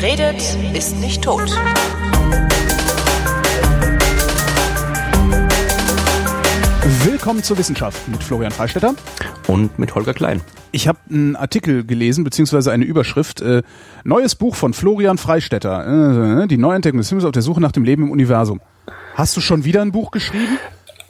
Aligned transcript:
Wer 0.00 0.12
redet, 0.12 0.56
ist 0.72 0.98
nicht 0.98 1.22
tot. 1.22 1.50
Willkommen 7.04 7.42
zur 7.42 7.58
Wissenschaft 7.58 8.08
mit 8.08 8.22
Florian 8.22 8.50
Freistetter. 8.50 8.94
Und 9.46 9.78
mit 9.78 9.94
Holger 9.94 10.14
Klein. 10.14 10.40
Ich 10.72 10.88
habe 10.88 10.98
einen 11.10 11.36
Artikel 11.36 11.84
gelesen, 11.84 12.24
beziehungsweise 12.24 12.72
eine 12.72 12.86
Überschrift. 12.86 13.42
Äh, 13.42 13.62
neues 14.02 14.36
Buch 14.36 14.54
von 14.54 14.72
Florian 14.72 15.18
Freistetter. 15.18 16.44
Äh, 16.44 16.48
die 16.48 16.56
Neuentdeckung 16.56 16.96
des 16.96 17.10
Himmels 17.10 17.26
auf 17.26 17.32
der 17.32 17.42
Suche 17.42 17.60
nach 17.60 17.72
dem 17.72 17.84
Leben 17.84 18.04
im 18.04 18.10
Universum. 18.10 18.62
Hast 19.14 19.36
du 19.36 19.42
schon 19.42 19.64
wieder 19.64 19.82
ein 19.82 19.92
Buch 19.92 20.12
geschrieben? 20.12 20.58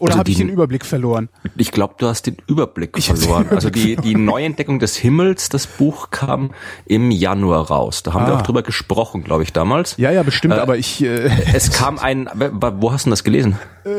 Oder 0.00 0.12
Also 0.14 0.18
habe 0.20 0.30
ich 0.30 0.38
den 0.38 0.48
Überblick 0.48 0.84
verloren? 0.84 1.28
Ich 1.56 1.70
glaube, 1.72 1.94
du 1.98 2.06
hast 2.06 2.26
den 2.26 2.36
Überblick 2.46 2.96
Ich 2.96 3.08
hab 3.10 3.16
den 3.16 3.22
verloren. 3.24 3.46
Also 3.50 3.68
Überblick 3.68 4.00
die, 4.02 4.14
die 4.14 4.14
Neuentdeckung 4.16 4.78
des 4.78 4.96
Himmels, 4.96 5.48
das 5.50 5.66
Buch 5.66 6.10
kam 6.10 6.50
im 6.86 7.10
Januar 7.10 7.68
raus. 7.68 8.02
Da 8.02 8.14
haben 8.14 8.26
wir 8.26 8.34
Ah. 8.34 8.38
auch 8.38 8.42
drüber 8.42 8.62
gesprochen, 8.62 9.22
glaube 9.24 9.42
ich, 9.42 9.52
damals. 9.52 9.96
Ja, 9.98 10.10
ja, 10.10 10.22
bestimmt, 10.22 10.54
Äh, 10.54 10.58
aber 10.58 10.76
ich, 10.78 11.02
äh, 11.04 11.30
Es 11.54 11.70
kam 11.70 11.98
ein, 11.98 12.28
wo 12.34 12.92
hast 12.92 13.04
du 13.04 13.08
denn 13.08 13.12
das 13.12 13.24
gelesen? 13.24 13.56
äh, 13.84 13.90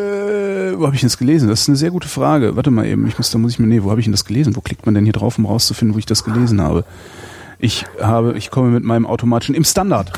wo 0.78 0.86
habe 0.86 0.96
ich 0.96 1.02
denn 1.02 1.10
das 1.10 1.18
gelesen? 1.18 1.50
Das 1.50 1.62
ist 1.62 1.68
eine 1.70 1.78
sehr 1.78 1.92
gute 1.92 2.08
Frage. 2.08 2.56
Warte 2.56 2.72
mal 2.72 2.86
eben, 2.86 3.06
ich 3.08 3.18
muss, 3.18 3.30
da 3.30 3.38
muss 3.38 3.52
ich 3.52 3.60
mir, 3.60 3.68
nee, 3.68 3.84
wo 3.84 3.92
habe 3.92 4.00
ich 4.00 4.06
denn 4.06 4.12
das 4.14 4.26
gelesen? 4.26 4.56
Wo 4.56 4.62
klickt 4.62 4.86
man 4.86 4.96
denn 4.96 5.04
hier 5.04 5.14
drauf, 5.14 5.38
um 5.38 5.46
rauszufinden, 5.46 5.94
wo 5.96 6.00
ich 6.00 6.06
das 6.08 6.24
gelesen 6.24 6.62
habe? 6.62 6.84
Ich 7.62 7.86
habe, 8.02 8.34
ich 8.38 8.50
komme 8.50 8.70
mit 8.70 8.84
meinem 8.84 9.06
automatischen, 9.06 9.54
im 9.56 9.64
Standard. 9.64 10.12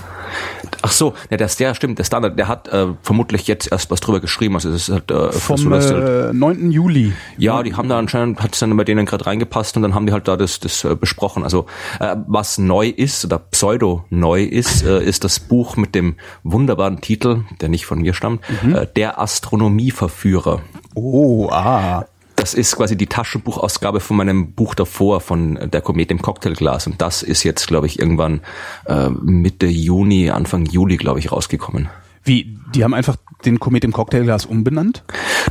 Ach 0.81 0.91
so, 0.91 1.13
ja, 1.29 1.37
das, 1.37 1.57
der 1.57 1.75
stimmt, 1.75 1.99
der 1.99 2.03
Standard, 2.05 2.37
der 2.39 2.47
hat 2.47 2.67
äh, 2.69 2.87
vermutlich 3.03 3.47
jetzt 3.47 3.71
erst 3.71 3.91
was 3.91 3.99
drüber 3.99 4.19
geschrieben. 4.19 4.55
Also 4.55 4.71
das 4.71 4.89
ist 4.89 4.93
halt, 4.93 5.11
äh, 5.11 5.31
Vom 5.31 5.57
so, 5.57 5.69
halt- 5.69 6.31
äh, 6.31 6.33
9. 6.33 6.71
Juli. 6.71 7.13
Ja, 7.37 7.61
die 7.63 7.75
haben 7.75 7.89
da 7.89 7.99
anscheinend, 7.99 8.41
hat 8.41 8.53
es 8.53 8.59
dann 8.59 8.75
bei 8.75 8.83
denen 8.83 9.05
gerade 9.05 9.25
reingepasst 9.25 9.75
und 9.75 9.83
dann 9.83 9.93
haben 9.93 10.05
die 10.07 10.13
halt 10.13 10.27
da 10.27 10.37
das, 10.37 10.59
das 10.59 10.83
äh, 10.83 10.95
besprochen. 10.95 11.43
Also 11.43 11.65
äh, 11.99 12.15
was 12.27 12.57
neu 12.57 12.87
ist 12.87 13.23
oder 13.25 13.39
pseudo 13.39 14.05
neu 14.09 14.43
ist, 14.43 14.83
äh, 14.83 15.03
ist 15.03 15.23
das 15.23 15.39
Buch 15.39 15.75
mit 15.75 15.95
dem 15.95 16.15
wunderbaren 16.43 17.01
Titel, 17.01 17.43
der 17.61 17.69
nicht 17.69 17.85
von 17.85 17.99
mir 18.01 18.13
stammt, 18.13 18.41
äh, 18.73 18.87
Der 18.95 19.19
Astronomieverführer. 19.19 20.61
Oh, 20.95 21.49
ah. 21.49 22.05
Das 22.43 22.53
ist 22.53 22.75
quasi 22.75 22.97
die 22.97 23.07
Taschenbuchausgabe 23.07 24.01
von 24.01 24.17
meinem 24.17 24.51
Buch 24.51 24.75
davor, 24.75 25.21
von 25.21 25.69
Der 25.71 25.79
Komet 25.79 26.11
im 26.11 26.21
Cocktailglas. 26.21 26.87
Und 26.87 27.01
das 27.01 27.23
ist 27.23 27.43
jetzt, 27.43 27.67
glaube 27.67 27.87
ich, 27.87 27.99
irgendwann 27.99 28.41
äh, 28.85 29.07
Mitte 29.07 29.65
Juni, 29.65 30.29
Anfang 30.29 30.65
Juli, 30.65 30.97
glaube 30.97 31.19
ich, 31.19 31.31
rausgekommen. 31.31 31.87
Wie, 32.25 32.59
die 32.75 32.83
haben 32.83 32.93
einfach 32.93 33.15
den 33.45 33.59
Komet 33.59 33.83
im 33.83 33.91
Cocktailglas 33.91 34.45
umbenannt? 34.45 35.03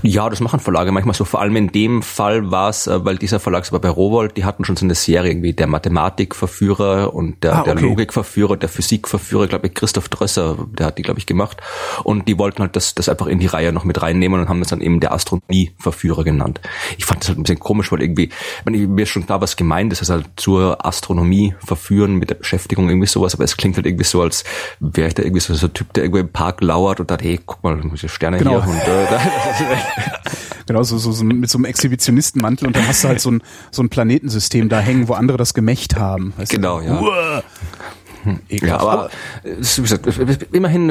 Ja, 0.03 0.29
das 0.29 0.41
machen 0.41 0.61
Verlage 0.61 0.93
manchmal 0.93 1.15
so. 1.15 1.25
Vor 1.25 1.41
allem 1.41 1.57
in 1.57 1.69
dem 1.69 2.03
Fall 2.03 2.51
war 2.51 2.71
es, 2.71 2.87
äh, 2.87 3.05
weil 3.05 3.17
dieser 3.19 3.41
Verlag 3.41 3.71
war 3.73 3.81
bei 3.81 3.89
Rowold, 3.89 4.37
die 4.37 4.45
hatten 4.45 4.65
schon 4.65 4.77
so 4.77 4.85
eine 4.85 4.95
Serie 4.95 5.31
irgendwie 5.31 5.53
der 5.53 5.67
Mathematikverführer 5.67 7.15
und 7.15 7.43
der, 7.43 7.59
Ah, 7.59 7.63
der 7.63 7.75
okay. 7.75 7.85
Logikverführer, 7.85 8.57
der 8.57 8.69
Physikverführer, 8.69 9.47
glaube 9.47 9.67
ich, 9.67 9.75
Christoph 9.75 10.09
Drösser, 10.09 10.57
der 10.73 10.87
hat 10.87 10.99
die, 10.99 11.03
glaube 11.03 11.19
ich, 11.19 11.27
gemacht. 11.27 11.59
Und 12.05 12.29
die 12.29 12.39
wollten 12.39 12.63
halt 12.63 12.77
das, 12.77 12.95
das 12.95 13.09
einfach 13.09 13.27
in 13.27 13.39
die 13.39 13.47
Reihe 13.47 13.73
noch 13.73 13.85
mit 13.85 14.01
reinnehmen 14.03 14.41
und 14.41 14.49
haben 14.49 14.61
das 14.61 14.69
dann 14.69 14.81
eben 14.81 15.01
der 15.01 15.13
Astronomieverführer 15.13 16.25
genannt. 16.25 16.61
Ich 16.99 17.05
fand 17.05 17.21
das 17.21 17.29
halt 17.29 17.39
ein 17.39 17.43
bisschen 17.43 17.61
komisch, 17.61 17.93
weil 17.93 18.03
irgendwie, 18.03 18.25
ich 18.25 18.65
meine, 18.65 18.79
mir 18.79 19.03
ist 19.03 19.11
schon 19.11 19.27
klar, 19.27 19.41
was 19.41 19.57
gemeint 19.57 19.93
ist, 19.93 20.01
also 20.01 20.15
halt 20.15 20.27
zur 20.37 20.85
Astronomie 20.85 21.55
verführen 21.65 22.17
mit 22.17 22.31
der 22.31 22.37
Beschäftigung 22.37 22.89
irgendwie 22.89 23.07
sowas, 23.07 23.35
aber 23.35 23.45
es 23.45 23.57
klingt 23.57 23.77
halt 23.77 23.87
irgendwie 23.87 24.05
so, 24.05 24.23
als 24.23 24.45
wäre 24.81 25.09
ich 25.09 25.15
da 25.15 25.23
irgendwie 25.23 25.41
so, 25.41 25.55
so 25.55 25.67
ein 25.67 25.75
Typ, 25.75 25.93
der 25.93 26.05
irgendwo 26.05 26.21
im 26.21 26.29
Park 26.33 26.61
lauert 26.63 27.01
und 27.01 27.11
sagt, 27.11 27.23
hey, 27.23 27.39
guck 27.45 27.63
mal, 27.63 27.82
die 27.91 28.09
Sterne 28.09 28.39
Genau. 28.39 28.63
hier 28.63 28.71
und 28.71 28.79
äh, 28.79 29.07
da, 29.11 29.21
Genau, 30.67 30.83
so, 30.85 30.97
so, 30.99 31.13
so 31.13 31.25
mit 31.25 31.51
so 31.51 31.59
einem 31.59 31.65
Exhibitionistenmantel 31.65 32.67
und 32.69 32.77
dann 32.77 32.87
hast 32.87 33.03
du 33.05 33.09
halt 33.09 33.21
so 33.21 33.31
ein, 33.33 33.43
so 33.71 33.83
ein 33.83 33.89
Planetensystem 33.89 34.69
da 34.69 34.79
hängen, 34.81 35.09
wo 35.09 35.15
andere 35.15 35.37
das 35.37 35.55
gemächt 35.55 35.97
haben. 35.97 36.33
Weißt 36.37 36.53
du? 36.53 36.57
Genau, 36.57 36.81
ja. 36.81 37.01
Uah. 37.01 37.43
Ja, 38.25 38.35
Ekelhaft. 38.49 38.83
aber 38.83 39.11
es 39.43 39.77
ist, 39.77 39.79
wie 39.79 39.83
gesagt, 39.83 40.07
immerhin, 40.53 40.91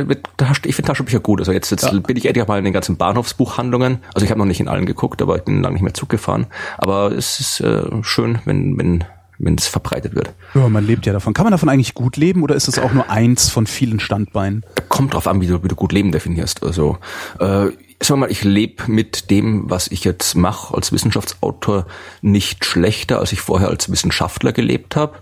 ich 0.66 0.76
finde 0.76 0.88
Taschenbücher 0.88 1.22
gut. 1.22 1.40
Also 1.40 1.54
jetzt, 1.54 1.72
jetzt 1.72 1.90
bin 2.04 2.18
ich 2.18 2.26
endlich 2.26 2.46
mal 2.46 2.58
in 2.58 2.66
den 2.66 2.74
ganzen 2.74 2.98
Bahnhofsbuchhandlungen. 2.98 4.00
Also 4.14 4.26
ich 4.26 4.32
habe 4.32 4.40
noch 4.40 4.46
nicht 4.46 4.60
in 4.60 4.68
allen 4.68 4.86
geguckt, 4.86 5.22
aber 5.22 5.38
ich 5.38 5.44
bin 5.44 5.62
lange 5.64 5.76
nicht 5.76 5.84
mehr 5.84 5.94
Zug 5.94 6.10
gefahren. 6.10 6.48
Aber 6.78 7.12
es 7.14 7.40
ist 7.40 7.62
äh, 7.62 7.84
schön, 8.02 8.40
wenn 8.44 8.78
wenn 8.78 9.06
wenn 9.44 9.56
es 9.56 9.68
verbreitet 9.68 10.16
wird. 10.16 10.34
Ja, 10.54 10.70
man 10.70 10.86
lebt 10.86 11.06
ja 11.06 11.14
davon. 11.14 11.34
Kann 11.34 11.46
man 11.46 11.52
davon 11.52 11.70
eigentlich 11.70 11.94
gut 11.94 12.18
leben 12.18 12.44
oder 12.44 12.56
ist 12.56 12.68
es 12.68 12.80
auch 12.80 12.94
nur 12.94 13.10
eins 13.10 13.50
von 13.50 13.68
vielen 13.68 14.00
Standbeinen? 14.00 14.66
Kommt 14.90 15.14
drauf 15.14 15.28
an, 15.28 15.42
wie 15.42 15.48
du, 15.48 15.64
wie 15.64 15.68
du 15.68 15.76
gut 15.76 15.92
Leben 15.92 16.12
definierst. 16.12 16.64
Also 16.64 16.98
äh, 17.40 17.70
sagen 18.04 18.20
wir 18.22 18.28
mal, 18.28 18.32
ich 18.32 18.44
lebe 18.44 18.84
mit 18.88 19.30
dem, 19.30 19.70
was 19.70 19.88
ich 19.88 20.04
jetzt 20.04 20.36
mache 20.36 20.74
als 20.74 20.92
Wissenschaftsautor, 20.92 21.88
nicht 22.22 22.66
schlechter, 22.66 23.20
als 23.20 23.32
ich 23.32 23.42
vorher 23.42 23.70
als 23.70 23.92
Wissenschaftler 23.92 24.52
gelebt 24.52 24.96
habe. 24.96 25.20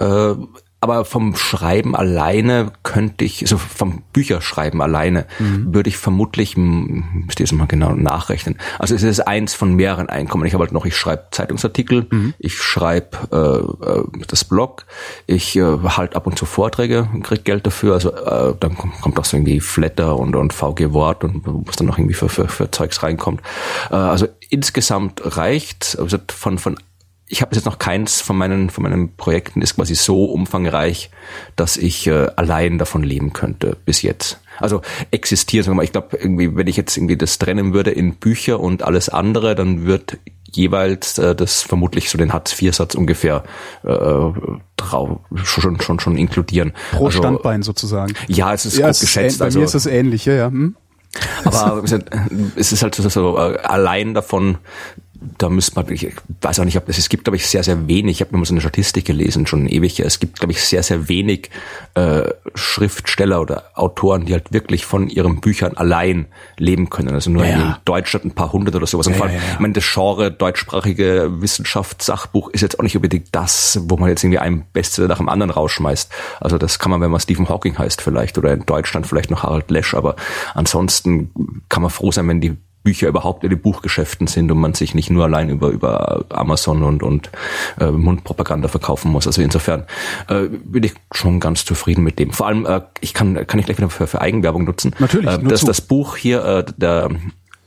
Äh, 0.00 0.34
aber 0.80 1.04
vom 1.04 1.34
Schreiben 1.34 1.96
alleine 1.96 2.72
könnte 2.84 3.24
ich, 3.24 3.42
also 3.42 3.58
vom 3.58 4.02
Bücherschreiben 4.12 4.80
alleine, 4.80 5.26
würde 5.72 5.88
ich 5.88 5.96
vermutlich, 5.96 6.54
hm, 6.54 7.24
müsste 7.26 7.42
ich 7.42 7.50
jetzt 7.50 7.58
mal 7.58 7.66
genau 7.66 7.94
nachrechnen. 7.94 8.58
Also 8.78 8.94
es 8.94 9.02
ist 9.02 9.20
eins 9.20 9.54
von 9.54 9.74
mehreren 9.74 10.08
Einkommen. 10.08 10.46
Ich 10.46 10.54
habe 10.54 10.62
halt 10.62 10.72
noch, 10.72 10.86
ich 10.86 10.96
schreibe 10.96 11.26
Zeitungsartikel, 11.32 12.06
ich 12.38 12.58
schreibe 12.58 13.16
äh, 13.32 13.90
äh, 13.90 14.24
das 14.28 14.44
Blog, 14.44 14.86
ich 15.26 15.56
äh, 15.56 15.78
halt 15.96 16.14
ab 16.14 16.26
und 16.26 16.38
zu 16.38 16.46
Vorträge 16.46 17.08
und 17.12 17.24
krieg 17.24 17.44
Geld 17.44 17.66
dafür. 17.66 17.94
Also 17.94 18.12
äh, 18.14 18.54
dann 18.60 18.76
kommt, 18.76 19.00
kommt 19.00 19.18
auch 19.18 19.24
so 19.24 19.36
irgendwie 19.36 19.60
Flatter 19.60 20.16
und, 20.16 20.36
und 20.36 20.52
VG 20.52 20.92
Wort 20.92 21.24
und 21.24 21.42
was 21.44 21.76
dann 21.76 21.88
noch 21.88 21.98
irgendwie 21.98 22.14
für, 22.14 22.28
für, 22.28 22.46
für 22.46 22.70
Zeugs 22.70 23.02
reinkommt. 23.02 23.42
Äh, 23.90 23.96
also 23.96 24.28
insgesamt 24.48 25.22
reicht 25.24 25.96
also 25.98 26.18
von, 26.28 26.58
von 26.58 26.76
ich 27.28 27.42
habe 27.42 27.54
jetzt 27.54 27.66
noch 27.66 27.78
keins 27.78 28.20
von 28.20 28.36
meinen 28.36 28.70
von 28.70 28.82
meinen 28.82 29.14
Projekten 29.16 29.60
ist 29.60 29.76
quasi 29.76 29.94
so 29.94 30.24
umfangreich, 30.24 31.10
dass 31.56 31.76
ich 31.76 32.06
äh, 32.06 32.28
allein 32.36 32.78
davon 32.78 33.02
leben 33.02 33.32
könnte 33.32 33.76
bis 33.84 34.02
jetzt. 34.02 34.40
Also 34.58 34.80
existiert, 35.10 35.64
sagen 35.64 35.74
wir 35.74 35.76
mal, 35.78 35.84
ich 35.84 35.92
glaube 35.92 36.16
irgendwie, 36.16 36.56
wenn 36.56 36.66
ich 36.66 36.76
jetzt 36.76 36.96
irgendwie 36.96 37.16
das 37.16 37.38
trennen 37.38 37.74
würde 37.74 37.90
in 37.90 38.14
Bücher 38.14 38.58
und 38.60 38.82
alles 38.82 39.08
andere, 39.08 39.54
dann 39.54 39.84
wird 39.84 40.18
jeweils 40.50 41.18
äh, 41.18 41.34
das 41.34 41.62
vermutlich 41.62 42.08
so 42.10 42.16
den 42.16 42.32
Hartz-IV-Satz 42.32 42.94
ungefähr 42.94 43.44
äh, 43.84 43.88
trau, 44.76 45.20
schon 45.44 45.80
schon 45.80 46.00
schon 46.00 46.16
inkludieren. 46.16 46.72
Pro 46.92 47.06
Also, 47.06 47.18
Standbein 47.18 47.62
sozusagen. 47.62 48.14
Ja, 48.26 48.54
es 48.54 48.64
ist 48.64 48.78
Ja, 48.78 48.88
ist 48.88 49.00
geschätzt. 49.00 49.38
bei 49.38 49.46
also, 49.46 49.58
mir 49.58 49.66
ist 49.66 49.74
es 49.74 49.86
ähnlich, 49.86 50.24
ja, 50.24 50.34
ja. 50.34 50.46
Hm? 50.46 50.76
aber 51.44 51.82
es 52.56 52.72
ist 52.72 52.82
halt 52.82 52.94
so, 52.94 53.08
so 53.08 53.38
äh, 53.38 53.58
allein 53.58 54.14
davon, 54.14 54.58
da 55.20 55.48
müsste 55.48 55.74
man, 55.74 55.92
ich 55.92 56.06
weiß 56.42 56.60
auch 56.60 56.64
nicht, 56.64 56.76
ob 56.76 56.88
es, 56.88 56.98
es 56.98 57.08
gibt, 57.08 57.24
glaube 57.24 57.36
ich, 57.36 57.46
sehr, 57.46 57.64
sehr 57.64 57.88
wenig, 57.88 58.16
ich 58.16 58.20
habe 58.20 58.32
mir 58.32 58.38
mal 58.38 58.44
so 58.44 58.54
eine 58.54 58.60
Statistik 58.60 59.04
gelesen, 59.04 59.46
schon 59.46 59.66
ewig, 59.66 59.98
her. 59.98 60.06
es 60.06 60.20
gibt, 60.20 60.38
glaube 60.38 60.52
ich, 60.52 60.62
sehr, 60.62 60.82
sehr 60.82 61.08
wenig 61.08 61.50
äh, 61.94 62.22
Schriftsteller 62.54 63.40
oder 63.40 63.64
Autoren, 63.74 64.26
die 64.26 64.32
halt 64.32 64.52
wirklich 64.52 64.86
von 64.86 65.08
ihren 65.08 65.40
Büchern 65.40 65.76
allein 65.76 66.26
leben 66.56 66.88
können. 66.88 67.10
Also 67.14 67.30
nur 67.30 67.44
Ja, 67.44 67.56
in 67.56 67.74
Deutschland 67.84 68.26
ein 68.26 68.30
paar 68.32 68.52
hundert 68.52 68.76
oder 68.76 68.86
sowas. 68.86 69.08
Und 69.08 69.14
Ja, 69.14 69.18
vor 69.18 69.26
allem, 69.26 69.36
ja, 69.36 69.42
ja. 69.42 69.52
ich 69.54 69.58
meine, 69.58 69.74
das 69.74 69.84
Genre 69.92 70.30
deutschsprachige 70.30 71.40
Wissenschaftssachbuch 71.40 72.50
ist 72.50 72.60
jetzt 72.60 72.78
auch 72.78 72.84
nicht 72.84 72.94
unbedingt 72.94 73.28
das, 73.32 73.80
wo 73.84 73.96
man 73.96 74.10
jetzt 74.10 74.22
irgendwie 74.22 74.38
einen 74.38 74.66
Bestseller 74.72 75.08
nach 75.08 75.18
dem 75.18 75.28
anderen 75.28 75.50
rausschmeißt. 75.50 76.12
Also 76.40 76.58
das 76.58 76.78
kann 76.78 76.90
man, 76.90 77.00
wenn 77.00 77.10
man 77.10 77.20
Stephen 77.20 77.48
Hawking 77.48 77.76
heißt 77.76 78.02
vielleicht 78.02 78.38
oder 78.38 78.52
in 78.52 78.64
Deutschland 78.66 79.06
vielleicht 79.06 79.30
noch 79.30 79.42
Harald 79.42 79.70
Lesch, 79.70 79.94
aber 79.94 80.14
ansonsten 80.54 81.64
kann 81.68 81.82
man 81.82 81.90
froh 81.90 82.12
sein, 82.12 82.28
wenn 82.28 82.40
die 82.40 82.56
Bücher 82.88 83.08
überhaupt 83.08 83.44
in 83.44 83.50
den 83.50 83.60
Buchgeschäften 83.60 84.26
sind 84.28 84.50
und 84.50 84.58
man 84.58 84.72
sich 84.72 84.94
nicht 84.94 85.10
nur 85.10 85.24
allein 85.24 85.50
über 85.50 85.68
über 85.68 86.24
Amazon 86.30 86.82
und 86.82 87.02
und 87.02 87.30
äh, 87.78 87.90
Mundpropaganda 87.90 88.68
verkaufen 88.68 89.12
muss. 89.12 89.26
Also 89.26 89.42
insofern 89.42 89.84
äh, 90.28 90.48
bin 90.64 90.82
ich 90.84 90.94
schon 91.12 91.38
ganz 91.38 91.66
zufrieden 91.66 92.02
mit 92.02 92.18
dem. 92.18 92.32
Vor 92.32 92.46
allem 92.46 92.64
äh, 92.64 92.80
ich 93.02 93.12
kann 93.12 93.46
kann 93.46 93.60
ich 93.60 93.66
gleich 93.66 93.76
wieder 93.76 93.90
für, 93.90 94.06
für 94.06 94.22
Eigenwerbung 94.22 94.64
nutzen. 94.64 94.94
Natürlich, 94.98 95.28
Äh, 95.28 95.38
dass 95.44 95.60
das 95.60 95.82
Buch 95.82 96.16
hier 96.16 96.42
äh, 96.44 96.64
der 96.78 97.10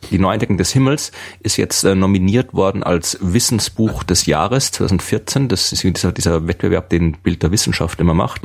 die 0.10 0.20
Neuentdeckung 0.20 0.58
des 0.58 0.72
Himmels 0.72 1.12
ist 1.42 1.58
jetzt 1.58 1.84
äh, 1.84 1.96
nominiert 1.96 2.54
worden 2.54 2.84
als 2.84 3.18
Wissensbuch 3.22 4.04
des 4.04 4.26
Jahres 4.26 4.72
2014. 4.72 5.48
Das 5.48 5.72
ist 5.72 5.84
dieser, 5.84 6.12
dieser 6.12 6.48
Wettbewerb, 6.48 6.90
den 6.90 7.14
Bild 7.14 7.44
der 7.44 7.52
Wissenschaft 7.52 8.00
immer 8.00 8.14
macht. 8.14 8.44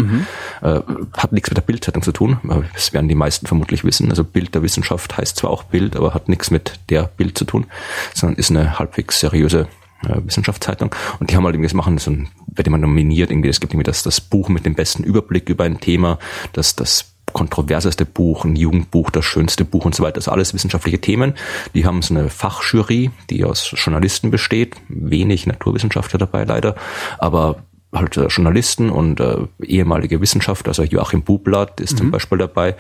Äh, 0.62 0.81
hat 1.17 1.32
nichts 1.32 1.50
mit 1.50 1.56
der 1.56 1.62
Bildzeitung 1.62 2.03
zu 2.03 2.12
tun. 2.12 2.38
Das 2.75 2.93
werden 2.93 3.08
die 3.08 3.14
meisten 3.14 3.47
vermutlich 3.47 3.85
wissen. 3.85 4.11
Also 4.11 4.25
Bild 4.25 4.55
der 4.55 4.62
Wissenschaft 4.62 5.17
heißt 5.17 5.37
zwar 5.37 5.50
auch 5.50 5.64
Bild, 5.64 5.97
aber 5.97 6.14
hat 6.14 6.29
nichts 6.29 6.50
mit 6.50 6.79
der 6.91 7.05
Bild 7.05 7.38
zu 7.38 7.44
tun, 7.44 7.67
sondern 8.14 8.38
ist 8.38 8.50
eine 8.50 8.79
halbwegs 8.79 9.20
seriöse 9.20 9.69
äh, 10.06 10.20
Wissenschaftszeitung 10.25 10.94
und 11.20 11.31
die 11.31 11.37
haben 11.37 11.44
halt 11.44 11.55
irgendwie 11.55 11.69
das 11.69 11.75
machen 11.75 11.97
so 11.99 12.11
ein, 12.11 12.29
wird 12.49 12.67
immer 12.67 12.79
nominiert 12.79 13.31
irgendwie 13.31 13.49
es 13.49 13.61
gibt 13.61 13.73
irgendwie 13.73 13.85
das 13.85 14.03
das 14.03 14.20
Buch 14.20 14.50
mit 14.50 14.67
dem 14.67 14.75
besten 14.75 15.05
Überblick 15.05 15.49
über 15.49 15.64
ein 15.64 15.81
Thema 15.81 16.19
das 16.53 16.76
das 16.76 17.16
kontroverseste 17.37 18.06
Buch, 18.06 18.47
ein 18.47 18.56
Jugendbuch, 18.56 19.11
das 19.11 19.27
schönste 19.27 19.67
Buch 19.67 19.85
und 19.85 19.94
so 19.94 20.03
weiter. 20.03 20.15
Das 20.15 20.25
sind 20.25 20.33
alles 20.33 20.55
wissenschaftliche 20.55 21.03
Themen. 21.03 21.35
Die 21.75 21.85
haben 21.85 22.00
so 22.00 22.15
eine 22.15 22.31
Fachjury, 22.31 23.11
die 23.29 23.44
aus 23.44 23.75
Journalisten 23.77 24.31
besteht. 24.31 24.75
Wenig 24.88 25.47
Naturwissenschaftler 25.47 26.19
dabei 26.19 26.44
leider, 26.44 26.77
aber 27.19 27.56
halt 27.93 28.17
äh, 28.17 28.29
Journalisten 28.29 28.88
und 28.88 29.21
äh, 29.21 29.37
ehemalige 29.62 30.23
Wissenschaftler, 30.23 30.71
also 30.71 30.83
Joachim 30.83 31.23
Bublatt 31.23 31.79
ist 31.81 31.99
zum 31.99 32.11
Beispiel 32.11 32.38
dabei. 32.38 32.75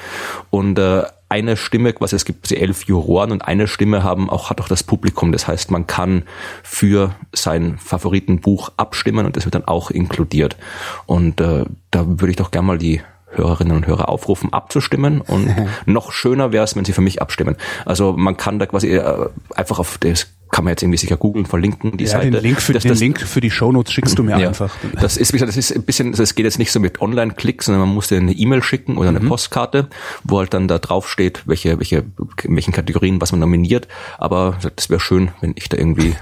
Und 0.48 0.78
äh, 0.78 1.02
eine 1.28 1.58
Stimme, 1.58 1.92
quasi 1.92 2.16
es 2.16 2.24
gibt 2.24 2.50
elf 2.50 2.84
Juroren 2.84 3.32
und 3.32 3.42
eine 3.42 3.68
Stimme 3.68 4.02
haben 4.02 4.30
auch, 4.30 4.48
hat 4.48 4.62
auch 4.62 4.68
das 4.68 4.82
Publikum. 4.82 5.32
Das 5.32 5.46
heißt, 5.46 5.70
man 5.70 5.86
kann 5.86 6.22
für 6.62 7.14
sein 7.34 7.76
Favoritenbuch 7.76 8.72
abstimmen 8.78 9.26
und 9.26 9.36
das 9.36 9.44
wird 9.44 9.54
dann 9.54 9.66
auch 9.66 9.90
inkludiert. 9.90 10.56
Und 11.04 11.42
äh, 11.42 11.66
da 11.90 12.06
würde 12.06 12.30
ich 12.30 12.36
doch 12.36 12.50
gerne 12.50 12.66
mal 12.66 12.78
die 12.78 13.02
Hörerinnen 13.36 13.76
und 13.76 13.86
Hörer 13.86 14.08
aufrufen, 14.08 14.52
abzustimmen. 14.52 15.20
Und 15.20 15.54
noch 15.86 16.12
schöner 16.12 16.52
wäre 16.52 16.64
es, 16.64 16.76
wenn 16.76 16.84
sie 16.84 16.92
für 16.92 17.00
mich 17.00 17.20
abstimmen. 17.22 17.56
Also 17.84 18.12
man 18.12 18.36
kann 18.36 18.58
da 18.58 18.66
quasi 18.66 18.88
äh, 18.88 19.28
einfach 19.54 19.78
auf 19.78 19.98
das 19.98 20.28
kann 20.50 20.64
man 20.64 20.72
jetzt 20.72 20.82
irgendwie 20.82 20.98
sicher 20.98 21.16
googeln, 21.16 21.44
verlinken 21.44 21.96
die 21.96 22.04
ja, 22.04 22.10
Seite. 22.10 22.30
Den 22.30 22.42
Link 22.42 22.62
für, 22.62 22.72
das, 22.72 22.84
den 22.84 22.90
das, 22.90 23.00
Link 23.00 23.20
für 23.20 23.40
die 23.40 23.50
Shownotes 23.50 23.92
schickst 23.92 24.18
du 24.18 24.22
mir 24.22 24.38
ja, 24.38 24.48
einfach. 24.48 24.74
Das 25.00 25.16
ist, 25.16 25.38
das 25.40 25.56
ist 25.56 25.74
ein 25.74 25.82
bisschen, 25.82 26.12
das 26.12 26.34
geht 26.34 26.44
jetzt 26.44 26.58
nicht 26.58 26.70
so 26.70 26.78
mit 26.78 27.00
Online-Klicks, 27.00 27.66
sondern 27.66 27.80
man 27.80 27.94
muss 27.94 28.08
dir 28.08 28.18
eine 28.18 28.32
E-Mail 28.32 28.62
schicken 28.62 28.96
oder 28.96 29.08
eine 29.08 29.20
mhm. 29.20 29.28
Postkarte, 29.28 29.88
wo 30.22 30.38
halt 30.38 30.54
dann 30.54 30.68
da 30.68 30.78
drauf 30.78 31.10
steht, 31.10 31.42
welche, 31.46 31.78
welche, 31.78 32.04
in 32.44 32.54
welchen 32.54 32.72
Kategorien 32.72 33.20
was 33.20 33.32
man 33.32 33.40
nominiert. 33.40 33.88
Aber 34.18 34.56
das 34.76 34.88
wäre 34.88 35.00
schön, 35.00 35.30
wenn 35.40 35.52
ich 35.56 35.68
da 35.68 35.76
irgendwie 35.76 36.14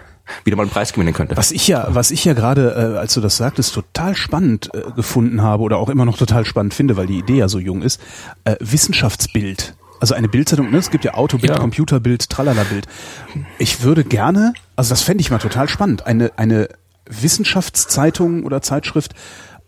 wieder 0.44 0.56
mal 0.56 0.62
einen 0.62 0.70
Preis 0.70 0.92
gewinnen 0.92 1.12
könnte. 1.12 1.36
Was 1.36 1.52
ich 1.52 1.68
ja, 1.68 1.86
was 1.88 2.10
ich 2.10 2.24
ja 2.24 2.32
gerade, 2.32 2.94
äh, 2.94 2.98
als 2.98 3.14
du 3.14 3.20
das 3.20 3.36
sagtest, 3.36 3.74
total 3.74 4.14
spannend 4.14 4.70
äh, 4.74 4.90
gefunden 4.96 5.42
habe 5.42 5.62
oder 5.62 5.78
auch 5.78 5.88
immer 5.88 6.04
noch 6.04 6.16
total 6.16 6.44
spannend 6.44 6.74
finde, 6.74 6.96
weil 6.96 7.06
die 7.06 7.18
Idee 7.18 7.36
ja 7.36 7.48
so 7.48 7.58
jung 7.58 7.82
ist, 7.82 8.00
äh, 8.44 8.56
Wissenschaftsbild. 8.60 9.74
Also 10.00 10.14
eine 10.14 10.28
Bildzeitung, 10.28 10.70
ne? 10.70 10.78
es 10.78 10.90
gibt 10.90 11.04
ja 11.04 11.14
Autobild, 11.14 11.52
ja. 11.52 11.58
Computerbild, 11.58 12.28
Tralala-Bild. 12.28 12.86
Ich 13.58 13.82
würde 13.82 14.04
gerne, 14.04 14.52
also 14.76 14.90
das 14.90 15.02
fände 15.02 15.22
ich 15.22 15.30
mal 15.30 15.38
total 15.38 15.68
spannend, 15.68 16.06
eine, 16.06 16.32
eine 16.36 16.68
Wissenschaftszeitung 17.08 18.44
oder 18.44 18.60
Zeitschrift 18.60 19.14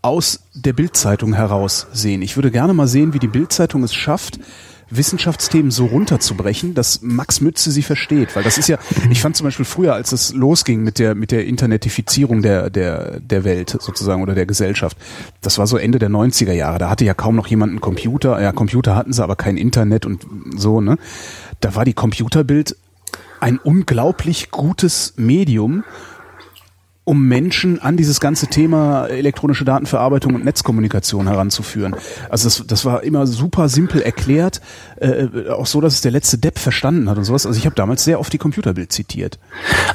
aus 0.01 0.41
der 0.53 0.73
Bildzeitung 0.73 1.33
heraus 1.33 1.87
sehen. 1.91 2.21
Ich 2.21 2.35
würde 2.35 2.51
gerne 2.51 2.73
mal 2.73 2.87
sehen, 2.87 3.13
wie 3.13 3.19
die 3.19 3.27
Bildzeitung 3.27 3.83
es 3.83 3.93
schafft, 3.93 4.39
Wissenschaftsthemen 4.89 5.71
so 5.71 5.85
runterzubrechen, 5.85 6.73
dass 6.73 7.01
Max 7.01 7.41
Mütze 7.41 7.71
sie 7.71 7.81
versteht. 7.81 8.35
Weil 8.35 8.43
das 8.43 8.57
ist 8.57 8.69
ja, 8.69 8.77
ich 9.09 9.21
fand 9.21 9.35
zum 9.35 9.45
Beispiel 9.45 9.65
früher, 9.65 9.93
als 9.93 10.11
es 10.11 10.33
losging 10.33 10.83
mit 10.83 10.99
der, 10.99 11.15
mit 11.15 11.31
der 11.31 11.45
Internetifizierung 11.45 12.41
der, 12.41 12.69
der, 12.69 13.19
der 13.19 13.43
Welt 13.43 13.77
sozusagen 13.79 14.21
oder 14.21 14.35
der 14.35 14.45
Gesellschaft, 14.45 14.97
das 15.41 15.57
war 15.57 15.67
so 15.67 15.77
Ende 15.77 15.99
der 15.99 16.09
90er 16.09 16.53
Jahre, 16.53 16.79
da 16.79 16.89
hatte 16.89 17.05
ja 17.05 17.13
kaum 17.13 17.35
noch 17.35 17.47
jemand 17.47 17.71
einen 17.71 17.81
Computer, 17.81 18.41
ja, 18.41 18.51
Computer 18.51 18.95
hatten 18.95 19.13
sie, 19.13 19.23
aber 19.23 19.35
kein 19.35 19.57
Internet 19.57 20.05
und 20.05 20.25
so, 20.55 20.81
ne? 20.81 20.97
Da 21.59 21.75
war 21.75 21.85
die 21.85 21.93
Computerbild 21.93 22.75
ein 23.39 23.57
unglaublich 23.57 24.51
gutes 24.51 25.13
Medium, 25.17 25.83
um 27.07 27.25
Menschen 27.25 27.81
an 27.81 27.95
dieses 27.95 28.19
ganze 28.19 28.47
Thema 28.47 29.07
elektronische 29.07 29.63
Datenverarbeitung 29.63 30.35
und 30.35 30.43
Netzkommunikation 30.43 31.25
heranzuführen. 31.29 31.95
Also 32.29 32.49
das, 32.49 32.67
das 32.67 32.83
war 32.83 33.03
immer 33.03 33.25
super 33.25 33.69
simpel 33.69 34.01
erklärt, 34.01 34.59
äh, 34.97 35.49
auch 35.49 35.67
so, 35.67 35.79
dass 35.79 35.93
es 35.93 36.01
der 36.01 36.11
letzte 36.11 36.37
Depp 36.37 36.59
verstanden 36.59 37.09
hat 37.09 37.17
und 37.17 37.23
sowas. 37.23 37.45
Also 37.45 37.57
ich 37.57 37.65
habe 37.65 37.75
damals 37.75 38.03
sehr 38.03 38.19
oft 38.19 38.33
die 38.33 38.37
Computerbild 38.37 38.91
zitiert. 38.91 39.39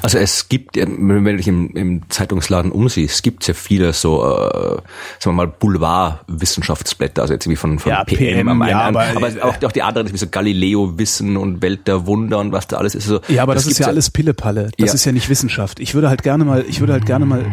Also 0.00 0.16
es 0.16 0.48
gibt, 0.48 0.76
wenn 0.76 1.22
du 1.22 1.36
dich 1.36 1.48
im, 1.48 1.76
im 1.76 2.08
Zeitungsladen 2.08 2.72
umsiehst, 2.72 3.16
es 3.16 3.22
gibt 3.22 3.44
sehr 3.44 3.54
viele 3.54 3.92
so, 3.92 4.22
äh, 4.22 4.76
sagen 4.78 4.82
wir 5.24 5.32
mal, 5.32 5.48
Boulevard-Wissenschaftsblätter, 5.48 7.20
also 7.20 7.34
jetzt 7.34 7.46
wie 7.46 7.56
von, 7.56 7.78
von 7.78 7.92
ja, 7.92 8.04
PM, 8.04 8.16
PM 8.16 8.48
am 8.48 8.66
ja, 8.66 8.86
einen, 8.86 8.96
aber, 8.96 9.26
aber 9.26 9.44
auch, 9.44 9.62
auch 9.62 9.72
die 9.72 9.82
anderen, 9.82 10.10
wie 10.10 10.16
so 10.16 10.28
Galileo-Wissen 10.28 11.36
und 11.36 11.60
Welt 11.60 11.86
der 11.86 12.06
Wunder 12.06 12.38
und 12.38 12.52
was 12.52 12.68
da 12.68 12.78
alles 12.78 12.94
ist. 12.94 13.04
Also, 13.04 13.20
ja, 13.28 13.42
aber 13.42 13.52
das, 13.52 13.64
das 13.64 13.72
ist 13.72 13.78
ja 13.80 13.88
alles 13.88 14.08
Pillepalle. 14.08 14.70
Das 14.78 14.88
ja. 14.88 14.94
ist 14.94 15.04
ja 15.04 15.12
nicht 15.12 15.28
Wissenschaft. 15.28 15.78
Ich 15.78 15.92
würde 15.92 16.08
halt 16.08 16.22
gerne 16.22 16.46
mal, 16.46 16.64
ich 16.66 16.80
würde 16.80 16.94
halt 16.94 17.01
halt 17.02 17.06
gerne 17.06 17.26
mal 17.26 17.44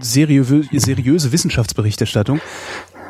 seriöse, 0.00 0.62
seriöse 0.72 1.32
Wissenschaftsberichterstattung 1.32 2.40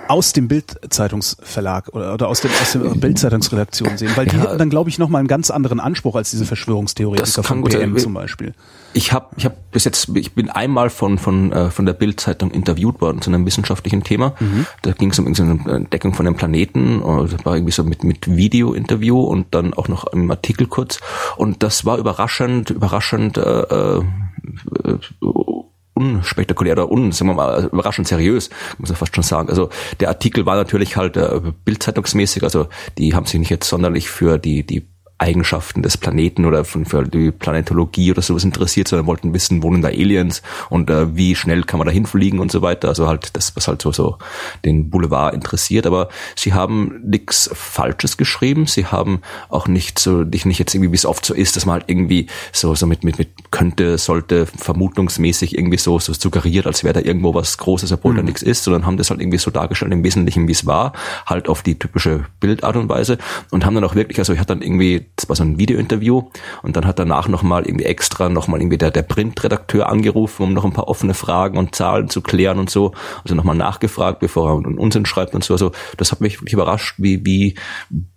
aus 0.08 0.32
dem 0.32 0.48
Bildzeitungsverlag 0.48 1.88
oder, 1.92 2.14
oder 2.14 2.28
aus, 2.28 2.40
dem, 2.40 2.50
aus 2.60 2.72
der 2.72 2.80
Bildzeitungsredaktion 2.80 3.96
sehen, 3.96 4.10
weil 4.14 4.26
die 4.26 4.36
ja, 4.36 4.42
hätten 4.42 4.58
dann, 4.58 4.68
glaube 4.68 4.90
ich, 4.90 4.98
nochmal 4.98 5.20
einen 5.20 5.28
ganz 5.28 5.50
anderen 5.50 5.80
Anspruch 5.80 6.16
als 6.16 6.30
diese 6.30 6.44
Verschwörungstheoretiker 6.44 7.42
von 7.42 7.64
PM 7.64 7.96
zum 7.96 8.12
Beispiel. 8.12 8.52
Ich 8.94 9.12
habe 9.12 9.28
ich 9.36 9.46
hab 9.46 9.70
bis 9.70 9.84
jetzt, 9.84 10.10
ich 10.14 10.34
bin 10.34 10.50
einmal 10.50 10.90
von 10.90 11.18
von 11.18 11.52
äh, 11.52 11.70
von 11.70 11.86
der 11.86 11.94
Bildzeitung 11.94 12.50
interviewt 12.50 13.00
worden 13.00 13.22
zu 13.22 13.30
einem 13.30 13.46
wissenschaftlichen 13.46 14.02
Thema. 14.02 14.34
Mhm. 14.38 14.66
Da 14.82 14.92
ging 14.92 15.10
es 15.12 15.18
um 15.18 15.26
irgendeine 15.26 15.76
Entdeckung 15.76 16.12
von 16.12 16.26
einem 16.26 16.36
Planeten, 16.36 17.00
und 17.00 17.32
das 17.32 17.44
war 17.46 17.54
irgendwie 17.54 17.72
so 17.72 17.84
mit 17.84 18.04
mit 18.04 18.28
Video-Interview 18.28 19.18
und 19.18 19.54
dann 19.54 19.72
auch 19.72 19.88
noch 19.88 20.04
im 20.12 20.30
Artikel 20.30 20.66
kurz. 20.66 20.98
Und 21.36 21.62
das 21.62 21.86
war 21.86 21.96
überraschend, 21.96 22.68
überraschend. 22.68 23.38
Äh, 23.38 23.62
äh, 23.62 24.02
unspektakulär 25.94 26.72
oder 26.74 26.90
un, 26.90 27.12
sagen 27.12 27.30
wir 27.30 27.34
mal, 27.34 27.68
überraschend 27.72 28.08
seriös, 28.08 28.50
muss 28.78 28.90
man 28.90 28.96
fast 28.96 29.14
schon 29.14 29.24
sagen. 29.24 29.48
Also 29.48 29.68
der 30.00 30.08
Artikel 30.08 30.46
war 30.46 30.56
natürlich 30.56 30.96
halt 30.96 31.16
äh, 31.16 31.40
bildzeitungsmäßig, 31.64 32.42
also 32.42 32.66
die 32.98 33.14
haben 33.14 33.26
sich 33.26 33.38
nicht 33.38 33.50
jetzt 33.50 33.68
sonderlich 33.68 34.08
für 34.08 34.38
die, 34.38 34.64
die 34.66 34.88
Eigenschaften 35.18 35.82
des 35.82 35.96
Planeten 35.96 36.44
oder 36.44 36.64
von, 36.64 36.84
für 36.84 37.04
die 37.04 37.30
Planetologie 37.30 38.10
oder 38.10 38.22
sowas 38.22 38.44
interessiert, 38.44 38.88
sondern 38.88 39.06
wollten 39.06 39.32
wissen, 39.32 39.62
wohnen 39.62 39.80
da 39.80 39.88
Aliens 39.88 40.42
und 40.68 40.90
äh, 40.90 41.16
wie 41.16 41.36
schnell 41.36 41.62
kann 41.62 41.78
man 41.78 41.86
da 41.86 41.92
hinfliegen 41.92 42.40
und 42.40 42.50
so 42.50 42.60
weiter. 42.60 42.88
Also 42.88 43.06
halt 43.06 43.36
das, 43.36 43.54
was 43.54 43.68
halt 43.68 43.82
so, 43.82 43.92
so 43.92 44.18
den 44.64 44.90
Boulevard 44.90 45.34
interessiert. 45.34 45.86
Aber 45.86 46.08
sie 46.34 46.52
haben 46.52 47.00
nichts 47.04 47.48
Falsches 47.52 48.16
geschrieben. 48.16 48.66
Sie 48.66 48.86
haben 48.86 49.20
auch 49.48 49.68
nicht 49.68 49.98
so, 49.98 50.22
nicht, 50.24 50.44
nicht 50.44 50.58
jetzt 50.58 50.74
irgendwie, 50.74 50.90
wie 50.90 50.96
es 50.96 51.06
oft 51.06 51.24
so 51.24 51.34
ist, 51.34 51.56
dass 51.56 51.66
man 51.66 51.74
halt 51.74 51.84
irgendwie 51.86 52.26
so, 52.52 52.74
so 52.74 52.86
mit, 52.86 53.04
mit, 53.04 53.18
mit 53.18 53.28
könnte, 53.52 53.98
sollte, 53.98 54.46
vermutungsmäßig 54.46 55.56
irgendwie 55.56 55.78
so, 55.78 55.98
so 56.00 56.12
suggeriert, 56.12 56.66
als 56.66 56.82
wäre 56.82 56.94
da 56.94 57.00
irgendwo 57.00 57.34
was 57.34 57.58
Großes, 57.58 57.92
obwohl 57.92 58.12
mhm. 58.12 58.16
da 58.16 58.22
nichts 58.24 58.42
ist, 58.42 58.64
sondern 58.64 58.86
haben 58.86 58.96
das 58.96 59.10
halt 59.10 59.20
irgendwie 59.20 59.38
so 59.38 59.50
dargestellt 59.50 59.92
im 59.92 60.02
Wesentlichen, 60.02 60.48
wie 60.48 60.52
es 60.52 60.66
war, 60.66 60.92
halt 61.26 61.48
auf 61.48 61.62
die 61.62 61.78
typische 61.78 62.24
Bildart 62.40 62.76
und 62.76 62.88
Weise 62.88 63.18
und 63.50 63.64
haben 63.64 63.74
dann 63.74 63.84
auch 63.84 63.94
wirklich, 63.94 64.18
also 64.18 64.32
ich 64.32 64.40
hatte 64.40 64.54
dann 64.54 64.62
irgendwie 64.62 65.06
das 65.16 65.28
war 65.28 65.36
so 65.36 65.44
ein 65.44 65.58
Videointerview 65.58 66.30
und 66.62 66.76
dann 66.76 66.86
hat 66.86 66.98
danach 66.98 67.28
nochmal 67.28 67.66
irgendwie 67.66 67.84
extra 67.84 68.28
nochmal 68.28 68.60
irgendwie 68.60 68.78
der, 68.78 68.90
der 68.90 69.02
Printredakteur 69.02 69.88
angerufen, 69.88 70.42
um 70.42 70.52
noch 70.54 70.64
ein 70.64 70.72
paar 70.72 70.88
offene 70.88 71.14
Fragen 71.14 71.58
und 71.58 71.74
Zahlen 71.74 72.08
zu 72.08 72.22
klären 72.22 72.58
und 72.58 72.70
so. 72.70 72.92
Also 73.22 73.34
nochmal 73.34 73.56
nachgefragt, 73.56 74.20
bevor 74.20 74.50
er 74.50 74.56
einen 74.56 74.78
Unsinn 74.78 75.06
schreibt 75.06 75.34
und 75.34 75.44
so. 75.44 75.54
Also 75.54 75.72
das 75.96 76.12
hat 76.12 76.20
mich 76.20 76.40
wirklich 76.40 76.54
überrascht, 76.54 76.94
wie, 76.98 77.24
wie, 77.26 77.54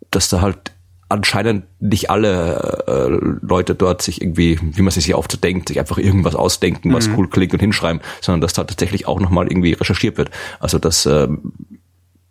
dass 0.10 0.30
da 0.30 0.42
halt 0.42 0.72
anscheinend 1.08 1.66
nicht 1.80 2.10
alle 2.10 2.84
äh, 2.88 3.46
Leute 3.46 3.76
dort 3.76 4.02
sich 4.02 4.22
irgendwie, 4.22 4.60
wie 4.62 4.82
man 4.82 4.92
sich 4.92 5.14
aufzudenkt, 5.14 5.68
sich 5.68 5.80
einfach 5.80 5.98
irgendwas 5.98 6.36
ausdenken, 6.36 6.94
was 6.94 7.08
mhm. 7.08 7.16
cool 7.18 7.30
klingt 7.30 7.54
und 7.54 7.60
hinschreiben, 7.60 8.02
sondern 8.22 8.42
dass 8.42 8.54
da 8.54 8.64
tatsächlich 8.64 9.08
auch 9.08 9.20
nochmal 9.20 9.48
irgendwie 9.48 9.74
recherchiert 9.74 10.18
wird. 10.18 10.32
Also 10.60 10.80
das 10.80 11.06
äh, 11.06 11.28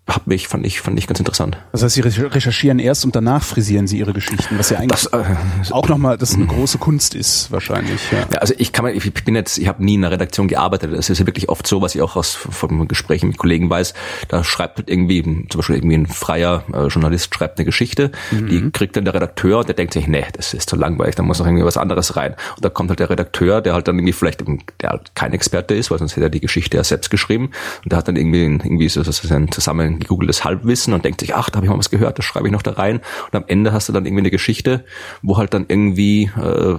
hab 0.07 0.27
mich, 0.27 0.49
fand 0.49 0.67
ich, 0.67 0.83
fand 0.83 0.99
ich 0.99 1.07
ganz 1.07 1.19
interessant. 1.19 1.57
Das 1.73 1.83
heißt, 1.83 1.95
Sie 1.95 2.03
recherchieren 2.03 2.79
erst 2.79 3.07
und 3.07 3.17
danach 3.17 3.43
frisieren 3.43 3.87
Sie 3.87 3.99
Ihre 3.99 4.13
Geschichten, 4.13 4.59
was 4.59 4.69
ja 4.69 4.79
eigentlich 4.79 5.01
das, 5.01 5.07
äh, 5.07 5.35
auch 5.71 5.89
nochmal, 5.89 6.19
das 6.19 6.35
eine 6.35 6.45
große 6.47 6.77
Kunst 6.77 7.15
ist, 7.15 7.51
wahrscheinlich. 7.51 8.13
Ja. 8.13 8.19
ja 8.31 8.39
also 8.39 8.53
ich 8.59 8.73
kann 8.73 8.87
ich 8.89 9.15
bin 9.25 9.35
jetzt, 9.35 9.57
ich 9.57 9.67
habe 9.67 9.83
nie 9.83 9.95
in 9.95 10.05
einer 10.05 10.13
Redaktion 10.13 10.47
gearbeitet. 10.47 10.93
Das 10.93 11.09
ist 11.09 11.19
ja 11.19 11.27
wirklich 11.27 11.49
oft 11.49 11.67
so, 11.67 11.81
was 11.81 11.95
ich 11.95 12.03
auch 12.03 12.17
aus 12.17 12.35
von 12.35 12.87
Gesprächen 12.87 13.29
mit 13.29 13.39
Kollegen 13.39 13.71
weiß. 13.71 13.95
Da 14.29 14.45
schreibt 14.45 14.77
halt 14.77 14.91
irgendwie, 14.91 15.23
zum 15.23 15.61
Beispiel 15.61 15.77
irgendwie 15.77 15.97
ein 15.97 16.07
freier 16.07 16.65
äh, 16.75 16.87
Journalist 16.89 17.35
schreibt 17.35 17.59
eine 17.59 17.65
Geschichte, 17.65 18.13
mhm. 18.31 18.49
die 18.49 18.71
kriegt 18.73 18.97
dann 18.97 19.07
der 19.07 19.15
Redakteur 19.15 19.61
und 19.61 19.69
der 19.69 19.75
denkt 19.75 19.95
sich, 19.95 20.07
nee, 20.07 20.27
das 20.35 20.53
ist 20.53 20.69
zu 20.69 20.77
langweilig, 20.77 21.15
da 21.15 21.23
muss 21.23 21.39
noch 21.39 21.47
irgendwie 21.47 21.65
was 21.65 21.79
anderes 21.79 22.15
rein. 22.15 22.35
Und 22.57 22.65
da 22.65 22.69
kommt 22.69 22.91
halt 22.91 23.01
der 23.01 23.09
Redakteur, 23.09 23.63
der 23.63 23.73
halt 23.73 23.89
dann 23.89 23.97
irgendwie 23.97 24.13
vielleicht, 24.13 24.45
der 24.83 24.91
halt 24.91 25.15
kein 25.15 25.33
Experte 25.33 25.75
ist, 25.75 25.91
weil 25.91 25.99
sonst 25.99 26.17
hätte 26.17 26.27
er 26.27 26.31
die 26.31 26.41
Geschichte 26.41 26.77
ja 26.77 26.85
selbst 26.85 27.11
geschrieben. 27.11 27.51
Und 27.83 27.93
der 27.93 27.99
hat 27.99 28.07
dann 28.07 28.17
irgendwie, 28.17 28.43
irgendwie 28.43 28.89
so, 28.91 29.03
so 29.03 29.35
ein 29.35 29.51
zusammen 29.51 29.94
gegoogeltes 29.99 30.45
Halbwissen 30.45 30.95
und 30.95 31.05
denkt 31.05 31.21
sich, 31.21 31.35
ach, 31.35 31.51
da 31.51 31.57
habe 31.57 31.67
ich 31.67 31.71
mal 31.71 31.79
was 31.79 31.91
gehört, 31.91 32.19
das 32.19 32.25
schreibe 32.25 32.47
ich 32.47 32.53
noch 32.53 32.63
da 32.63 32.73
rein. 32.73 33.01
Und 33.33 33.35
am 33.35 33.45
Ende 33.47 33.73
hast 33.73 33.89
du 33.89 33.93
dann 33.93 34.07
irgendwie 34.07 34.23
eine 34.23 34.31
Geschichte, 34.31 34.85
wo 35.23 35.37
halt 35.37 35.55
dann 35.55 35.67
irgendwie 35.69 36.31
äh, 36.37 36.79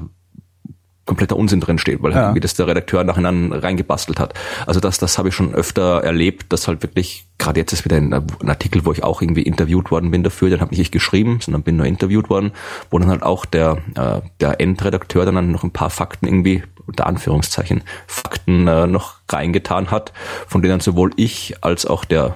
kompletter 1.05 1.37
Unsinn 1.37 1.59
drin 1.59 1.77
steht, 1.77 2.01
weil 2.01 2.13
halt 2.13 2.21
ja. 2.21 2.27
irgendwie 2.29 2.39
das 2.39 2.55
der 2.55 2.67
Redakteur 2.67 3.03
nachher 3.03 3.23
reingebastelt 3.23 4.19
hat. 4.19 4.33
Also 4.65 4.79
das, 4.79 4.97
das 4.97 5.17
habe 5.17 5.29
ich 5.29 5.35
schon 5.35 5.53
öfter 5.53 6.03
erlebt, 6.03 6.51
dass 6.51 6.67
halt 6.67 6.81
wirklich, 6.81 7.27
gerade 7.37 7.59
jetzt 7.59 7.73
ist 7.73 7.85
wieder 7.85 7.97
ein, 7.97 8.11
ein, 8.11 8.49
Artikel, 8.49 8.85
wo 8.85 8.91
ich 8.91 9.03
auch 9.03 9.21
irgendwie 9.21 9.43
interviewt 9.43 9.91
worden 9.91 10.11
bin 10.11 10.23
dafür, 10.23 10.49
den 10.49 10.61
habe 10.61 10.73
ich 10.73 10.79
nicht 10.79 10.91
geschrieben, 10.91 11.39
sondern 11.41 11.63
bin 11.63 11.77
nur 11.77 11.85
interviewt 11.85 12.29
worden, 12.29 12.51
wo 12.89 12.97
dann 12.97 13.09
halt 13.09 13.23
auch 13.23 13.45
der, 13.45 13.77
äh, 13.95 14.21
der 14.39 14.59
Endredakteur 14.59 15.25
dann 15.25 15.51
noch 15.51 15.63
ein 15.63 15.71
paar 15.71 15.91
Fakten 15.91 16.25
irgendwie, 16.25 16.63
unter 16.87 17.05
Anführungszeichen, 17.05 17.83
Fakten 18.07 18.67
äh, 18.67 18.87
noch 18.87 19.15
reingetan 19.29 19.91
hat, 19.91 20.11
von 20.47 20.61
denen 20.61 20.79
sowohl 20.79 21.11
ich 21.17 21.63
als 21.63 21.85
auch 21.85 22.05
der 22.05 22.35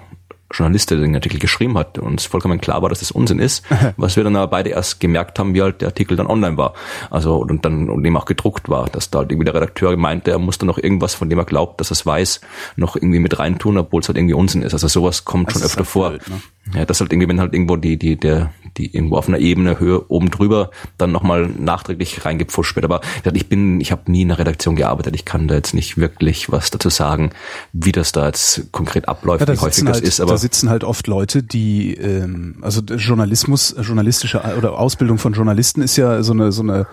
Journalist, 0.52 0.90
der 0.90 0.98
den 0.98 1.16
Artikel 1.16 1.40
geschrieben 1.40 1.78
hat, 1.78 1.98
uns 2.00 2.26
vollkommen 2.26 2.60
klar 2.60 2.82
war, 2.82 2.90
dass 2.90 3.00
das 3.00 3.12
Unsinn 3.12 3.40
ist, 3.40 3.64
was 3.98 4.16
wir 4.16 4.24
dann 4.24 4.36
aber 4.36 4.48
beide 4.48 4.70
erst 4.72 5.00
gemerkt 5.00 5.40
haben, 5.40 5.54
wie 5.54 5.62
halt 5.62 5.82
der 5.82 5.90
Artikel 5.90 6.18
dann 6.18 6.28
online 6.28 6.58
war. 6.58 6.74
Also 7.10 7.38
und 7.38 7.66
dann 7.66 7.90
und 7.90 8.04
dem 8.04 8.18
auch 8.18 8.26
gedruckt 8.26 8.70
war, 8.70 8.88
dass 8.90 9.10
da 9.10 9.20
halt 9.20 9.32
irgendwie 9.32 9.46
der 9.46 9.56
Redakteur 9.56 9.96
meinte, 9.98 10.32
er 10.32 10.40
musste 10.40 10.66
noch 10.66 10.78
irgendwas, 10.78 11.14
von 11.16 11.30
dem 11.30 11.40
er 11.40 11.46
glaubt, 11.46 11.80
dass 11.80 11.92
er 11.92 11.94
es 11.94 12.06
weiß, 12.06 12.42
noch 12.76 12.96
irgendwie 12.96 13.20
mit 13.20 13.38
reintun, 13.40 13.78
obwohl 13.78 14.02
es 14.02 14.08
halt 14.08 14.18
irgendwie 14.18 14.34
Unsinn 14.34 14.62
ist. 14.62 14.74
Also 14.74 14.88
sowas 14.88 15.26
kommt 15.26 15.48
das 15.48 15.56
schon 15.56 15.64
öfter 15.64 15.78
halt 15.80 15.88
vor. 15.88 16.10
Blöd, 16.10 16.30
ne? 16.30 16.42
Ja, 16.74 16.86
das 16.86 17.00
halt 17.00 17.12
irgendwie, 17.12 17.28
wenn 17.28 17.40
halt 17.40 17.54
irgendwo 17.54 17.76
die, 17.76 17.98
die, 17.98 18.16
der, 18.16 18.52
die 18.78 18.94
irgendwo 18.94 19.18
auf 19.18 19.28
einer 19.28 19.40
Ebene 19.40 19.80
Höhe 19.80 20.10
oben 20.10 20.30
drüber 20.30 20.70
dann 20.98 21.12
nochmal 21.12 21.48
nachträglich 21.48 22.26
reingepfuscht 22.26 22.76
wird. 22.76 22.86
Aber 22.86 23.02
ich 23.34 23.50
bin, 23.50 23.82
ich 23.82 23.92
habe 23.92 24.12
nie 24.12 24.22
in 24.22 24.28
der 24.30 24.40
Redaktion 24.40 24.76
gearbeitet. 24.76 25.16
Ich 25.16 25.26
kann 25.26 25.48
da 25.48 25.56
jetzt 25.56 25.74
nicht 25.74 25.98
wirklich 25.98 26.52
was 26.52 26.70
dazu 26.70 26.90
sagen, 26.90 27.32
wie 27.74 27.92
das 27.92 28.12
da 28.12 28.28
jetzt 28.28 28.72
konkret 28.72 29.08
abläuft, 29.08 29.48
ja, 29.48 29.54
wie 29.54 29.60
häufig 29.60 29.84
das 29.84 29.96
halt, 29.96 30.04
ist. 30.04 30.22
Aber 30.22 30.32
da 30.32 30.38
sitzen 30.38 30.70
halt 30.70 30.84
oft 30.84 31.08
Leute, 31.08 31.42
die 31.44 31.96
ähm, 31.96 32.58
also 32.62 32.82
Journalismus, 32.82 33.76
journalistische 33.82 34.42
oder 34.58 34.78
Ausbildung 34.78 35.18
von 35.18 35.34
Journalisten 35.34 35.82
ist 35.82 35.98
ja 35.98 36.22
so 36.24 36.34
eine 36.34 36.52
so 36.52 36.62
eine 36.62 36.88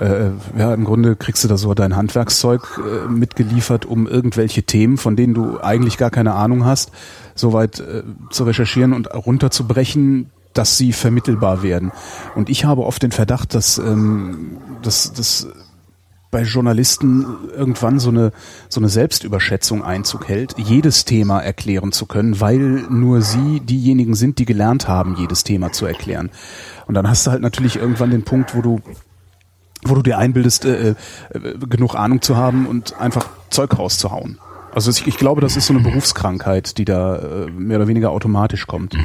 äh, 0.00 0.30
ja, 0.58 0.74
im 0.74 0.84
Grunde 0.84 1.16
kriegst 1.16 1.44
du 1.44 1.48
da 1.48 1.56
so 1.56 1.72
dein 1.74 1.96
Handwerkszeug 1.96 2.78
äh, 2.78 3.08
mitgeliefert, 3.08 3.86
um 3.86 4.06
irgendwelche 4.06 4.62
Themen, 4.64 4.96
von 4.96 5.16
denen 5.16 5.34
du 5.34 5.60
eigentlich 5.60 5.98
gar 5.98 6.10
keine 6.10 6.34
Ahnung 6.34 6.64
hast, 6.64 6.90
soweit 7.34 7.80
äh, 7.80 8.02
zu 8.30 8.44
recherchieren 8.44 8.92
und 8.92 9.12
runterzubrechen, 9.14 10.30
dass 10.52 10.78
sie 10.78 10.92
vermittelbar 10.92 11.62
werden. 11.62 11.92
Und 12.34 12.48
ich 12.48 12.64
habe 12.64 12.84
oft 12.84 13.02
den 13.02 13.12
Verdacht, 13.12 13.54
dass, 13.54 13.78
ähm, 13.78 14.58
dass, 14.82 15.12
dass 15.12 15.48
bei 16.30 16.42
Journalisten 16.42 17.26
irgendwann 17.56 18.00
so 18.00 18.10
eine, 18.10 18.32
so 18.68 18.80
eine 18.80 18.88
Selbstüberschätzung 18.88 19.84
Einzug 19.84 20.26
hält, 20.26 20.54
jedes 20.58 21.04
Thema 21.04 21.38
erklären 21.40 21.92
zu 21.92 22.06
können, 22.06 22.40
weil 22.40 22.58
nur 22.90 23.22
sie 23.22 23.60
diejenigen 23.60 24.14
sind, 24.14 24.40
die 24.40 24.44
gelernt 24.44 24.88
haben, 24.88 25.14
jedes 25.16 25.44
Thema 25.44 25.70
zu 25.70 25.86
erklären. 25.86 26.30
Und 26.86 26.94
dann 26.94 27.08
hast 27.08 27.26
du 27.26 27.30
halt 27.30 27.40
natürlich 27.40 27.76
irgendwann 27.76 28.10
den 28.10 28.24
Punkt, 28.24 28.56
wo 28.56 28.62
du 28.62 28.80
wo 29.84 29.94
du 29.94 30.02
dir 30.02 30.18
einbildest, 30.18 30.64
äh, 30.64 30.90
äh, 30.90 30.94
genug 31.68 31.94
Ahnung 31.94 32.22
zu 32.22 32.36
haben 32.36 32.66
und 32.66 32.98
einfach 32.98 33.28
Zeug 33.50 33.78
rauszuhauen. 33.78 34.38
Also 34.74 34.90
ich, 34.90 35.06
ich 35.06 35.16
glaube, 35.16 35.40
das 35.40 35.56
ist 35.56 35.66
so 35.66 35.74
eine 35.74 35.82
Berufskrankheit, 35.82 36.78
die 36.78 36.84
da 36.84 37.16
äh, 37.16 37.50
mehr 37.50 37.78
oder 37.78 37.86
weniger 37.86 38.10
automatisch 38.10 38.66
kommt. 38.66 38.96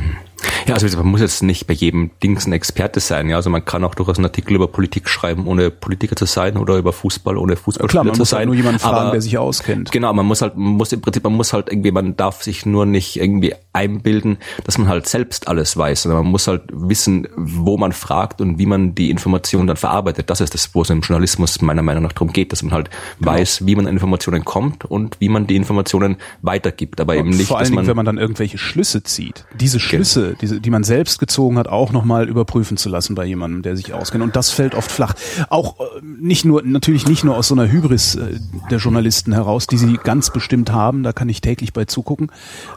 Ja, 0.67 0.75
also 0.75 0.97
man 0.97 1.07
muss 1.07 1.21
jetzt 1.21 1.43
nicht 1.43 1.67
bei 1.67 1.73
jedem 1.73 2.11
Dings 2.23 2.45
ein 2.45 2.53
Experte 2.53 2.99
sein. 2.99 3.29
Ja, 3.29 3.35
also 3.37 3.49
man 3.49 3.65
kann 3.65 3.83
auch 3.83 3.95
durchaus 3.95 4.17
einen 4.17 4.25
Artikel 4.25 4.55
über 4.55 4.67
Politik 4.67 5.09
schreiben, 5.09 5.47
ohne 5.47 5.69
Politiker 5.71 6.15
zu 6.15 6.25
sein, 6.25 6.57
oder 6.57 6.77
über 6.77 6.93
Fußball, 6.93 7.37
ohne 7.37 7.55
Fußballspieler 7.55 7.87
Klar, 7.89 8.03
man 8.03 8.13
zu 8.15 8.19
muss 8.21 8.29
sein. 8.29 8.39
halt 8.39 8.47
nur 8.47 8.55
jemanden 8.55 8.79
fragen, 8.79 8.95
Aber- 8.97 9.11
der 9.11 9.21
sich 9.21 9.37
auskennt. 9.37 9.91
Genau, 9.91 10.13
man 10.13 10.25
muss 10.25 10.41
halt, 10.41 10.55
man 10.57 10.73
muss 10.73 10.91
im 10.91 11.01
Prinzip, 11.01 11.23
man 11.23 11.33
muss 11.33 11.53
halt 11.53 11.69
irgendwie, 11.69 11.91
man 11.91 12.15
darf 12.17 12.43
sich 12.43 12.65
nur 12.65 12.85
nicht 12.85 13.17
irgendwie 13.19 13.53
einbilden, 13.73 14.37
dass 14.65 14.77
man 14.77 14.87
halt 14.87 15.07
selbst 15.07 15.47
alles 15.47 15.75
weiß, 15.77 16.03
sondern 16.03 16.23
man 16.23 16.31
muss 16.31 16.47
halt 16.47 16.63
wissen, 16.71 17.27
wo 17.35 17.77
man 17.77 17.91
fragt 17.93 18.41
und 18.41 18.59
wie 18.59 18.65
man 18.65 18.95
die 18.95 19.09
Information 19.09 19.67
dann 19.67 19.77
verarbeitet. 19.77 20.29
Das 20.29 20.41
ist 20.41 20.53
das, 20.53 20.73
wo 20.75 20.81
es 20.81 20.89
im 20.89 21.01
Journalismus 21.01 21.61
meiner 21.61 21.81
Meinung 21.81 22.03
nach 22.03 22.13
darum 22.13 22.31
geht, 22.33 22.51
dass 22.51 22.63
man 22.63 22.73
halt 22.73 22.89
Genau. 23.19 23.31
weiß, 23.31 23.65
wie 23.65 23.75
man 23.75 23.87
an 23.87 23.93
Informationen 23.93 24.45
kommt 24.45 24.85
und 24.85 25.17
wie 25.19 25.29
man 25.29 25.47
die 25.47 25.55
Informationen 25.55 26.17
weitergibt, 26.41 26.99
aber 27.01 27.15
eben 27.15 27.29
nicht, 27.29 27.47
Vor 27.47 27.57
allen 27.57 27.65
Dingen, 27.67 27.75
man, 27.75 27.87
wenn 27.87 27.95
man 27.95 28.05
dann 28.05 28.17
irgendwelche 28.17 28.57
Schlüsse 28.57 29.03
zieht. 29.03 29.45
Diese 29.59 29.79
Schlüsse, 29.79 30.28
diese, 30.35 30.59
die 30.59 30.69
man 30.69 30.83
selbst 30.83 31.19
gezogen 31.19 31.57
hat, 31.57 31.67
auch 31.67 31.91
nochmal 31.91 32.27
überprüfen 32.27 32.77
zu 32.77 32.89
lassen 32.89 33.15
bei 33.15 33.25
jemandem, 33.25 33.61
der 33.61 33.75
sich 33.75 33.93
auskennt. 33.93 34.23
Und 34.23 34.35
das 34.35 34.49
fällt 34.49 34.75
oft 34.75 34.91
flach. 34.91 35.13
Auch 35.49 35.79
äh, 35.79 35.83
nicht 36.03 36.45
nur, 36.45 36.61
natürlich 36.63 37.07
nicht 37.07 37.23
nur 37.23 37.37
aus 37.37 37.47
so 37.47 37.55
einer 37.55 37.71
Hybris 37.71 38.15
äh, 38.15 38.39
der 38.69 38.79
Journalisten 38.79 39.33
heraus, 39.33 39.67
die 39.67 39.77
sie 39.77 39.99
ganz 40.03 40.31
bestimmt 40.31 40.71
haben, 40.71 41.03
da 41.03 41.13
kann 41.13 41.29
ich 41.29 41.41
täglich 41.41 41.73
bei 41.73 41.85
zugucken, 41.85 42.31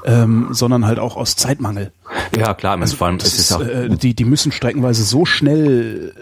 ähm, 0.04 0.48
sondern 0.50 0.86
halt 0.86 0.98
auch 0.98 1.16
aus 1.16 1.36
Zeitmangel. 1.36 1.92
ja 2.36 2.54
klar, 2.54 2.80
also 2.80 2.96
vor 2.96 3.06
allem, 3.06 3.18
Das 3.18 3.28
es 3.28 3.38
ist, 3.38 3.50
ist 3.50 3.52
auch, 3.52 3.60
äh, 3.60 3.88
die, 3.88 4.14
die 4.14 4.24
müssen 4.24 4.52
streckenweise 4.52 5.04
so 5.04 5.24
schnell 5.24 6.12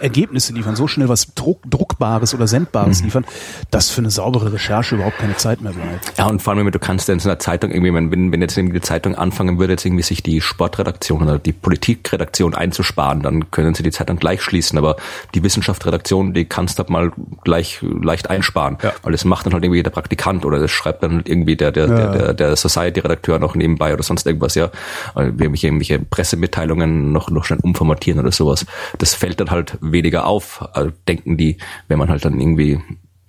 Ergebnisse 0.00 0.52
liefern, 0.52 0.76
so 0.76 0.86
schnell 0.88 1.08
was 1.08 1.34
Druck, 1.34 1.62
Druckbares 1.68 2.34
oder 2.34 2.44
Mhm. 2.44 2.48
Sendbares 2.48 3.02
liefern, 3.02 3.24
dass 3.70 3.90
für 3.90 4.00
eine 4.00 4.10
saubere 4.10 4.52
Recherche 4.52 4.94
überhaupt 4.96 5.18
keine 5.18 5.36
Zeit 5.36 5.60
mehr 5.60 5.72
bleibt. 5.72 6.18
Ja, 6.18 6.26
und 6.26 6.40
vor 6.42 6.54
allem, 6.54 6.70
du 6.70 6.78
kannst 6.78 7.08
ja 7.08 7.14
in 7.14 7.20
so 7.20 7.28
einer 7.28 7.38
Zeitung 7.38 7.70
irgendwie, 7.70 7.92
wenn, 7.92 8.32
wenn 8.32 8.40
jetzt 8.40 8.56
irgendwie 8.56 8.78
die 8.78 8.82
Zeitung 8.82 9.14
anfangen 9.14 9.58
würde, 9.58 9.74
jetzt 9.74 9.84
irgendwie 9.84 10.02
sich 10.02 10.22
die 10.22 10.40
Sportredaktion 10.40 11.22
oder 11.22 11.38
die 11.38 11.52
Politikredaktion 11.52 12.54
einzusparen, 12.54 13.22
dann 13.22 13.50
können 13.50 13.74
sie 13.74 13.82
die 13.82 13.90
Zeitung 13.90 14.16
gleich 14.18 14.42
schließen. 14.42 14.78
Aber 14.78 14.96
die 15.34 15.42
Wissenschaftsredaktion, 15.42 16.34
die 16.34 16.44
kannst 16.46 16.78
du 16.78 16.82
halt 16.82 16.90
mal 16.90 17.12
gleich 17.44 17.80
leicht 17.82 18.30
einsparen. 18.30 18.78
Ja. 18.82 18.92
Weil 19.02 19.12
das 19.12 19.24
macht 19.24 19.46
dann 19.46 19.52
halt 19.52 19.64
irgendwie 19.64 19.82
der 19.82 19.90
Praktikant 19.90 20.44
oder 20.44 20.58
das 20.58 20.70
schreibt 20.70 21.02
dann 21.02 21.16
halt 21.16 21.28
irgendwie 21.28 21.56
der, 21.56 21.72
der, 21.72 21.86
der, 21.86 22.12
der, 22.12 22.34
der 22.34 22.56
Society-Redakteur 22.56 23.38
noch 23.38 23.54
nebenbei 23.54 23.92
oder 23.92 24.02
sonst 24.02 24.26
irgendwas, 24.26 24.54
ja. 24.54 24.70
Äh, 25.16 25.28
Irgendwelche, 25.38 25.66
irgendwelche 25.68 25.98
Pressemitteilungen 26.00 27.12
noch, 27.12 27.30
noch 27.30 27.44
schnell 27.44 27.58
umformatieren 27.62 28.20
oder 28.20 28.32
sowas. 28.32 28.66
Das 28.98 29.14
fällt 29.14 29.40
dann 29.40 29.50
halt 29.50 29.78
weniger 29.92 30.26
auf, 30.26 30.68
also 30.72 30.90
denken 31.06 31.36
die, 31.36 31.58
wenn 31.88 31.98
man 31.98 32.08
halt 32.08 32.24
dann 32.24 32.40
irgendwie 32.40 32.80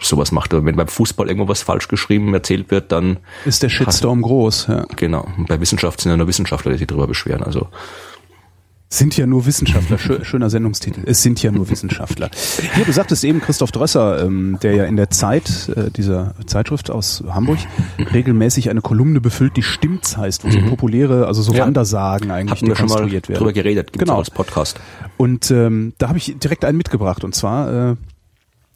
sowas 0.01 0.31
macht. 0.31 0.53
Wenn 0.53 0.75
beim 0.75 0.87
Fußball 0.87 1.27
irgendwo 1.27 1.47
was 1.47 1.61
falsch 1.61 1.87
geschrieben 1.87 2.33
erzählt 2.33 2.71
wird, 2.71 2.91
dann 2.91 3.17
Ist 3.45 3.63
der 3.63 3.69
Shitstorm 3.69 4.21
groß, 4.21 4.67
ja. 4.67 4.85
genau. 4.95 5.27
Und 5.37 5.47
bei 5.47 5.59
Wissenschaft 5.59 5.99
sind 6.01 6.11
ja 6.11 6.17
nur 6.17 6.27
Wissenschaftler, 6.27 6.71
die 6.71 6.77
sich 6.77 6.87
darüber 6.87 7.07
beschweren. 7.07 7.43
Also 7.43 7.67
Sind 8.91 9.15
ja 9.17 9.27
nur 9.27 9.45
Wissenschaftler. 9.45 9.97
Schö- 9.97 10.23
Schöner 10.23 10.49
Sendungstitel. 10.49 11.01
Es 11.05 11.21
sind 11.21 11.43
ja 11.43 11.51
nur 11.51 11.69
Wissenschaftler. 11.69 12.31
Hier, 12.73 12.85
du 12.85 12.91
sagtest 12.91 13.23
eben 13.23 13.39
Christoph 13.39 13.71
Drösser, 13.71 14.23
ähm, 14.25 14.57
der 14.63 14.73
ja 14.73 14.85
in 14.85 14.95
der 14.95 15.11
Zeit, 15.11 15.69
äh, 15.75 15.91
dieser 15.91 16.33
Zeitschrift 16.47 16.89
aus 16.89 17.23
Hamburg, 17.29 17.59
regelmäßig 18.13 18.71
eine 18.71 18.81
Kolumne 18.81 19.21
befüllt, 19.21 19.55
die 19.57 19.61
Stimmt's 19.63 20.17
heißt, 20.17 20.43
wo 20.43 20.49
so 20.49 20.59
populäre, 20.61 21.27
also 21.27 21.43
so 21.43 21.51
Mhm. 21.51 21.57
Ja. 21.59 21.65
Wandersagen 21.65 22.31
eigentlich 22.31 22.51
hatten 22.61 22.67
wir 22.67 22.75
schon 22.75 22.87
mal 22.87 22.95
dekonstruiert 22.95 23.29
werden. 23.29 23.37
drüber 23.37 23.53
geredet, 23.53 23.93
gibt's 23.93 24.05
Genau. 24.07 24.17
als 24.17 24.31
Podcast. 24.31 24.79
Und 25.17 25.51
ähm, 25.51 25.93
da 25.99 26.07
habe 26.09 26.17
ich 26.17 26.35
direkt 26.39 26.65
einen 26.65 26.77
mitgebracht 26.77 27.23
und 27.23 27.35
zwar 27.35 27.91
äh, 27.91 27.95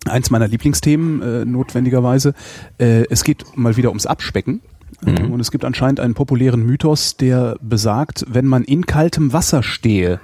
eins 0.05 0.29
meiner 0.29 0.48
Lieblingsthemen 0.48 1.22
äh, 1.22 1.46
notwendigerweise. 1.46 2.34
Äh, 2.77 3.05
es 3.10 3.24
geht 3.24 3.46
mal 3.55 3.77
wieder 3.77 3.89
ums 3.89 4.05
Abspecken. 4.05 4.62
Äh, 5.05 5.23
Und 5.23 5.39
es 5.39 5.51
gibt 5.51 5.65
anscheinend 5.65 6.00
einen 6.00 6.13
populären 6.13 6.65
Mythos, 6.65 7.17
der 7.17 7.57
besagt, 7.62 8.25
wenn 8.27 8.45
man 8.45 8.63
in 8.63 8.85
kaltem 8.85 9.33
Wasser 9.33 9.63
stehe, 9.63 10.19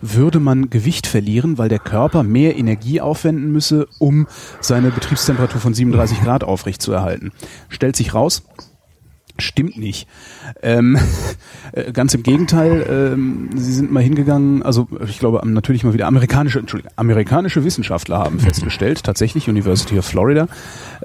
würde 0.00 0.40
man 0.40 0.70
Gewicht 0.70 1.06
verlieren, 1.06 1.58
weil 1.58 1.68
der 1.68 1.78
Körper 1.78 2.22
mehr 2.22 2.56
Energie 2.56 3.00
aufwenden 3.00 3.52
müsse, 3.52 3.88
um 3.98 4.26
seine 4.60 4.90
Betriebstemperatur 4.90 5.60
von 5.60 5.74
37 5.74 6.22
Grad 6.22 6.44
aufrechtzuerhalten. 6.44 7.32
Stellt 7.68 7.96
sich 7.96 8.14
raus, 8.14 8.42
Stimmt 9.38 9.78
nicht. 9.78 10.06
Ähm, 10.62 10.98
äh, 11.72 11.92
ganz 11.92 12.14
im 12.14 12.22
Gegenteil, 12.22 12.86
ähm, 12.88 13.50
sie 13.54 13.72
sind 13.72 13.90
mal 13.90 14.02
hingegangen, 14.02 14.62
also 14.62 14.88
ich 15.06 15.18
glaube 15.18 15.40
natürlich 15.48 15.84
mal 15.84 15.94
wieder 15.94 16.06
amerikanische, 16.06 16.58
Entschuldigung, 16.58 16.92
amerikanische 16.96 17.64
Wissenschaftler 17.64 18.18
haben 18.18 18.40
festgestellt, 18.40 19.02
tatsächlich 19.04 19.48
University 19.48 19.98
of 19.98 20.04
Florida, 20.04 20.48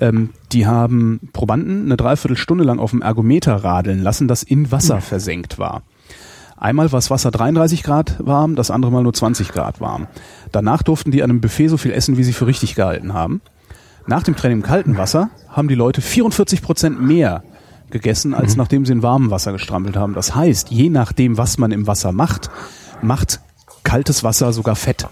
ähm, 0.01 0.31
die 0.51 0.67
haben 0.67 1.29
Probanden 1.31 1.85
eine 1.85 1.97
Dreiviertelstunde 1.97 2.63
lang 2.63 2.79
auf 2.79 2.91
dem 2.91 3.01
Ergometer 3.01 3.55
radeln 3.55 4.03
lassen, 4.03 4.27
das 4.27 4.43
in 4.43 4.71
Wasser 4.71 4.99
versenkt 5.01 5.57
war. 5.57 5.83
Einmal 6.57 6.91
war 6.91 6.97
das 6.97 7.11
Wasser 7.11 7.31
33 7.31 7.83
Grad 7.83 8.15
warm, 8.19 8.55
das 8.55 8.71
andere 8.71 8.91
Mal 8.91 9.03
nur 9.03 9.13
20 9.13 9.49
Grad 9.49 9.79
warm. 9.79 10.07
Danach 10.51 10.81
durften 10.81 11.11
die 11.11 11.21
an 11.23 11.29
einem 11.29 11.41
Buffet 11.41 11.67
so 11.67 11.77
viel 11.77 11.91
essen, 11.91 12.17
wie 12.17 12.23
sie 12.23 12.33
für 12.33 12.47
richtig 12.47 12.75
gehalten 12.75 13.13
haben. 13.13 13.41
Nach 14.07 14.23
dem 14.23 14.35
Training 14.35 14.59
im 14.59 14.63
kalten 14.63 14.97
Wasser 14.97 15.29
haben 15.49 15.67
die 15.67 15.75
Leute 15.75 16.01
44 16.01 16.61
Prozent 16.61 17.01
mehr 17.01 17.43
gegessen, 17.89 18.33
als 18.33 18.55
nachdem 18.55 18.85
sie 18.85 18.93
in 18.93 19.03
warmem 19.03 19.31
Wasser 19.31 19.51
gestrampelt 19.51 19.95
haben. 19.95 20.13
Das 20.13 20.35
heißt, 20.35 20.71
je 20.71 20.89
nachdem, 20.89 21.37
was 21.37 21.57
man 21.57 21.71
im 21.71 21.87
Wasser 21.87 22.11
macht, 22.11 22.49
macht 23.01 23.39
kaltes 23.83 24.23
Wasser 24.23 24.51
sogar 24.51 24.75
Fett. 24.75 25.07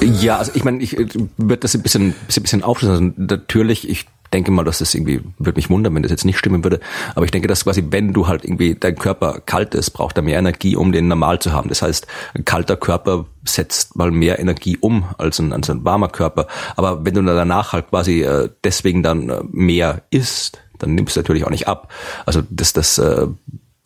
Ja, 0.00 0.38
also 0.38 0.52
ich 0.54 0.64
meine, 0.64 0.82
ich 0.82 0.98
äh, 0.98 1.06
würde 1.36 1.58
das 1.58 1.74
ein 1.74 1.82
bisschen, 1.82 2.14
bisschen, 2.26 2.42
bisschen 2.42 2.62
aufschlüsseln. 2.62 3.14
Also 3.18 3.36
natürlich, 3.36 3.88
ich 3.88 4.06
denke 4.32 4.50
mal, 4.50 4.64
dass 4.64 4.78
das 4.78 4.94
irgendwie, 4.94 5.20
würde 5.38 5.58
mich 5.58 5.68
wundern, 5.68 5.94
wenn 5.94 6.02
das 6.02 6.10
jetzt 6.10 6.24
nicht 6.24 6.38
stimmen 6.38 6.64
würde. 6.64 6.80
Aber 7.14 7.24
ich 7.24 7.30
denke, 7.30 7.48
dass 7.48 7.64
quasi, 7.64 7.84
wenn 7.90 8.12
du 8.12 8.26
halt 8.26 8.44
irgendwie, 8.44 8.74
dein 8.74 8.96
Körper 8.96 9.40
kalt 9.44 9.74
ist, 9.74 9.90
braucht 9.90 10.16
er 10.16 10.22
mehr 10.22 10.38
Energie, 10.38 10.74
um 10.74 10.92
den 10.92 11.08
normal 11.08 11.38
zu 11.40 11.52
haben. 11.52 11.68
Das 11.68 11.82
heißt, 11.82 12.06
ein 12.34 12.44
kalter 12.44 12.76
Körper 12.76 13.26
setzt 13.44 13.96
mal 13.96 14.10
mehr 14.10 14.38
Energie 14.38 14.78
um 14.80 15.04
als 15.18 15.38
ein, 15.38 15.52
als 15.52 15.68
ein 15.68 15.84
warmer 15.84 16.08
Körper. 16.08 16.46
Aber 16.76 17.04
wenn 17.04 17.14
du 17.14 17.22
dann 17.22 17.36
danach 17.36 17.72
halt 17.72 17.90
quasi 17.90 18.22
äh, 18.22 18.48
deswegen 18.64 19.02
dann 19.02 19.28
äh, 19.28 19.40
mehr 19.50 20.02
isst, 20.10 20.61
dann 20.82 20.94
nimmst 20.94 21.16
du 21.16 21.20
natürlich 21.20 21.44
auch 21.44 21.50
nicht 21.50 21.68
ab. 21.68 21.90
Also 22.26 22.42
das, 22.50 22.72
das, 22.72 22.98
äh, 22.98 23.26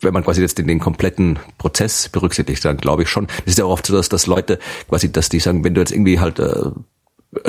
wenn 0.01 0.13
man 0.13 0.23
quasi 0.23 0.41
jetzt 0.41 0.57
den, 0.57 0.67
den 0.67 0.79
kompletten 0.79 1.39
Prozess 1.57 2.09
berücksichtigt, 2.09 2.63
dann 2.65 2.77
glaube 2.77 3.03
ich 3.03 3.09
schon. 3.09 3.27
Das 3.27 3.45
ist 3.53 3.57
ja 3.59 3.65
auch 3.65 3.71
oft 3.71 3.85
so, 3.87 3.95
dass, 3.95 4.09
dass 4.09 4.27
Leute 4.27 4.59
quasi, 4.89 5.11
dass 5.11 5.29
die 5.29 5.39
sagen, 5.39 5.63
wenn 5.63 5.73
du 5.73 5.81
jetzt 5.81 5.91
irgendwie 5.91 6.19
halt 6.19 6.37
äh, 6.39 6.69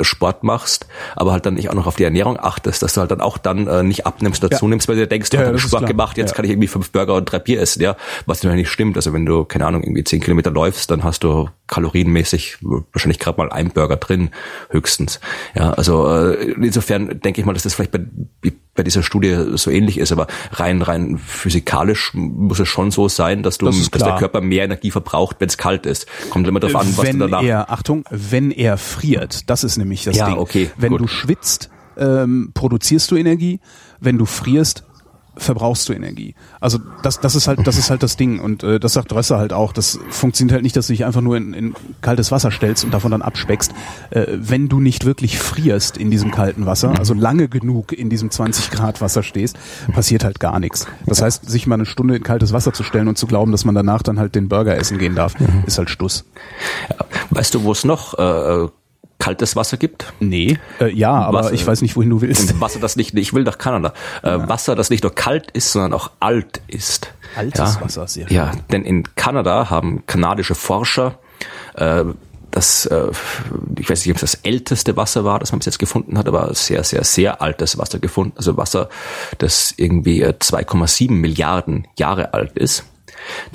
Sport 0.01 0.43
machst, 0.43 0.87
aber 1.15 1.31
halt 1.31 1.45
dann 1.45 1.53
nicht 1.53 1.69
auch 1.69 1.73
noch 1.73 1.87
auf 1.87 1.95
die 1.95 2.03
Ernährung 2.03 2.37
achtest, 2.39 2.83
dass 2.83 2.93
du 2.93 3.01
halt 3.01 3.11
dann 3.11 3.21
auch 3.21 3.37
dann 3.37 3.65
äh, 3.67 3.81
nicht 3.81 4.05
abnimmst 4.05 4.43
oder 4.43 4.53
Ja. 4.53 4.59
zunimmst, 4.59 4.87
weil 4.89 4.97
du 4.97 5.07
denkst, 5.07 5.29
du 5.29 5.37
Ja, 5.37 5.45
hast 5.45 5.55
ist 5.55 5.61
Sport 5.61 5.87
gemacht, 5.87 6.17
jetzt 6.17 6.31
Ja. 6.31 6.35
kann 6.35 6.45
ich 6.45 6.51
irgendwie 6.51 6.67
fünf 6.67 6.91
Burger 6.91 7.15
und 7.15 7.25
drei 7.31 7.39
Bier 7.39 7.61
essen, 7.61 7.81
ja, 7.81 7.95
was 8.25 8.43
natürlich 8.43 8.63
nicht 8.63 8.71
stimmt. 8.71 8.97
Also 8.97 9.13
wenn 9.13 9.25
du, 9.25 9.45
keine 9.45 9.65
Ahnung, 9.65 9.83
irgendwie 9.83 10.03
zehn 10.03 10.19
Kilometer 10.19 10.51
läufst, 10.51 10.91
dann 10.91 11.03
hast 11.03 11.23
du 11.23 11.49
kalorienmäßig 11.67 12.57
wahrscheinlich 12.61 13.19
gerade 13.19 13.37
mal 13.39 13.51
ein 13.51 13.69
Burger 13.69 13.95
drin, 13.95 14.31
höchstens. 14.69 15.19
Ja, 15.55 15.71
also 15.71 16.07
äh, 16.13 16.51
insofern 16.61 17.19
denke 17.21 17.39
ich 17.39 17.45
mal, 17.45 17.53
dass 17.53 17.63
das 17.63 17.73
vielleicht 17.73 17.91
bei, 17.91 18.01
bei 18.79 18.83
dieser 18.83 19.03
Studie 19.03 19.35
so 19.55 19.69
ähnlich 19.71 19.97
ist, 19.97 20.13
aber 20.13 20.27
rein 20.53 20.81
rein 20.81 21.17
physikalisch 21.17 22.11
muss 22.13 22.59
es 22.59 22.69
schon 22.69 22.91
so 22.91 23.09
sein, 23.09 23.43
dass 23.43 23.57
du, 23.57 23.65
Das 23.65 23.89
dass 23.91 24.03
der. 24.03 24.15
Körper 24.15 24.39
mehr 24.39 24.63
Energie 24.63 24.89
verbraucht, 24.89 25.35
wenn 25.39 25.49
es 25.49 25.57
kalt 25.57 25.85
ist. 25.85 26.07
Kommt 26.29 26.47
immer 26.47 26.61
darauf 26.61 26.77
an, 26.81 26.87
was 26.95 27.05
wenn 27.05 27.19
du 27.19 27.27
danach. 27.27 27.43
er, 27.43 27.69
Achtung, 27.71 28.05
wenn 28.09 28.51
er 28.51 28.77
friert, 28.77 29.49
das 29.49 29.65
ist 29.65 29.75
nämlich 29.77 30.05
das 30.05 30.15
Ja, 30.15 30.27
Ding. 30.29 30.37
okay, 30.37 30.71
wenn 30.77 30.91
gut. 30.91 31.01
du 31.01 31.07
schwitzt, 31.07 31.69
ähm, 31.97 32.51
produzierst 32.53 33.11
du 33.11 33.17
Energie. 33.17 33.59
Wenn 33.99 34.17
du 34.17 34.23
frierst, 34.25 34.85
verbrauchst 35.39 35.89
du 35.89 35.93
Energie. 35.93 36.35
Also 36.59 36.79
das, 37.03 37.19
das 37.19 37.35
ist 37.35 37.47
halt, 37.47 37.65
das 37.65 37.77
ist 37.77 37.89
halt 37.89 38.03
das 38.03 38.17
Ding. 38.17 38.39
Und 38.39 38.63
äh, 38.63 38.79
das 38.79 38.93
sagt 38.93 39.11
Drösser 39.11 39.37
halt 39.37 39.53
auch. 39.53 39.73
Das 39.73 39.99
funktioniert 40.09 40.53
halt 40.53 40.63
nicht, 40.63 40.75
dass 40.75 40.87
du 40.87 40.93
dich 40.93 41.05
einfach 41.05 41.21
nur 41.21 41.37
in, 41.37 41.53
in 41.53 41.73
kaltes 42.01 42.31
Wasser 42.31 42.51
stellst 42.51 42.83
und 42.83 42.93
davon 42.93 43.11
dann 43.11 43.21
abspeckst. 43.21 43.71
Äh, 44.11 44.25
wenn 44.29 44.69
du 44.69 44.79
nicht 44.79 45.05
wirklich 45.05 45.39
frierst 45.39 45.97
in 45.97 46.11
diesem 46.11 46.31
kalten 46.31 46.65
Wasser, 46.65 46.97
also 46.97 47.13
lange 47.13 47.47
genug 47.47 47.93
in 47.93 48.09
diesem 48.09 48.31
20 48.31 48.71
Grad 48.71 49.01
Wasser 49.01 49.23
stehst, 49.23 49.57
passiert 49.93 50.23
halt 50.23 50.39
gar 50.39 50.59
nichts. 50.59 50.87
Das 51.05 51.21
heißt, 51.21 51.49
sich 51.49 51.67
mal 51.67 51.75
eine 51.75 51.85
Stunde 51.85 52.15
in 52.15 52.23
kaltes 52.23 52.53
Wasser 52.53 52.73
zu 52.73 52.83
stellen 52.83 53.07
und 53.07 53.17
zu 53.17 53.27
glauben, 53.27 53.51
dass 53.51 53.65
man 53.65 53.75
danach 53.75 54.03
dann 54.03 54.19
halt 54.19 54.35
den 54.35 54.49
Burger 54.49 54.75
essen 54.77 54.97
gehen 54.97 55.15
darf, 55.15 55.35
ist 55.65 55.77
halt 55.77 55.89
Stuss. 55.89 56.25
Weißt 57.29 57.53
du, 57.53 57.63
wo 57.63 57.71
es 57.71 57.83
noch 57.83 58.17
äh, 58.17 58.67
kaltes 59.19 59.55
Wasser 59.55 59.77
gibt? 59.77 60.11
Nee, 60.19 60.57
äh, 60.79 60.91
ja, 60.91 61.11
aber 61.11 61.39
Wasser, 61.39 61.53
ich 61.53 61.65
weiß 61.65 61.81
nicht, 61.81 61.95
wohin 61.95 62.09
du 62.09 62.21
willst. 62.21 62.59
Wasser, 62.59 62.79
das 62.79 62.95
nicht, 62.95 63.15
ich 63.15 63.33
will 63.33 63.43
nach 63.43 63.57
Kanada. 63.57 63.93
Äh, 64.23 64.29
ja. 64.29 64.49
Wasser, 64.49 64.75
das 64.75 64.89
nicht 64.89 65.03
nur 65.03 65.13
kalt 65.13 65.51
ist, 65.51 65.71
sondern 65.71 65.93
auch 65.93 66.11
alt 66.19 66.61
ist. 66.67 67.13
Altes 67.35 67.75
ja, 67.75 67.81
Wasser, 67.81 68.07
sehr 68.07 68.31
Ja, 68.31 68.51
denn 68.71 68.83
in 68.83 69.03
Kanada 69.15 69.69
haben 69.69 70.03
kanadische 70.07 70.55
Forscher 70.55 71.19
äh, 71.75 72.05
das, 72.51 72.85
äh, 72.87 73.11
ich 73.77 73.89
weiß 73.89 74.05
nicht, 74.05 74.15
ob 74.15 74.21
es 74.21 74.31
das 74.31 74.41
älteste 74.43 74.97
Wasser 74.97 75.23
war, 75.23 75.39
das 75.39 75.51
man 75.51 75.59
bis 75.59 75.67
jetzt 75.67 75.79
gefunden 75.79 76.17
hat, 76.17 76.27
aber 76.27 76.53
sehr, 76.53 76.83
sehr, 76.83 77.03
sehr 77.03 77.41
altes 77.41 77.77
Wasser 77.77 77.99
gefunden. 77.99 78.33
Also 78.37 78.57
Wasser, 78.57 78.89
das 79.37 79.73
irgendwie 79.77 80.25
2,7 80.25 81.11
Milliarden 81.11 81.87
Jahre 81.97 82.33
alt 82.33 82.57
ist. 82.57 82.85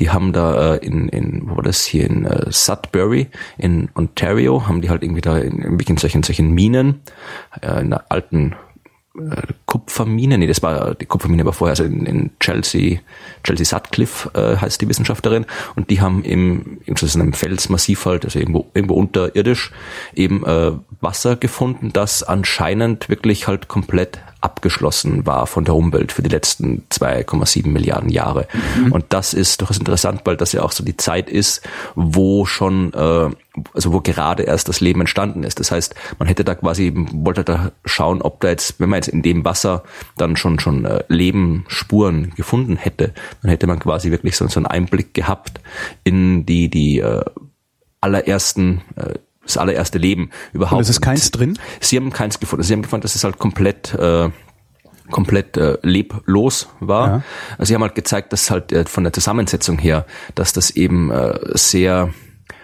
Die 0.01 0.11
haben 0.11 0.33
da 0.33 0.75
äh, 0.75 0.87
in, 0.87 1.09
in, 1.09 1.43
wo 1.49 1.57
war 1.57 1.63
das 1.63 1.85
hier? 1.85 2.05
In 2.05 2.25
äh, 2.25 2.47
Sudbury 2.51 3.29
in 3.59 3.89
Ontario, 3.95 4.67
haben 4.67 4.81
die 4.81 4.91
halt 4.91 5.03
irgendwie 5.03 5.21
da 5.21 5.39
in, 5.39 5.79
in 5.79 5.97
solchen, 5.97 6.23
solchen 6.23 6.53
Minen, 6.53 7.01
äh, 7.61 7.81
in 7.81 7.93
einer 7.93 8.05
alten 8.09 8.55
äh, 9.17 9.43
Kupfermine, 9.67 10.39
nee, 10.39 10.47
das 10.47 10.63
war 10.63 10.95
die 10.95 11.07
Kupfermine 11.07 11.45
war 11.45 11.53
vorher, 11.53 11.73
also 11.73 11.85
in, 11.85 12.05
in 12.05 12.31
Chelsea, 12.41 12.99
Chelsea 13.45 13.65
Sutcliffe 13.65 14.31
äh, 14.35 14.57
heißt 14.57 14.81
die 14.81 14.89
Wissenschaftlerin, 14.89 15.47
und 15.77 15.91
die 15.91 16.01
haben 16.01 16.25
im, 16.25 16.81
in 16.85 16.97
so 16.97 17.19
einem 17.19 17.33
Felsmassiv 17.33 18.07
halt, 18.07 18.25
also 18.25 18.39
irgendwo, 18.39 18.67
irgendwo 18.75 18.95
unterirdisch, 18.95 19.73
eben 20.15 20.45
äh, 20.45 20.73
Wasser 21.01 21.37
gefunden, 21.37 21.93
das 21.93 22.23
anscheinend 22.23 23.09
wirklich 23.09 23.47
halt 23.47 23.69
komplett 23.69 24.19
abgeschlossen 24.45 25.27
war 25.27 25.47
von 25.47 25.65
der 25.65 25.75
Umwelt 25.75 26.13
für 26.13 26.23
die 26.23 26.29
letzten 26.29 26.85
2,7 26.91 27.69
Milliarden 27.69 28.11
Jahre. 28.11 28.47
Mhm. 28.79 28.93
Und 28.93 29.07
das 29.09 29.35
ist 29.35 29.61
durchaus 29.61 29.79
interessant, 29.79 30.21
weil 30.25 30.37
das 30.37 30.53
ja 30.53 30.63
auch 30.63 30.73
so 30.73 30.85
die 30.85 30.97
Zeit 30.97 31.31
ist, 31.31 31.63
wo 31.95 32.45
schon, 32.45 32.93
äh, 32.93 33.31
also 33.73 33.93
wo 33.93 34.01
gerade 34.01 34.43
erst 34.43 34.69
das 34.69 34.81
Leben 34.81 35.01
entstanden 35.01 35.43
ist. 35.45 35.61
Das 35.61 35.71
heißt, 35.71 35.95
man 36.19 36.29
hätte 36.29 36.45
da 36.45 36.55
quasi, 36.55 36.93
wollte 36.95 37.43
da 37.43 37.73
schauen, 37.85 38.21
ob 38.23 38.41
da 38.41 38.49
jetzt, 38.49 38.79
wenn 38.81 38.91
man 38.91 38.99
jetzt 38.99 39.09
in 39.09 39.23
dem 39.23 39.45
Wasser 39.45 39.83
dann 40.17 40.37
schon 40.37 40.61
schon 40.61 40.85
äh, 40.85 41.03
Lebensspuren 41.09 42.35
gefunden 42.37 42.77
hätte, 42.77 43.15
dann 43.43 43.51
hätte 43.51 43.67
man 43.67 43.79
quasi 43.79 44.11
wirklich 44.11 44.37
so, 44.37 44.47
so 44.49 44.61
einen 44.61 44.67
Einblick 44.67 45.15
gehabt 45.15 45.61
in 46.05 46.45
die 46.45 46.69
die 46.69 46.99
äh, 46.99 47.25
allerersten 48.01 48.83
äh, 48.97 49.15
das 49.45 49.57
allererste 49.57 49.99
Leben 49.99 50.31
überhaupt. 50.53 50.79
Und 50.79 50.83
es 50.83 50.91
ist 50.91 51.01
keins 51.01 51.31
drin? 51.31 51.59
Sie 51.81 51.97
haben 51.97 52.13
keins 52.13 52.41
gefunden. 52.41 52.63
Sie 52.63 52.73
haben 52.73 52.83
gefunden, 52.83 53.03
dass 53.03 53.15
es 53.15 53.25
halt 53.25 53.39
komplett 53.39 53.95
äh, 53.95 54.31
komplett 55.11 55.57
äh, 55.57 55.77
leblos 55.83 56.69
war. 56.81 57.07
Ja. 57.07 57.23
Also 57.59 57.69
sie 57.69 57.75
haben 57.75 57.83
halt 57.83 57.95
gezeigt, 57.95 58.33
dass 58.33 58.51
halt 58.51 58.73
äh, 58.73 58.85
von 58.87 59.05
der 59.05 59.13
Zusammensetzung 59.13 59.79
her, 59.79 60.07
dass 60.35 60.53
das 60.53 60.71
eben 60.71 61.11
äh, 61.11 61.39
sehr, 61.53 62.13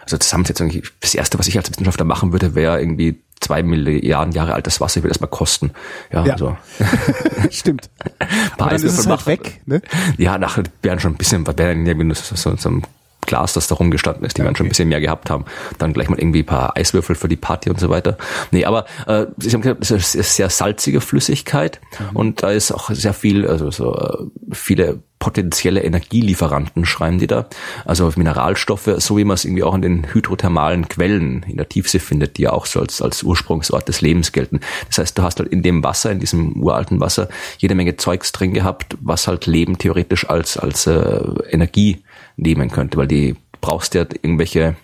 also 0.02 0.16
Zusammensetzung, 0.16 0.72
das 1.00 1.14
erste, 1.14 1.38
was 1.38 1.48
ich 1.48 1.58
als 1.58 1.70
Wissenschaftler 1.70 2.04
machen 2.04 2.32
würde, 2.32 2.54
wäre 2.54 2.80
irgendwie 2.80 3.22
zwei 3.40 3.62
Milliarden 3.62 4.32
Jahre 4.32 4.54
altes 4.54 4.80
Wasser 4.80 5.02
würde 5.02 5.08
erstmal 5.08 5.30
kosten. 5.30 5.72
Ja, 6.12 6.24
ja. 6.24 6.32
also. 6.34 6.56
Stimmt. 7.50 7.90
Aber 8.58 8.70
dann 8.70 8.76
ist 8.76 8.98
es 8.98 9.06
halt 9.06 9.26
weg, 9.26 9.62
ne? 9.66 9.82
Ja, 10.18 10.38
nachher 10.38 10.64
wären 10.82 11.00
schon 11.00 11.12
ein 11.12 11.16
bisschen, 11.18 11.46
wären 11.46 11.86
irgendwie 11.86 12.14
so, 12.14 12.36
so, 12.36 12.56
so 12.56 12.68
ein 12.68 12.86
Glas, 13.30 13.52
das 13.52 13.68
da 13.68 13.76
rumgestanden 13.76 14.24
ist. 14.24 14.36
Die 14.36 14.40
okay. 14.40 14.46
werden 14.46 14.56
schon 14.56 14.66
ein 14.66 14.70
bisschen 14.70 14.88
mehr 14.88 15.00
gehabt 15.00 15.30
haben. 15.30 15.44
Dann 15.78 15.92
gleich 15.92 16.08
mal 16.08 16.18
irgendwie 16.18 16.40
ein 16.40 16.46
paar 16.46 16.76
Eiswürfel 16.76 17.14
für 17.14 17.28
die 17.28 17.36
Party 17.36 17.70
und 17.70 17.78
so 17.78 17.88
weiter. 17.88 18.18
Nee, 18.50 18.64
aber 18.64 18.86
äh, 19.06 19.26
Sie 19.38 19.52
haben 19.52 19.62
gesagt, 19.62 19.82
es 19.82 19.90
ist 19.92 20.14
eine 20.16 20.24
sehr 20.24 20.50
salzige 20.50 21.00
Flüssigkeit 21.00 21.80
mhm. 21.98 22.16
und 22.16 22.42
da 22.42 22.50
ist 22.50 22.72
auch 22.72 22.90
sehr 22.90 23.14
viel, 23.14 23.46
also 23.46 23.70
so 23.70 23.94
äh, 23.94 24.26
viele 24.52 24.98
potenzielle 25.20 25.82
Energielieferanten, 25.82 26.84
schreiben 26.86 27.18
die 27.18 27.28
da. 27.28 27.46
Also 27.84 28.10
Mineralstoffe, 28.16 28.90
so 28.96 29.16
wie 29.16 29.24
man 29.24 29.34
es 29.34 29.44
irgendwie 29.44 29.62
auch 29.62 29.74
in 29.74 29.82
den 29.82 30.12
hydrothermalen 30.12 30.88
Quellen 30.88 31.44
in 31.46 31.58
der 31.58 31.68
Tiefsee 31.68 32.00
findet, 32.00 32.38
die 32.38 32.42
ja 32.42 32.52
auch 32.52 32.66
so 32.66 32.80
als, 32.80 33.00
als 33.00 33.22
Ursprungsort 33.22 33.86
des 33.86 34.00
Lebens 34.00 34.32
gelten. 34.32 34.60
Das 34.88 34.98
heißt, 34.98 35.16
du 35.16 35.22
hast 35.22 35.38
halt 35.38 35.50
in 35.52 35.62
dem 35.62 35.84
Wasser, 35.84 36.10
in 36.10 36.20
diesem 36.20 36.60
uralten 36.62 37.00
Wasser, 37.00 37.28
jede 37.58 37.74
Menge 37.74 37.96
Zeugs 37.96 38.32
drin 38.32 38.54
gehabt, 38.54 38.96
was 39.00 39.28
halt 39.28 39.46
Leben 39.46 39.76
theoretisch 39.76 40.28
als, 40.28 40.56
als 40.56 40.86
äh, 40.86 41.20
Energie 41.50 42.02
nehmen 42.40 42.70
könnte, 42.70 42.98
weil 42.98 43.06
die 43.06 43.36
brauchst 43.60 43.94
ja 43.94 44.02
irgendwelche 44.22 44.76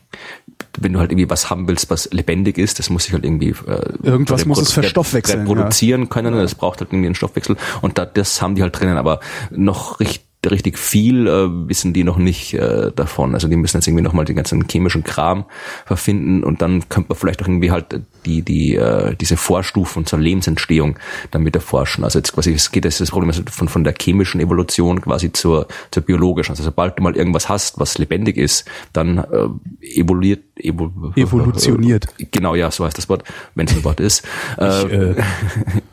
wenn 0.78 0.92
du 0.92 0.98
halt 0.98 1.10
irgendwie 1.10 1.30
was 1.30 1.48
haben 1.48 1.68
willst, 1.68 1.90
was 1.90 2.10
lebendig 2.12 2.58
ist, 2.58 2.78
das 2.78 2.90
muss 2.90 3.04
sich 3.04 3.12
halt 3.12 3.24
irgendwie 3.24 3.54
äh, 3.66 3.92
irgendwas 4.02 4.44
muss 4.44 4.60
es 4.60 4.72
verstoffwechseln, 4.72 5.40
reproduzieren 5.40 6.02
ja. 6.02 6.06
können. 6.08 6.34
Das 6.34 6.54
braucht 6.54 6.80
halt 6.80 6.90
irgendwie 6.92 7.06
einen 7.06 7.14
Stoffwechsel 7.14 7.56
und 7.80 7.98
da, 7.98 8.04
das 8.04 8.42
haben 8.42 8.54
die 8.54 8.62
halt 8.62 8.78
drinnen, 8.78 8.98
aber 8.98 9.20
noch 9.50 10.00
richtig 10.00 10.26
richtig 10.50 10.78
viel 10.78 11.26
äh, 11.26 11.68
wissen 11.68 11.92
die 11.92 12.04
noch 12.04 12.18
nicht 12.18 12.54
äh, 12.54 12.92
davon. 12.94 13.34
Also 13.34 13.48
die 13.48 13.56
müssen 13.56 13.78
jetzt 13.78 13.88
irgendwie 13.88 14.04
nochmal 14.04 14.24
den 14.24 14.36
ganzen 14.36 14.64
chemischen 14.70 15.02
Kram 15.02 15.44
verfinden 15.84 16.44
und 16.44 16.62
dann 16.62 16.88
könnte 16.88 17.08
man 17.08 17.18
vielleicht 17.18 17.42
auch 17.42 17.48
irgendwie 17.48 17.72
halt 17.72 18.00
die, 18.26 18.42
die, 18.42 18.74
äh, 18.74 19.14
diese 19.14 19.36
Vorstufen 19.36 20.04
zur 20.04 20.18
Lebensentstehung 20.18 20.98
damit 21.30 21.54
erforschen. 21.54 22.04
Also 22.04 22.18
jetzt 22.18 22.32
quasi, 22.32 22.52
es 22.52 22.70
geht 22.70 22.84
das, 22.84 22.98
das 22.98 23.10
Problem 23.10 23.32
von, 23.32 23.68
von 23.68 23.84
der 23.84 23.94
chemischen 23.98 24.40
Evolution 24.40 25.00
quasi 25.00 25.32
zur, 25.32 25.68
zur 25.90 26.02
biologischen. 26.02 26.52
Also 26.52 26.64
sobald 26.64 26.98
du 26.98 27.02
mal 27.02 27.16
irgendwas 27.16 27.48
hast, 27.48 27.78
was 27.78 27.98
lebendig 27.98 28.36
ist, 28.36 28.68
dann 28.92 29.18
äh, 29.18 29.98
evoluiert, 30.00 30.42
evol 30.56 30.90
evolutioniert. 31.16 32.06
Äh, 32.18 32.26
genau, 32.30 32.54
ja, 32.54 32.70
so 32.70 32.84
heißt 32.84 32.96
das 32.96 33.08
Wort, 33.08 33.24
wenn 33.54 33.66
es 33.66 33.74
ein 33.74 33.84
Wort 33.84 34.00
ist. 34.00 34.24
Äh, 34.58 34.82
ich, 34.86 34.92
äh, 34.92 35.22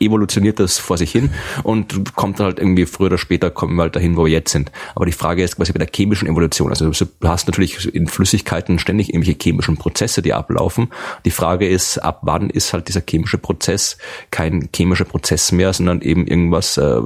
evolutioniert 0.00 0.58
das 0.60 0.78
vor 0.78 0.96
sich 0.96 1.10
hin 1.10 1.30
und 1.62 2.14
kommt 2.14 2.40
dann 2.40 2.46
halt 2.46 2.58
irgendwie 2.58 2.86
früher 2.86 3.06
oder 3.06 3.18
später 3.18 3.50
kommen 3.50 3.76
wir 3.76 3.82
halt 3.82 3.96
dahin, 3.96 4.16
wo 4.16 4.24
wir 4.24 4.32
jetzt 4.32 4.52
sind. 4.52 4.72
Aber 4.94 5.06
die 5.06 5.12
Frage 5.12 5.42
ist 5.42 5.56
quasi 5.56 5.72
bei 5.72 5.78
der 5.78 5.88
chemischen 5.94 6.28
Evolution. 6.28 6.70
Also 6.70 6.90
du 6.90 7.28
hast 7.28 7.46
natürlich 7.46 7.94
in 7.94 8.06
Flüssigkeiten 8.06 8.78
ständig 8.78 9.10
irgendwelche 9.10 9.38
chemischen 9.40 9.76
Prozesse, 9.76 10.22
die 10.22 10.32
ablaufen. 10.32 10.88
Die 11.24 11.30
Frage 11.30 11.68
ist, 11.68 11.98
ab 11.98 12.20
wann 12.22 12.50
ist 12.50 12.72
halt 12.72 12.88
dieser 12.88 13.02
chemische 13.08 13.38
Prozess 13.38 13.98
kein 14.30 14.68
chemischer 14.74 15.04
Prozess 15.04 15.52
mehr, 15.52 15.72
sondern 15.72 16.00
eben 16.00 16.26
irgendwas, 16.26 16.76
äh, 16.76 17.00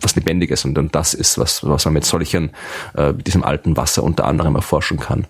was 0.00 0.16
Lebendiges. 0.16 0.64
Und, 0.64 0.78
und 0.78 0.94
das 0.94 1.14
ist 1.14 1.38
was, 1.38 1.64
was 1.64 1.84
man 1.84 1.94
mit 1.94 2.04
solchen, 2.04 2.50
äh, 2.94 3.12
diesem 3.14 3.44
alten 3.44 3.76
Wasser 3.76 4.02
unter 4.02 4.24
anderem 4.24 4.54
erforschen 4.54 4.98
kann. 4.98 5.26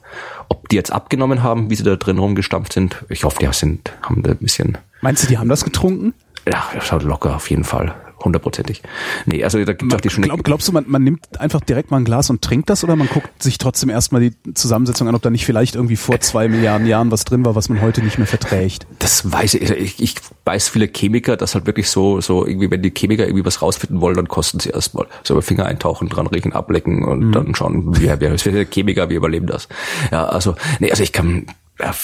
Ob 0.51 0.69
die 0.69 0.77
jetzt 0.77 0.93
abgenommen 0.93 1.43
haben, 1.43 1.71
wie 1.71 1.77
sie 1.77 1.85
da 1.85 1.97
drin 1.97 2.19
rumgestampft 2.19 2.75
sind, 2.75 3.05
ich 3.09 3.25
hoffe, 3.25 3.39
die 3.41 3.49
sind, 3.53 3.93
haben 4.03 4.23
da 4.23 4.33
ein 4.33 4.37
bisschen. 4.37 4.77
Meinst 5.01 5.23
du, 5.23 5.29
die 5.29 5.39
haben 5.39 5.49
das 5.49 5.65
getrunken? 5.65 6.13
Ja, 6.47 6.63
schaut 6.81 7.03
locker 7.03 7.37
auf 7.37 7.49
jeden 7.49 7.65
Fall 7.65 7.95
hundertprozentig. 8.25 8.83
Nee, 9.27 9.45
also 9.45 9.63
da 9.65 9.73
gibt 9.73 9.93
es 9.93 9.97
auch 9.97 10.01
die 10.01 10.11
schöne. 10.11 10.27
Glaub, 10.27 10.45
glaubst 10.45 10.69
du, 10.69 10.73
man, 10.73 10.85
man 10.89 11.03
nimmt 11.03 11.41
einfach 11.41 11.61
direkt 11.61 11.91
mal 11.91 11.99
ein 11.99 12.05
Glas 12.05 12.31
und 12.31 12.43
trinkt 12.43 12.71
das 12.71 12.85
oder 12.85 12.97
man 12.97 13.09
guckt 13.09 13.43
sich 13.43 13.59
trotzdem 13.59 13.91
erstmal 13.91 14.21
die 14.21 14.55
Zusammensetzung 14.55 15.09
an, 15.09 15.15
ob 15.15 15.23
da 15.23 15.31
nicht 15.31 15.47
vielleicht 15.47 15.75
irgendwie 15.75 15.97
vor 15.97 16.21
zwei 16.21 16.49
Milliarden 16.49 16.87
Jahren 16.87 17.11
was 17.11 17.25
drin 17.25 17.45
war, 17.45 17.55
was 17.55 17.69
man 17.69 17.81
heute 17.81 18.03
nicht 18.03 18.19
mehr 18.19 18.27
verträgt? 18.27 18.87
Das 18.99 19.31
weiß 19.31 19.55
ich. 19.55 19.71
Ich, 19.71 20.03
ich 20.03 20.15
weiß 20.45 20.69
viele 20.69 20.89
Chemiker, 20.89 21.37
dass 21.37 21.55
halt 21.55 21.67
wirklich 21.67 21.89
so, 21.89 22.21
so 22.21 22.47
irgendwie, 22.47 22.71
wenn 22.71 22.83
die 22.83 22.93
Chemiker 22.97 23.25
irgendwie 23.25 23.45
was 23.45 23.63
rausfinden 23.63 24.01
wollen, 24.01 24.17
dann 24.17 24.29
kosten 24.29 24.61
sie 24.61 24.71
erstmal. 24.71 25.07
So 25.23 25.35
über 25.35 25.43
Finger 25.43 25.67
eintauchen, 25.67 26.09
dran 26.09 26.27
riechen, 26.27 26.53
ablecken 26.53 27.05
und 27.05 27.29
mhm. 27.29 27.33
dann 27.33 27.55
schauen, 27.55 27.97
wie, 27.99 28.13
wer 28.19 28.33
ist 28.33 28.47
der 28.47 28.67
Chemiker, 28.67 29.11
wie 29.11 29.15
überleben 29.15 29.47
das. 29.47 29.69
Ja, 30.11 30.27
also, 30.27 30.55
nee, 30.79 30.91
also 30.91 31.03
ich 31.03 31.13
kann, 31.13 31.47
ja, 31.79 31.95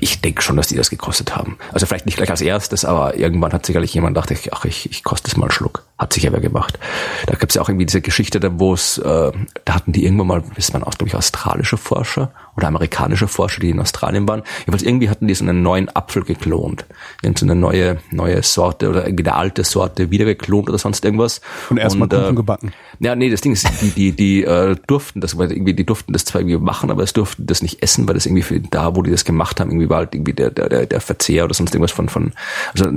ich 0.00 0.20
denke 0.20 0.42
schon, 0.42 0.56
dass 0.56 0.68
die 0.68 0.76
das 0.76 0.90
gekostet 0.90 1.36
haben. 1.36 1.58
Also 1.72 1.86
vielleicht 1.86 2.06
nicht 2.06 2.16
gleich 2.16 2.30
als 2.30 2.40
erstes, 2.40 2.84
aber 2.84 3.16
irgendwann 3.16 3.52
hat 3.52 3.66
sicherlich 3.66 3.94
jemand 3.94 4.14
gedacht, 4.14 4.32
ach, 4.52 4.64
ich, 4.64 4.90
ich 4.90 5.04
koste 5.04 5.28
es 5.28 5.36
mal 5.36 5.44
einen 5.44 5.52
Schluck. 5.52 5.84
Hat 6.00 6.14
sich 6.14 6.26
aber 6.26 6.40
gemacht. 6.40 6.78
Da 7.26 7.34
gibt's 7.34 7.56
ja 7.56 7.60
auch 7.60 7.68
irgendwie 7.68 7.84
diese 7.84 8.00
Geschichte, 8.00 8.40
wo 8.58 8.72
es, 8.72 8.96
äh, 8.96 9.32
da 9.66 9.74
hatten 9.74 9.92
die 9.92 10.06
irgendwann 10.06 10.28
mal, 10.28 10.42
das 10.56 10.72
waren 10.72 10.82
auch, 10.82 10.94
glaube 10.94 11.08
ich, 11.08 11.14
australische 11.14 11.76
Forscher 11.76 12.32
oder 12.56 12.68
amerikanische 12.68 13.28
Forscher, 13.28 13.60
die 13.60 13.68
in 13.68 13.78
Australien 13.80 14.26
waren. 14.26 14.42
Jedenfalls 14.60 14.82
irgendwie 14.82 15.10
hatten 15.10 15.28
die 15.28 15.34
so 15.34 15.44
einen 15.44 15.60
neuen 15.62 15.94
Apfel 15.94 16.24
geklont. 16.24 16.86
Die 17.22 17.30
so 17.36 17.44
eine 17.44 17.54
neue, 17.54 17.98
neue 18.12 18.42
Sorte 18.42 18.88
oder 18.88 19.04
irgendwie 19.04 19.26
eine 19.26 19.36
alte 19.36 19.62
Sorte 19.62 20.10
wieder 20.10 20.24
geklont 20.24 20.70
oder 20.70 20.78
sonst 20.78 21.04
irgendwas. 21.04 21.42
Und 21.68 21.76
erstmal 21.76 22.08
Kuchen 22.08 22.30
äh, 22.30 22.34
gebacken. 22.34 22.72
Ja, 23.00 23.14
nee, 23.14 23.28
das 23.28 23.42
Ding 23.42 23.52
ist, 23.52 23.68
die, 23.82 23.90
die, 23.90 24.12
die 24.12 24.44
äh, 24.44 24.76
durften 24.86 25.20
das, 25.20 25.36
weil 25.36 25.52
irgendwie, 25.52 25.74
die 25.74 25.84
durften 25.84 26.14
das 26.14 26.24
zwar 26.24 26.40
irgendwie 26.40 26.56
machen, 26.56 26.90
aber 26.90 27.02
es 27.02 27.12
durften 27.12 27.44
das 27.44 27.60
nicht 27.60 27.82
essen, 27.82 28.08
weil 28.08 28.14
das 28.14 28.24
irgendwie 28.24 28.42
für 28.42 28.58
da, 28.58 28.96
wo 28.96 29.02
die 29.02 29.10
das 29.10 29.26
gemacht 29.26 29.60
haben, 29.60 29.68
irgendwie 29.68 29.90
war 29.90 29.98
halt 29.98 30.14
irgendwie 30.14 30.32
der, 30.32 30.50
der, 30.50 30.86
der 30.86 31.00
Verzehr 31.02 31.44
oder 31.44 31.52
sonst 31.52 31.74
irgendwas 31.74 31.92
von, 31.92 32.08
von, 32.08 32.32
also 32.72 32.90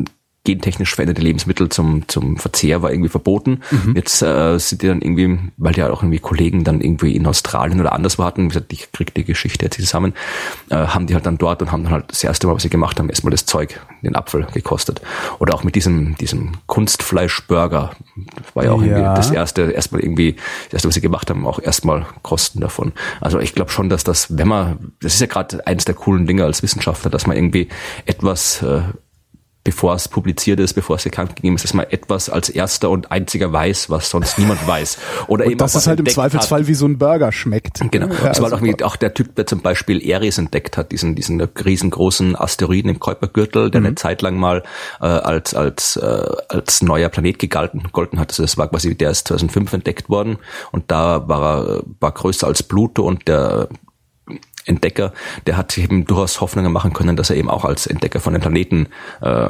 gentechnisch 0.46 0.94
veränderte 0.94 1.22
Lebensmittel 1.22 1.70
zum, 1.70 2.08
zum 2.10 2.36
Verzehr 2.36 2.82
war 2.82 2.92
irgendwie 2.92 3.10
verboten. 3.10 3.62
Mhm. 3.72 3.96
Jetzt 3.96 4.22
äh, 4.22 4.58
sind 4.58 4.82
die 4.82 4.88
dann 4.88 5.02
irgendwie, 5.02 5.40
weil 5.56 5.74
die 5.74 5.84
auch 5.84 6.04
irgendwie 6.04 6.20
Kollegen 6.20 6.66
dann 6.66 6.82
irgendwie 6.82 7.16
in 7.16 7.26
Australien 7.26 7.80
oder 7.80 7.94
anders 7.94 8.20
warten, 8.20 8.44
wie 8.44 8.48
gesagt, 8.50 8.74
ich 8.74 8.92
krieg 8.92 9.14
die 9.14 9.24
Geschichte 9.24 9.66
jetzt 9.66 9.80
zusammen, 9.80 10.14
äh, 10.70 10.76
haben 10.76 11.08
die 11.08 11.14
halt 11.14 11.26
dann 11.26 11.38
dort 11.38 11.62
und 11.62 11.72
haben 11.72 11.84
dann 11.84 11.94
halt 11.94 12.12
das 12.12 12.24
erste 12.24 12.48
Mal, 12.48 12.56
was 12.56 12.64
sie 12.64 12.70
gemacht 12.70 13.00
haben, 13.00 13.10
erstmal 13.10 13.32
das 13.32 13.46
Zeug, 13.46 13.80
den 14.02 14.18
Apfel 14.18 14.46
gekostet. 14.54 15.02
Oder 15.40 15.56
auch 15.56 15.64
mit 15.64 15.76
diesem, 15.76 16.16
diesem 16.18 16.52
Kunstfleischburger, 16.66 17.92
war 18.54 18.66
ja 18.66 18.72
auch 18.72 18.82
ja. 18.82 18.88
irgendwie 18.88 19.16
das 19.16 19.32
erste, 19.32 19.72
erstmal 19.72 20.02
irgendwie, 20.02 20.36
das 20.66 20.74
erste, 20.74 20.88
was 20.90 20.96
sie 20.96 21.02
gemacht 21.02 21.30
haben, 21.30 21.48
auch 21.48 21.60
erstmal 21.60 22.06
Kosten 22.22 22.60
davon. 22.60 22.92
Also 23.22 23.40
ich 23.40 23.56
glaube 23.56 23.72
schon, 23.72 23.88
dass 23.88 24.04
das, 24.04 24.38
wenn 24.38 24.50
man, 24.50 24.92
das 25.02 25.14
ist 25.14 25.22
ja 25.22 25.28
gerade 25.28 25.66
eines 25.66 25.86
der 25.86 25.96
coolen 25.96 26.28
Dinge 26.28 26.44
als 26.44 26.62
Wissenschaftler, 26.64 27.10
dass 27.10 27.28
man 27.28 27.38
irgendwie 27.38 27.70
etwas 28.06 28.62
äh, 28.62 28.82
bevor 29.64 29.96
es 29.96 30.08
publiziert 30.08 30.60
ist, 30.60 30.74
bevor 30.74 30.98
es 30.98 31.04
bekannt 31.04 31.36
gegeben 31.36 31.56
ist, 31.56 31.64
dass 31.64 31.74
man 31.74 31.86
etwas 31.90 32.30
als 32.30 32.50
erster 32.50 32.90
und 32.90 33.12
einziger 33.12 33.52
weiß, 33.54 33.90
was 33.90 34.10
sonst 34.10 34.38
niemand 34.38 34.66
weiß. 34.68 34.98
Oder 35.28 35.46
und 35.46 35.52
eben 35.52 35.58
das 35.58 35.76
ist 35.76 35.88
halt 35.88 36.00
im 36.00 36.06
Zweifelsfall 36.06 36.62
hat. 36.62 36.68
wie 36.68 36.74
so 36.74 36.86
ein 36.86 36.98
Burger 36.98 37.32
schmeckt. 37.32 37.80
Genau. 37.92 38.08
Ja, 38.08 38.30
das 38.30 38.42
war 38.42 38.52
also 38.52 38.66
auch, 38.66 38.82
auch 38.84 38.96
der 38.96 39.14
Typ, 39.14 39.36
der 39.36 39.48
zum 39.48 39.62
Beispiel 39.62 40.06
Eris 40.06 40.38
entdeckt 40.38 40.78
hat, 40.78 40.92
diesen, 40.92 41.16
diesen 41.16 41.40
riesengroßen 41.42 42.36
Asteroiden 42.36 42.90
im 42.90 43.00
Kuipergürtel, 43.00 43.72
der 43.72 43.82
mhm. 43.82 43.88
eine 43.88 43.96
Zeit 43.96 44.22
lang 44.22 44.36
mal 44.36 44.64
äh, 45.00 45.06
als, 45.06 45.54
als, 45.54 45.96
äh, 45.96 46.26
als 46.50 46.82
neuer 46.82 47.10
Planet 47.10 47.40
gegalten, 47.40 47.84
gegolten 47.84 48.20
hat. 48.20 48.32
Also 48.32 48.44
das 48.44 48.58
war 48.58 48.68
quasi, 48.68 48.96
der 48.96 49.12
ist 49.12 49.28
2005 49.28 49.72
entdeckt 49.74 50.10
worden 50.10 50.38
und 50.72 50.92
da 50.92 51.28
war 51.28 51.44
er 51.44 51.84
war 52.00 52.12
größer 52.12 52.48
als 52.48 52.64
Pluto 52.64 53.04
und 53.04 53.28
der 53.28 53.70
Entdecker, 54.66 55.14
der 55.46 55.58
hat 55.58 55.78
eben 55.78 56.06
durchaus 56.06 56.42
Hoffnungen 56.42 56.72
machen 56.72 56.94
können, 56.94 57.16
dass 57.16 57.30
er 57.30 57.36
eben 57.36 57.50
auch 57.50 57.66
als 57.66 57.88
Entdecker 57.88 58.20
von 58.20 58.34
den 58.34 58.42
Planeten 58.42 58.88
äh, 59.22 59.50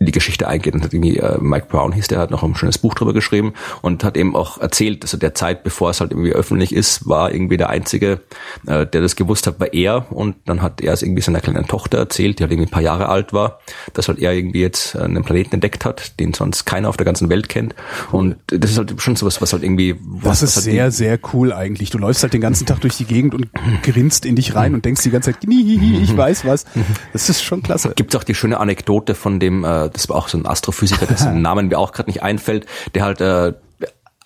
in 0.00 0.06
die 0.06 0.12
Geschichte 0.12 0.48
eingeht 0.48 0.74
und 0.74 0.82
hat 0.82 0.94
irgendwie 0.94 1.18
äh, 1.18 1.36
Mike 1.40 1.66
Brown 1.68 1.92
hieß, 1.92 2.08
der 2.08 2.18
hat 2.18 2.30
noch 2.30 2.42
ein 2.42 2.54
schönes 2.54 2.78
Buch 2.78 2.94
drüber 2.94 3.12
geschrieben 3.12 3.52
und 3.82 4.02
hat 4.02 4.16
eben 4.16 4.34
auch 4.34 4.56
erzählt, 4.58 5.02
also 5.02 5.18
der 5.18 5.34
Zeit, 5.34 5.62
bevor 5.62 5.90
es 5.90 6.00
halt 6.00 6.12
irgendwie 6.12 6.32
öffentlich 6.32 6.74
ist, 6.74 7.06
war 7.06 7.32
irgendwie 7.32 7.58
der 7.58 7.68
einzige, 7.68 8.22
äh, 8.66 8.86
der 8.86 9.02
das 9.02 9.14
gewusst 9.14 9.46
hat, 9.46 9.60
war 9.60 9.74
er 9.74 10.10
und 10.10 10.36
dann 10.46 10.62
hat 10.62 10.80
er 10.80 10.94
es 10.94 11.02
irgendwie 11.02 11.20
seiner 11.20 11.42
kleinen 11.42 11.66
Tochter 11.66 11.98
erzählt, 11.98 12.38
die 12.38 12.44
halt 12.44 12.50
irgendwie 12.50 12.68
ein 12.68 12.72
paar 12.72 12.82
Jahre 12.82 13.10
alt 13.10 13.34
war, 13.34 13.60
dass 13.92 14.08
halt 14.08 14.20
er 14.20 14.32
irgendwie 14.32 14.62
jetzt 14.62 14.96
einen 14.96 15.22
Planeten 15.22 15.54
entdeckt 15.54 15.84
hat, 15.84 16.18
den 16.18 16.32
sonst 16.32 16.64
keiner 16.64 16.88
auf 16.88 16.96
der 16.96 17.04
ganzen 17.04 17.28
Welt 17.28 17.50
kennt 17.50 17.74
und 18.10 18.36
das 18.46 18.70
ist 18.70 18.78
halt 18.78 18.94
schon 19.02 19.16
sowas, 19.16 19.42
was 19.42 19.52
halt 19.52 19.62
irgendwie 19.62 19.96
das 20.24 20.42
ist 20.42 20.56
halt 20.56 20.64
sehr 20.64 20.90
sehr 20.90 21.18
cool 21.34 21.52
eigentlich. 21.52 21.90
Du 21.90 21.98
läufst 21.98 22.22
halt 22.22 22.32
den 22.32 22.40
ganzen 22.40 22.64
Tag 22.64 22.80
durch 22.80 22.96
die 22.96 23.04
Gegend 23.04 23.34
und 23.34 23.50
grinst 23.82 24.24
in 24.24 24.34
dich 24.34 24.54
rein 24.54 24.72
und 24.72 24.86
denkst 24.86 25.02
die 25.02 25.10
ganze 25.10 25.32
Zeit, 25.32 25.44
ich 25.44 26.16
weiß 26.16 26.46
was. 26.46 26.64
Das 27.12 27.28
ist 27.28 27.42
schon 27.42 27.62
klasse. 27.62 27.92
Gibt 27.96 28.14
es 28.14 28.20
auch 28.20 28.24
die 28.24 28.34
schöne 28.34 28.60
Anekdote 28.60 29.14
von 29.14 29.40
dem 29.40 29.64
äh, 29.64 29.89
das 29.92 30.08
war 30.08 30.16
auch 30.16 30.28
so 30.28 30.38
ein 30.38 30.46
Astrophysiker, 30.46 31.06
dessen 31.06 31.42
Namen 31.42 31.68
mir 31.68 31.78
auch 31.78 31.92
gerade 31.92 32.10
nicht 32.10 32.22
einfällt, 32.22 32.66
der 32.94 33.04
halt 33.04 33.20
äh, 33.20 33.54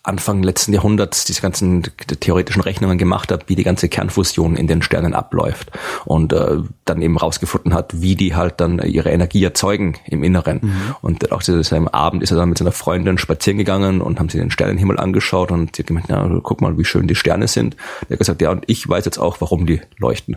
Anfang 0.04 0.42
letzten 0.42 0.74
Jahrhunderts 0.74 1.24
diese 1.24 1.40
ganzen 1.40 1.82
theoretischen 2.20 2.60
Rechnungen 2.60 2.98
gemacht 2.98 3.32
hat, 3.32 3.48
wie 3.48 3.54
die 3.54 3.64
ganze 3.64 3.88
Kernfusion 3.88 4.54
in 4.54 4.66
den 4.66 4.82
Sternen 4.82 5.14
abläuft 5.14 5.70
und 6.04 6.34
äh, 6.34 6.58
dann 6.84 7.00
eben 7.00 7.16
rausgefunden 7.16 7.72
hat, 7.72 8.02
wie 8.02 8.14
die 8.14 8.34
halt 8.34 8.60
dann 8.60 8.80
ihre 8.80 9.10
Energie 9.10 9.42
erzeugen 9.42 9.96
im 10.04 10.22
Inneren. 10.22 10.60
Mhm. 10.62 10.96
Und 11.00 11.32
auch 11.32 11.42
zu 11.42 11.62
seinem 11.64 11.88
Abend 11.88 12.22
ist 12.22 12.30
er 12.30 12.36
dann 12.36 12.50
mit 12.50 12.58
seiner 12.58 12.72
Freundin 12.72 13.16
spazieren 13.16 13.56
gegangen 13.56 14.02
und 14.02 14.20
haben 14.20 14.28
sie 14.28 14.36
den 14.36 14.50
Sternenhimmel 14.50 15.00
angeschaut 15.00 15.50
und 15.50 15.74
sie 15.74 15.82
hat 15.82 15.86
gemeint, 15.86 16.08
ja, 16.10 16.28
guck 16.42 16.60
mal, 16.60 16.76
wie 16.76 16.84
schön 16.84 17.08
die 17.08 17.14
Sterne 17.14 17.48
sind. 17.48 17.74
Er 18.02 18.10
hat 18.10 18.18
gesagt, 18.18 18.42
ja, 18.42 18.50
und 18.50 18.64
ich 18.66 18.86
weiß 18.86 19.06
jetzt 19.06 19.18
auch, 19.18 19.40
warum 19.40 19.64
die 19.64 19.80
leuchten. 19.96 20.36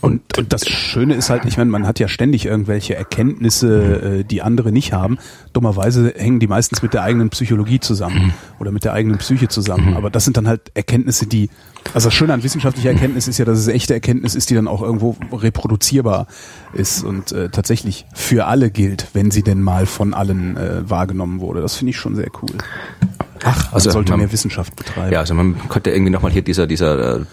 Und, 0.00 0.38
und 0.38 0.52
das 0.52 0.66
Schöne 0.66 1.14
ist 1.14 1.28
halt, 1.28 1.44
ich 1.44 1.58
meine, 1.58 1.70
man 1.70 1.86
hat 1.86 1.98
ja 1.98 2.08
ständig 2.08 2.46
irgendwelche 2.46 2.94
Erkenntnisse, 2.94 4.20
äh, 4.20 4.24
die 4.24 4.40
andere 4.40 4.72
nicht 4.72 4.94
haben. 4.94 5.18
Dummerweise 5.52 6.14
hängen 6.16 6.40
die 6.40 6.46
meistens 6.46 6.82
mit 6.82 6.94
der 6.94 7.02
eigenen 7.02 7.28
Psychologie 7.28 7.78
zusammen 7.80 8.32
oder 8.58 8.72
mit 8.72 8.84
der 8.84 8.94
eigenen 8.94 9.18
Psyche 9.18 9.48
zusammen. 9.48 9.94
Aber 9.94 10.08
das 10.08 10.24
sind 10.24 10.38
dann 10.38 10.48
halt 10.48 10.70
Erkenntnisse, 10.74 11.26
die, 11.26 11.50
also 11.94 12.08
das 12.08 12.14
Schöne 12.14 12.34
an 12.34 12.42
wissenschaftlicher 12.42 12.90
Erkenntnis 12.90 13.28
ist 13.28 13.38
ja, 13.38 13.44
dass 13.44 13.58
es 13.58 13.68
echte 13.68 13.94
Erkenntnis 13.94 14.34
ist, 14.34 14.50
die 14.50 14.54
dann 14.54 14.68
auch 14.68 14.82
irgendwo 14.82 15.16
reproduzierbar 15.32 16.26
ist 16.72 17.04
und 17.04 17.32
äh, 17.32 17.48
tatsächlich 17.48 18.06
für 18.14 18.46
alle 18.46 18.70
gilt, 18.70 19.08
wenn 19.12 19.30
sie 19.30 19.42
denn 19.42 19.62
mal 19.62 19.86
von 19.86 20.14
allen 20.14 20.56
äh, 20.56 20.88
wahrgenommen 20.88 21.40
wurde. 21.40 21.60
Das 21.60 21.76
finde 21.76 21.90
ich 21.90 21.96
schon 21.96 22.16
sehr 22.16 22.28
cool. 22.42 22.58
Ach, 23.44 23.72
also 23.72 23.90
sollte 23.90 24.12
man, 24.12 24.20
mehr 24.20 24.32
Wissenschaft 24.32 24.74
betreiben. 24.76 25.12
Ja, 25.12 25.20
also 25.20 25.34
man 25.34 25.68
könnte 25.68 25.90
irgendwie 25.90 26.10
nochmal 26.10 26.32
hier 26.32 26.42
dieser, 26.42 26.66
dieser 26.66 27.20
äh, 27.20 27.24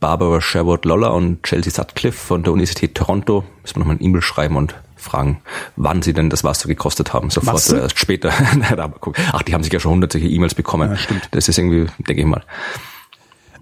Barbara 0.00 0.40
Sherwood 0.40 0.84
Loller 0.84 1.14
und 1.14 1.42
Chelsea 1.42 1.72
Sutcliffe 1.72 2.18
von 2.18 2.42
der 2.42 2.52
Universität 2.52 2.94
Toronto, 2.94 3.44
müssen 3.62 3.76
wir 3.76 3.80
nochmal 3.80 3.96
ein 3.96 4.04
E-Mail 4.04 4.22
schreiben 4.22 4.56
und 4.56 4.74
fragen, 4.96 5.40
wann 5.76 6.02
sie 6.02 6.12
denn 6.12 6.28
das 6.28 6.44
Wasser 6.44 6.68
gekostet 6.68 7.12
haben. 7.12 7.30
Sofort 7.30 7.68
oder 7.70 7.82
erst 7.82 7.98
später. 7.98 8.32
Ach, 9.32 9.42
die 9.42 9.54
haben 9.54 9.62
sich 9.62 9.72
ja 9.72 9.80
schon 9.80 9.92
hunderte 9.92 10.18
E-Mails 10.18 10.54
bekommen. 10.54 10.90
Ja, 10.90 10.96
stimmt. 10.96 11.28
Das 11.30 11.48
ist 11.48 11.58
irgendwie, 11.58 11.86
denke 11.98 12.22
ich 12.22 12.26
mal. 12.26 12.42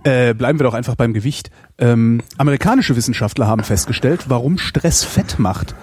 Äh, 0.05 0.35
bleiben 0.35 0.59
wir 0.59 0.65
doch 0.65 0.75
einfach 0.75 0.95
beim 0.95 1.13
Gewicht. 1.15 1.51
Ähm, 1.79 2.23
amerikanische 2.39 2.97
Wissenschaftler 2.97 3.47
haben 3.47 3.65
festgestellt, 3.65 4.27
warum 4.29 4.59
Stress 4.59 5.05
Fett 5.05 5.39
macht. 5.39 5.75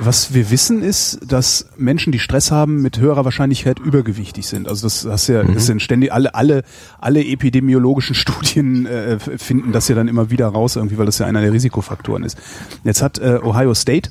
Was 0.00 0.32
wir 0.32 0.50
wissen 0.50 0.82
ist, 0.82 1.18
dass 1.26 1.70
Menschen, 1.76 2.12
die 2.12 2.20
Stress 2.20 2.52
haben, 2.52 2.82
mit 2.82 2.98
höherer 2.98 3.24
Wahrscheinlichkeit 3.24 3.80
übergewichtig 3.80 4.46
sind. 4.46 4.68
Also 4.68 4.86
das 4.86 5.04
hast 5.04 5.26
ja, 5.28 5.42
mhm. 5.42 5.54
das 5.54 5.66
sind 5.66 5.82
ständig 5.82 6.12
alle, 6.12 6.34
alle, 6.34 6.62
alle 7.00 7.24
epidemiologischen 7.24 8.14
Studien 8.14 8.86
äh, 8.86 9.18
finden 9.18 9.72
das 9.72 9.88
ja 9.88 9.96
dann 9.96 10.06
immer 10.06 10.30
wieder 10.30 10.46
raus, 10.46 10.76
irgendwie, 10.76 10.98
weil 10.98 11.06
das 11.06 11.18
ja 11.18 11.26
einer 11.26 11.40
der 11.40 11.52
Risikofaktoren 11.52 12.22
ist. 12.22 12.38
Jetzt 12.84 13.02
hat 13.02 13.18
äh, 13.18 13.40
Ohio 13.42 13.74
State 13.74 14.10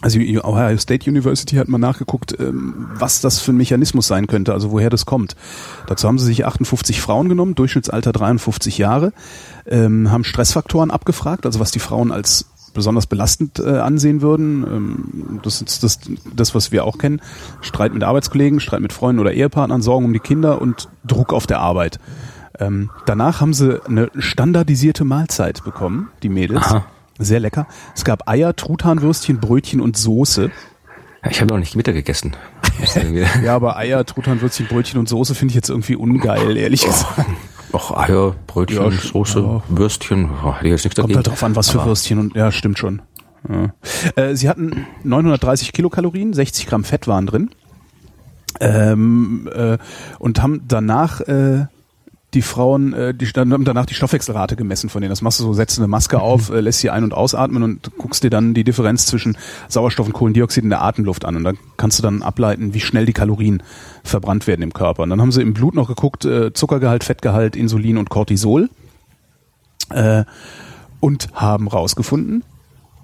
also 0.00 0.18
Ohio 0.18 0.76
State 0.78 1.08
University 1.10 1.56
hat 1.56 1.68
mal 1.68 1.78
nachgeguckt, 1.78 2.36
ähm, 2.38 2.88
was 2.94 3.20
das 3.20 3.40
für 3.40 3.52
ein 3.52 3.56
Mechanismus 3.56 4.06
sein 4.06 4.26
könnte, 4.26 4.52
also 4.52 4.70
woher 4.70 4.90
das 4.90 5.06
kommt. 5.06 5.36
Dazu 5.86 6.08
haben 6.08 6.18
sie 6.18 6.26
sich 6.26 6.46
58 6.46 7.00
Frauen 7.00 7.28
genommen, 7.28 7.54
Durchschnittsalter 7.54 8.12
53 8.12 8.78
Jahre, 8.78 9.12
ähm, 9.66 10.10
haben 10.10 10.24
Stressfaktoren 10.24 10.90
abgefragt, 10.90 11.44
also 11.44 11.60
was 11.60 11.70
die 11.70 11.80
Frauen 11.80 12.12
als 12.12 12.46
besonders 12.72 13.06
belastend 13.06 13.58
äh, 13.58 13.78
ansehen 13.78 14.22
würden. 14.22 14.64
Ähm, 14.64 15.40
das 15.42 15.60
ist 15.60 15.82
das, 15.82 15.98
das, 16.34 16.54
was 16.54 16.72
wir 16.72 16.84
auch 16.84 16.98
kennen. 16.98 17.20
Streit 17.60 17.92
mit 17.92 18.02
Arbeitskollegen, 18.02 18.60
Streit 18.60 18.80
mit 18.80 18.92
Freunden 18.92 19.20
oder 19.20 19.32
Ehepartnern, 19.32 19.82
Sorgen 19.82 20.06
um 20.06 20.12
die 20.12 20.20
Kinder 20.20 20.62
und 20.62 20.88
Druck 21.04 21.32
auf 21.32 21.46
der 21.46 21.60
Arbeit. 21.60 21.98
Danach 23.06 23.40
haben 23.40 23.54
sie 23.54 23.80
eine 23.86 24.10
standardisierte 24.18 25.04
Mahlzeit 25.04 25.64
bekommen, 25.64 26.10
die 26.22 26.28
Mädels. 26.28 26.66
Aha. 26.66 26.84
Sehr 27.20 27.40
lecker. 27.40 27.66
Es 27.94 28.04
gab 28.04 28.28
Eier, 28.28 28.56
Truthahnwürstchen, 28.56 29.38
Brötchen 29.38 29.80
und 29.80 29.96
Soße. 29.96 30.50
Ich 31.30 31.40
habe 31.40 31.52
noch 31.52 31.58
nicht 31.58 31.76
Mittag 31.76 31.94
gegessen. 31.94 32.34
ja, 33.44 33.54
aber 33.54 33.76
Eier, 33.76 34.04
Truthahnwürstchen, 34.04 34.66
Brötchen 34.66 34.98
und 34.98 35.08
Soße 35.08 35.34
finde 35.34 35.52
ich 35.52 35.56
jetzt 35.56 35.68
irgendwie 35.68 35.96
ungeil, 35.96 36.56
ehrlich 36.56 36.82
oh. 36.84 36.86
gesagt. 36.86 37.26
Ach, 37.72 37.90
Eier, 37.92 38.34
Brötchen, 38.46 38.82
ja, 38.82 38.90
Soße, 38.90 39.40
ja. 39.40 39.62
Würstchen, 39.68 40.30
oh, 40.44 40.54
hätte 40.54 40.66
ich 40.66 40.72
jetzt 40.72 40.84
nichts 40.84 41.00
Kommt 41.00 41.14
halt 41.14 41.28
drauf 41.28 41.42
an, 41.44 41.54
was 41.54 41.70
für 41.70 41.84
Würstchen 41.84 42.18
und 42.18 42.34
ja, 42.34 42.50
stimmt 42.50 42.78
schon. 42.78 43.02
Ja. 43.48 43.72
Äh, 44.16 44.34
sie 44.34 44.48
hatten 44.48 44.86
930 45.04 45.72
Kilokalorien, 45.72 46.32
60 46.32 46.66
Gramm 46.66 46.84
Fett 46.84 47.06
waren 47.06 47.26
drin 47.26 47.50
ähm, 48.60 49.48
äh, 49.52 49.78
und 50.18 50.42
haben 50.42 50.62
danach 50.66 51.20
äh, 51.22 51.66
die 52.34 52.42
Frauen, 52.42 52.92
äh, 52.92 53.14
die 53.14 53.32
dann 53.32 53.52
haben 53.52 53.64
danach 53.64 53.86
die 53.86 53.94
Stoffwechselrate 53.94 54.56
gemessen 54.56 54.88
von 54.88 55.00
denen. 55.00 55.10
Das 55.10 55.22
machst 55.22 55.40
du 55.40 55.44
so, 55.44 55.52
setzt 55.52 55.78
eine 55.78 55.88
Maske 55.88 56.20
auf, 56.20 56.50
äh, 56.50 56.60
lässt 56.60 56.80
sie 56.80 56.90
ein- 56.90 57.04
und 57.04 57.12
ausatmen 57.12 57.62
und 57.62 57.90
guckst 57.98 58.22
dir 58.22 58.30
dann 58.30 58.54
die 58.54 58.64
Differenz 58.64 59.06
zwischen 59.06 59.36
Sauerstoff 59.68 60.06
und 60.06 60.12
Kohlendioxid 60.12 60.62
in 60.62 60.70
der 60.70 60.82
Atemluft 60.82 61.24
an. 61.24 61.36
Und 61.36 61.44
dann 61.44 61.58
kannst 61.76 61.98
du 61.98 62.02
dann 62.02 62.22
ableiten, 62.22 62.72
wie 62.72 62.80
schnell 62.80 63.06
die 63.06 63.12
Kalorien 63.12 63.62
verbrannt 64.04 64.46
werden 64.46 64.62
im 64.62 64.72
Körper. 64.72 65.02
Und 65.02 65.10
dann 65.10 65.20
haben 65.20 65.32
sie 65.32 65.42
im 65.42 65.54
Blut 65.54 65.74
noch 65.74 65.88
geguckt, 65.88 66.24
äh, 66.24 66.52
Zuckergehalt, 66.52 67.02
Fettgehalt, 67.04 67.56
Insulin 67.56 67.98
und 67.98 68.10
Cortisol. 68.10 68.70
Äh, 69.90 70.24
und 71.00 71.28
haben 71.32 71.66
rausgefunden, 71.66 72.44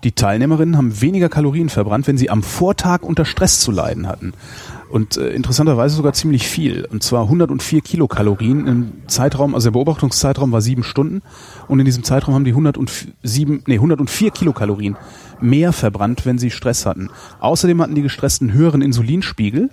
die 0.05 0.13
Teilnehmerinnen 0.13 0.77
haben 0.77 1.01
weniger 1.01 1.29
Kalorien 1.29 1.69
verbrannt, 1.69 2.07
wenn 2.07 2.19
sie 2.19 2.31
am 2.31 2.43
Vortag 2.43 3.03
unter 3.03 3.25
Stress 3.25 3.61
zu 3.61 3.73
leiden 3.73 4.07
hatten. 4.07 4.35
Und 4.89 5.17
äh, 5.17 5.31
interessanterweise 5.31 5.97
sogar 5.97 6.13
ziemlich 6.13 6.47
viel. 6.47 6.87
Und 6.91 7.03
zwar 7.03 7.23
104 7.23 7.81
Kilokalorien 7.81 8.67
im 8.67 8.93
Zeitraum, 9.09 9.55
also 9.55 9.67
der 9.67 9.73
Beobachtungszeitraum 9.73 10.53
war 10.53 10.61
sieben 10.61 10.85
Stunden. 10.85 11.23
Und 11.69 11.81
in 11.81 11.85
diesem 11.85 12.05
Zeitraum 12.05 12.35
haben 12.35 12.45
die 12.45 12.53
107, 12.53 13.65
nee, 13.67 13.75
104 13.75 14.31
Kilokalorien 14.31 14.97
mehr 15.41 15.73
verbrannt, 15.73 16.25
wenn 16.25 16.39
sie 16.39 16.51
Stress 16.51 16.87
hatten. 16.87 17.11
Außerdem 17.41 17.83
hatten 17.83 17.95
die 17.95 18.03
Gestressten 18.03 18.53
höheren 18.53 18.83
Insulinspiegel. 18.83 19.71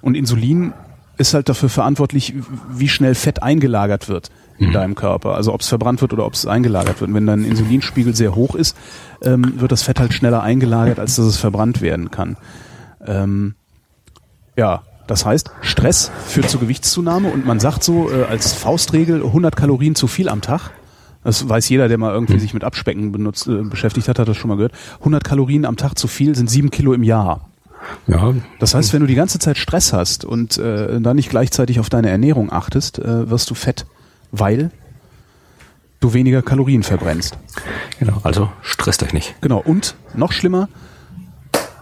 Und 0.00 0.16
Insulin 0.16 0.72
ist 1.16 1.34
halt 1.34 1.48
dafür 1.48 1.68
verantwortlich, 1.68 2.34
wie 2.70 2.88
schnell 2.88 3.14
Fett 3.14 3.42
eingelagert 3.42 4.08
wird 4.08 4.30
in 4.58 4.68
mhm. 4.68 4.72
deinem 4.72 4.94
Körper. 4.94 5.34
Also 5.34 5.52
ob 5.52 5.60
es 5.60 5.68
verbrannt 5.68 6.00
wird 6.00 6.12
oder 6.12 6.26
ob 6.26 6.32
es 6.32 6.46
eingelagert 6.46 7.00
wird. 7.00 7.10
Und 7.10 7.14
wenn 7.14 7.26
dein 7.26 7.44
Insulinspiegel 7.44 8.14
sehr 8.14 8.34
hoch 8.34 8.54
ist, 8.54 8.76
ähm, 9.22 9.60
wird 9.60 9.70
das 9.70 9.82
Fett 9.82 10.00
halt 10.00 10.14
schneller 10.14 10.42
eingelagert, 10.42 10.98
als 10.98 11.16
dass 11.16 11.26
es 11.26 11.36
verbrannt 11.36 11.82
werden 11.82 12.10
kann. 12.10 12.36
Ähm, 13.06 13.54
ja, 14.60 14.82
das 15.06 15.24
heißt, 15.24 15.50
Stress 15.62 16.10
führt 16.26 16.50
zu 16.50 16.58
Gewichtszunahme 16.58 17.30
und 17.30 17.46
man 17.46 17.60
sagt 17.60 17.82
so 17.82 18.10
äh, 18.10 18.24
als 18.24 18.52
Faustregel 18.52 19.24
100 19.24 19.56
Kalorien 19.56 19.94
zu 19.94 20.06
viel 20.06 20.28
am 20.28 20.42
Tag. 20.42 20.70
Das 21.24 21.48
weiß 21.48 21.70
jeder, 21.70 21.88
der 21.88 21.96
mal 21.96 22.12
irgendwie 22.12 22.34
hm. 22.34 22.40
sich 22.40 22.52
mit 22.52 22.62
Abspecken 22.62 23.10
benutzt, 23.10 23.46
äh, 23.46 23.62
beschäftigt 23.62 24.06
hat, 24.06 24.18
hat 24.18 24.28
das 24.28 24.36
schon 24.36 24.48
mal 24.48 24.56
gehört. 24.56 24.74
100 24.98 25.24
Kalorien 25.24 25.64
am 25.64 25.78
Tag 25.78 25.98
zu 25.98 26.08
viel 26.08 26.34
sind 26.34 26.50
sieben 26.50 26.70
Kilo 26.70 26.92
im 26.92 27.02
Jahr. 27.02 27.48
Ja. 28.06 28.34
Das 28.58 28.74
heißt, 28.74 28.92
wenn 28.92 29.00
du 29.00 29.06
die 29.06 29.14
ganze 29.14 29.38
Zeit 29.38 29.56
Stress 29.56 29.94
hast 29.94 30.26
und 30.26 30.58
äh, 30.58 31.00
dann 31.00 31.16
nicht 31.16 31.30
gleichzeitig 31.30 31.80
auf 31.80 31.88
deine 31.88 32.10
Ernährung 32.10 32.52
achtest, 32.52 32.98
äh, 32.98 33.30
wirst 33.30 33.48
du 33.48 33.54
fett, 33.54 33.86
weil 34.30 34.70
du 36.00 36.12
weniger 36.12 36.42
Kalorien 36.42 36.82
verbrennst. 36.82 37.38
Genau, 37.98 38.20
also 38.24 38.50
stresst 38.60 39.02
euch 39.02 39.14
nicht. 39.14 39.36
Genau, 39.40 39.58
und 39.58 39.94
noch 40.12 40.32
schlimmer, 40.32 40.68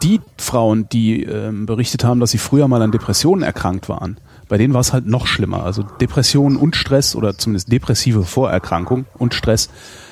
die 0.02 0.20
Frauen, 0.36 0.88
die 0.88 1.24
ähm, 1.24 1.66
berichtet 1.66 2.04
haben, 2.04 2.20
dass 2.20 2.30
sie 2.30 2.38
früher 2.38 2.68
mal 2.68 2.82
an 2.82 2.92
Depressionen 2.92 3.42
erkrankt 3.42 3.88
waren, 3.88 4.18
bei 4.48 4.56
denen 4.56 4.74
war 4.74 4.80
es 4.80 4.92
halt 4.92 5.06
noch 5.06 5.26
schlimmer. 5.26 5.64
Also 5.64 5.82
Depressionen 5.82 6.56
und 6.56 6.76
Stress 6.76 7.14
oder 7.14 7.36
zumindest 7.36 7.70
depressive 7.70 8.24
Vorerkrankung 8.24 9.06
und 9.18 9.34
Stress 9.34 9.68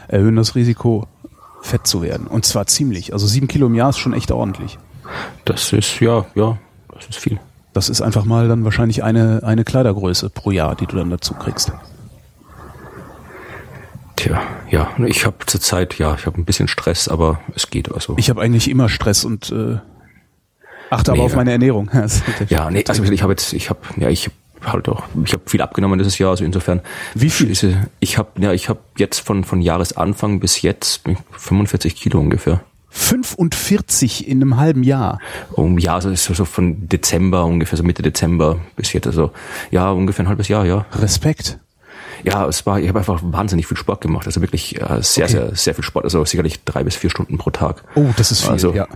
erhöhen 0.08 0.36
das 0.36 0.54
Risiko 0.54 1.06
fett 1.62 1.86
zu 1.86 2.02
werden. 2.02 2.26
Und 2.26 2.44
zwar 2.44 2.66
ziemlich. 2.66 3.12
Also 3.12 3.26
sieben 3.26 3.48
Kilo 3.48 3.66
im 3.66 3.74
Jahr 3.74 3.90
ist 3.90 3.98
schon 3.98 4.12
echt 4.12 4.30
ordentlich. 4.30 4.78
Das 5.44 5.72
ist, 5.72 6.00
ja, 6.00 6.26
ja, 6.34 6.58
das 6.92 7.06
ist 7.08 7.18
viel. 7.18 7.40
Das 7.72 7.88
ist 7.88 8.00
einfach 8.00 8.24
mal 8.24 8.48
dann 8.48 8.64
wahrscheinlich 8.64 9.04
eine, 9.04 9.42
eine 9.42 9.64
Kleidergröße 9.64 10.30
pro 10.30 10.50
Jahr, 10.50 10.76
die 10.76 10.86
du 10.86 10.96
dann 10.96 11.10
dazu 11.10 11.34
kriegst. 11.34 11.72
Tja, 14.26 14.42
ja, 14.70 14.90
ich 15.06 15.24
habe 15.24 15.36
zurzeit, 15.46 15.98
ja, 15.98 16.14
ich 16.14 16.26
habe 16.26 16.40
ein 16.40 16.44
bisschen 16.44 16.66
Stress, 16.66 17.06
aber 17.06 17.40
es 17.54 17.70
geht 17.70 17.92
also. 17.92 18.14
Ich 18.18 18.28
habe 18.28 18.40
eigentlich 18.40 18.68
immer 18.68 18.88
Stress 18.88 19.24
und 19.24 19.52
äh, 19.52 19.78
achte 20.90 21.12
aber 21.12 21.22
auf 21.22 21.36
meine 21.36 21.52
Ernährung. 21.52 21.90
ja, 22.48 22.70
nee, 22.70 22.84
also 22.88 23.04
ich 23.04 23.22
habe 23.22 23.32
jetzt, 23.32 23.52
ich 23.52 23.70
habe, 23.70 23.80
ja, 23.96 24.08
ich 24.08 24.30
halt 24.64 24.88
auch, 24.88 25.04
ich 25.24 25.32
habe 25.32 25.42
viel 25.46 25.62
abgenommen 25.62 25.98
dieses 25.98 26.18
Jahr, 26.18 26.30
also 26.30 26.44
insofern. 26.44 26.80
Wie 27.14 27.30
viel? 27.30 27.52
Ich 28.00 28.18
habe, 28.18 28.30
ja, 28.40 28.52
ich 28.52 28.68
habe 28.68 28.80
jetzt 28.96 29.20
von 29.20 29.44
von 29.44 29.60
Jahresanfang 29.60 30.40
bis 30.40 30.60
jetzt 30.62 31.02
45 31.30 31.94
Kilo 31.94 32.18
ungefähr. 32.18 32.62
45 32.90 34.26
in 34.26 34.42
einem 34.42 34.56
halben 34.56 34.82
Jahr. 34.82 35.20
Um 35.52 35.78
ja, 35.78 35.94
also 35.94 36.12
so, 36.14 36.34
so 36.34 36.44
von 36.46 36.88
Dezember 36.88 37.44
ungefähr, 37.44 37.76
so 37.76 37.84
Mitte 37.84 38.02
Dezember 38.02 38.58
bis 38.74 38.92
jetzt, 38.92 39.06
also 39.06 39.30
ja, 39.70 39.90
ungefähr 39.90 40.24
ein 40.24 40.28
halbes 40.28 40.48
Jahr, 40.48 40.64
ja. 40.64 40.86
Respekt. 40.94 41.60
Ja, 42.24 42.46
es 42.46 42.66
war, 42.66 42.80
ich 42.80 42.88
habe 42.88 42.98
einfach 42.98 43.20
wahnsinnig 43.22 43.66
viel 43.66 43.76
Sport 43.76 44.00
gemacht, 44.00 44.26
also 44.26 44.40
wirklich 44.40 44.80
äh, 44.80 45.02
sehr, 45.02 45.24
okay. 45.24 45.32
sehr, 45.32 45.54
sehr 45.54 45.74
viel 45.74 45.84
Sport, 45.84 46.04
also 46.04 46.24
sicherlich 46.24 46.64
drei 46.64 46.84
bis 46.84 46.96
vier 46.96 47.10
Stunden 47.10 47.38
pro 47.38 47.50
Tag. 47.50 47.84
Oh, 47.94 48.06
das 48.16 48.30
ist 48.30 48.42
viel, 48.42 48.52
also, 48.52 48.72
ja. 48.72 48.86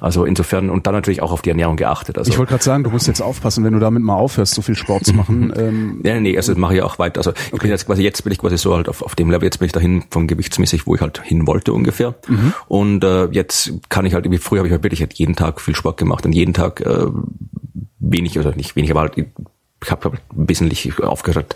Also 0.00 0.24
insofern 0.24 0.70
und 0.70 0.86
dann 0.86 0.94
natürlich 0.94 1.22
auch 1.22 1.32
auf 1.32 1.42
die 1.42 1.50
Ernährung 1.50 1.76
geachtet. 1.76 2.18
Also 2.18 2.30
ich 2.30 2.38
wollte 2.38 2.50
gerade 2.50 2.64
sagen, 2.64 2.84
du 2.84 2.90
musst 2.90 3.06
jetzt 3.06 3.22
aufpassen, 3.22 3.64
wenn 3.64 3.72
du 3.72 3.78
damit 3.78 4.02
mal 4.02 4.14
aufhörst, 4.14 4.54
so 4.54 4.62
viel 4.62 4.74
Sport 4.74 5.04
zu 5.04 5.14
machen. 5.14 5.52
ähm 5.56 6.00
ja, 6.04 6.18
nee, 6.18 6.36
also 6.36 6.54
mache 6.56 6.74
ich 6.74 6.82
auch 6.82 6.98
weiter. 6.98 7.18
Also 7.18 7.32
ich 7.32 7.52
okay. 7.52 7.62
bin 7.62 7.70
jetzt 7.70 7.86
quasi 7.86 8.02
jetzt 8.02 8.22
bin 8.22 8.32
ich 8.32 8.38
quasi 8.38 8.58
so 8.58 8.74
halt 8.74 8.88
auf, 8.88 9.02
auf 9.02 9.14
dem 9.14 9.30
Level. 9.30 9.44
Jetzt 9.44 9.58
bin 9.58 9.66
ich 9.66 9.72
dahin 9.72 10.04
vom 10.10 10.26
gewichtsmäßig, 10.26 10.86
wo 10.86 10.94
ich 10.94 11.00
halt 11.00 11.22
hin 11.22 11.46
wollte 11.46 11.72
ungefähr. 11.72 12.14
Mhm. 12.26 12.52
Und 12.68 13.04
äh, 13.04 13.26
jetzt 13.26 13.72
kann 13.88 14.06
ich 14.06 14.14
halt 14.14 14.30
wie 14.30 14.38
früher 14.38 14.58
habe 14.58 14.68
ich 14.68 14.72
halt 14.72 14.82
wirklich 14.82 15.00
halt 15.00 15.14
jeden 15.14 15.36
Tag 15.36 15.60
viel 15.60 15.76
Sport 15.76 15.98
gemacht 15.98 16.26
und 16.26 16.32
jeden 16.32 16.54
Tag 16.54 16.80
äh, 16.80 17.06
wenig 17.98 18.38
oder 18.38 18.54
nicht 18.54 18.76
wenig, 18.76 18.90
aber 18.90 19.00
halt 19.00 19.14
ich 19.82 19.90
habe 19.90 20.12
wesentlich 20.32 21.02
aufgehört, 21.02 21.54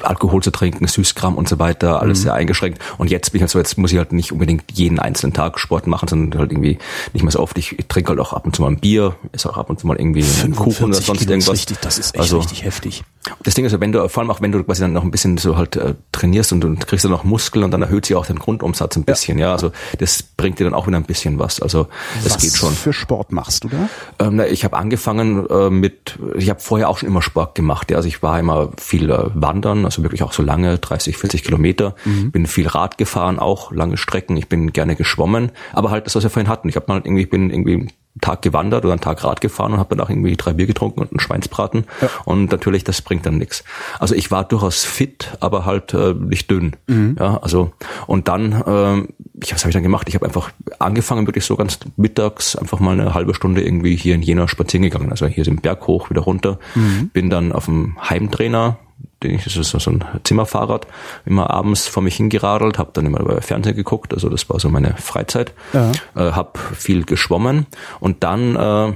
Alkohol 0.00 0.42
zu 0.42 0.50
trinken, 0.50 0.86
Süßkram 0.86 1.36
und 1.36 1.48
so 1.48 1.58
weiter, 1.58 2.00
alles 2.00 2.20
mhm. 2.20 2.22
sehr 2.22 2.34
eingeschränkt. 2.34 2.80
Und 2.96 3.10
jetzt 3.10 3.30
bin 3.30 3.38
ich 3.38 3.42
halt 3.42 3.50
so, 3.50 3.58
jetzt 3.58 3.76
muss 3.76 3.92
ich 3.92 3.98
halt 3.98 4.12
nicht 4.12 4.32
unbedingt 4.32 4.64
jeden 4.72 4.98
einzelnen 4.98 5.34
Tag 5.34 5.58
Sport 5.58 5.86
machen, 5.86 6.08
sondern 6.08 6.40
halt 6.40 6.52
irgendwie 6.52 6.78
nicht 7.12 7.22
mehr 7.22 7.32
so 7.32 7.40
oft. 7.40 7.58
Ich, 7.58 7.78
ich 7.78 7.86
trinke 7.86 8.10
halt 8.10 8.20
auch 8.20 8.32
ab 8.32 8.46
und 8.46 8.56
zu 8.56 8.62
mal 8.62 8.68
ein 8.68 8.78
Bier, 8.78 9.16
ist 9.32 9.46
auch 9.46 9.58
ab 9.58 9.68
und 9.68 9.78
zu 9.78 9.86
mal 9.86 9.98
irgendwie 9.98 10.24
ein 10.42 10.54
Kuchen 10.54 10.86
oder 10.86 10.94
sonst 10.94 11.20
Kilo 11.20 11.32
irgendwas. 11.32 11.52
Richtig, 11.52 11.78
das 11.80 11.98
ist 11.98 12.14
echt 12.14 12.22
also, 12.22 12.38
richtig 12.38 12.64
heftig. 12.64 13.04
Das 13.42 13.54
Ding 13.54 13.66
ist, 13.66 13.78
wenn 13.78 13.92
du, 13.92 14.08
vor 14.08 14.22
allem 14.22 14.30
auch 14.30 14.40
wenn 14.40 14.52
du 14.52 14.64
quasi 14.64 14.80
dann 14.80 14.94
noch 14.94 15.02
ein 15.02 15.10
bisschen 15.10 15.36
so 15.36 15.58
halt 15.58 15.76
äh, 15.76 15.94
trainierst 16.12 16.52
und 16.52 16.60
du 16.62 16.74
kriegst 16.76 17.04
dann 17.04 17.12
noch 17.12 17.24
Muskeln 17.24 17.64
und 17.64 17.70
dann 17.70 17.82
erhöht 17.82 18.06
sich 18.06 18.16
auch 18.16 18.24
dein 18.24 18.38
Grundumsatz 18.38 18.96
ein 18.96 19.04
bisschen, 19.04 19.38
ja. 19.38 19.48
ja. 19.48 19.52
Also 19.52 19.72
das 19.98 20.22
bringt 20.22 20.58
dir 20.58 20.64
dann 20.64 20.72
auch 20.72 20.86
wieder 20.86 20.96
ein 20.96 21.04
bisschen 21.04 21.38
was. 21.38 21.60
Also 21.60 21.88
was 22.24 22.38
geht 22.38 22.56
schon. 22.56 22.70
Was 22.70 22.78
für 22.78 22.92
Sport 22.94 23.32
machst 23.32 23.64
du 23.64 23.68
da? 23.68 23.88
Ähm, 24.18 24.36
na, 24.36 24.46
ich 24.46 24.64
habe 24.64 24.76
angefangen 24.76 25.46
äh, 25.50 25.68
mit, 25.68 26.18
ich 26.36 26.48
habe 26.48 26.60
vorher 26.60 26.88
auch 26.88 26.98
schon 26.98 27.08
immer 27.08 27.20
Sport 27.20 27.54
gemacht. 27.58 27.90
Ja. 27.90 27.98
Also 27.98 28.08
ich 28.08 28.22
war 28.22 28.38
immer 28.38 28.70
viel 28.78 29.10
äh, 29.10 29.30
wandern, 29.34 29.84
also 29.84 30.02
wirklich 30.02 30.22
auch 30.22 30.32
so 30.32 30.42
lange, 30.42 30.78
30, 30.78 31.18
40 31.18 31.44
Kilometer. 31.44 31.94
Mhm. 32.04 32.30
Bin 32.30 32.46
viel 32.46 32.68
Rad 32.68 32.96
gefahren, 32.96 33.38
auch 33.38 33.72
lange 33.72 33.98
Strecken. 33.98 34.36
Ich 34.36 34.48
bin 34.48 34.72
gerne 34.72 34.96
geschwommen, 34.96 35.50
aber 35.72 35.90
halt 35.90 36.06
das, 36.06 36.14
was 36.14 36.22
wir 36.22 36.30
vorhin 36.30 36.48
hatten. 36.48 36.68
Ich 36.68 36.76
habe 36.76 36.86
mal 36.88 37.02
irgendwie, 37.04 37.22
ich 37.22 37.30
bin 37.30 37.50
irgendwie 37.50 37.88
Tag 38.20 38.42
gewandert 38.42 38.84
oder 38.84 38.92
einen 38.92 39.00
Tag 39.00 39.22
Rad 39.24 39.40
gefahren 39.40 39.72
und 39.72 39.78
habe 39.78 39.94
danach 39.94 40.10
irgendwie 40.10 40.36
drei 40.36 40.52
Bier 40.52 40.66
getrunken 40.66 41.00
und 41.00 41.10
einen 41.10 41.20
Schweinsbraten. 41.20 41.84
Ja. 42.00 42.08
Und 42.24 42.50
natürlich, 42.50 42.84
das 42.84 43.02
bringt 43.02 43.26
dann 43.26 43.38
nichts. 43.38 43.64
Also 43.98 44.14
ich 44.14 44.30
war 44.30 44.44
durchaus 44.44 44.84
fit, 44.84 45.36
aber 45.40 45.64
halt 45.64 45.94
äh, 45.94 46.14
nicht 46.14 46.50
dünn. 46.50 46.76
Mhm. 46.86 47.16
Ja, 47.18 47.38
also 47.38 47.72
und 48.06 48.28
dann, 48.28 48.52
äh, 48.52 49.08
ich, 49.42 49.54
was 49.54 49.62
habe 49.62 49.70
ich 49.70 49.74
dann 49.74 49.82
gemacht? 49.82 50.08
Ich 50.08 50.14
habe 50.14 50.26
einfach 50.26 50.50
angefangen, 50.78 51.26
wirklich 51.26 51.44
so 51.44 51.56
ganz 51.56 51.78
mittags 51.96 52.56
einfach 52.56 52.80
mal 52.80 52.98
eine 52.98 53.14
halbe 53.14 53.34
Stunde 53.34 53.62
irgendwie 53.62 53.96
hier 53.96 54.14
in 54.14 54.22
Jena 54.22 54.48
spazieren 54.48 54.82
gegangen. 54.82 55.10
Also 55.10 55.26
hier 55.26 55.44
sind 55.44 55.62
Berg 55.62 55.86
hoch, 55.86 56.10
wieder 56.10 56.22
runter. 56.22 56.58
Mhm. 56.74 57.10
Bin 57.12 57.30
dann 57.30 57.52
auf 57.52 57.66
dem 57.66 57.96
Heimtrainer 58.08 58.78
den 59.22 59.32
ich, 59.32 59.44
das 59.44 59.56
ist 59.56 59.70
so 59.70 59.90
ein 59.90 60.04
Zimmerfahrrad, 60.24 60.86
immer 61.24 61.50
abends 61.50 61.88
vor 61.88 62.02
mich 62.02 62.16
hingeradelt, 62.16 62.78
habe 62.78 62.90
dann 62.92 63.06
immer 63.06 63.18
bei 63.18 63.40
Fernsehen 63.40 63.76
geguckt, 63.76 64.14
also 64.14 64.28
das 64.28 64.48
war 64.48 64.60
so 64.60 64.68
meine 64.68 64.94
Freizeit, 64.96 65.52
ja. 65.72 65.90
äh, 66.14 66.32
habe 66.32 66.58
viel 66.74 67.04
geschwommen 67.04 67.66
und 68.00 68.22
dann 68.22 68.56
äh, 68.56 68.92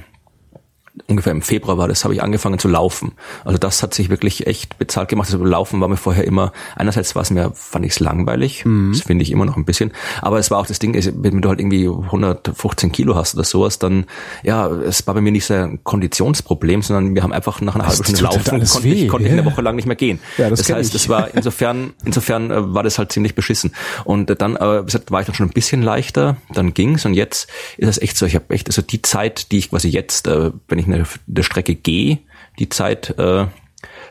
ungefähr 1.07 1.33
im 1.33 1.43
Februar 1.43 1.79
war 1.79 1.89
das, 1.89 2.05
habe 2.05 2.15
ich 2.15 2.23
angefangen 2.23 2.59
zu 2.59 2.69
laufen. 2.69 3.13
Also 3.45 3.59
das 3.59 3.83
hat 3.83 3.95
sich 3.95 4.11
wirklich 4.11 4.47
echt 4.47 4.79
bezahlt 4.79 5.09
gemacht. 5.09 5.33
Also 5.33 5.43
Laufen 5.43 5.81
war 5.81 5.89
mir 5.89 5.97
vorher 5.97 6.25
immer, 6.25 6.53
einerseits 6.77 7.15
war 7.15 7.23
es 7.23 7.31
mir, 7.31 7.53
fand 7.55 7.87
ich 7.87 7.93
es 7.93 8.01
langweilig, 8.01 8.65
mhm. 8.65 8.93
das 8.93 9.03
finde 9.03 9.23
ich 9.23 9.31
immer 9.31 9.47
noch 9.47 9.57
ein 9.57 9.65
bisschen, 9.65 9.93
aber 10.21 10.39
es 10.39 10.51
war 10.51 10.59
auch 10.59 10.67
das 10.67 10.79
Ding, 10.79 10.95
wenn 10.95 11.41
du 11.41 11.49
halt 11.49 11.61
irgendwie 11.61 11.89
115 11.89 12.93
Kilo 12.93 13.15
hast 13.15 13.35
oder 13.35 13.45
sowas, 13.45 13.79
dann, 13.79 14.05
ja, 14.43 14.67
es 14.69 15.07
war 15.07 15.15
bei 15.15 15.21
mir 15.21 15.33
nicht 15.33 15.47
so 15.47 15.55
ein 15.55 15.83
Konditionsproblem, 15.83 16.83
sondern 16.83 17.15
wir 17.15 17.23
haben 17.23 17.33
einfach 17.33 17.61
nach 17.61 17.75
einer 17.75 17.87
halben 17.87 18.05
Stunde 18.05 18.23
laufen, 18.23 18.45
konnte, 18.45 18.89
ich, 18.89 19.09
konnte 19.09 19.27
ich 19.27 19.33
eine 19.33 19.45
Woche 19.45 19.63
lang 19.63 19.77
nicht 19.77 19.87
mehr 19.87 19.97
gehen. 19.97 20.19
Ja, 20.37 20.51
das, 20.51 20.61
das 20.61 20.71
heißt, 20.71 20.95
es 20.95 21.09
war 21.09 21.35
insofern, 21.35 21.95
insofern 22.05 22.51
äh, 22.51 22.75
war 22.75 22.83
das 22.83 22.99
halt 22.99 23.13
ziemlich 23.13 23.35
beschissen. 23.35 23.75
Und 24.05 24.41
dann, 24.41 24.57
äh, 24.57 24.61
war 24.61 25.21
ich 25.21 25.27
dann 25.27 25.35
schon 25.35 25.47
ein 25.47 25.53
bisschen 25.53 25.83
leichter, 25.83 26.37
dann 26.53 26.75
ging's 26.75 27.07
und 27.07 27.15
jetzt 27.15 27.49
ist 27.79 27.89
es 27.89 27.99
echt 28.01 28.17
so, 28.17 28.27
ich 28.27 28.35
habe 28.35 28.51
echt, 28.51 28.69
also 28.69 28.83
die 28.83 29.01
Zeit, 29.03 29.53
die 29.53 29.59
ich 29.59 29.71
quasi 29.71 29.89
jetzt, 29.89 30.27
äh, 30.27 30.51
wenn 30.69 30.79
ich 30.79 30.82
eine, 30.87 31.05
eine 31.29 31.43
Strecke 31.43 31.75
gehe, 31.75 32.19
die 32.59 32.69
Zeit 32.69 33.19
äh, 33.19 33.47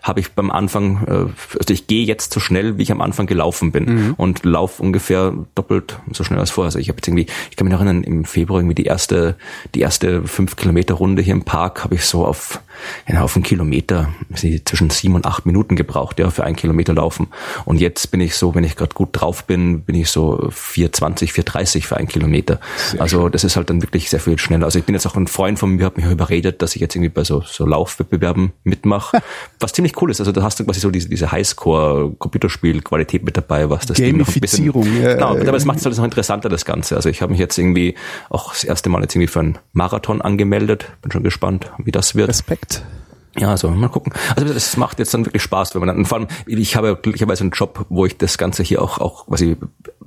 habe 0.02 0.20
ich 0.20 0.32
beim 0.32 0.50
Anfang, 0.50 1.06
äh, 1.08 1.58
also 1.58 1.74
ich 1.74 1.88
gehe 1.88 2.06
jetzt 2.06 2.34
so 2.34 2.40
schnell, 2.40 2.78
wie 2.78 2.84
ich 2.84 2.92
am 2.92 3.02
Anfang 3.02 3.28
gelaufen 3.28 3.72
bin 3.72 3.86
mhm. 3.86 4.14
und 4.18 4.44
lauf 4.44 4.80
ungefähr 4.80 5.34
doppelt 5.56 6.00
so 6.12 6.24
schnell 6.24 6.40
als 6.40 6.52
vorher. 6.52 6.68
Also 6.68 6.80
ich 6.80 6.90
habe 6.90 6.98
jetzt 6.98 7.08
irgendwie, 7.08 7.28
ich 7.50 7.56
kann 7.56 7.66
mich 7.66 7.72
noch 7.72 7.82
erinnern, 7.82 8.04
im 8.04 8.26
Februar 8.26 8.60
irgendwie 8.60 8.76
die 8.76 8.86
erste, 8.86 9.36
die 9.76 9.82
erste 9.82 10.28
fünf 10.28 10.56
Kilometer 10.56 10.96
Runde 10.96 11.22
hier 11.22 11.34
im 11.34 11.44
Park 11.44 11.84
habe 11.84 11.96
ich 11.96 12.06
so 12.06 12.26
auf, 12.26 12.62
einen 13.06 13.44
Kilometer 13.44 14.10
zwischen 14.66 14.90
sieben 14.90 15.16
und 15.16 15.26
acht 15.26 15.46
Minuten 15.46 15.76
gebraucht, 15.76 16.20
ja, 16.20 16.30
für 16.30 16.44
einen 16.44 16.56
Kilometer 16.56 16.94
laufen. 16.94 17.28
Und 17.66 17.80
jetzt 17.80 18.12
bin 18.12 18.22
ich 18.22 18.36
so, 18.36 18.56
wenn 18.56 18.64
ich 18.64 18.76
gerade 18.76 18.96
gut 18.96 19.10
drauf 19.12 19.44
bin, 19.44 19.82
bin 19.82 19.96
ich 19.96 20.10
so 20.10 20.50
4,20, 20.50 21.32
4,30 21.32 21.84
für 21.84 21.98
einen 21.98 22.08
Kilometer. 22.08 22.60
Sehr 22.78 23.02
also 23.02 23.30
das 23.30 23.44
ist 23.44 23.56
halt 23.56 23.70
dann 23.70 23.82
wirklich 23.82 24.10
sehr 24.10 24.20
viel 24.20 24.40
schneller. 24.40 24.66
Also 24.66 24.80
ich 24.80 24.86
bin 24.86 24.96
jetzt 24.96 25.06
auch 25.06 25.16
ein 25.16 25.28
Freund 25.28 25.60
von 25.60 25.72
mir, 25.72 25.86
hat 25.86 25.98
mich 25.98 26.06
überredet, 26.06 26.62
dass 26.62 26.76
ich 26.76 26.82
jetzt 26.82 26.96
irgendwie 26.96 27.10
bei 27.10 27.24
so, 27.24 27.42
so 27.42 27.66
Laufwettbewerben 27.66 28.54
mitmache, 28.64 29.22
was 29.60 29.74
ziemlich 29.74 29.92
ziemlich 29.92 30.02
cool 30.02 30.12
ist. 30.12 30.20
Also 30.20 30.32
da 30.32 30.44
hast 30.44 30.60
du 30.60 30.66
quasi 30.66 30.80
so 30.80 30.92
diese, 30.92 31.10
diese 31.10 31.32
Highscore-Computerspiel-Qualität 31.32 33.24
mit 33.24 33.38
dabei, 33.38 33.70
was 33.70 33.86
das 33.86 33.98
Ding 33.98 34.18
noch 34.18 34.28
ein 34.28 34.40
bisschen, 34.40 34.66
ja, 34.66 35.14
genau, 35.14 35.38
aber 35.38 35.54
es 35.56 35.66
macht 35.66 35.80
es 35.80 35.86
halt 35.86 35.98
noch 35.98 36.04
interessanter, 36.04 36.50
das 36.50 36.66
Ganze. 36.66 36.96
Also 36.96 37.10
ich 37.10 37.22
habe 37.22 37.32
mich 37.32 37.40
jetzt 37.40 37.58
irgendwie 37.58 37.96
auch 38.30 38.54
das 38.54 38.64
erste 38.64 38.90
Mal 38.90 39.02
jetzt 39.02 39.16
irgendwie 39.16 39.32
für 39.32 39.40
einen 39.40 39.58
Marathon 39.74 40.22
angemeldet. 40.22 40.86
Bin 41.02 41.12
schon 41.12 41.24
gespannt, 41.24 41.72
wie 41.78 41.92
das 41.92 42.16
wird. 42.16 42.30
Respekt. 42.30 42.71
Ja, 43.38 43.50
also 43.52 43.70
mal 43.70 43.88
gucken. 43.88 44.12
Also 44.36 44.54
das 44.54 44.76
macht 44.76 45.00
jetzt 45.00 45.14
dann 45.14 45.26
wirklich 45.26 45.42
Spaß, 45.42 45.74
wenn 45.74 45.80
man 45.80 45.96
dann, 45.96 46.06
vor 46.06 46.18
allem, 46.18 46.28
ich 46.48 46.76
habe 46.76 46.98
glücklicherweise 47.02 47.44
einen 47.44 47.52
Job, 47.52 47.86
wo 47.88 48.06
ich 48.06 48.18
das 48.18 48.38
Ganze 48.38 48.62
hier 48.62 48.82
auch, 48.82 48.98
auch 48.98 49.28
quasi 49.28 49.56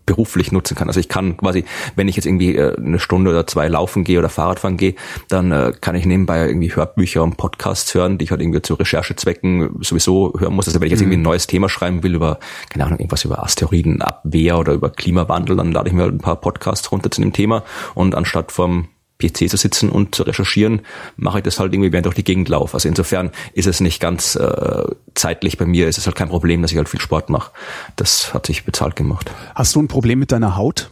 beruflich 0.04 0.52
nutzen 0.52 0.74
kann. 0.74 0.88
Also 0.88 1.00
ich 1.00 1.08
kann 1.08 1.38
quasi, 1.38 1.64
wenn 1.96 2.06
ich 2.08 2.16
jetzt 2.16 2.26
irgendwie 2.26 2.54
äh, 2.56 2.76
eine 2.76 2.98
Stunde 2.98 3.30
oder 3.30 3.46
zwei 3.46 3.68
laufen 3.68 4.04
gehe 4.04 4.18
oder 4.18 4.28
Fahrradfahren 4.28 4.76
gehe, 4.76 4.94
dann 5.28 5.52
äh, 5.52 5.72
kann 5.80 5.94
ich 5.94 6.04
nebenbei 6.04 6.46
irgendwie 6.46 6.74
Hörbücher 6.74 7.22
und 7.22 7.38
Podcasts 7.38 7.94
hören, 7.94 8.18
die 8.18 8.26
ich 8.26 8.30
halt 8.30 8.42
irgendwie 8.42 8.60
zu 8.60 8.74
Recherchezwecken 8.74 9.78
sowieso 9.80 10.34
hören 10.38 10.54
muss. 10.54 10.66
Also 10.66 10.80
wenn 10.80 10.86
ich 10.86 10.92
jetzt 10.92 11.00
irgendwie 11.00 11.16
ein 11.16 11.20
mhm. 11.20 11.24
neues 11.24 11.46
Thema 11.46 11.70
schreiben 11.70 12.02
will 12.02 12.14
über, 12.14 12.38
keine 12.68 12.84
Ahnung, 12.84 12.98
irgendwas 12.98 13.24
über 13.24 13.42
Asteroidenabwehr 13.42 14.58
oder 14.58 14.74
über 14.74 14.90
Klimawandel, 14.90 15.56
dann 15.56 15.72
lade 15.72 15.88
ich 15.88 15.94
mir 15.94 16.02
halt 16.02 16.14
ein 16.14 16.18
paar 16.18 16.36
Podcasts 16.36 16.92
runter 16.92 17.10
zu 17.10 17.22
dem 17.22 17.32
Thema 17.32 17.64
und 17.94 18.14
anstatt 18.14 18.52
vom 18.52 18.88
PC 19.18 19.48
zu 19.48 19.56
sitzen 19.56 19.88
und 19.88 20.14
zu 20.14 20.24
recherchieren, 20.24 20.82
mache 21.16 21.38
ich 21.38 21.44
das 21.44 21.60
halt 21.60 21.72
irgendwie 21.72 21.92
während 21.92 22.06
durch 22.06 22.16
die 22.16 22.24
Gegend 22.24 22.48
laufe. 22.48 22.74
Also 22.74 22.88
insofern 22.88 23.30
ist 23.52 23.66
es 23.66 23.80
nicht 23.80 24.00
ganz 24.00 24.34
äh, 24.36 24.84
zeitlich 25.14 25.56
bei 25.56 25.66
mir, 25.66 25.88
ist 25.88 25.98
es 25.98 26.06
halt 26.06 26.16
kein 26.16 26.28
Problem, 26.28 26.62
dass 26.62 26.72
ich 26.72 26.76
halt 26.76 26.88
viel 26.88 27.00
Sport 27.00 27.30
mache. 27.30 27.52
Das 27.96 28.34
hat 28.34 28.46
sich 28.46 28.64
bezahlt 28.64 28.96
gemacht. 28.96 29.30
Hast 29.54 29.74
du 29.76 29.82
ein 29.82 29.88
Problem 29.88 30.18
mit 30.18 30.32
deiner 30.32 30.56
Haut? 30.56 30.90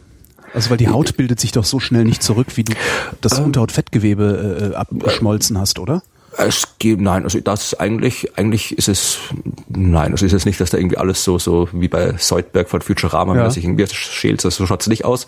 Also 0.53 0.69
weil 0.69 0.77
die 0.77 0.87
Haut 0.87 1.17
bildet 1.17 1.39
sich 1.39 1.51
doch 1.51 1.65
so 1.65 1.79
schnell 1.79 2.05
nicht 2.05 2.21
zurück, 2.21 2.47
wie 2.55 2.63
du 2.63 2.73
das 3.21 3.39
ähm, 3.39 3.45
Unterhautfettgewebe 3.45 4.71
äh, 4.73 4.75
abgeschmolzen 4.75 5.57
hast, 5.57 5.79
oder? 5.79 6.03
Es 6.37 6.77
gibt, 6.79 7.01
nein, 7.01 7.23
also 7.23 7.39
das 7.39 7.73
eigentlich, 7.79 8.37
eigentlich 8.37 8.77
ist 8.77 8.87
es, 8.87 9.19
nein, 9.67 10.11
also 10.11 10.25
ist 10.25 10.33
es 10.33 10.45
nicht, 10.45 10.59
dass 10.59 10.71
da 10.71 10.77
irgendwie 10.77 10.97
alles 10.97 11.23
so, 11.23 11.37
so 11.37 11.69
wie 11.71 11.87
bei 11.87 12.15
Soldberg 12.17 12.69
von 12.69 12.81
Futurama, 12.81 13.35
ja. 13.35 13.49
sich 13.49 13.63
irgendwie 13.63 13.85
schält, 13.87 14.41
so 14.41 14.65
schaut's 14.65 14.87
nicht 14.87 15.05
aus. 15.05 15.27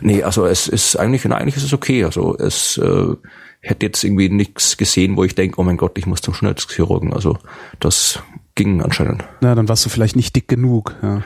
Nee, 0.00 0.22
also 0.22 0.46
es 0.46 0.68
ist 0.68 0.96
eigentlich, 0.96 1.24
nein, 1.24 1.40
eigentlich 1.40 1.56
ist 1.56 1.64
es 1.64 1.72
okay. 1.72 2.04
Also 2.04 2.36
es 2.38 2.78
äh, 2.78 3.14
hätte 3.60 3.86
jetzt 3.86 4.04
irgendwie 4.04 4.28
nichts 4.28 4.76
gesehen, 4.76 5.16
wo 5.16 5.24
ich 5.24 5.34
denke, 5.34 5.60
oh 5.60 5.64
mein 5.64 5.76
Gott, 5.76 5.98
ich 5.98 6.06
muss 6.06 6.20
zum 6.20 6.34
Schönheitschirurgen. 6.34 7.12
Also 7.12 7.38
das 7.80 8.20
ging 8.54 8.82
anscheinend. 8.82 9.24
Na, 9.40 9.54
dann 9.54 9.68
warst 9.68 9.84
du 9.84 9.90
vielleicht 9.90 10.16
nicht 10.16 10.34
dick 10.34 10.48
genug. 10.48 10.94
Ja. 11.02 11.22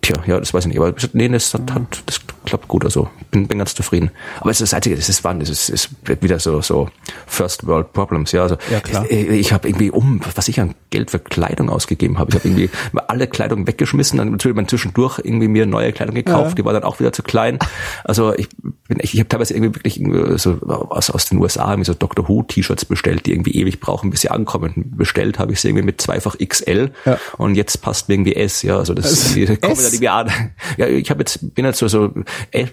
Tja, 0.00 0.16
ja, 0.26 0.38
das 0.40 0.52
weiß 0.52 0.64
ich 0.64 0.68
nicht. 0.68 0.78
Aber 0.80 0.94
nee, 1.12 1.28
das, 1.28 1.52
hat, 1.54 1.70
hat, 1.72 2.02
das 2.06 2.20
klappt 2.44 2.68
gut. 2.68 2.84
Also 2.84 3.08
bin, 3.30 3.46
bin 3.46 3.58
ganz 3.58 3.74
zufrieden. 3.74 4.10
Aber 4.40 4.50
es 4.50 4.60
ist 4.60 4.72
das 4.72 4.74
Einzige, 4.76 4.96
das 4.96 5.08
ist 5.08 5.22
wann, 5.24 5.40
das 5.40 5.48
ist, 5.48 5.68
ist 5.68 5.90
wieder 6.22 6.38
so 6.38 6.60
so 6.60 6.88
First 7.26 7.66
World 7.66 7.92
Problems. 7.92 8.32
Ja, 8.32 8.42
also 8.42 8.56
Ja, 8.70 8.80
klar. 8.80 9.04
ich, 9.10 9.28
ich 9.28 9.52
habe 9.52 9.68
irgendwie 9.68 9.90
um, 9.90 10.20
was 10.34 10.48
ich 10.48 10.60
an 10.60 10.74
Geld 10.90 11.10
für 11.10 11.18
Kleidung 11.18 11.70
ausgegeben 11.70 12.18
habe. 12.18 12.30
Ich 12.30 12.36
habe 12.36 12.48
irgendwie 12.48 12.70
alle 13.08 13.26
Kleidung 13.26 13.66
weggeschmissen, 13.66 14.18
dann 14.18 14.30
natürlich 14.32 14.56
mal 14.56 14.66
zwischendurch 14.66 15.18
irgendwie 15.22 15.48
mir 15.48 15.66
neue 15.66 15.92
Kleidung 15.92 16.14
gekauft. 16.14 16.50
Ja. 16.50 16.54
Die 16.56 16.64
war 16.64 16.72
dann 16.72 16.84
auch 16.84 16.98
wieder 17.00 17.12
zu 17.12 17.22
klein. 17.22 17.58
Also 18.04 18.34
ich 18.34 18.48
bin, 18.88 18.98
ich, 19.00 19.14
ich 19.14 19.20
habe 19.20 19.28
teilweise 19.28 19.54
irgendwie 19.54 19.74
wirklich 19.76 20.00
irgendwie 20.00 20.38
so 20.38 20.58
aus, 20.62 21.10
aus 21.10 21.26
den 21.26 21.38
USA 21.38 21.70
irgendwie 21.70 21.86
so 21.86 21.94
Doctor 21.94 22.28
Who 22.28 22.42
T-Shirts 22.42 22.84
bestellt, 22.84 23.26
die 23.26 23.32
irgendwie 23.32 23.52
ewig 23.52 23.80
brauchen, 23.80 24.10
bis 24.10 24.20
sie 24.22 24.30
ankommen. 24.30 24.92
Bestellt 24.96 25.38
habe 25.38 25.52
ich 25.52 25.60
sie 25.60 25.68
irgendwie 25.68 25.84
mit 25.84 26.00
zweifach 26.00 26.36
XL 26.38 26.90
Ja. 27.04 27.18
und 27.38 27.54
jetzt 27.54 27.82
passt 27.82 28.08
mir 28.08 28.14
irgendwie 28.14 28.34
S. 28.36 28.62
Ja, 28.62 28.78
also 28.78 28.94
das, 28.94 29.10
Das- 29.10 29.34
die 29.34 29.46
S? 29.78 29.84
dann 29.84 29.92
irgendwie 29.92 30.08
an. 30.08 30.50
Ja, 30.76 30.86
ich 30.86 31.10
habe 31.10 31.20
jetzt 31.20 31.54
bin 31.54 31.64
jetzt 31.64 31.78
so 31.78 31.88
so 31.88 32.12
äh, 32.50 32.66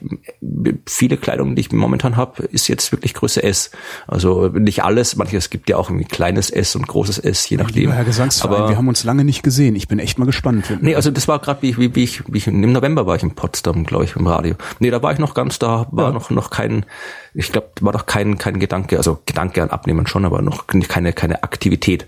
viele 0.88 1.18
Kleidung, 1.18 1.56
die 1.56 1.62
ich 1.62 1.72
momentan 1.72 2.18
habe, 2.18 2.44
ist 2.44 2.68
jetzt 2.68 2.92
wirklich 2.92 3.14
Größe 3.14 3.42
S. 3.44 3.72
Also 4.08 4.48
nicht 4.50 4.84
alles, 4.84 5.16
manches 5.16 5.50
gibt 5.50 5.70
ja 5.70 5.78
auch 5.78 5.90
irgendwie 5.90 6.06
kleines 6.06 6.50
S 6.50 6.76
und 6.76 6.88
großes 6.88 7.20
S, 7.20 7.48
je 7.50 7.58
nachdem. 7.58 7.82
Lieber 7.84 7.94
Herr 7.94 8.04
Gesangsverein, 8.04 8.56
Aber 8.56 8.70
wir 8.70 8.78
haben 8.78 8.88
uns 8.88 9.04
lange 9.04 9.24
nicht 9.24 9.44
gesehen. 9.44 9.76
Ich 9.76 9.88
bin 9.88 10.00
echt 10.00 10.18
mal 10.20 10.26
gespannt. 10.26 10.66
Nee, 10.82 10.96
also 10.96 11.12
das 11.12 11.28
war 11.28 11.40
gerade 11.40 11.62
wie, 11.62 11.78
wie, 11.78 11.96
wie, 11.96 12.04
ich, 12.04 12.24
wie 12.32 12.38
ich 12.38 12.48
im 12.48 12.72
November 12.72 13.06
war 13.06 13.16
ich 13.16 13.24
in 13.24 13.36
Potsdam, 13.36 13.86
glaube 13.86 14.06
ich, 14.06 14.16
im 14.16 14.28
Radio. 14.28 14.56
Nee, 14.80 14.90
da 14.92 15.02
war 15.02 15.12
ich 15.14 15.20
noch 15.20 15.34
ganz, 15.34 15.60
da 15.60 15.88
war 15.92 16.06
Ja. 16.08 16.12
noch 16.12 16.30
noch 16.30 16.50
kein, 16.50 16.86
ich 17.34 17.52
glaube, 17.52 17.70
war 17.82 17.94
noch 17.94 18.06
kein 18.06 18.38
kein 18.38 18.60
Gedanke, 18.60 18.98
also 18.98 19.20
Gedanke 19.26 19.62
an 19.64 19.70
Abnehmen 19.70 20.08
schon, 20.08 20.26
aber 20.26 20.42
noch 20.42 20.68
keine 20.68 21.14
keine 21.14 21.44
Aktivität. 21.44 22.08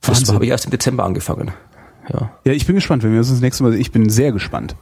Das 0.00 0.18
Wahnsinn. 0.18 0.34
habe 0.34 0.44
ich 0.44 0.50
erst 0.50 0.66
im 0.66 0.70
Dezember 0.70 1.04
angefangen. 1.04 1.52
Ja, 2.12 2.30
ja, 2.44 2.52
ich 2.52 2.66
bin 2.66 2.74
gespannt, 2.74 3.02
wenn 3.02 3.12
wir 3.12 3.18
uns 3.20 3.30
das 3.30 3.40
nächste 3.40 3.62
Mal 3.62 3.72
sehen. 3.72 3.80
Ich 3.80 3.90
bin 3.92 4.10
sehr 4.10 4.30
gespannt. 4.32 4.76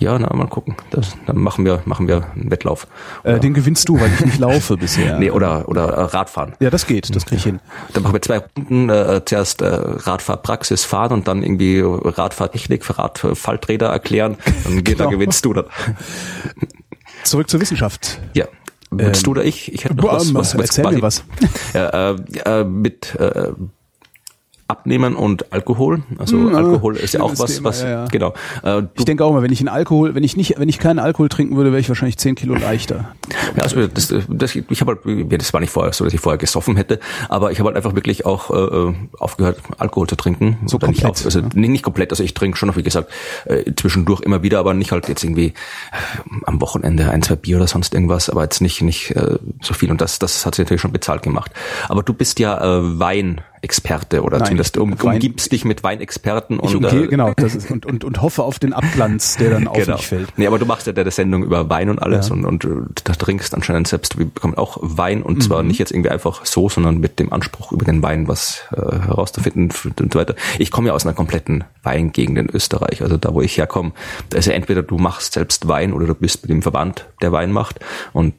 ja, 0.00 0.18
na 0.18 0.34
mal 0.34 0.48
gucken. 0.48 0.74
Das, 0.90 1.16
dann 1.26 1.36
machen 1.38 1.64
wir 1.64 1.82
machen 1.84 2.08
wir 2.08 2.26
einen 2.34 2.50
Wettlauf. 2.50 2.86
Äh, 3.22 3.38
den 3.38 3.54
gewinnst 3.54 3.88
du, 3.88 4.00
weil 4.00 4.10
ich 4.12 4.24
nicht 4.24 4.38
laufe 4.38 4.76
bisher. 4.78 5.18
Nee, 5.18 5.30
oder 5.30 5.68
oder 5.68 5.84
äh, 5.88 6.00
Radfahren. 6.02 6.54
Ja, 6.60 6.70
das 6.70 6.86
geht, 6.86 7.14
das 7.14 7.26
krieg 7.26 7.38
ich 7.38 7.44
hin. 7.44 7.60
Dann 7.92 8.02
machen 8.02 8.12
wir 8.14 8.22
zwei 8.22 8.38
Runden, 8.56 8.90
äh, 8.90 9.22
zuerst 9.24 9.62
äh, 9.62 9.66
Radfahrpraxis 9.68 10.84
fahren 10.84 11.12
und 11.12 11.28
dann 11.28 11.42
irgendwie 11.42 11.80
Radfahrtechnik 11.84 12.84
für 12.84 12.98
Radfalträder 12.98 13.86
erklären. 13.88 14.36
Dann, 14.64 14.76
geht, 14.82 14.96
Genau. 14.98 15.04
dann 15.04 15.10
gewinnst 15.12 15.44
du 15.44 15.52
dann. 15.52 15.66
Zurück 17.24 17.48
zur 17.48 17.60
Wissenschaft. 17.60 18.20
Ja. 18.34 18.46
Willst 18.90 19.26
du 19.26 19.32
oder 19.32 19.44
ich? 19.44 19.72
Ich 19.72 19.84
hätte 19.84 19.94
noch 19.96 20.04
was, 20.12 20.28
Ähm, 20.28 20.34
was, 20.34 20.54
was 20.56 20.76
erzähl 20.76 20.90
mir 20.92 21.02
was. 21.02 21.24
Ja, 21.72 22.10
äh, 22.12 22.16
äh, 22.44 22.64
mit 22.64 23.14
äh, 23.16 23.48
Abnehmen 24.74 25.14
und 25.14 25.52
Alkohol. 25.52 26.02
Also 26.18 26.36
Hm, 26.36 26.52
äh, 26.52 26.56
Alkohol 26.56 26.96
ist 26.96 27.14
ja 27.14 27.20
auch 27.20 27.38
was, 27.38 27.56
Thema, 27.56 27.68
was 27.68 27.82
ja, 27.82 27.88
ja. 27.88 28.04
genau. 28.06 28.34
Äh, 28.62 28.82
Ich 28.98 29.04
denke 29.04 29.24
auch 29.24 29.32
mal, 29.32 29.42
wenn 29.42 29.52
ich 29.52 29.60
einen 29.60 29.68
Alkohol, 29.68 30.14
wenn 30.14 30.24
ich 30.24 30.36
nicht, 30.36 30.58
wenn 30.58 30.68
ich 30.68 30.78
keinen 30.78 30.98
Alkohol 30.98 31.28
trinken 31.28 31.56
würde, 31.56 31.70
wäre 31.70 31.80
ich 31.80 31.88
wahrscheinlich 31.88 32.18
10 32.18 32.34
Kilo 32.34 32.54
leichter. 32.54 33.14
ja, 33.56 33.62
also 33.62 33.86
das, 33.86 34.12
das, 34.28 34.54
ich 34.56 34.80
habe 34.80 34.98
halt, 35.04 35.30
ja, 35.30 35.38
das 35.38 35.52
war 35.52 35.60
nicht 35.60 35.70
vorher 35.70 35.92
so, 35.92 36.04
dass 36.04 36.12
ich 36.12 36.20
vorher 36.20 36.38
gesoffen 36.38 36.76
hätte, 36.76 36.98
aber 37.28 37.52
ich 37.52 37.58
habe 37.60 37.68
halt 37.68 37.76
einfach 37.76 37.94
wirklich 37.94 38.26
auch 38.26 38.50
äh, 38.50 38.92
aufgehört, 39.18 39.58
Alkohol 39.78 40.08
zu 40.08 40.16
trinken. 40.16 40.58
So 40.66 40.76
Oder 40.76 40.88
nicht 40.88 41.02
komplett, 41.02 41.20
auf, 41.20 41.24
also 41.26 41.40
ne? 41.40 41.48
nee, 41.54 41.68
nicht 41.68 41.84
komplett, 41.84 42.10
also 42.10 42.22
ich 42.24 42.34
trinke 42.34 42.56
schon 42.58 42.68
noch, 42.68 42.76
wie 42.76 42.82
gesagt, 42.82 43.10
äh, 43.46 43.72
zwischendurch 43.76 44.20
immer 44.22 44.42
wieder, 44.42 44.58
aber 44.58 44.74
nicht 44.74 44.92
halt 44.92 45.08
jetzt 45.08 45.22
irgendwie 45.24 45.46
äh, 45.48 45.52
am 46.46 46.60
Wochenende 46.60 47.10
ein, 47.10 47.22
zwei 47.22 47.36
Bier 47.36 47.56
oder 47.56 47.66
sonst 47.66 47.94
irgendwas, 47.94 48.28
aber 48.28 48.42
jetzt 48.42 48.60
nicht 48.60 48.82
nicht 48.82 49.12
äh, 49.12 49.38
so 49.62 49.74
viel 49.74 49.90
und 49.90 50.00
das 50.00 50.18
das 50.18 50.44
hat 50.46 50.54
sich 50.56 50.64
natürlich 50.64 50.80
schon 50.80 50.92
bezahlt 50.92 51.22
gemacht. 51.22 51.50
Aber 51.88 52.02
du 52.02 52.12
bist 52.12 52.38
ja 52.38 52.58
äh, 52.78 52.98
Weinexperte 53.64 54.22
oder 54.22 54.38
Nein, 54.38 54.46
zumindest 54.46 54.76
um, 54.76 54.92
umgibst 54.92 55.50
dich 55.52 55.64
mit 55.64 55.82
Weinexperten 55.82 56.58
und 56.58 56.74
umgehe, 56.74 57.04
äh, 57.04 57.06
genau, 57.08 57.32
das 57.36 57.54
ist, 57.54 57.70
und, 57.70 57.86
und, 57.86 58.04
und 58.04 58.20
hoffe 58.20 58.42
auf 58.42 58.58
den 58.58 58.72
Abglanz, 58.74 59.36
der 59.36 59.50
dann 59.50 59.66
auf 59.68 59.76
Genau. 59.84 59.96
mich 59.96 60.06
fällt. 60.06 60.32
Nee, 60.38 60.46
aber 60.46 60.58
du 60.58 60.66
machst 60.66 60.86
ja 60.86 60.92
deine 60.92 61.10
Sendung 61.10 61.42
über 61.44 61.68
Wein 61.70 61.88
und 61.88 62.00
alles 62.02 62.28
Ja. 62.28 62.34
und, 62.34 62.44
und 62.44 62.64
äh, 62.64 62.68
da 63.04 63.14
trinkst 63.14 63.54
anscheinend 63.54 63.88
selbst, 63.88 64.18
wir 64.18 64.26
bekommen 64.26 64.54
auch 64.56 64.78
Wein 64.80 65.22
und 65.22 65.42
zwar 65.42 65.62
Mhm. 65.62 65.68
nicht 65.68 65.78
jetzt 65.78 65.92
irgendwie 65.92 66.10
einfach 66.10 66.44
so, 66.44 66.68
sondern 66.68 66.98
mit 66.98 67.18
dem 67.18 67.32
Anspruch, 67.32 67.72
über 67.72 67.84
den 67.84 68.02
Wein 68.02 68.28
was 68.28 68.62
äh, 68.72 68.76
herauszufinden 68.80 69.72
und 69.98 70.12
so 70.12 70.18
weiter. 70.18 70.34
Ich 70.58 70.70
komme 70.70 70.88
ja 70.88 70.94
aus 70.94 71.06
einer 71.06 71.14
kompletten 71.14 71.64
Weingegend 71.82 72.38
in 72.38 72.50
Österreich, 72.50 73.02
also 73.02 73.16
da, 73.16 73.32
wo 73.34 73.40
ich 73.40 73.56
herkomme, 73.56 73.92
da 74.30 74.38
ist 74.38 74.46
ja 74.46 74.52
entweder 74.52 74.82
du 74.82 74.98
machst 74.98 75.32
selbst 75.32 75.68
Wein 75.68 75.92
oder 75.92 76.06
du 76.06 76.14
bist 76.14 76.42
mit 76.42 76.50
dem 76.50 76.62
Verband, 76.62 77.06
der 77.22 77.32
Wein 77.32 77.52
macht 77.52 77.80
und 78.12 78.34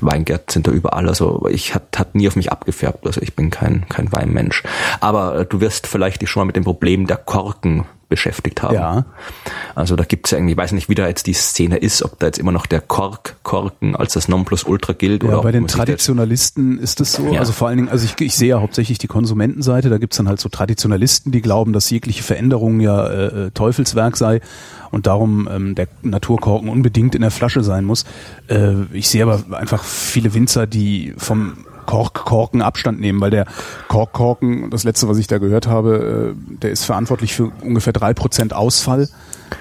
Weingärten 0.00 0.52
sind 0.52 0.66
da 0.66 0.72
überall, 0.72 1.08
also 1.08 1.46
ich 1.48 1.74
hat, 1.74 1.98
hat 1.98 2.14
nie 2.14 2.28
auf 2.28 2.36
mich 2.36 2.52
abgefärbt, 2.52 3.06
also 3.06 3.20
ich 3.20 3.34
bin 3.34 3.50
kein, 3.50 3.88
kein 3.88 4.12
Weinmensch. 4.12 4.62
Aber 5.00 5.36
äh, 5.40 5.46
du 5.46 5.60
wirst 5.60 5.86
vielleicht 5.86 6.22
dich 6.22 6.30
schon 6.30 6.40
mal 6.40 6.46
mit 6.46 6.56
dem 6.56 6.64
Problem 6.64 7.06
der 7.06 7.16
Korken 7.16 7.86
beschäftigt 8.10 8.62
haben. 8.62 8.74
Ja. 8.74 9.06
Also 9.74 9.96
da 9.96 10.04
gibt's 10.04 10.32
ja 10.32 10.38
irgendwie, 10.38 10.52
ich 10.52 10.58
weiß 10.58 10.72
nicht, 10.72 10.90
wie 10.90 10.94
da 10.94 11.08
jetzt 11.08 11.26
die 11.26 11.32
Szene 11.32 11.78
ist, 11.78 12.02
ob 12.02 12.18
da 12.18 12.26
jetzt 12.26 12.38
immer 12.38 12.52
noch 12.52 12.66
der 12.66 12.82
Kork, 12.82 13.36
Korken 13.42 13.96
als 13.96 14.12
das 14.12 14.28
Nonplusultra 14.28 14.92
gilt. 14.92 15.22
Ja, 15.22 15.30
oder 15.30 15.42
bei 15.42 15.52
den 15.52 15.66
Traditionalisten 15.66 16.78
ist 16.78 17.00
es 17.00 17.12
so. 17.12 17.32
Ja. 17.32 17.40
Also 17.40 17.52
vor 17.52 17.68
allen 17.68 17.78
Dingen, 17.78 17.88
also 17.88 18.04
ich, 18.04 18.20
ich 18.20 18.36
sehe 18.36 18.50
ja 18.50 18.60
hauptsächlich 18.60 18.98
die 18.98 19.06
Konsumentenseite. 19.06 19.88
Da 19.88 19.96
gibt's 19.96 20.18
dann 20.18 20.28
halt 20.28 20.40
so 20.40 20.50
Traditionalisten, 20.50 21.32
die 21.32 21.40
glauben, 21.40 21.72
dass 21.72 21.88
jegliche 21.88 22.22
Veränderung 22.22 22.80
ja 22.80 23.06
äh, 23.06 23.46
äh, 23.46 23.50
Teufelswerk 23.52 24.16
sei 24.16 24.40
und 24.90 25.06
darum 25.06 25.48
ähm, 25.50 25.74
der 25.76 25.86
Naturkorken 26.02 26.68
unbedingt 26.68 27.14
in 27.14 27.22
der 27.22 27.30
Flasche 27.30 27.62
sein 27.62 27.84
muss. 27.84 28.04
Äh, 28.48 28.74
ich 28.92 29.08
sehe 29.08 29.22
aber 29.22 29.56
einfach 29.56 29.84
viele 29.84 30.34
Winzer, 30.34 30.66
die 30.66 31.14
vom 31.16 31.64
Korkkorken 31.90 32.62
Abstand 32.62 33.00
nehmen, 33.00 33.20
weil 33.20 33.30
der 33.30 33.46
Korkkorken, 33.88 34.70
das 34.70 34.84
letzte, 34.84 35.08
was 35.08 35.18
ich 35.18 35.26
da 35.26 35.38
gehört 35.38 35.66
habe, 35.66 36.34
äh, 36.36 36.58
der 36.62 36.70
ist 36.70 36.84
verantwortlich 36.84 37.34
für 37.34 37.50
ungefähr 37.64 37.92
drei 37.92 38.14
Prozent 38.14 38.54
Ausfall. 38.54 39.08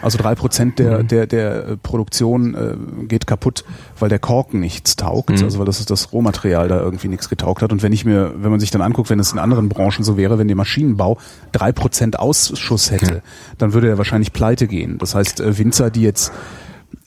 Also 0.03 0.19
drei 0.19 0.35
Prozent 0.35 0.77
der, 0.77 1.01
der, 1.01 1.25
der 1.25 1.67
äh, 1.69 1.77
Produktion 1.77 2.53
äh, 2.53 3.05
geht 3.07 3.25
kaputt, 3.25 3.65
weil 3.97 4.09
der 4.09 4.19
Korken 4.19 4.59
nichts 4.59 4.95
taugt, 4.95 5.31
also 5.41 5.57
weil 5.57 5.65
das 5.65 5.79
ist 5.79 5.89
das 5.89 6.13
Rohmaterial 6.13 6.67
da 6.67 6.79
irgendwie 6.79 7.07
nichts 7.07 7.29
getaugt 7.29 7.63
hat. 7.63 7.71
Und 7.71 7.81
wenn 7.81 7.93
ich 7.93 8.05
mir, 8.05 8.31
wenn 8.37 8.51
man 8.51 8.59
sich 8.59 8.69
dann 8.69 8.83
anguckt, 8.83 9.09
wenn 9.09 9.19
es 9.19 9.33
in 9.33 9.39
anderen 9.39 9.67
Branchen 9.67 10.03
so 10.03 10.15
wäre, 10.15 10.37
wenn 10.37 10.47
der 10.47 10.55
Maschinenbau 10.55 11.17
drei 11.51 11.71
Prozent 11.71 12.19
Ausschuss 12.19 12.91
hätte, 12.91 13.23
dann 13.57 13.73
würde 13.73 13.89
er 13.89 13.97
wahrscheinlich 13.97 14.33
pleite 14.33 14.67
gehen. 14.67 14.99
Das 14.99 15.15
heißt, 15.15 15.39
äh, 15.39 15.57
Winzer, 15.57 15.89
die 15.89 16.03
jetzt 16.03 16.31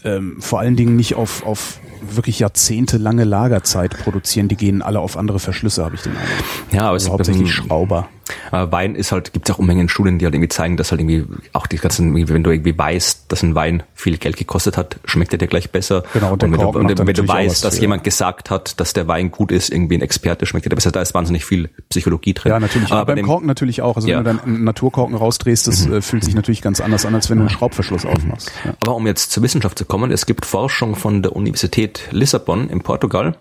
ähm, 0.02 0.38
vor 0.40 0.58
allen 0.58 0.74
Dingen 0.74 0.96
nicht 0.96 1.14
auf, 1.14 1.46
auf 1.46 1.78
wirklich 2.02 2.38
jahrzehntelange 2.40 3.24
Lagerzeit 3.24 3.96
produzieren, 3.98 4.48
die 4.48 4.56
gehen 4.56 4.82
alle 4.82 5.00
auf 5.00 5.16
andere 5.16 5.38
Verschlüsse, 5.38 5.84
habe 5.84 5.94
ich 5.94 6.02
den 6.02 6.12
Eindruck. 6.12 6.72
Ja, 6.72 6.82
aber 6.88 6.96
es 6.96 7.04
Also 7.04 7.12
hauptsächlich 7.14 7.42
ähm, 7.42 7.48
Schrauber. 7.48 8.08
Äh, 8.52 8.66
Wein 8.70 8.94
ist 8.94 9.12
halt, 9.12 9.32
gibt's 9.32 9.50
auch 9.50 9.58
Unmengen 9.58 9.88
Studien, 9.88 10.18
die 10.18 10.24
halt 10.24 10.34
irgendwie 10.34 10.48
zeigen, 10.48 10.76
dass 10.76 10.90
halt 10.90 11.00
irgendwie 11.00 11.24
auch 11.52 11.66
die 11.66 11.76
ganzen, 11.76 12.14
wenn 12.28 12.42
du 12.42 12.50
irgendwie 12.50 12.76
weißt, 12.76 13.24
dass 13.28 13.42
ein 13.42 13.54
Wein 13.54 13.82
viel 13.94 14.18
Geld 14.18 14.36
gekostet 14.36 14.76
hat, 14.76 14.96
schmeckt 15.04 15.32
er 15.32 15.38
dir 15.38 15.46
gleich 15.48 15.70
besser. 15.70 16.02
Genau, 16.12 16.32
und 16.32 16.42
der 16.42 16.50
wenn 16.50 16.58
du, 16.60 16.68
und 16.68 16.88
wenn 17.06 17.14
du 17.14 17.28
weißt, 17.28 17.64
dass 17.64 17.76
für. 17.76 17.80
jemand 17.82 18.04
gesagt 18.04 18.50
hat, 18.50 18.80
dass 18.80 18.92
der 18.92 19.08
Wein 19.08 19.30
gut 19.30 19.52
ist, 19.52 19.70
irgendwie 19.70 19.96
ein 19.96 20.02
Experte 20.02 20.46
schmeckt 20.46 20.66
er 20.66 20.70
dir 20.70 20.76
besser. 20.76 20.92
Da 20.92 21.00
ist 21.02 21.14
wahnsinnig 21.14 21.44
viel 21.44 21.70
Psychologie 21.88 22.34
drin. 22.34 22.50
Ja, 22.50 22.60
natürlich. 22.60 22.90
Aber 22.90 23.00
Aber 23.00 23.06
bei 23.06 23.12
beim 23.12 23.16
dem- 23.16 23.26
Korken 23.26 23.46
natürlich 23.46 23.82
auch. 23.82 23.96
Also 23.96 24.08
Ja. 24.08 24.20
Mhm. 24.20 24.24
wenn 24.24 24.36
du 24.36 24.42
dann 24.42 24.54
einen 24.54 24.64
Naturkorken 24.64 25.16
rausdrehst, 25.16 25.66
das 25.68 25.86
äh, 25.86 26.00
fühlt 26.00 26.24
sich 26.24 26.34
natürlich 26.34 26.62
ganz 26.62 26.80
anders 26.80 27.04
an, 27.06 27.14
als 27.14 27.30
wenn 27.30 27.38
du 27.38 27.42
einen 27.42 27.50
Schraubverschluss 27.50 28.04
aufmachst. 28.06 28.50
Ja. 28.64 28.74
Aber 28.82 28.96
um 28.96 29.06
jetzt 29.06 29.30
zur 29.32 29.42
Wissenschaft 29.42 29.78
zu 29.78 29.84
kommen, 29.84 30.10
es 30.10 30.26
gibt 30.26 30.46
Forschung 30.46 30.96
von 30.96 31.22
der 31.22 31.34
Universität 31.36 32.08
Lissabon 32.10 32.68
in 32.68 32.80
Portugal 32.82 33.36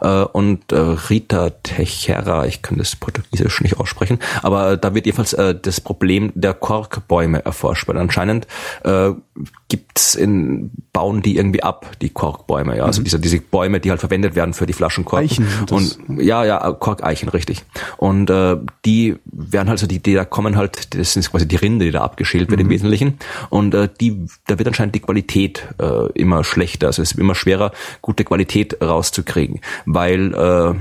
äh, 0.00 0.08
und 0.22 0.72
äh, 0.72 0.76
Rita 0.76 1.50
Teixeira, 1.50 2.46
ich 2.46 2.62
kann 2.62 2.78
das 2.78 2.96
Portugiesisch 2.96 3.60
nicht 3.60 3.78
aussprechen, 3.78 4.15
aber 4.42 4.72
äh, 4.72 4.78
da 4.78 4.94
wird 4.94 5.06
jedenfalls 5.06 5.32
äh, 5.34 5.54
das 5.54 5.80
Problem 5.80 6.32
der 6.34 6.54
Korkbäume 6.54 7.44
erforscht, 7.44 7.88
weil 7.88 7.98
anscheinend 7.98 8.46
äh, 8.84 9.10
gibt's 9.68 10.14
in 10.14 10.70
bauen 10.92 11.20
die 11.20 11.36
irgendwie 11.36 11.62
ab, 11.62 11.86
die 12.00 12.08
Korkbäume, 12.08 12.78
ja, 12.78 12.84
also 12.84 13.02
diese 13.02 13.20
diese 13.20 13.40
Bäume, 13.40 13.80
die 13.80 13.90
halt 13.90 14.00
verwendet 14.00 14.34
werden 14.34 14.54
für 14.54 14.66
die 14.66 14.72
Flaschenkorken 14.72 15.26
Eichen 15.26 15.46
und 15.70 15.98
ja, 16.20 16.44
ja, 16.44 16.72
Korkeichen, 16.72 17.28
richtig. 17.28 17.64
Und 17.96 18.30
äh, 18.30 18.56
die 18.84 19.16
werden 19.24 19.68
halt 19.68 19.78
so, 19.78 19.86
die, 19.86 20.02
die 20.02 20.14
da 20.14 20.24
kommen 20.24 20.56
halt, 20.56 20.94
das 20.94 21.12
sind 21.12 21.30
quasi 21.30 21.46
die 21.46 21.56
Rinde, 21.56 21.84
die 21.84 21.90
da 21.90 22.02
abgeschält 22.02 22.50
wird 22.50 22.60
im 22.60 22.70
Wesentlichen. 22.70 23.18
Und 23.50 23.74
äh, 23.74 23.88
die, 24.00 24.26
da 24.46 24.58
wird 24.58 24.68
anscheinend 24.68 24.94
die 24.94 25.00
Qualität 25.00 25.66
äh, 25.78 26.10
immer 26.12 26.44
schlechter. 26.44 26.88
Also 26.88 27.02
es 27.02 27.12
ist 27.12 27.18
immer 27.18 27.34
schwerer, 27.34 27.72
gute 28.02 28.24
Qualität 28.24 28.80
rauszukriegen, 28.82 29.60
weil 29.84 30.34
äh, 30.34 30.74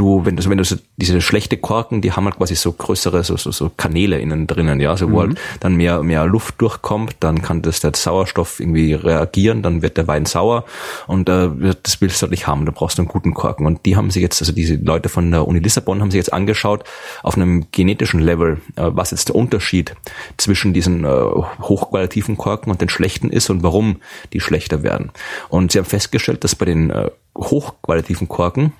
du, 0.00 0.24
wenn 0.24 0.36
du, 0.36 0.48
wenn 0.48 0.56
du 0.56 0.64
so 0.64 0.76
diese 0.96 1.20
schlechte 1.20 1.58
Korken, 1.58 2.00
die 2.00 2.12
haben 2.12 2.24
halt 2.24 2.36
quasi 2.38 2.56
so 2.56 2.72
größere, 2.72 3.22
so, 3.22 3.36
so, 3.36 3.50
so 3.50 3.70
Kanäle 3.76 4.18
innen 4.18 4.46
drinnen, 4.46 4.80
ja, 4.80 4.96
so 4.96 5.12
wo 5.12 5.20
halt 5.20 5.38
dann 5.60 5.76
mehr, 5.76 6.02
mehr 6.02 6.24
Luft 6.24 6.60
durchkommt, 6.60 7.16
dann 7.20 7.42
kann 7.42 7.60
das 7.60 7.80
der 7.80 7.92
Sauerstoff 7.94 8.60
irgendwie 8.60 8.94
reagieren, 8.94 9.62
dann 9.62 9.82
wird 9.82 9.98
der 9.98 10.08
Wein 10.08 10.24
sauer 10.24 10.64
und 11.06 11.28
äh, 11.28 11.50
das 11.82 12.00
willst 12.00 12.20
du 12.20 12.22
halt 12.22 12.30
nicht 12.30 12.46
haben, 12.46 12.64
da 12.64 12.72
brauchst 12.72 12.96
du 12.96 13.02
einen 13.02 13.08
guten 13.08 13.34
Korken. 13.34 13.66
Und 13.66 13.84
die 13.84 13.96
haben 13.96 14.10
sich 14.10 14.22
jetzt, 14.22 14.40
also 14.40 14.52
diese 14.52 14.76
Leute 14.76 15.10
von 15.10 15.30
der 15.30 15.46
Uni 15.46 15.58
Lissabon 15.58 16.00
haben 16.00 16.10
sich 16.10 16.18
jetzt 16.18 16.32
angeschaut 16.32 16.84
auf 17.22 17.36
einem 17.36 17.66
genetischen 17.70 18.20
Level, 18.20 18.60
äh, 18.76 18.86
was 18.86 19.10
jetzt 19.10 19.28
der 19.28 19.36
Unterschied 19.36 19.94
zwischen 20.38 20.72
diesen 20.72 21.04
äh, 21.04 21.08
hochqualitativen 21.08 22.38
Korken 22.38 22.70
und 22.70 22.80
den 22.80 22.88
schlechten 22.88 23.28
ist 23.28 23.50
und 23.50 23.62
warum 23.62 23.96
die 24.32 24.40
schlechter 24.40 24.82
werden. 24.82 25.10
Und 25.50 25.72
sie 25.72 25.78
haben 25.78 25.86
festgestellt, 25.86 26.42
dass 26.42 26.54
bei 26.54 26.64
den 26.64 26.88
äh, 26.90 27.10
hochqualitativen 27.36 28.28
Korken 28.28 28.72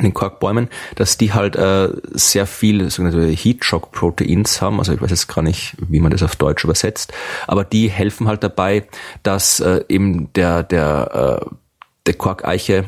den 0.00 0.14
Korkbäumen, 0.14 0.68
dass 0.94 1.16
die 1.16 1.32
halt 1.32 1.56
äh, 1.56 1.88
sehr 2.12 2.46
viel 2.46 2.90
sogenannte 2.90 3.28
Heatshock-Proteins 3.28 4.60
haben. 4.60 4.78
Also 4.78 4.92
ich 4.92 5.00
weiß 5.00 5.10
jetzt 5.10 5.28
gar 5.28 5.42
nicht, 5.42 5.74
wie 5.88 6.00
man 6.00 6.10
das 6.10 6.22
auf 6.22 6.36
Deutsch 6.36 6.64
übersetzt, 6.64 7.12
aber 7.46 7.64
die 7.64 7.88
helfen 7.88 8.28
halt 8.28 8.42
dabei, 8.42 8.86
dass 9.22 9.60
äh, 9.60 9.84
eben 9.88 10.32
der 10.34 10.62
der 10.62 11.42
äh, 11.42 11.50
der 12.06 12.14
Korkeiche 12.14 12.84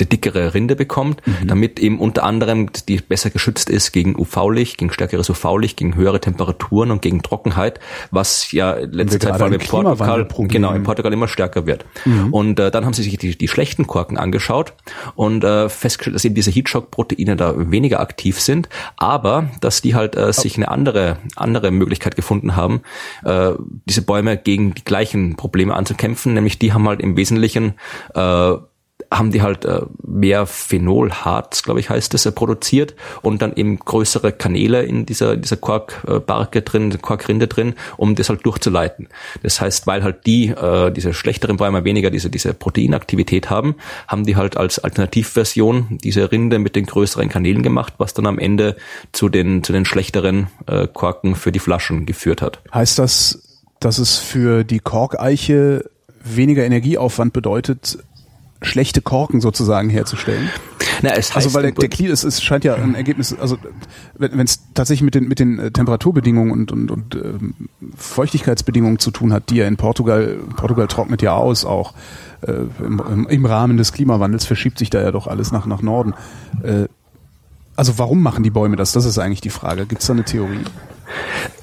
die 0.00 0.08
dickere 0.08 0.54
Rinde 0.54 0.76
bekommt, 0.76 1.26
mhm. 1.26 1.46
damit 1.46 1.78
eben 1.78 1.98
unter 1.98 2.24
anderem 2.24 2.70
die 2.88 2.98
besser 2.98 3.30
geschützt 3.30 3.70
ist 3.70 3.92
gegen 3.92 4.16
UV-Licht, 4.16 4.78
gegen 4.78 4.92
stärkeres 4.92 5.28
UV-Licht, 5.30 5.76
gegen 5.76 5.94
höhere 5.94 6.20
Temperaturen 6.20 6.90
und 6.90 7.02
gegen 7.02 7.22
Trockenheit, 7.22 7.80
was 8.10 8.52
ja 8.52 8.74
letzte 8.74 9.18
Zeit 9.18 9.36
vor 9.36 9.46
allem 9.46 9.54
in 9.54 9.66
Portugal, 9.66 10.28
genau, 10.48 10.72
in 10.72 10.82
Portugal 10.82 11.12
immer 11.12 11.28
stärker 11.28 11.66
wird. 11.66 11.84
Mhm. 12.04 12.32
Und 12.32 12.60
äh, 12.60 12.70
dann 12.70 12.84
haben 12.84 12.92
sie 12.92 13.02
sich 13.02 13.16
die, 13.18 13.36
die 13.36 13.48
schlechten 13.48 13.86
Korken 13.86 14.18
angeschaut 14.18 14.72
und 15.14 15.44
äh, 15.44 15.68
festgestellt, 15.68 16.14
dass 16.14 16.24
eben 16.24 16.34
diese 16.34 16.50
Heatshock-Proteine 16.50 17.36
da 17.36 17.54
weniger 17.70 18.00
aktiv 18.00 18.40
sind, 18.40 18.68
aber 18.96 19.50
dass 19.60 19.82
die 19.82 19.94
halt 19.94 20.16
äh, 20.16 20.32
sich 20.32 20.56
eine 20.56 20.68
andere, 20.68 21.18
andere 21.36 21.70
Möglichkeit 21.70 22.16
gefunden 22.16 22.56
haben, 22.56 22.82
äh, 23.24 23.52
diese 23.86 24.02
Bäume 24.02 24.36
gegen 24.36 24.74
die 24.74 24.84
gleichen 24.84 25.36
Probleme 25.36 25.74
anzukämpfen, 25.74 26.34
nämlich 26.34 26.58
die 26.58 26.72
haben 26.72 26.88
halt 26.88 27.00
im 27.00 27.16
Wesentlichen 27.16 27.74
äh, 28.14 28.54
haben 29.10 29.30
die 29.30 29.42
halt 29.42 29.64
äh, 29.64 29.80
mehr 30.06 30.46
Phenolharz, 30.46 31.62
glaube 31.62 31.80
ich, 31.80 31.88
heißt 31.88 32.12
es, 32.14 32.26
äh, 32.26 32.32
produziert 32.32 32.94
und 33.22 33.40
dann 33.40 33.54
eben 33.54 33.78
größere 33.78 34.32
Kanäle 34.32 34.82
in 34.82 35.06
dieser, 35.06 35.36
dieser 35.36 35.56
Korkbarke 35.56 36.62
drin, 36.62 37.00
Korkrinde 37.00 37.48
drin, 37.48 37.74
um 37.96 38.14
das 38.14 38.28
halt 38.28 38.44
durchzuleiten. 38.44 39.08
Das 39.42 39.60
heißt, 39.60 39.86
weil 39.86 40.02
halt 40.02 40.26
die, 40.26 40.48
äh, 40.48 40.90
diese 40.90 41.14
schlechteren 41.14 41.56
Bäume 41.56 41.84
weniger 41.84 42.10
diese, 42.10 42.28
diese 42.28 42.52
Proteinaktivität 42.52 43.48
haben, 43.48 43.76
haben 44.06 44.24
die 44.24 44.36
halt 44.36 44.56
als 44.56 44.78
Alternativversion 44.78 45.98
diese 46.02 46.30
Rinde 46.30 46.58
mit 46.58 46.76
den 46.76 46.84
größeren 46.84 47.30
Kanälen 47.30 47.62
gemacht, 47.62 47.94
was 47.98 48.12
dann 48.12 48.26
am 48.26 48.38
Ende 48.38 48.76
zu 49.12 49.30
den, 49.30 49.64
zu 49.64 49.72
den 49.72 49.86
schlechteren 49.86 50.48
äh, 50.66 50.86
Korken 50.86 51.34
für 51.34 51.52
die 51.52 51.60
Flaschen 51.60 52.04
geführt 52.04 52.42
hat. 52.42 52.60
Heißt 52.74 52.98
das, 52.98 53.58
dass 53.80 53.98
es 53.98 54.18
für 54.18 54.64
die 54.64 54.80
Korkeiche 54.80 55.90
weniger 56.22 56.64
Energieaufwand 56.64 57.32
bedeutet, 57.32 57.98
schlechte 58.62 59.00
Korken 59.00 59.40
sozusagen 59.40 59.88
herzustellen. 59.88 60.50
Na, 61.02 61.10
es 61.10 61.16
also, 61.16 61.18
heißt 61.18 61.36
also 61.36 61.54
weil 61.54 61.62
der, 61.62 61.72
der 61.72 61.88
Clear 61.88 62.12
ist, 62.12 62.24
es 62.24 62.42
scheint 62.42 62.64
ja 62.64 62.74
ein 62.74 62.94
Ergebnis, 62.94 63.36
also 63.38 63.56
wenn 64.16 64.40
es 64.40 64.60
tatsächlich 64.74 65.02
mit 65.02 65.14
den 65.14 65.28
mit 65.28 65.38
den 65.38 65.58
äh, 65.58 65.70
Temperaturbedingungen 65.70 66.52
und 66.52 66.72
und, 66.72 66.90
und 66.90 67.14
ähm, 67.14 67.54
Feuchtigkeitsbedingungen 67.96 68.98
zu 68.98 69.10
tun 69.10 69.32
hat, 69.32 69.50
die 69.50 69.56
ja 69.56 69.66
in 69.66 69.76
Portugal 69.76 70.38
Portugal 70.56 70.88
trocknet 70.88 71.22
ja 71.22 71.34
aus 71.34 71.64
auch 71.64 71.94
äh, 72.40 72.52
im, 72.84 73.26
im, 73.28 73.46
Rahmen 73.46 73.76
des 73.76 73.92
Klimawandels 73.92 74.44
verschiebt 74.44 74.78
sich 74.78 74.90
da 74.90 75.00
ja 75.00 75.12
doch 75.12 75.28
alles 75.28 75.52
nach 75.52 75.66
nach 75.66 75.82
Norden. 75.82 76.14
Äh, 76.62 76.86
also 77.76 77.96
warum 77.96 78.22
machen 78.22 78.42
die 78.42 78.50
Bäume 78.50 78.74
das? 78.74 78.90
Das 78.90 79.04
ist 79.04 79.18
eigentlich 79.18 79.40
die 79.40 79.50
Frage. 79.50 79.86
Gibt 79.86 80.00
es 80.00 80.08
da 80.08 80.12
eine 80.12 80.24
Theorie? 80.24 80.64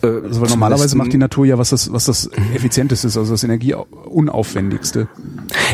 Äh, 0.02 0.08
also 0.08 0.42
weil 0.42 0.50
normalerweise 0.50 0.98
macht 0.98 1.14
die 1.14 1.18
Natur 1.18 1.46
ja 1.46 1.58
was 1.58 1.70
das, 1.70 1.92
was 1.92 2.06
das 2.06 2.30
effizienteste 2.54 3.08
ist, 3.08 3.18
also 3.18 3.32
das 3.32 3.44
energieunaufwendigste. 3.44 5.08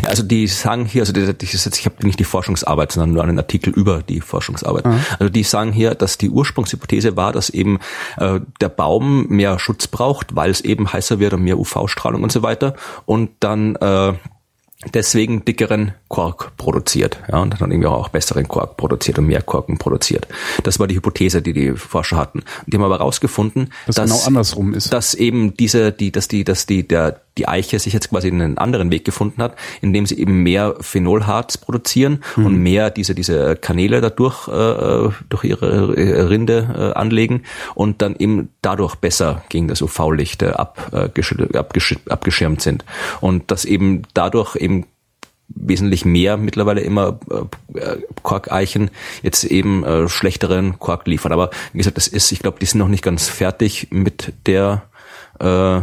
Also 0.06 0.24
die 0.24 0.48
sagen 0.48 0.86
hier, 0.86 1.02
also 1.02 1.14
ich 1.14 1.86
habe 1.86 2.06
nicht 2.06 2.20
die 2.20 2.24
Forschungsarbeit, 2.24 2.92
sondern 2.92 3.14
nur 3.14 3.24
einen 3.24 3.38
Artikel 3.38 3.74
über 3.74 4.02
die 4.02 4.22
Forschungsarbeit. 4.22 4.86
Aha. 4.86 5.00
Also 5.20 5.30
die 5.30 5.44
sagen 5.44 5.72
hier, 5.72 5.96
dass 5.96 6.18
die 6.18 6.30
Ursprungshypothese 6.30 7.16
war, 7.16 7.32
dass 7.32 7.50
eben 7.50 7.80
äh, 8.18 8.40
der 8.60 8.70
Baum 8.70 9.28
mehr 9.28 9.60
Schutz 9.60 9.88
braucht, 9.88 10.36
weil 10.36 10.52
es 10.52 10.62
eben 10.62 10.92
heißer 10.92 11.20
wird 11.20 11.34
und 11.34 11.44
mehr 11.44 11.60
UV-Strahlung 11.60 12.24
und 12.24 12.32
so 12.32 12.44
weiter. 12.44 12.76
Und 13.06 13.32
dann 13.40 13.76
äh, 13.76 14.14
deswegen 14.94 15.46
dickeren 15.46 15.94
Kork 16.08 16.58
produziert. 16.58 17.20
Ja, 17.32 17.40
und 17.40 17.62
dann 17.62 17.72
irgendwie 17.72 17.88
auch 17.88 18.10
besseren 18.10 18.48
Kork 18.48 18.78
produziert 18.78 19.20
und 19.20 19.28
mehr 19.28 19.42
Korken 19.42 19.78
produziert. 19.78 20.28
Das 20.64 20.80
war 20.80 20.88
die 20.88 20.96
Hypothese, 20.96 21.42
die 21.42 21.54
die 21.54 21.74
Forscher 21.74 22.18
hatten. 22.18 22.44
Die 22.66 22.78
haben 22.78 22.84
aber 22.84 23.00
herausgefunden, 23.00 23.72
dass, 23.86 23.96
dass 23.96 24.12
genau 24.12 24.26
andersrum 24.26 24.74
ist. 24.74 24.92
Dass 24.92 25.14
eben 25.14 25.56
diese, 25.56 25.92
die, 25.92 26.12
dass 26.12 26.28
die, 26.28 26.44
dass 26.44 26.66
die, 26.66 26.88
der, 26.88 27.22
die 27.38 27.48
Eiche 27.48 27.80
sich 27.80 27.94
jetzt 27.94 28.10
quasi 28.10 28.28
einen 28.28 28.58
anderen 28.58 28.92
Weg 28.92 29.06
gefunden 29.06 29.42
hat, 29.42 29.56
indem 29.82 30.06
sie 30.06 30.20
eben 30.20 30.44
mehr 30.44 30.76
Phenolharz 30.82 31.58
produzieren 31.58 32.24
mhm. 32.36 32.46
und 32.46 32.58
mehr 32.58 32.90
diese, 32.90 33.16
diese 33.16 33.56
Kanäle 33.56 34.02
dadurch, 34.02 34.48
äh, 34.48 35.10
durch 35.30 35.44
ihre 35.44 36.30
Rinde 36.30 36.94
äh, 36.96 36.98
anlegen 36.98 37.44
und 37.74 38.02
dann 38.02 38.16
eben 38.18 38.50
dadurch 38.62 38.96
besser 38.96 39.44
gegen 39.50 39.68
das 39.68 39.82
UV-Licht 39.82 40.44
äh, 40.44 40.52
abgeschirmt 40.52 42.62
sind. 42.62 42.86
Und 43.22 43.52
dass 43.52 43.66
eben 43.66 44.04
dadurch 44.14 44.56
eben 44.56 44.86
wesentlich 45.56 46.06
mehr 46.06 46.38
mittlerweile 46.38 46.82
immer 46.82 47.20
äh, 47.74 47.98
Korkeichen 48.24 48.90
jetzt 49.22 49.44
eben 49.44 49.84
äh, 49.84 50.08
schlechteren 50.08 50.80
Kork 50.80 51.08
liefern. 51.08 51.32
Aber 51.32 51.50
wie 51.74 51.80
gesagt, 51.80 51.98
das 51.98 52.08
ist, 52.08 52.32
ich 52.32 52.40
glaube, 52.40 52.60
die 52.60 52.66
sind 52.66 52.80
noch 52.80 52.88
nicht 52.88 53.04
ganz 53.04 53.28
fertig 53.28 53.88
mit 53.92 54.34
der 54.46 54.84
äh, 55.40 55.82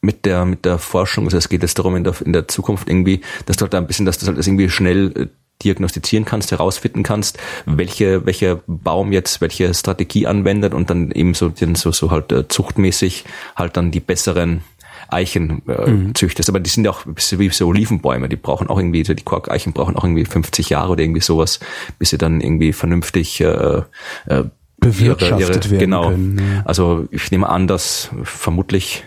mit 0.00 0.24
der 0.24 0.44
mit 0.44 0.64
der 0.64 0.78
Forschung. 0.78 1.24
Also 1.24 1.36
es 1.36 1.48
geht 1.48 1.62
jetzt 1.62 1.78
darum 1.78 1.96
in 1.96 2.04
der 2.04 2.14
in 2.24 2.32
der 2.32 2.48
Zukunft 2.48 2.88
irgendwie, 2.88 3.20
dass 3.46 3.56
du 3.56 3.62
halt 3.62 3.74
ein 3.74 3.86
bisschen, 3.86 4.06
dass 4.06 4.18
du 4.18 4.26
halt 4.26 4.38
das 4.38 4.46
irgendwie 4.46 4.70
schnell 4.70 5.12
äh, 5.16 5.26
diagnostizieren 5.62 6.24
kannst, 6.24 6.50
herausfinden 6.52 7.02
kannst, 7.02 7.38
welche 7.66 8.24
welcher 8.24 8.60
Baum 8.66 9.12
jetzt 9.12 9.40
welche 9.40 9.74
Strategie 9.74 10.26
anwendet 10.26 10.72
und 10.72 10.90
dann 10.90 11.10
eben 11.10 11.34
so 11.34 11.52
so 11.74 11.92
so 11.92 12.10
halt 12.10 12.32
äh, 12.32 12.48
zuchtmäßig 12.48 13.24
halt 13.56 13.76
dann 13.76 13.90
die 13.90 14.00
besseren 14.00 14.62
Eichen 15.08 15.62
äh, 15.68 15.90
mhm. 15.90 16.14
züchtest. 16.14 16.48
Aber 16.48 16.60
die 16.60 16.70
sind 16.70 16.84
ja 16.84 16.90
auch 16.90 17.04
wie 17.06 17.50
so 17.50 17.66
Olivenbäume, 17.66 18.28
die 18.28 18.36
brauchen 18.36 18.68
auch 18.68 18.78
irgendwie, 18.78 19.02
die 19.02 19.14
Korkeichen 19.16 19.72
brauchen 19.72 19.96
auch 19.96 20.04
irgendwie 20.04 20.24
50 20.24 20.70
Jahre 20.70 20.92
oder 20.92 21.02
irgendwie 21.02 21.20
sowas, 21.20 21.60
bis 21.98 22.10
sie 22.10 22.18
dann 22.18 22.40
irgendwie 22.40 22.72
vernünftig 22.72 23.40
äh, 23.40 23.82
äh, 24.26 24.44
bewirtschaftet 24.78 25.64
ihre, 25.66 25.70
werden 25.70 25.78
genau. 25.78 26.10
können. 26.10 26.38
Ja. 26.38 26.62
Also 26.64 27.06
ich 27.10 27.30
nehme 27.30 27.48
an, 27.48 27.66
dass 27.66 28.10
vermutlich 28.22 29.04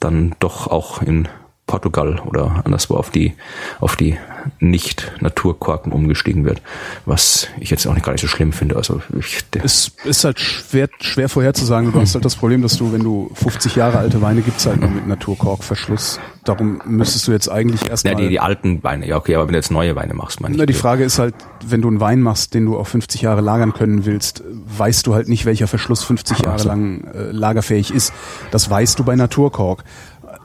dann 0.00 0.34
doch 0.40 0.66
auch 0.66 1.02
in 1.02 1.28
Portugal 1.66 2.20
oder 2.26 2.62
anderswo 2.64 2.94
auf 2.94 3.10
die, 3.10 3.34
auf 3.80 3.96
die 3.96 4.18
Nicht-Naturkorken 4.60 5.92
umgestiegen 5.92 6.44
wird, 6.44 6.60
was 7.06 7.48
ich 7.58 7.70
jetzt 7.70 7.86
auch 7.86 7.94
nicht 7.94 8.04
gar 8.04 8.12
nicht 8.12 8.20
so 8.20 8.28
schlimm 8.28 8.52
finde. 8.52 8.76
Also 8.76 9.00
ich, 9.18 9.42
es 9.62 9.92
ist 10.04 10.24
halt 10.24 10.38
schwer, 10.38 10.88
schwer 11.00 11.30
vorherzusagen. 11.30 11.90
Du 11.92 12.00
hast 12.00 12.14
halt 12.14 12.24
das 12.24 12.36
Problem, 12.36 12.60
dass 12.60 12.76
du, 12.76 12.92
wenn 12.92 13.02
du 13.02 13.30
50 13.34 13.76
Jahre 13.76 13.98
alte 13.98 14.20
Weine 14.20 14.42
gibt's 14.42 14.66
halt 14.66 14.80
nur 14.80 14.90
mit 14.90 15.06
Naturkorkverschluss. 15.06 16.20
Darum 16.44 16.82
müsstest 16.84 17.26
du 17.28 17.32
jetzt 17.32 17.48
eigentlich 17.48 17.88
erstmal. 17.88 18.12
Ja, 18.12 18.18
die, 18.18 18.28
die 18.28 18.40
alten 18.40 18.84
Weine, 18.84 19.08
ja 19.08 19.16
okay, 19.16 19.34
aber 19.34 19.46
wenn 19.46 19.52
du 19.52 19.58
jetzt 19.58 19.70
neue 19.70 19.96
Weine 19.96 20.12
machst, 20.12 20.42
meine 20.42 20.54
ich. 20.54 20.58
Na, 20.58 20.66
die 20.66 20.74
Frage 20.74 21.02
ist 21.02 21.18
halt, 21.18 21.34
wenn 21.66 21.80
du 21.80 21.88
einen 21.88 22.00
Wein 22.00 22.20
machst, 22.20 22.52
den 22.52 22.66
du 22.66 22.76
auf 22.76 22.88
50 22.88 23.22
Jahre 23.22 23.40
lagern 23.40 23.72
können 23.72 24.04
willst, 24.04 24.44
weißt 24.76 25.06
du 25.06 25.14
halt 25.14 25.28
nicht, 25.28 25.46
welcher 25.46 25.66
Verschluss 25.66 26.04
50 26.04 26.40
Jahre 26.40 26.62
lang 26.64 27.04
äh, 27.04 27.30
lagerfähig 27.30 27.92
ist. 27.94 28.12
Das 28.50 28.68
weißt 28.68 28.98
du 28.98 29.04
bei 29.04 29.16
Naturkork. 29.16 29.84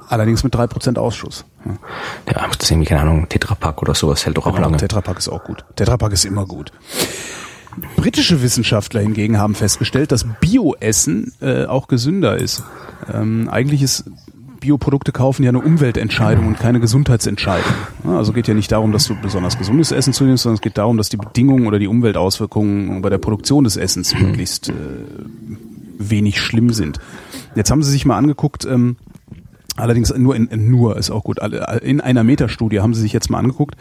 Allerdings 0.10 0.43
mit 0.43 0.55
drei 0.55 0.66
Prozent 0.66 0.97
Ausschuss. 0.97 1.45
Ja, 1.66 1.72
ja 2.34 2.47
das 2.47 2.64
ist 2.64 2.72
irgendwie, 2.72 2.88
keine 2.88 3.01
Ahnung, 3.01 3.30
Tetrapack 3.30 3.82
oder 3.82 3.93
sowas 3.93 4.26
hält 4.26 4.38
doch 4.38 4.47
auch 4.47 4.55
genau, 4.55 4.68
lange. 4.68 4.78
Tetrapack 4.78 5.20
ist 5.20 5.30
auch 5.30 5.43
gut. 5.43 5.64
Tetrapack 5.76 6.12
ist 6.12 6.26
immer 6.26 6.47
gut. 6.47 6.72
Britische 7.95 8.41
Wissenschaftler 8.41 9.01
hingegen 9.01 9.38
haben 9.38 9.53
festgestellt, 9.53 10.12
dass 10.12 10.26
Bioessen 10.41 11.34
äh, 11.41 11.66
auch 11.66 11.88
gesünder 11.88 12.38
ist. 12.38 12.64
Ähm, 13.14 13.47
eigentlich 13.49 13.84
ist 13.84 14.05
Bioprodukte 14.60 15.12
kaufen 15.12 15.43
ja 15.43 15.49
eine 15.49 15.60
Umweltentscheidung 15.60 16.47
und 16.47 16.60
keine 16.60 16.80
Gesundheitsentscheidung. 16.80 17.72
Also 18.05 18.34
geht 18.34 18.47
ja 18.47 18.55
nicht 18.55 18.72
darum, 18.72 18.91
dass 18.91 19.05
du 19.05 19.16
besonders 19.16 19.57
gesundes 19.57 19.91
Essen 19.91 20.12
zunimmst, 20.12 20.43
sondern 20.43 20.55
es 20.55 20.62
geht 20.62 20.78
darum, 20.78 20.97
dass 20.97 21.10
die 21.10 21.18
Bedingungen 21.18 21.68
oder 21.68 21.80
die 21.80 21.88
Umweltauswirkungen 21.88 23.01
bei 23.01 23.10
der 23.10 23.20
Produktion 23.20 23.64
des 23.64 23.78
Essens 23.78 24.20
möglichst 24.20 24.70
äh, 24.70 24.74
wenig 25.99 26.41
schlimm 26.41 26.74
sind. 26.74 26.99
Jetzt 27.55 27.72
haben 27.72 27.84
sie 27.84 27.91
sich 27.91 28.05
mal 28.05 28.18
angeguckt, 28.18 28.66
ähm, 28.66 28.97
Allerdings 29.80 30.13
nur 30.15 30.36
in, 30.36 30.49
nur 30.69 30.97
ist 30.97 31.09
auch 31.09 31.23
gut. 31.23 31.39
In 31.82 32.01
einer 32.01 32.23
Metastudie 32.23 32.80
haben 32.80 32.93
sie 32.93 33.01
sich 33.01 33.13
jetzt 33.13 33.30
mal 33.30 33.39
angeguckt, 33.39 33.75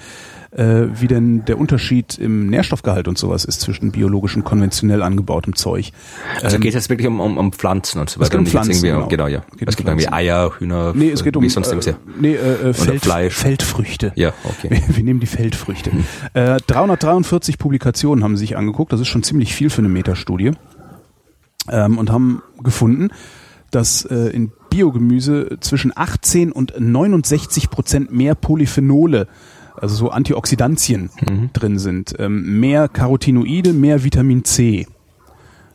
äh, 0.51 0.87
wie 0.95 1.07
denn 1.07 1.45
der 1.45 1.59
Unterschied 1.59 2.19
im 2.19 2.49
Nährstoffgehalt 2.49 3.09
und 3.09 3.19
sowas 3.19 3.45
ist 3.45 3.61
zwischen 3.61 3.93
biologisch 3.93 4.37
und 4.37 4.45
konventionell 4.45 5.03
angebautem 5.03 5.55
Zeug. 5.57 5.93
Also 6.43 6.57
ähm, 6.57 6.63
geht 6.63 6.71
es 6.71 6.75
jetzt 6.75 6.91
wirklich 6.91 7.07
um, 7.07 7.21
um, 7.21 7.37
um 7.37 7.53
Pflanzen 7.53 8.01
und 8.01 8.09
so 8.09 8.19
weiter? 8.19 8.25
Es 8.25 8.31
geht 8.31 8.41
um 8.41 8.47
Pflanzen, 8.47 8.83
genau. 8.83 9.09
genau. 9.09 9.27
ja. 9.27 9.43
Geht 9.57 9.69
es 9.69 9.77
gibt 9.77 9.89
irgendwie 9.89 10.09
Eier, 10.09 10.53
Hühner, 10.59 10.93
nee, 10.95 11.11
es 11.11 11.23
geht 11.23 11.37
um, 11.37 11.43
wie 11.43 11.49
sonst 11.49 11.69
äh, 11.69 11.95
nee, 12.19 12.35
äh, 12.35 12.73
Feld, 12.73 13.03
Fleisch. 13.03 13.35
Feldfrüchte. 13.35 14.13
Ja, 14.15 14.33
okay. 14.45 14.69
Wir, 14.89 14.97
wir 14.97 15.05
nehmen 15.05 15.21
die 15.21 15.27
Feldfrüchte. 15.27 15.93
Hm. 15.93 16.05
Äh, 16.35 16.59
343 16.67 17.59
Publikationen 17.59 18.25
haben 18.25 18.37
sie 18.37 18.41
sich 18.41 18.57
angeguckt. 18.57 18.93
Das 18.93 19.01
ist 19.01 19.09
schon 19.09 19.23
ziemlich 19.23 19.55
viel 19.55 19.71
für 19.71 19.79
eine 19.79 19.89
Metastudie. 19.89 20.53
Ähm, 21.71 21.99
und 21.99 22.11
haben 22.11 22.43
gefunden, 22.63 23.11
dass 23.71 24.05
äh, 24.05 24.29
in 24.31 24.53
Biogemüse 24.71 25.59
zwischen 25.61 25.93
18 25.95 26.53
und 26.53 26.75
69 26.79 27.71
Prozent 27.71 28.13
mehr 28.13 28.35
Polyphenole, 28.35 29.27
also 29.77 29.95
so 29.95 30.11
Antioxidantien 30.11 31.11
mhm. 31.21 31.51
drin 31.53 31.79
sind, 31.79 32.15
ähm, 32.19 32.61
mehr 32.61 32.89
Carotinoide, 32.89 33.73
mehr 33.73 34.05
Vitamin 34.05 34.45
C. 34.45 34.87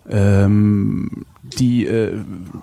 Ähm, 0.10 1.26
die 1.56 1.86
äh, 1.86 2.20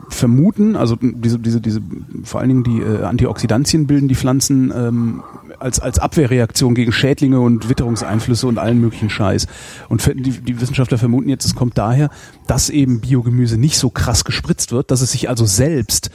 vermuten, 0.09 0.77
also 0.77 0.97
diese, 1.01 1.39
diese, 1.39 1.61
diese, 1.61 1.81
vor 2.25 2.41
allen 2.41 2.49
Dingen 2.49 2.65
die 2.65 2.81
äh, 2.81 3.05
Antioxidantien 3.05 3.87
bilden 3.87 4.09
die 4.09 4.15
Pflanzen 4.15 4.73
ähm, 4.75 5.23
als, 5.59 5.81
als 5.81 5.99
Abwehrreaktion 5.99 6.75
gegen 6.75 6.93
Schädlinge 6.93 7.41
und 7.41 7.69
Witterungseinflüsse 7.69 8.47
und 8.47 8.59
allen 8.59 8.81
möglichen 8.81 9.11
Scheiß. 9.11 9.47
Und 9.89 10.07
die, 10.07 10.31
die 10.31 10.61
Wissenschaftler 10.61 10.99
vermuten 10.99 11.29
jetzt, 11.29 11.45
es 11.45 11.55
kommt 11.55 11.77
daher, 11.79 12.11
dass 12.47 12.71
eben 12.71 13.01
Biogemüse 13.01 13.59
nicht 13.59 13.79
so 13.79 13.91
krass 13.91 14.25
gespritzt 14.25 14.73
wird, 14.73 14.91
dass 14.91 15.01
es 15.01 15.13
sich 15.13 15.29
also 15.29 15.45
selbst 15.45 16.11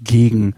gegen 0.00 0.54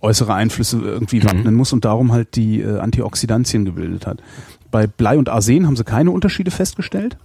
äußere 0.00 0.34
Einflüsse 0.34 0.78
irgendwie 0.78 1.20
mhm. 1.20 1.24
wappnen 1.24 1.54
muss 1.54 1.72
und 1.72 1.84
darum 1.84 2.12
halt 2.12 2.36
die 2.36 2.60
äh, 2.60 2.78
Antioxidantien 2.78 3.64
gebildet 3.64 4.06
hat. 4.06 4.22
Bei 4.70 4.86
Blei 4.86 5.18
und 5.18 5.28
Arsen 5.28 5.66
haben 5.66 5.76
sie 5.76 5.84
keine 5.84 6.10
Unterschiede 6.10 6.50
festgestellt. 6.50 7.16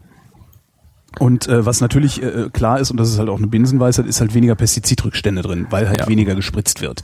Und 1.19 1.47
äh, 1.47 1.65
was 1.65 1.81
natürlich 1.81 2.23
äh, 2.23 2.49
klar 2.51 2.79
ist, 2.79 2.91
und 2.91 2.97
das 2.97 3.09
ist 3.09 3.19
halt 3.19 3.29
auch 3.29 3.37
eine 3.37 3.47
Binsenweisheit, 3.47 4.05
ist 4.05 4.21
halt 4.21 4.33
weniger 4.33 4.55
Pestizidrückstände 4.55 5.41
drin, 5.41 5.67
weil 5.69 5.89
halt 5.89 5.99
ja. 5.99 6.07
weniger 6.07 6.35
gespritzt 6.35 6.81
wird. 6.81 7.03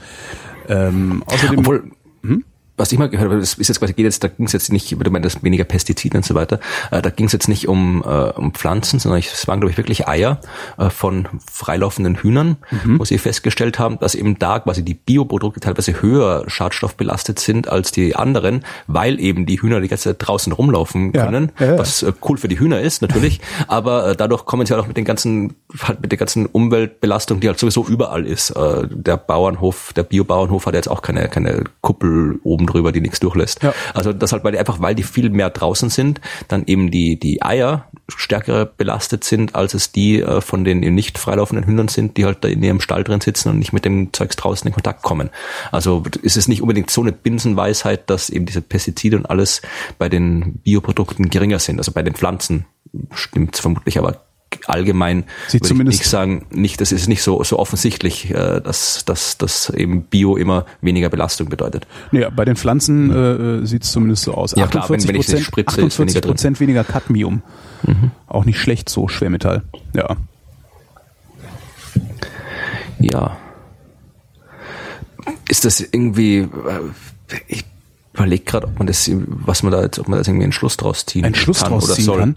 Ähm, 0.69 1.23
außerdem, 1.25 1.59
Obwohl, 1.59 1.91
hm? 2.23 2.43
Was 2.77 2.91
ich 2.91 2.99
mal 2.99 3.09
gehört 3.09 3.29
habe, 3.29 3.39
das 3.39 3.55
ist 3.55 3.67
jetzt 3.67 3.79
quasi 3.79 3.93
geht 3.93 4.05
jetzt, 4.05 4.23
da 4.23 4.27
ging 4.27 4.45
es 4.45 4.53
jetzt 4.53 4.71
nicht, 4.71 4.91
du 4.91 5.11
meinst 5.11 5.43
weniger 5.43 5.63
Pestizide 5.63 6.17
und 6.17 6.25
so 6.25 6.35
weiter, 6.35 6.59
äh, 6.91 7.01
da 7.01 7.09
ging 7.09 7.25
es 7.25 7.33
jetzt 7.33 7.47
nicht 7.47 7.67
um, 7.67 8.03
äh, 8.05 8.07
um 8.07 8.53
Pflanzen, 8.53 8.99
sondern 8.99 9.19
es 9.19 9.47
waren, 9.47 9.59
glaube 9.59 9.71
ich, 9.71 9.77
wirklich 9.77 10.07
Eier 10.07 10.39
äh, 10.77 10.91
von 10.91 11.27
freilaufenden 11.51 12.15
Hühnern, 12.15 12.57
mhm. 12.69 12.99
wo 12.99 13.05
sie 13.05 13.17
festgestellt 13.17 13.79
haben, 13.79 13.99
dass 13.99 14.13
eben 14.13 14.37
da 14.37 14.59
quasi 14.59 14.83
die 14.83 14.93
Bioprodukte 14.93 15.59
teilweise 15.59 16.01
höher 16.01 16.43
schadstoffbelastet 16.47 17.39
sind 17.39 17.67
als 17.67 17.91
die 17.91 18.15
anderen, 18.15 18.63
weil 18.85 19.19
eben 19.19 19.47
die 19.47 19.59
Hühner 19.59 19.81
die 19.81 19.87
ganze 19.87 20.09
Zeit 20.09 20.17
draußen 20.19 20.53
rumlaufen 20.53 21.13
können, 21.13 21.51
ja, 21.59 21.65
ja, 21.65 21.79
was 21.79 22.03
äh, 22.03 22.13
cool 22.29 22.37
für 22.37 22.47
die 22.47 22.59
Hühner 22.59 22.79
ist 22.81 23.01
natürlich, 23.01 23.41
aber 23.67 24.11
äh, 24.11 24.15
dadurch 24.15 24.45
kommen 24.45 24.67
sie 24.67 24.73
halt 24.73 24.83
auch 24.83 24.87
mit 24.87 24.97
den 24.97 25.05
ganzen, 25.05 25.55
halt 25.81 26.01
mit 26.01 26.11
der 26.11 26.19
ganzen 26.19 26.45
Umweltbelastung, 26.45 27.39
die 27.39 27.47
halt 27.47 27.57
sowieso 27.57 27.85
überall 27.85 28.25
ist. 28.25 28.51
Äh, 28.51 28.87
der 28.87 29.17
Bauernhof, 29.17 29.93
der 29.93 30.03
Biobauernhof 30.03 30.67
hat 30.67 30.75
jetzt 30.75 30.89
auch 30.89 31.01
keine, 31.01 31.27
keine 31.27 31.63
Kuppel 31.81 32.39
oben 32.43 32.66
drüber, 32.67 32.91
die 32.91 33.01
nichts 33.01 33.19
durchlässt. 33.19 33.63
Ja. 33.63 33.73
Also 33.93 34.13
das 34.13 34.31
halt, 34.31 34.43
weil 34.43 34.51
die 34.51 34.59
einfach, 34.59 34.79
weil 34.79 34.95
die 34.95 35.03
viel 35.03 35.29
mehr 35.29 35.49
draußen 35.49 35.89
sind, 35.89 36.21
dann 36.47 36.63
eben 36.65 36.91
die, 36.91 37.19
die 37.19 37.41
Eier 37.41 37.87
stärker 38.07 38.65
belastet 38.65 39.23
sind, 39.23 39.55
als 39.55 39.73
es 39.73 39.91
die 39.91 40.21
äh, 40.21 40.41
von 40.41 40.63
den 40.63 40.79
nicht 40.79 41.17
freilaufenden 41.17 41.65
Hühnern 41.65 41.87
sind, 41.87 42.17
die 42.17 42.25
halt 42.25 42.43
da 42.43 42.47
in 42.47 42.63
ihrem 42.63 42.79
Stall 42.79 43.03
drin 43.03 43.21
sitzen 43.21 43.49
und 43.49 43.59
nicht 43.59 43.73
mit 43.73 43.85
dem 43.85 44.13
Zeugs 44.13 44.35
draußen 44.35 44.67
in 44.67 44.73
Kontakt 44.73 45.01
kommen. 45.01 45.29
Also 45.71 46.03
ist 46.21 46.37
es 46.37 46.47
nicht 46.47 46.61
unbedingt 46.61 46.89
so 46.89 47.01
eine 47.01 47.11
Binsenweisheit, 47.11 48.09
dass 48.09 48.29
eben 48.29 48.45
diese 48.45 48.61
Pestizide 48.61 49.17
und 49.17 49.25
alles 49.25 49.61
bei 49.97 50.09
den 50.09 50.59
Bioprodukten 50.63 51.29
geringer 51.29 51.59
sind. 51.59 51.79
Also 51.79 51.91
bei 51.91 52.03
den 52.03 52.13
Pflanzen 52.13 52.65
stimmt 53.13 53.55
es 53.55 53.61
vermutlich, 53.61 53.97
aber 53.97 54.21
allgemein 54.65 55.25
Sie 55.47 55.59
würde 55.61 55.73
ich 55.73 55.99
nicht 55.99 56.03
sagen, 56.05 56.45
nicht, 56.51 56.81
das 56.81 56.91
ist 56.91 57.07
nicht 57.07 57.21
so, 57.21 57.43
so 57.43 57.59
offensichtlich, 57.59 58.31
äh, 58.31 58.61
dass, 58.61 59.05
dass, 59.05 59.37
dass 59.37 59.69
eben 59.69 60.03
Bio 60.03 60.35
immer 60.35 60.65
weniger 60.81 61.09
Belastung 61.09 61.49
bedeutet. 61.49 61.87
Nee, 62.11 62.25
bei 62.35 62.45
den 62.45 62.55
Pflanzen 62.55 63.11
äh, 63.61 63.65
sieht 63.65 63.83
es 63.83 63.91
zumindest 63.91 64.23
so 64.23 64.33
aus. 64.33 64.53
Ja, 64.55 64.65
48 64.65 64.71
klar, 64.71 64.89
wenn, 64.89 65.07
wenn 65.07 65.15
Prozent, 65.21 65.43
spritze, 65.43 65.83
48 65.83 66.21
Prozent 66.21 66.59
weniger, 66.59 66.81
weniger 66.81 66.93
Cadmium. 66.93 67.41
Mhm. 67.83 68.11
Auch 68.27 68.45
nicht 68.45 68.59
schlecht, 68.59 68.89
so 68.89 69.07
Schwermetall. 69.07 69.63
Ja. 69.93 70.15
Ja. 72.99 73.37
Ist 75.49 75.65
das 75.65 75.79
irgendwie, 75.79 76.39
äh, 76.39 76.47
ich 77.47 77.65
überlege 78.13 78.43
gerade, 78.43 78.67
ob 78.67 78.77
man 78.79 78.87
das, 78.87 79.09
was 79.13 79.63
man 79.63 79.71
da 79.71 79.83
jetzt, 79.83 79.99
ob 79.99 80.07
man 80.07 80.19
da 80.19 80.29
irgendwie 80.29 80.43
einen 80.43 80.51
Schluss 80.51 80.77
draus 80.77 81.05
ziehen 81.05 81.25
Ein 81.25 81.35
Schluss 81.35 81.61
kann 81.61 81.71
draus 81.71 81.85
oder 81.85 81.93
ziehen 81.93 82.05
soll. 82.05 82.19
kann? 82.19 82.35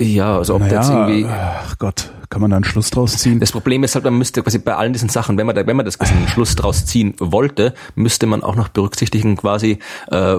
Ja, 0.00 0.38
also 0.38 0.54
ob 0.54 0.60
naja, 0.60 0.74
das 0.74 0.90
irgendwie. 0.90 1.26
Ach 1.28 1.76
Gott, 1.78 2.10
kann 2.30 2.40
man 2.40 2.50
da 2.50 2.56
einen 2.56 2.64
Schluss 2.64 2.90
draus 2.90 3.16
ziehen? 3.16 3.40
Das 3.40 3.52
Problem 3.52 3.82
ist 3.82 3.94
halt, 3.94 4.04
man 4.04 4.16
müsste 4.16 4.42
quasi 4.42 4.58
bei 4.58 4.76
allen 4.76 4.92
diesen 4.92 5.08
Sachen, 5.08 5.36
wenn 5.38 5.46
man 5.46 5.56
da, 5.56 5.66
wenn 5.66 5.76
man 5.76 5.84
das 5.84 5.98
quasi 5.98 6.14
einen 6.14 6.28
Schluss 6.28 6.54
draus 6.54 6.86
ziehen 6.86 7.14
wollte, 7.18 7.74
müsste 7.96 8.26
man 8.26 8.42
auch 8.42 8.54
noch 8.54 8.68
berücksichtigen, 8.68 9.36
quasi, 9.36 9.78
äh, 10.08 10.38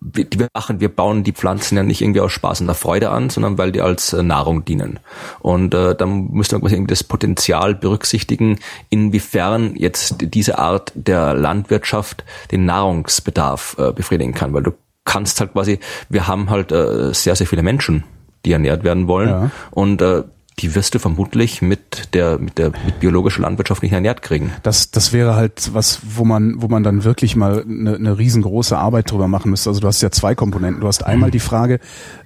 wir, 0.00 0.26
wir 0.30 0.48
machen, 0.54 0.80
wir 0.80 0.88
bauen 0.88 1.24
die 1.24 1.32
Pflanzen 1.32 1.76
ja 1.76 1.82
nicht 1.82 2.00
irgendwie 2.00 2.20
aus 2.20 2.32
Spaß 2.32 2.60
und 2.60 2.66
der 2.66 2.74
Freude 2.74 3.10
an, 3.10 3.30
sondern 3.30 3.58
weil 3.58 3.72
die 3.72 3.82
als 3.82 4.12
äh, 4.12 4.22
Nahrung 4.22 4.64
dienen. 4.64 5.00
Und 5.40 5.74
äh, 5.74 5.94
dann 5.94 6.28
müsste 6.30 6.54
man 6.54 6.62
quasi 6.62 6.76
irgendwie 6.76 6.92
das 6.92 7.04
Potenzial 7.04 7.74
berücksichtigen, 7.74 8.58
inwiefern 8.88 9.74
jetzt 9.76 10.16
diese 10.20 10.58
Art 10.58 10.92
der 10.94 11.34
Landwirtschaft 11.34 12.24
den 12.52 12.64
Nahrungsbedarf 12.64 13.76
äh, 13.78 13.92
befriedigen 13.92 14.32
kann, 14.32 14.54
weil 14.54 14.62
du 14.62 14.72
kannst 15.04 15.40
halt 15.40 15.52
quasi, 15.52 15.78
wir 16.08 16.26
haben 16.26 16.48
halt 16.48 16.72
äh, 16.72 17.12
sehr, 17.12 17.34
sehr 17.34 17.46
viele 17.46 17.62
Menschen 17.62 18.04
die 18.44 18.52
ernährt 18.52 18.84
werden 18.84 19.08
wollen. 19.08 19.28
Ja. 19.28 19.50
Und 19.70 20.02
äh, 20.02 20.24
die 20.58 20.74
wirst 20.74 20.94
du 20.94 20.98
vermutlich 20.98 21.62
mit 21.62 22.14
der 22.14 22.38
mit 22.38 22.58
der 22.58 22.70
mit 22.84 23.00
biologischer 23.00 23.42
Landwirtschaft 23.42 23.82
nicht 23.82 23.92
ernährt 23.92 24.22
kriegen. 24.22 24.52
Das 24.62 24.90
das 24.90 25.12
wäre 25.12 25.36
halt 25.36 25.70
was, 25.72 26.00
wo 26.02 26.24
man 26.24 26.60
wo 26.60 26.68
man 26.68 26.82
dann 26.82 27.04
wirklich 27.04 27.36
mal 27.36 27.62
eine, 27.62 27.94
eine 27.94 28.18
riesengroße 28.18 28.76
Arbeit 28.76 29.10
drüber 29.10 29.28
machen 29.28 29.50
müsste. 29.50 29.70
Also 29.70 29.80
du 29.80 29.86
hast 29.86 30.00
ja 30.02 30.10
zwei 30.10 30.34
Komponenten. 30.34 30.80
Du 30.80 30.88
hast 30.88 31.04
einmal 31.04 31.30
die 31.30 31.40
Frage, 31.40 31.78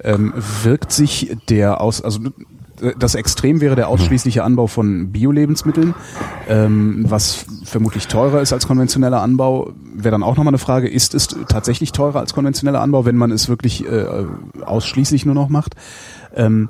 ähm, 0.02 0.32
wirkt 0.62 0.92
sich 0.92 1.36
der 1.48 1.80
aus 1.80 2.02
also 2.02 2.20
das 2.98 3.14
Extrem 3.14 3.60
wäre 3.60 3.76
der 3.76 3.88
ausschließliche 3.88 4.42
Anbau 4.42 4.66
von 4.66 5.12
Bio-Lebensmitteln, 5.12 5.94
ähm, 6.48 7.04
was 7.08 7.46
vermutlich 7.64 8.08
teurer 8.08 8.40
ist 8.40 8.52
als 8.52 8.66
konventioneller 8.66 9.22
Anbau. 9.22 9.72
Wäre 9.94 10.12
dann 10.12 10.22
auch 10.22 10.36
nochmal 10.36 10.50
eine 10.50 10.58
Frage, 10.58 10.88
ist 10.88 11.14
es 11.14 11.28
tatsächlich 11.48 11.92
teurer 11.92 12.20
als 12.20 12.34
konventioneller 12.34 12.80
Anbau, 12.80 13.04
wenn 13.04 13.16
man 13.16 13.30
es 13.30 13.48
wirklich 13.48 13.86
äh, 13.86 14.06
ausschließlich 14.64 15.24
nur 15.26 15.34
noch 15.34 15.48
macht? 15.48 15.74
Ähm, 16.34 16.68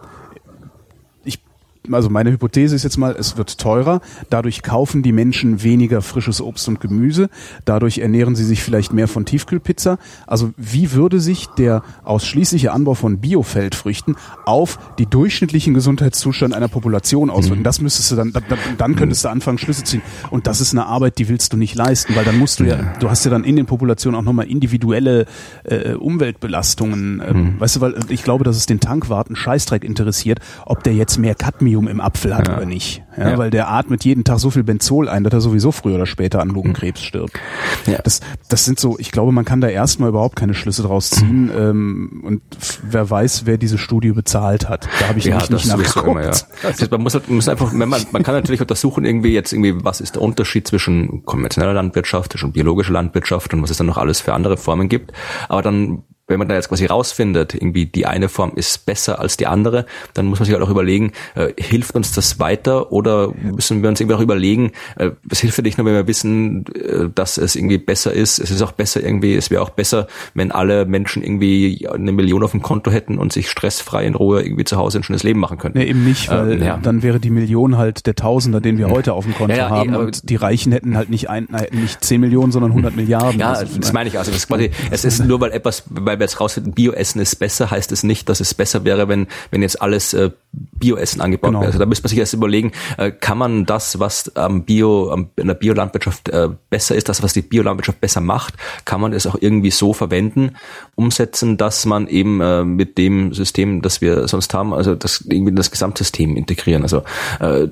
also 1.91 2.11
meine 2.11 2.30
Hypothese 2.30 2.76
ist 2.76 2.85
jetzt 2.85 2.97
mal, 2.97 3.16
es 3.18 3.37
wird 3.37 3.59
teurer. 3.59 4.01
Dadurch 4.30 4.62
kaufen 4.62 5.03
die 5.03 5.12
Menschen 5.12 5.62
weniger 5.62 6.01
frisches 6.03 6.41
Obst 6.41 6.68
und 6.68 6.80
Gemüse. 6.80 7.28
Dadurch 7.64 7.99
ernähren 7.99 8.37
sie 8.37 8.45
sich 8.45 8.62
vielleicht 8.62 8.93
mehr 8.93 9.09
von 9.09 9.24
Tiefkühlpizza. 9.24 9.99
Also 10.26 10.53
wie 10.57 10.93
würde 10.93 11.18
sich 11.18 11.49
der 11.59 11.83
ausschließliche 12.05 12.72
Anbau 12.72 12.95
von 12.95 13.18
Biofeldfrüchten 13.18 14.16
auf 14.45 14.78
die 14.99 15.07
durchschnittlichen 15.07 15.74
Gesundheitszustand 15.74 16.55
einer 16.55 16.68
Population 16.68 17.30
auswirken? 17.30 17.61
Mhm. 17.61 17.64
Das 17.64 17.80
müsstest 17.80 18.12
du 18.12 18.16
dann, 18.16 18.33
dann, 18.33 18.45
dann 18.78 18.97
könntest 18.97 19.24
du 19.24 19.28
anfangen, 19.28 19.59
Schlüsse 19.59 19.83
ziehen. 19.83 20.03
Und 20.30 20.47
das 20.47 20.61
ist 20.61 20.72
eine 20.72 20.87
Arbeit, 20.87 21.18
die 21.18 21.28
willst 21.28 21.53
du 21.53 21.57
nicht 21.57 21.74
leisten, 21.74 22.14
weil 22.14 22.24
dann 22.24 22.39
musst 22.39 22.61
du 22.61 22.64
ja, 22.64 22.76
ja 22.76 22.93
du 23.01 23.11
hast 23.11 23.24
ja 23.24 23.30
dann 23.30 23.43
in 23.43 23.57
den 23.57 23.66
Populationen 23.66 24.18
auch 24.18 24.24
nochmal 24.24 24.47
individuelle 24.47 25.26
äh, 25.64 25.95
Umweltbelastungen. 25.95 27.22
Ähm, 27.26 27.37
mhm. 27.37 27.61
Weißt 27.61 27.76
du, 27.76 27.80
weil 27.80 27.97
ich 28.09 28.22
glaube, 28.22 28.45
dass 28.45 28.57
es 28.57 28.66
den 28.66 28.78
Tankwarten 28.78 29.35
Scheißdreck 29.35 29.83
interessiert, 29.83 30.39
ob 30.64 30.85
der 30.85 30.95
jetzt 30.95 31.18
mehr 31.18 31.35
Cadmium 31.35 31.72
Cadmium 31.73 31.89
im 31.89 32.01
Apfel 32.01 32.37
hat 32.37 32.49
ja. 32.49 32.57
oder 32.57 32.66
nicht. 32.66 33.03
Ja, 33.16 33.31
ja. 33.31 33.39
Weil 33.39 33.51
der 33.51 33.70
atmet 33.70 34.05
jeden 34.05 34.25
Tag 34.25 34.39
so 34.39 34.51
viel 34.51 34.62
Benzol 34.62 35.09
ein, 35.09 35.25
dass 35.25 35.33
er 35.33 35.41
sowieso 35.41 35.73
früher 35.73 35.97
oder 35.97 36.07
später 36.07 36.41
an 36.41 36.49
Lungenkrebs 36.49 37.03
stirbt. 37.03 37.39
Ja. 37.87 37.99
Das, 38.03 38.20
das 38.49 38.64
sind 38.64 38.79
so, 38.79 38.99
ich 38.99 39.11
glaube, 39.11 39.33
man 39.33 39.45
kann 39.45 39.61
da 39.61 39.68
erstmal 39.68 40.09
überhaupt 40.11 40.37
keine 40.37 40.55
Schlüsse 40.55 40.83
draus 40.83 41.11
ziehen. 41.11 41.45
Mhm. 41.45 41.53
Ähm, 41.57 42.23
und 42.25 42.43
wer 42.83 43.09
weiß, 43.09 43.47
wer 43.47 43.59
diese 43.59 43.79
Studie 43.79 44.12
bezahlt 44.12 44.68
hat. 44.68 44.89
Da 45.01 45.09
habe 45.09 45.18
ich 45.18 45.25
ja, 45.25 45.39
nicht 45.39 45.51
nachgeguckt. 45.51 46.07
Immer, 46.07 46.23
ja. 46.23 46.33
Also 46.62 46.87
man 46.91 47.03
muss 47.03 47.14
halt, 47.14 47.29
man 47.29 47.37
muss 47.37 47.49
einfach, 47.49 47.73
wenn 47.73 47.89
man, 47.89 48.03
man 48.12 48.23
kann 48.23 48.35
natürlich 48.35 48.61
untersuchen 48.61 49.05
irgendwie 49.05 49.33
jetzt 49.33 49.53
irgendwie, 49.53 49.75
was 49.85 50.01
ist 50.01 50.14
der 50.14 50.23
Unterschied 50.23 50.66
zwischen 50.66 51.25
konventioneller 51.25 51.75
Landwirtschaft, 51.75 52.33
zwischen 52.33 52.53
biologischer 52.53 52.93
Landwirtschaft 52.93 53.53
und 53.55 53.62
was 53.62 53.70
es 53.70 53.77
dann 53.77 53.87
noch 53.87 53.99
alles 53.99 54.20
für 54.20 54.35
andere 54.35 54.57
Formen 54.57 54.89
gibt. 54.89 55.12
Aber 55.49 55.62
dann 55.62 56.05
wenn 56.33 56.39
man 56.39 56.49
da 56.49 56.55
jetzt 56.55 56.68
quasi 56.70 56.87
rausfindet, 56.87 57.55
irgendwie 57.55 57.85
die 57.87 58.07
eine 58.07 58.28
Form 58.30 58.53
ist 58.57 58.87
besser 58.87 59.20
als 59.20 59.37
die 59.37 59.47
andere, 59.47 59.85
dann 60.14 60.26
muss 60.26 60.41
man 60.41 60.47
sich 60.47 60.55
halt 60.55 60.64
auch 60.64 60.70
überlegen, 60.70 61.12
äh, 61.35 61.53
hilft 61.59 61.95
uns 61.95 62.12
das 62.12 62.41
weiter 62.41 62.91
oder 62.91 63.33
müssen 63.43 63.83
wir 63.83 63.91
uns 63.91 64.01
irgendwie 64.01 64.16
auch 64.16 64.20
überlegen, 64.20 64.72
äh, 64.97 65.11
es 65.30 65.41
hilft 65.41 65.59
ja 65.59 65.62
nicht 65.62 65.76
nur, 65.76 65.87
wenn 65.87 65.95
wir 65.95 66.07
wissen, 66.07 66.64
äh, 66.74 67.11
dass 67.14 67.37
es 67.37 67.55
irgendwie 67.55 67.76
besser 67.76 68.12
ist, 68.12 68.39
es 68.39 68.51
ist 68.51 68.62
auch 68.62 68.72
besser 68.72 69.03
irgendwie, 69.03 69.35
es 69.35 69.51
wäre 69.51 69.61
auch 69.61 69.70
besser, 69.70 70.07
wenn 70.33 70.51
alle 70.51 70.87
Menschen 70.87 71.22
irgendwie 71.22 71.87
eine 71.87 72.12
Million 72.12 72.43
auf 72.43 72.53
dem 72.53 72.62
Konto 72.62 72.91
hätten 72.91 73.18
und 73.18 73.33
sich 73.33 73.51
stressfrei 73.51 74.07
in 74.07 74.14
Ruhe 74.14 74.43
irgendwie 74.43 74.64
zu 74.64 74.76
Hause 74.78 74.99
ein 74.99 75.03
schönes 75.03 75.22
Leben 75.22 75.39
machen 75.39 75.59
könnten. 75.59 75.78
Nee, 75.78 75.85
eben 75.85 76.03
nicht, 76.03 76.30
weil 76.30 76.53
ähm, 76.53 76.62
ja. 76.62 76.78
dann 76.83 77.03
wäre 77.03 77.20
die 77.20 77.30
Million 77.30 77.76
halt 77.76 78.07
der 78.07 78.14
Tausender, 78.14 78.62
den 78.62 78.78
wir 78.78 78.89
heute 78.89 79.12
auf 79.12 79.24
dem 79.24 79.35
Konto 79.35 79.55
ja, 79.55 79.68
ja, 79.68 79.70
haben 79.70 79.93
eh, 79.93 79.99
und 79.99 80.30
die 80.30 80.37
Reichen 80.37 80.72
hätten 80.72 80.97
halt 80.97 81.11
nicht 81.11 81.28
ein, 81.28 81.49
nicht 81.72 82.03
10 82.03 82.22
Millionen, 82.22 82.53
sondern 82.53 82.70
100 82.70 82.97
Milliarden. 82.97 83.39
Ja, 83.39 83.53
also, 83.53 83.78
das 83.78 83.93
meine 83.93 84.09
ich 84.09 84.18
also, 84.18 84.33
das 84.33 84.49
quasi, 84.49 84.70
es 84.91 85.05
ist 85.05 85.24
nur, 85.24 85.41
weil 85.41 85.53
etwas, 85.53 85.85
weil 85.91 86.18
wir 86.23 86.27
jetzt 86.27 86.41
rausfinden, 86.41 86.73
Bioessen 86.73 87.20
ist 87.20 87.37
besser, 87.37 87.70
heißt 87.70 87.93
es 87.93 88.03
nicht, 88.03 88.29
dass 88.29 88.41
es 88.41 88.55
besser 88.55 88.85
wäre, 88.85 89.09
wenn, 89.09 89.27
wenn 89.51 89.62
jetzt 89.62 89.83
alles 89.83 90.14
äh, 90.14 90.31
Bioessen 90.53 91.20
angebaut 91.20 91.51
genau. 91.51 91.61
wäre. 91.61 91.68
Also 91.68 91.79
da 91.79 91.87
müsste 91.87 92.05
man 92.05 92.11
sich 92.11 92.18
erst 92.18 92.35
überlegen, 92.35 92.73
äh, 92.99 93.11
kann 93.11 93.39
man 93.39 93.66
das, 93.66 93.99
was 93.99 94.35
am 94.37 94.64
Bio, 94.64 95.11
am, 95.11 95.31
in 95.37 95.49
der 95.49 95.55
Biolandwirtschaft 95.55 96.29
äh, 96.29 96.49
besser 96.70 96.95
ist, 96.95 97.09
das, 97.09 97.23
was 97.23 97.33
die 97.33 97.43
Biolandwirtschaft 97.43 98.01
besser 98.01 98.20
macht, 98.20 98.55
kann 98.85 99.01
man 99.01 99.12
es 99.12 99.27
auch 99.27 99.37
irgendwie 99.39 99.70
so 99.70 99.93
verwenden, 99.93 100.57
umsetzen, 100.95 101.57
dass 101.57 101.85
man 101.87 102.07
eben 102.07 102.41
äh, 102.41 102.64
mit 102.64 102.99
dem 102.99 103.35
System, 103.35 103.83
das 103.83 104.01
wir 104.01 104.29
sonst 104.29 104.55
haben, 104.55 104.73
also 104.73 104.95
das 104.95 105.23
irgendwie 105.23 105.51
in 105.51 105.57
das 105.57 105.70
Gesamtsystem 105.70 106.37
integrieren. 106.37 106.83
Also 106.83 107.03
äh, 107.41 107.68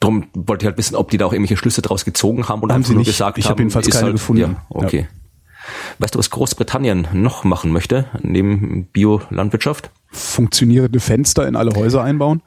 Darum 0.00 0.26
wollte 0.34 0.64
ich 0.64 0.66
halt 0.66 0.76
wissen, 0.76 0.96
ob 0.96 1.10
die 1.10 1.16
da 1.16 1.24
auch 1.24 1.32
irgendwelche 1.32 1.56
Schlüsse 1.56 1.80
draus 1.80 2.04
gezogen 2.04 2.46
haben 2.46 2.60
oder 2.62 2.74
haben 2.74 2.82
einfach 2.82 2.92
nur 2.92 3.04
gesagt 3.04 3.38
ich 3.38 3.44
haben. 3.44 3.46
Ich 3.46 3.50
habe 3.50 3.62
jedenfalls 3.62 3.88
keine 3.88 4.04
halt, 4.04 4.12
gefunden. 4.12 4.42
Ja, 4.42 4.66
okay. 4.68 5.08
Ja. 5.10 5.23
Weißt 5.98 6.14
du, 6.14 6.18
was 6.18 6.30
Großbritannien 6.30 7.08
noch 7.12 7.44
machen 7.44 7.72
möchte, 7.72 8.06
neben 8.22 8.86
Biolandwirtschaft? 8.86 9.90
Funktionierende 10.10 11.00
Fenster 11.00 11.46
in 11.46 11.56
alle 11.56 11.74
Häuser 11.74 12.02
einbauen? 12.02 12.42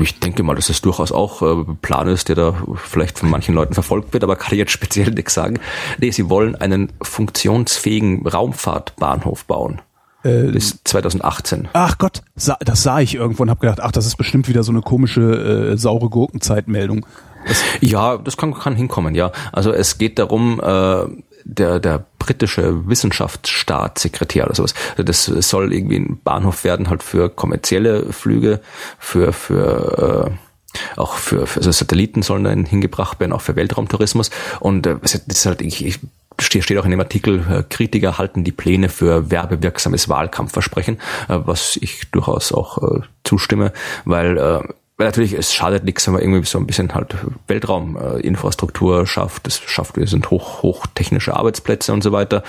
ich 0.00 0.18
denke 0.18 0.42
mal, 0.42 0.54
dass 0.54 0.68
es 0.68 0.80
durchaus 0.80 1.12
auch 1.12 1.42
äh, 1.42 1.64
Plan 1.82 2.08
ist, 2.08 2.28
der 2.28 2.36
da 2.36 2.54
vielleicht 2.76 3.18
von 3.18 3.30
manchen 3.30 3.54
Leuten 3.54 3.74
verfolgt 3.74 4.12
wird, 4.12 4.24
aber 4.24 4.36
kann 4.36 4.52
ich 4.52 4.58
jetzt 4.58 4.72
speziell 4.72 5.10
nichts 5.14 5.34
sagen. 5.34 5.60
Nee, 5.98 6.10
sie 6.10 6.28
wollen 6.28 6.56
einen 6.56 6.92
funktionsfähigen 7.02 8.26
Raumfahrtbahnhof 8.26 9.44
bauen. 9.44 9.80
Äh, 10.24 10.50
bis 10.50 10.82
2018. 10.82 11.68
Ach 11.74 11.96
Gott, 11.96 12.22
das 12.34 12.82
sah 12.82 13.00
ich 13.00 13.14
irgendwo 13.14 13.44
und 13.44 13.50
habe 13.50 13.60
gedacht, 13.60 13.80
ach, 13.80 13.92
das 13.92 14.04
ist 14.04 14.16
bestimmt 14.16 14.48
wieder 14.48 14.64
so 14.64 14.72
eine 14.72 14.82
komische 14.82 15.72
äh, 15.72 15.76
saure 15.76 16.08
Gurkenzeitmeldung. 16.10 17.06
Das 17.46 17.62
ja, 17.80 18.18
das 18.18 18.36
kann, 18.36 18.52
kann 18.52 18.74
hinkommen, 18.74 19.14
ja. 19.14 19.30
Also 19.52 19.72
es 19.72 19.96
geht 19.96 20.18
darum, 20.18 20.60
äh, 20.60 21.04
der, 21.48 21.80
der 21.80 22.04
britische 22.18 22.88
Wissenschaftsstaatssekretär 22.88 24.44
oder 24.44 24.54
sowas. 24.54 24.74
Also 24.90 25.02
das 25.02 25.24
soll 25.24 25.72
irgendwie 25.72 25.96
ein 25.96 26.20
Bahnhof 26.22 26.62
werden, 26.64 26.88
halt 26.88 27.02
für 27.02 27.28
kommerzielle 27.28 28.12
Flüge, 28.12 28.60
für, 28.98 29.32
für 29.32 30.28
äh, 30.28 30.48
auch 30.96 31.14
für, 31.14 31.46
für 31.46 31.60
also 31.60 31.70
Satelliten 31.72 32.22
sollen 32.22 32.44
dann 32.44 32.66
hingebracht 32.66 33.18
werden, 33.20 33.32
auch 33.32 33.40
für 33.40 33.56
Weltraumtourismus. 33.56 34.30
Und 34.60 34.86
äh, 34.86 34.96
das 35.00 35.14
ist 35.14 35.46
halt, 35.46 35.62
ich, 35.62 35.84
ich 35.84 35.98
steht 36.40 36.78
auch 36.78 36.84
in 36.84 36.90
dem 36.90 37.00
Artikel, 37.00 37.44
äh, 37.50 37.62
Kritiker 37.68 38.18
halten 38.18 38.44
die 38.44 38.52
Pläne 38.52 38.88
für 38.88 39.30
werbewirksames 39.30 40.08
Wahlkampfversprechen, 40.08 40.96
äh, 41.28 41.38
was 41.44 41.78
ich 41.80 42.10
durchaus 42.10 42.52
auch 42.52 42.78
äh, 42.82 43.00
zustimme, 43.24 43.72
weil 44.04 44.36
äh, 44.36 44.60
weil 44.98 45.06
natürlich, 45.06 45.32
es 45.32 45.54
schadet 45.54 45.84
nichts, 45.84 46.06
wenn 46.06 46.14
man 46.14 46.22
irgendwie 46.22 46.44
so 46.44 46.58
ein 46.58 46.66
bisschen 46.66 46.92
halt 46.92 47.14
Weltrauminfrastruktur 47.46 49.02
äh, 49.02 49.06
schafft. 49.06 49.46
Das 49.46 49.60
schafft, 49.60 49.96
wir 49.96 50.08
sind 50.08 50.28
hoch, 50.30 50.62
hochtechnische 50.62 51.36
Arbeitsplätze 51.36 51.92
und 51.92 52.02
so 52.02 52.10
weiter. 52.10 52.42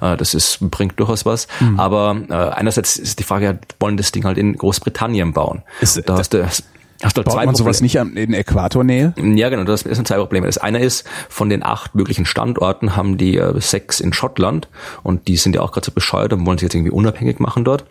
Äh, 0.00 0.16
das 0.16 0.32
ist, 0.32 0.58
bringt 0.70 0.98
durchaus 1.00 1.26
was. 1.26 1.48
Mhm. 1.58 1.80
Aber 1.80 2.16
äh, 2.30 2.34
einerseits 2.34 2.96
ist 2.96 3.18
die 3.18 3.24
Frage, 3.24 3.58
wollen 3.80 3.96
das 3.96 4.12
Ding 4.12 4.24
halt 4.24 4.38
in 4.38 4.56
Großbritannien 4.56 5.32
bauen. 5.32 5.62
Ist, 5.80 6.00
da 6.08 6.16
hast 6.16 6.32
du 6.32 6.46
Hast 6.46 6.60
du 6.60 6.75
halt 7.02 7.14
Baut 7.14 7.32
zwei 7.32 7.46
man 7.46 7.54
sowas 7.54 7.80
nicht 7.80 7.96
in 7.96 8.32
Äquatornähe? 8.32 9.14
Ja, 9.16 9.48
genau, 9.48 9.64
das 9.64 9.80
sind 9.80 10.06
zwei 10.06 10.16
Probleme. 10.16 10.46
Das 10.46 10.58
eine 10.58 10.78
ist, 10.78 11.06
von 11.28 11.48
den 11.48 11.64
acht 11.64 11.94
möglichen 11.94 12.26
Standorten 12.26 12.96
haben 12.96 13.18
die 13.18 13.36
äh, 13.36 13.60
sechs 13.60 14.00
in 14.00 14.12
Schottland 14.12 14.68
und 15.02 15.28
die 15.28 15.36
sind 15.36 15.54
ja 15.54 15.62
auch 15.62 15.72
gerade 15.72 15.86
so 15.86 15.92
bescheuert 15.92 16.32
und 16.32 16.46
wollen 16.46 16.58
sich 16.58 16.64
jetzt 16.64 16.74
irgendwie 16.74 16.92
unabhängig 16.92 17.40
machen 17.40 17.64
dort. 17.64 17.84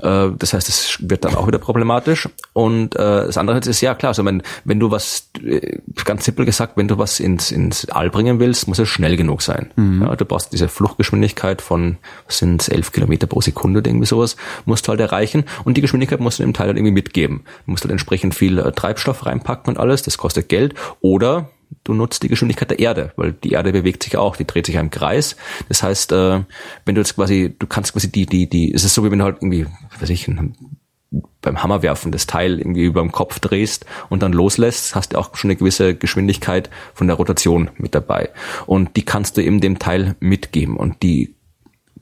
Äh, 0.00 0.28
das 0.38 0.52
heißt, 0.52 0.68
es 0.68 0.98
wird 1.00 1.24
dann 1.24 1.34
auch 1.34 1.46
wieder 1.46 1.58
problematisch. 1.58 2.28
Und 2.52 2.94
äh, 2.96 3.26
das 3.26 3.36
andere 3.36 3.58
ist, 3.58 3.80
ja 3.80 3.94
klar, 3.94 4.10
also 4.10 4.24
wenn, 4.24 4.42
wenn 4.64 4.80
du 4.80 4.90
was, 4.90 5.30
äh, 5.42 5.78
ganz 6.04 6.24
simpel 6.24 6.46
gesagt, 6.46 6.76
wenn 6.76 6.88
du 6.88 6.98
was 6.98 7.20
ins, 7.20 7.50
ins 7.50 7.88
All 7.90 8.10
bringen 8.10 8.40
willst, 8.40 8.68
muss 8.68 8.78
es 8.78 8.88
schnell 8.88 9.16
genug 9.16 9.42
sein. 9.42 9.70
Mhm. 9.76 10.02
Ja, 10.02 10.16
du 10.16 10.24
brauchst 10.24 10.52
diese 10.52 10.68
Fluchtgeschwindigkeit 10.68 11.62
von, 11.62 11.98
sind 12.28 12.68
elf 12.68 12.92
Kilometer 12.92 13.26
pro 13.26 13.40
Sekunde 13.40 13.80
oder 13.80 13.90
irgendwie 13.90 14.06
sowas, 14.06 14.36
musst 14.64 14.86
du 14.86 14.90
halt 14.90 15.00
erreichen 15.00 15.44
und 15.64 15.76
die 15.76 15.80
Geschwindigkeit 15.80 16.20
musst 16.20 16.38
du 16.38 16.42
im 16.42 16.52
Teil 16.52 16.68
halt 16.68 16.76
irgendwie 16.76 16.92
mitgeben. 16.92 17.42
Du 17.64 17.72
musst 17.72 17.84
halt 17.84 17.92
entsprechend 17.92 18.34
viel 18.34 18.45
viel 18.46 18.58
äh, 18.58 18.72
Treibstoff 18.72 19.26
reinpacken 19.26 19.74
und 19.74 19.80
alles, 19.80 20.02
das 20.02 20.18
kostet 20.18 20.48
Geld. 20.48 20.74
Oder 21.00 21.50
du 21.84 21.94
nutzt 21.94 22.22
die 22.22 22.28
Geschwindigkeit 22.28 22.70
der 22.70 22.78
Erde, 22.78 23.12
weil 23.16 23.32
die 23.32 23.52
Erde 23.52 23.72
bewegt 23.72 24.04
sich 24.04 24.16
auch, 24.16 24.36
die 24.36 24.46
dreht 24.46 24.66
sich 24.66 24.76
im 24.76 24.90
Kreis. 24.90 25.36
Das 25.68 25.82
heißt, 25.82 26.12
äh, 26.12 26.42
wenn 26.84 26.94
du 26.94 27.00
jetzt 27.00 27.16
quasi, 27.16 27.54
du 27.58 27.66
kannst 27.66 27.92
quasi 27.92 28.10
die, 28.10 28.26
die, 28.26 28.48
die, 28.48 28.72
es 28.72 28.84
ist 28.84 28.94
so 28.94 29.04
wie 29.04 29.10
wenn 29.10 29.18
du 29.18 29.24
halt 29.24 29.38
irgendwie, 29.38 29.66
weiß 30.00 30.10
ich, 30.10 30.30
beim 31.40 31.62
Hammerwerfen 31.62 32.12
das 32.12 32.26
Teil 32.26 32.58
irgendwie 32.58 32.84
über 32.84 33.00
dem 33.00 33.12
Kopf 33.12 33.38
drehst 33.38 33.86
und 34.08 34.22
dann 34.22 34.32
loslässt, 34.32 34.94
hast 34.94 35.12
du 35.12 35.18
auch 35.18 35.34
schon 35.36 35.50
eine 35.50 35.56
gewisse 35.56 35.94
Geschwindigkeit 35.94 36.70
von 36.94 37.06
der 37.06 37.16
Rotation 37.16 37.70
mit 37.76 37.94
dabei. 37.94 38.30
Und 38.66 38.96
die 38.96 39.04
kannst 39.04 39.36
du 39.36 39.42
eben 39.42 39.60
dem 39.60 39.78
Teil 39.78 40.16
mitgeben. 40.20 40.76
Und 40.76 41.02
die 41.02 41.35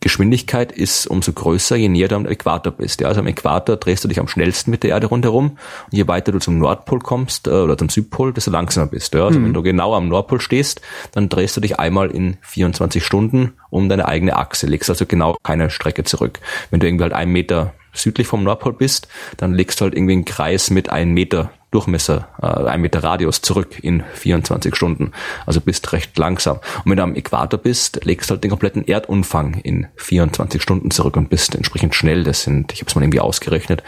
Geschwindigkeit 0.05 0.70
ist 0.70 1.07
umso 1.07 1.32
größer, 1.32 1.76
je 1.76 1.88
näher 1.88 2.09
du 2.09 2.16
am 2.16 2.26
Äquator 2.26 2.74
bist. 2.74 3.00
Ja, 3.00 3.09
also 3.09 3.20
am 3.20 3.26
Äquator 3.26 3.78
drehst 3.78 4.05
du 4.05 4.09
dich 4.09 4.20
am 4.20 4.28
schnellsten 4.28 4.70
mit 4.70 4.82
der 4.82 4.90
Erde 4.90 5.07
rundherum. 5.07 5.52
Und 5.52 5.92
je 5.92 6.07
weiter 6.07 6.30
du 6.30 6.38
zum 6.40 6.59
Nordpol 6.59 6.98
kommst 6.98 7.46
äh, 7.46 7.52
oder 7.52 7.78
zum 7.78 7.88
Südpol, 7.88 8.34
desto 8.34 8.50
langsamer 8.50 8.86
bist 8.86 9.14
du. 9.14 9.18
Ja. 9.18 9.24
Also 9.24 9.40
mhm. 9.40 9.46
wenn 9.46 9.55
du 9.55 9.62
genau 9.62 9.94
am 9.94 10.09
Nordpol 10.09 10.42
stehst, 10.42 10.82
dann 11.12 11.30
drehst 11.30 11.57
du 11.57 11.62
dich 11.62 11.78
einmal 11.78 12.11
in 12.11 12.36
24 12.42 13.02
Stunden 13.02 13.55
um 13.70 13.88
deine 13.88 14.07
eigene 14.07 14.36
Achse, 14.36 14.66
legst 14.66 14.90
also 14.90 15.07
genau 15.07 15.38
keine 15.42 15.70
Strecke 15.70 16.05
zurück. 16.05 16.38
Wenn 16.70 16.80
du 16.80 16.86
irgendwie 16.86 17.05
halt 17.05 17.14
einen 17.14 17.32
Meter 17.32 17.72
südlich 17.94 18.26
vom 18.26 18.44
Nordpol 18.44 18.74
bist, 18.74 19.09
dann 19.38 19.55
legst 19.55 19.80
du 19.80 19.84
halt 19.84 19.94
irgendwie 19.94 20.12
einen 20.12 20.26
Kreis 20.26 20.68
mit 20.68 20.90
einem 20.90 21.14
Meter 21.14 21.50
Durchmesser, 21.74 22.28
äh, 22.40 22.46
ein 22.46 22.80
Meter 22.80 23.02
Radius 23.02 23.42
zurück 23.42 23.82
in 23.82 24.04
24 24.14 24.76
Stunden. 24.76 25.10
Also 25.44 25.60
bist 25.60 25.92
recht 25.92 26.16
langsam. 26.16 26.58
Und 26.84 26.90
wenn 26.90 26.96
du 26.96 27.02
am 27.02 27.16
Äquator 27.16 27.58
bist, 27.58 28.04
legst 28.04 28.30
halt 28.30 28.44
den 28.44 28.50
kompletten 28.50 28.86
Erdumfang 28.86 29.54
in 29.54 29.88
24 29.96 30.62
Stunden 30.62 30.92
zurück 30.92 31.16
und 31.16 31.30
bist 31.30 31.56
entsprechend 31.56 31.96
schnell. 31.96 32.22
Das 32.22 32.44
sind, 32.44 32.72
ich 32.72 32.80
habe 32.80 32.88
es 32.88 32.94
mal 32.94 33.02
irgendwie 33.02 33.18
ausgerechnet, 33.18 33.82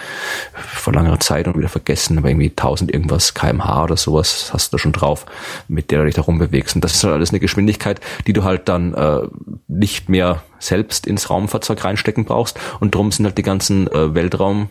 vor 0.53 0.93
langer 0.93 1.21
Zeit 1.21 1.47
und 1.47 1.57
wieder 1.57 1.69
vergessen, 1.69 2.19
aber 2.19 2.29
irgendwie 2.29 2.51
1000 2.51 2.93
irgendwas 2.93 3.35
kmh 3.35 3.85
oder 3.85 3.97
sowas 3.97 4.51
hast 4.53 4.73
du 4.73 4.77
da 4.77 4.81
schon 4.81 4.93
drauf, 4.93 5.25
mit 5.69 5.93
der 5.93 6.01
du 6.01 6.07
dich 6.07 6.17
da 6.17 6.23
rumbewegst. 6.23 6.75
Und 6.75 6.83
das 6.83 6.95
ist 6.95 7.05
halt 7.05 7.15
alles 7.15 7.31
eine 7.31 7.41
Geschwindigkeit, 7.41 8.01
die 8.27 8.33
du 8.33 8.43
halt 8.43 8.69
dann 8.69 8.95
äh, 8.95 9.29
nicht 9.69 10.09
mehr 10.09 10.43
selbst 10.59 11.07
ins 11.07 11.31
Raumfahrzeug 11.31 11.85
reinstecken 11.85 12.25
brauchst. 12.25 12.59
Und 12.81 12.97
drum 12.97 13.13
sind 13.13 13.27
halt 13.27 13.39
die 13.39 13.43
ganzen 13.43 13.87
äh, 13.87 14.15
Weltraum 14.15 14.71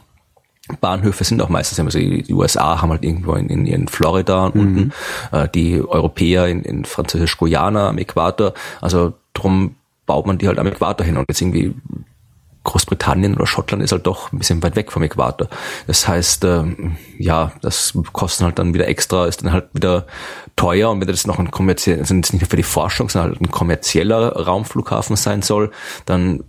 Bahnhöfe 0.81 1.23
sind 1.23 1.41
auch 1.41 1.49
meistens, 1.49 1.79
also 1.79 1.99
die 1.99 2.33
USA 2.33 2.81
haben 2.81 2.89
halt 2.89 3.03
irgendwo 3.03 3.33
in, 3.33 3.49
in, 3.49 3.67
in 3.67 3.87
Florida 3.87 4.49
mhm. 4.49 4.59
unten, 4.59 4.93
äh, 5.31 5.47
die 5.49 5.81
Europäer 5.81 6.47
in, 6.47 6.63
in 6.63 6.85
Französisch-Guyana 6.85 7.89
am 7.89 7.97
Äquator, 7.97 8.53
also 8.81 9.13
drum 9.33 9.75
baut 10.05 10.25
man 10.25 10.37
die 10.37 10.47
halt 10.47 10.59
am 10.59 10.67
Äquator 10.67 11.05
hin 11.05 11.17
und 11.17 11.25
jetzt 11.27 11.41
irgendwie 11.41 11.75
Großbritannien 12.65 13.35
oder 13.35 13.45
Schottland 13.45 13.83
ist 13.83 13.91
halt 13.91 14.07
doch 14.07 14.31
ein 14.33 14.39
bisschen 14.39 14.61
weit 14.63 14.75
weg 14.75 14.91
vom 14.91 15.03
Äquator. 15.03 15.47
Das 15.87 16.07
heißt, 16.07 16.43
ähm, 16.45 16.97
ja, 17.17 17.51
das 17.61 17.93
kostet 18.11 18.45
halt 18.45 18.59
dann 18.59 18.73
wieder 18.73 18.87
extra, 18.87 19.27
ist 19.27 19.43
dann 19.43 19.53
halt 19.53 19.67
wieder 19.73 20.07
teuer 20.55 20.89
und 20.89 20.99
wenn 20.99 21.07
das 21.07 21.27
noch 21.27 21.39
ein 21.39 21.51
kommerzieller, 21.51 21.99
also 21.99 22.13
nicht 22.13 22.33
nur 22.33 22.49
für 22.49 22.57
die 22.57 22.63
Forschung, 22.63 23.07
sondern 23.07 23.31
halt 23.31 23.41
ein 23.41 23.51
kommerzieller 23.51 24.35
Raumflughafen 24.35 25.15
sein 25.15 25.41
soll, 25.43 25.71
dann 26.05 26.43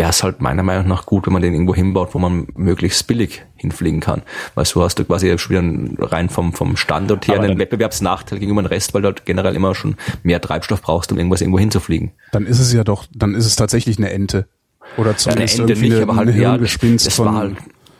wäre 0.00 0.10
es 0.10 0.22
halt 0.22 0.40
meiner 0.40 0.62
Meinung 0.62 0.88
nach 0.88 1.04
gut, 1.04 1.26
wenn 1.26 1.34
man 1.34 1.42
den 1.42 1.52
irgendwo 1.52 1.74
hinbaut, 1.74 2.14
wo 2.14 2.18
man 2.18 2.46
möglichst 2.54 3.06
billig 3.06 3.44
hinfliegen 3.56 4.00
kann. 4.00 4.22
Weil 4.54 4.64
so 4.64 4.82
hast 4.82 4.98
du 4.98 5.04
quasi 5.04 5.30
wieder 5.30 6.10
rein 6.10 6.30
vom, 6.30 6.54
vom 6.54 6.78
Standort 6.78 7.28
her 7.28 7.38
einen 7.38 7.58
Wettbewerbsnachteil 7.58 8.38
gegenüber 8.38 8.62
dem 8.62 8.68
Rest, 8.68 8.94
weil 8.94 9.02
du 9.02 9.08
halt 9.08 9.26
generell 9.26 9.54
immer 9.54 9.74
schon 9.74 9.96
mehr 10.22 10.40
Treibstoff 10.40 10.80
brauchst, 10.80 11.12
um 11.12 11.18
irgendwas 11.18 11.42
irgendwo 11.42 11.58
hinzufliegen. 11.58 12.12
Dann 12.32 12.46
ist 12.46 12.60
es 12.60 12.72
ja 12.72 12.82
doch, 12.82 13.04
dann 13.14 13.34
ist 13.34 13.44
es 13.44 13.56
tatsächlich 13.56 13.98
eine 13.98 14.10
Ente. 14.10 14.48
Oder 14.96 15.18
zumindest 15.18 15.58
ja, 15.58 15.64
eine 15.64 15.72
Ente 15.74 15.86
nicht, 15.86 16.02
aber 16.02 16.16
halt, 16.16 16.34
ja, 16.34 16.56
das 16.56 17.18
war 17.18 17.34
halt, 17.34 17.56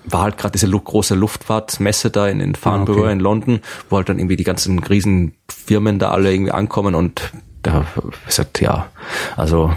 war 0.07 0.23
halt 0.23 0.39
gerade 0.39 0.53
diese 0.53 0.71
große 0.71 1.15
Luftfahrtmesse 1.15 2.11
da 2.11 2.29
in, 2.29 2.41
in 2.41 2.55
Farnborough 2.55 3.03
okay. 3.03 3.13
in 3.13 3.21
London, 3.21 3.61
wo 3.91 3.99
halt 3.99 4.09
dann 4.09 4.19
irgendwie 4.19 4.37
die 4.37 4.45
ganzen 4.45 4.79
Riesenfirmen 4.79 5.99
da 5.99 6.13
alle 6.13 6.33
irgendwie 6.33 6.53
ankommen 6.53 6.95
und 6.95 7.31
da 7.63 7.85
gesagt, 8.25 8.63
ja, 8.63 8.89
also 9.37 9.71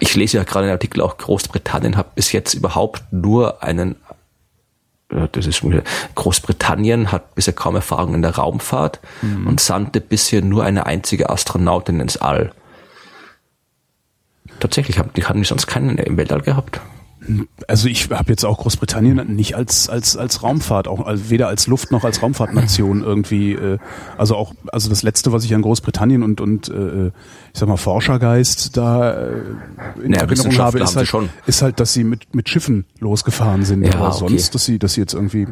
ich 0.00 0.14
lese 0.16 0.38
ja 0.38 0.44
gerade 0.44 0.66
den 0.66 0.72
Artikel 0.72 1.00
auch 1.00 1.18
Großbritannien 1.18 1.96
hat 1.96 2.14
bis 2.14 2.32
jetzt 2.32 2.54
überhaupt 2.54 3.12
nur 3.12 3.62
einen 3.62 3.96
das 5.08 5.46
ist 5.46 5.62
Großbritannien 6.14 7.12
hat 7.12 7.34
bisher 7.34 7.54
kaum 7.54 7.76
Erfahrung 7.76 8.14
in 8.14 8.22
der 8.22 8.34
Raumfahrt 8.34 9.00
mhm. 9.22 9.46
und 9.46 9.60
sandte 9.60 10.00
bisher 10.00 10.42
nur 10.42 10.64
eine 10.64 10.86
einzige 10.86 11.30
Astronautin 11.30 12.00
ins 12.00 12.16
All. 12.16 12.52
Tatsächlich 14.60 14.98
haben 14.98 15.10
die 15.14 15.24
haben 15.24 15.40
die 15.40 15.46
sonst 15.46 15.66
keinen 15.66 15.98
im 15.98 16.16
Weltall 16.16 16.40
gehabt. 16.40 16.80
Also 17.68 17.88
ich 17.88 18.10
habe 18.10 18.30
jetzt 18.30 18.44
auch 18.44 18.58
Großbritannien 18.58 19.34
nicht 19.34 19.56
als 19.56 19.88
als 19.88 20.16
als 20.16 20.42
Raumfahrt, 20.42 20.88
auch 20.88 21.06
also 21.06 21.30
weder 21.30 21.48
als 21.48 21.66
Luft 21.66 21.90
noch 21.90 22.04
als 22.04 22.22
Raumfahrtnation 22.22 23.02
irgendwie. 23.04 23.52
Äh, 23.52 23.78
also 24.18 24.36
auch 24.36 24.54
also 24.72 24.88
das 24.88 25.02
letzte, 25.02 25.32
was 25.32 25.44
ich 25.44 25.54
an 25.54 25.62
Großbritannien 25.62 26.22
und 26.22 26.40
und 26.40 26.68
äh, 26.68 27.06
ich 27.06 27.12
sag 27.54 27.68
mal 27.68 27.76
Forschergeist 27.76 28.76
da 28.76 29.12
äh, 29.12 29.32
in 30.02 30.10
naja, 30.10 30.24
Erinnerung 30.24 30.58
habe, 30.58 30.80
ist 30.80 30.96
halt, 30.96 31.12
ist 31.46 31.62
halt, 31.62 31.80
dass 31.80 31.92
sie 31.92 32.04
mit 32.04 32.34
mit 32.34 32.48
Schiffen 32.48 32.84
losgefahren 33.00 33.64
sind. 33.64 33.84
Ja, 33.84 33.94
aber 33.94 34.08
okay. 34.08 34.28
sonst, 34.28 34.54
dass 34.54 34.64
sie 34.64 34.78
dass 34.78 34.94
sie 34.94 35.00
jetzt 35.00 35.14
irgendwie 35.14 35.48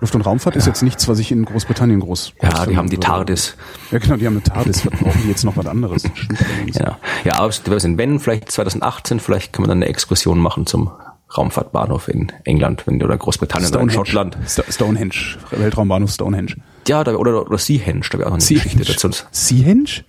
Luft- 0.00 0.14
und 0.14 0.22
Raumfahrt 0.22 0.54
ja. 0.54 0.58
ist 0.58 0.66
jetzt 0.66 0.82
nichts, 0.82 1.08
was 1.08 1.18
ich 1.18 1.32
in 1.32 1.44
Großbritannien 1.44 2.00
groß. 2.00 2.34
Ja, 2.42 2.66
die 2.66 2.76
haben 2.76 2.90
die 2.90 2.98
TARDIS. 2.98 3.56
Ja, 3.90 3.98
genau, 3.98 4.16
die 4.16 4.26
haben 4.26 4.34
eine 4.34 4.42
TARDIS. 4.42 4.82
brauchen 4.82 5.22
die 5.22 5.28
jetzt 5.28 5.44
noch 5.44 5.56
was 5.56 5.66
anderes? 5.66 6.02
ja, 6.72 6.98
ja, 7.24 7.38
aber 7.38 7.52
wenn 7.98 8.20
vielleicht 8.20 8.50
2018, 8.50 9.20
vielleicht 9.20 9.52
kann 9.52 9.62
man 9.62 9.68
dann 9.70 9.78
eine 9.78 9.86
Exkursion 9.86 10.38
machen 10.38 10.66
zum 10.66 10.90
Raumfahrtbahnhof 11.36 12.08
in 12.08 12.30
England, 12.44 12.86
wenn 12.86 13.02
oder 13.02 13.16
Großbritannien 13.16 13.70
oder 13.70 13.80
in 13.80 13.90
Schottland. 13.90 14.36
Stonehenge, 14.46 15.36
Weltraumbahnhof 15.50 16.10
Stonehenge. 16.10 16.56
Ja, 16.88 17.04
da, 17.04 17.14
oder, 17.14 17.46
oder 17.46 17.58
Seahenge, 17.58 18.02
da 18.10 18.18
wäre 18.18 18.26
auch 18.26 18.30
noch 18.30 18.36
eine 18.36 18.42
Sea 18.42 18.62
Geschichte 18.62 18.84
dazu. 18.84 19.10
Seahenge? 19.30 20.04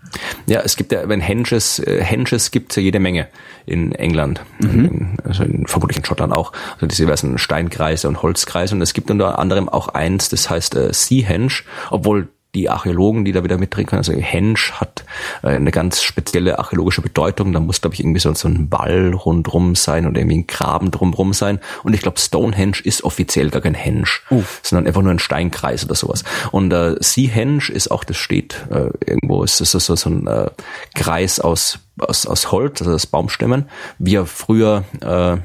Ja, 0.45 0.61
es 0.61 0.75
gibt 0.75 0.91
ja, 0.91 1.07
wenn 1.09 1.19
Henges, 1.19 1.79
äh, 1.79 2.03
Henges 2.03 2.51
gibt 2.51 2.71
es 2.71 2.75
ja 2.77 2.81
jede 2.81 2.99
Menge 2.99 3.27
in 3.65 3.93
England, 3.93 4.41
mhm. 4.59 4.85
in, 4.85 5.17
also 5.23 5.43
in, 5.43 5.65
vermutlich 5.67 5.97
in 5.97 6.05
Schottland 6.05 6.33
auch, 6.33 6.53
also 6.75 6.87
diese 6.87 7.03
diversen 7.03 7.37
Steinkreise 7.37 8.07
und 8.07 8.21
Holzkreise 8.21 8.75
und 8.75 8.81
es 8.81 8.93
gibt 8.93 9.09
unter 9.11 9.39
anderem 9.39 9.69
auch 9.69 9.89
eins, 9.89 10.29
das 10.29 10.49
heißt 10.49 10.75
äh, 10.75 10.93
Seahenge, 10.93 11.63
obwohl 11.89 12.29
die 12.57 12.69
Archäologen, 12.69 13.23
die 13.23 13.31
da 13.31 13.43
wieder 13.43 13.57
mitreden 13.57 13.87
können. 13.87 13.99
Also 13.99 14.13
Hensch 14.13 14.73
hat 14.73 15.05
äh, 15.43 15.49
eine 15.49 15.71
ganz 15.71 16.01
spezielle 16.01 16.59
archäologische 16.59 17.01
Bedeutung. 17.01 17.53
Da 17.53 17.59
muss, 17.59 17.81
glaube 17.81 17.93
ich, 17.93 17.99
irgendwie 17.99 18.19
so, 18.19 18.33
so 18.33 18.47
ein 18.47 18.71
Wall 18.71 19.13
rundrum 19.13 19.75
sein 19.75 20.07
oder 20.07 20.19
irgendwie 20.19 20.39
ein 20.39 20.47
Graben 20.47 20.91
drumrum 20.91 21.33
sein. 21.33 21.59
Und 21.83 21.93
ich 21.93 22.01
glaube, 22.01 22.19
Stonehenge 22.19 22.77
ist 22.83 23.03
offiziell 23.03 23.49
gar 23.49 23.61
kein 23.61 23.75
Hensch, 23.75 24.23
uh. 24.31 24.43
sondern 24.63 24.87
einfach 24.87 25.01
nur 25.01 25.11
ein 25.11 25.19
Steinkreis 25.19 25.85
oder 25.85 25.95
sowas. 25.95 26.23
Und 26.51 26.73
äh, 26.73 26.95
Seahenge 26.99 27.69
ist 27.69 27.91
auch, 27.91 28.03
das 28.03 28.17
steht 28.17 28.65
äh, 28.71 28.89
irgendwo, 29.05 29.43
ist 29.43 29.61
das 29.61 29.71
so, 29.71 29.95
so 29.95 30.09
ein 30.09 30.27
äh, 30.27 30.49
Kreis 30.95 31.39
aus, 31.39 31.79
aus, 31.99 32.25
aus 32.25 32.51
Holz, 32.51 32.81
also 32.81 32.93
aus 32.93 33.05
Baumstämmen, 33.05 33.69
wie 33.99 34.15
er 34.15 34.25
früher 34.25 34.83
äh, 35.01 35.37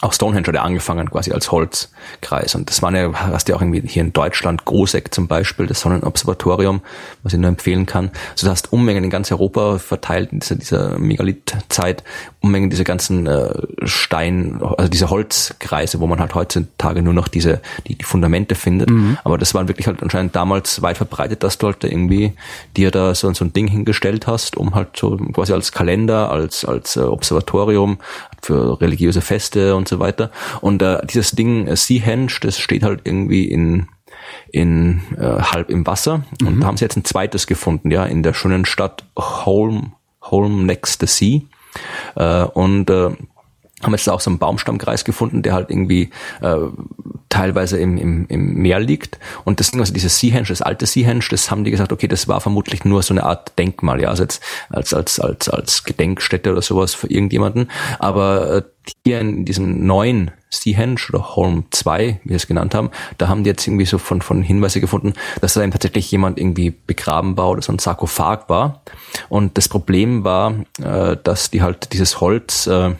auch 0.00 0.12
Stonehenge 0.12 0.46
hat 0.46 0.54
ja 0.54 0.62
angefangen 0.62 1.10
quasi 1.10 1.32
als 1.32 1.50
Holzkreis. 1.50 2.54
Und 2.54 2.70
das 2.70 2.82
war 2.82 2.94
ja, 2.94 3.12
hast 3.12 3.48
du 3.48 3.52
ja 3.52 3.56
auch 3.56 3.62
irgendwie 3.62 3.82
hier 3.86 4.02
in 4.02 4.12
Deutschland, 4.12 4.64
Großeck 4.64 5.12
zum 5.12 5.26
Beispiel, 5.26 5.66
das 5.66 5.80
Sonnenobservatorium, 5.80 6.82
was 7.24 7.32
ich 7.32 7.40
nur 7.40 7.48
empfehlen 7.48 7.84
kann. 7.86 8.10
Also 8.30 8.46
du 8.46 8.52
hast 8.52 8.72
Unmengen 8.72 9.02
in 9.02 9.10
ganz 9.10 9.32
Europa 9.32 9.78
verteilt 9.78 10.32
in 10.32 10.38
dieser, 10.38 10.54
dieser 10.54 10.98
Megalithzeit, 10.98 12.04
Unmengen 12.40 12.70
diese 12.70 12.84
ganzen 12.84 13.26
äh, 13.26 13.50
Stein, 13.84 14.60
also 14.76 14.88
diese 14.88 15.10
Holzkreise, 15.10 15.98
wo 15.98 16.06
man 16.06 16.20
halt 16.20 16.34
heutzutage 16.36 17.02
nur 17.02 17.14
noch 17.14 17.26
diese, 17.26 17.60
die, 17.88 17.96
die 17.96 18.04
Fundamente 18.04 18.54
findet. 18.54 18.90
Mhm. 18.90 19.18
Aber 19.24 19.36
das 19.36 19.52
waren 19.54 19.66
wirklich 19.66 19.88
halt 19.88 20.00
anscheinend 20.04 20.36
damals 20.36 20.80
weit 20.80 20.96
verbreitet, 20.96 21.42
dass 21.42 21.58
du 21.58 21.66
halt 21.66 21.82
irgendwie 21.82 22.34
dir 22.76 22.92
da 22.92 23.16
so, 23.16 23.32
so 23.34 23.44
ein 23.44 23.52
Ding 23.52 23.66
hingestellt 23.66 24.28
hast, 24.28 24.56
um 24.56 24.76
halt 24.76 24.96
so 24.96 25.16
quasi 25.16 25.52
als 25.52 25.72
Kalender, 25.72 26.30
als, 26.30 26.64
als 26.64 26.96
äh, 26.96 27.00
Observatorium 27.00 27.98
für 28.40 28.80
religiöse 28.80 29.20
Feste 29.20 29.74
und 29.74 29.87
so 29.88 29.98
weiter. 29.98 30.30
Und 30.60 30.82
äh, 30.82 31.04
dieses 31.06 31.32
Ding 31.32 31.66
äh, 31.66 31.76
Seahenge, 31.76 32.32
das 32.40 32.58
steht 32.58 32.82
halt 32.82 33.02
irgendwie 33.04 33.44
in 33.44 33.88
in 34.50 35.00
äh, 35.18 35.42
halb 35.42 35.70
im 35.70 35.86
Wasser 35.86 36.24
und 36.42 36.56
mhm. 36.56 36.60
da 36.60 36.66
haben 36.66 36.76
sie 36.76 36.84
jetzt 36.84 36.96
ein 36.96 37.04
zweites 37.04 37.46
gefunden, 37.46 37.90
ja, 37.90 38.04
in 38.04 38.22
der 38.22 38.34
schönen 38.34 38.64
Stadt 38.64 39.04
Holm, 39.16 39.92
Holm 40.22 40.66
next 40.66 41.00
the 41.00 41.06
Sea. 41.06 41.40
Äh, 42.16 42.44
und 42.48 42.90
äh, 42.90 43.10
haben 43.82 43.92
jetzt 43.92 44.08
auch 44.08 44.20
so 44.20 44.30
einen 44.30 44.38
Baumstammkreis 44.38 45.04
gefunden, 45.04 45.42
der 45.42 45.54
halt 45.54 45.70
irgendwie 45.70 46.10
äh, 46.40 46.56
teilweise 47.28 47.78
im, 47.78 47.96
im, 47.98 48.26
im 48.28 48.54
Meer 48.54 48.80
liegt. 48.80 49.18
Und 49.44 49.60
das 49.60 49.70
Ding, 49.70 49.80
also 49.80 49.92
dieses 49.92 50.18
Seahenge, 50.18 50.48
das 50.48 50.62
alte 50.62 50.86
Seahenge, 50.86 51.24
das 51.30 51.50
haben 51.50 51.64
die 51.64 51.70
gesagt, 51.70 51.92
okay, 51.92 52.08
das 52.08 52.28
war 52.28 52.40
vermutlich 52.40 52.84
nur 52.84 53.02
so 53.02 53.14
eine 53.14 53.24
Art 53.24 53.58
Denkmal, 53.58 54.00
ja, 54.00 54.08
also 54.08 54.22
jetzt 54.22 54.42
als, 54.70 54.94
als, 54.94 55.20
als, 55.20 55.48
als 55.48 55.84
Gedenkstätte 55.84 56.50
oder 56.50 56.62
sowas 56.62 56.94
für 56.94 57.08
irgendjemanden. 57.08 57.70
Aber 57.98 58.56
äh, 58.56 58.62
hier 59.04 59.20
in 59.20 59.44
diesem 59.44 59.86
neuen 59.86 60.30
Seahenge 60.50 61.00
oder 61.10 61.36
Holm 61.36 61.66
2, 61.70 62.20
wie 62.24 62.30
wir 62.30 62.36
es 62.36 62.46
genannt 62.46 62.74
haben, 62.74 62.90
da 63.18 63.28
haben 63.28 63.44
die 63.44 63.50
jetzt 63.50 63.66
irgendwie 63.66 63.84
so 63.84 63.98
von, 63.98 64.22
von 64.22 64.42
Hinweise 64.42 64.80
gefunden, 64.80 65.12
dass 65.40 65.54
da 65.54 65.62
eben 65.62 65.72
tatsächlich 65.72 66.10
jemand 66.10 66.38
irgendwie 66.38 66.70
begraben 66.70 67.36
war 67.36 67.50
oder 67.50 67.62
so 67.62 67.72
ein 67.72 67.78
Sarkophag 67.78 68.48
war. 68.48 68.82
Und 69.28 69.58
das 69.58 69.68
Problem 69.68 70.24
war, 70.24 70.54
äh, 70.82 71.16
dass 71.22 71.50
die 71.50 71.62
halt 71.62 71.92
dieses 71.92 72.20
Holz 72.20 72.66
äh, 72.66 72.94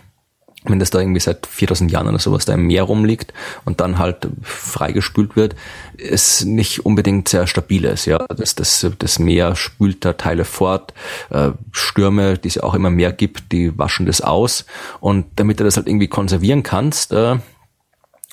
wenn 0.64 0.78
das 0.78 0.90
da 0.90 0.98
irgendwie 0.98 1.20
seit 1.20 1.46
4000 1.46 1.90
Jahren 1.90 2.08
oder 2.08 2.18
sowas 2.18 2.44
da 2.44 2.54
im 2.54 2.66
Meer 2.66 2.82
rumliegt 2.82 3.32
und 3.64 3.80
dann 3.80 3.98
halt 3.98 4.28
freigespült 4.42 5.36
wird, 5.36 5.54
ist 5.96 6.44
nicht 6.44 6.84
unbedingt 6.84 7.28
sehr 7.28 7.46
stabil 7.46 7.84
ist. 7.84 8.06
Ja, 8.06 8.26
das, 8.26 8.54
das, 8.54 8.86
das 8.98 9.18
Meer 9.18 9.54
spült 9.54 10.04
da 10.04 10.14
Teile 10.14 10.44
fort, 10.44 10.94
äh, 11.30 11.50
Stürme, 11.70 12.38
die 12.38 12.48
es 12.48 12.58
auch 12.58 12.74
immer 12.74 12.90
mehr 12.90 13.12
gibt, 13.12 13.52
die 13.52 13.76
waschen 13.78 14.06
das 14.06 14.20
aus 14.20 14.66
und 15.00 15.26
damit 15.36 15.60
du 15.60 15.64
das 15.64 15.76
halt 15.76 15.86
irgendwie 15.86 16.08
konservieren 16.08 16.62
kannst, 16.62 17.12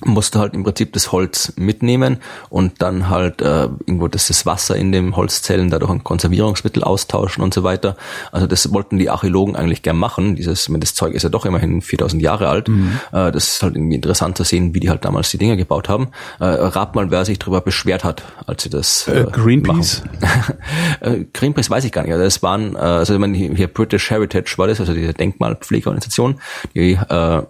musst 0.03 0.35
du 0.35 0.39
halt 0.39 0.53
im 0.53 0.63
Prinzip 0.63 0.91
das 0.91 1.13
Holz 1.13 1.53
mitnehmen 1.55 2.17
und 2.49 2.81
dann 2.81 3.09
halt 3.09 3.41
äh, 3.41 3.63
irgendwo 3.63 4.09
das, 4.09 4.27
das 4.27 4.45
Wasser 4.45 4.75
in 4.75 4.91
den 4.91 5.15
Holzzellen 5.15 5.69
dadurch 5.69 5.89
ein 5.89 6.03
Konservierungsmittel 6.03 6.83
austauschen 6.83 7.41
und 7.41 7.53
so 7.53 7.63
weiter. 7.63 7.95
Also 8.33 8.45
das 8.45 8.73
wollten 8.73 8.97
die 8.97 9.09
Archäologen 9.09 9.55
eigentlich 9.55 9.83
gern 9.83 9.95
machen. 9.95 10.35
Dieses, 10.35 10.69
das 10.69 10.95
Zeug 10.95 11.13
ist 11.13 11.23
ja 11.23 11.29
doch 11.29 11.45
immerhin 11.45 11.81
4000 11.81 12.21
Jahre 12.21 12.49
alt. 12.49 12.67
Mhm. 12.67 12.99
Äh, 13.13 13.31
das 13.31 13.55
ist 13.55 13.63
halt 13.63 13.77
irgendwie 13.77 13.95
interessant 13.95 14.35
zu 14.35 14.43
sehen, 14.43 14.73
wie 14.73 14.81
die 14.81 14.89
halt 14.89 15.05
damals 15.05 15.31
die 15.31 15.37
Dinge 15.37 15.55
gebaut 15.55 15.87
haben. 15.87 16.09
Äh, 16.41 16.45
rat 16.45 16.93
mal, 16.93 17.09
wer 17.09 17.23
sich 17.23 17.39
darüber 17.39 17.61
beschwert 17.61 18.03
hat, 18.03 18.23
als 18.47 18.63
sie 18.63 18.69
das 18.69 19.07
äh, 19.07 19.21
äh 19.21 19.31
Greenpeace. 19.31 20.03
äh, 20.99 21.23
Greenpeace 21.31 21.69
weiß 21.69 21.85
ich 21.85 21.93
gar 21.93 22.01
nicht. 22.01 22.11
Also 22.11 22.25
das 22.25 22.43
waren, 22.43 22.75
äh, 22.75 22.79
also 22.79 23.13
ich 23.13 23.19
meine, 23.19 23.37
hier 23.37 23.67
British 23.69 24.09
Heritage 24.09 24.55
war 24.57 24.67
das, 24.67 24.81
also 24.81 24.93
diese 24.93 25.13
Denkmalpflegeorganisation, 25.13 26.41
die 26.73 26.93
äh, 26.93 27.43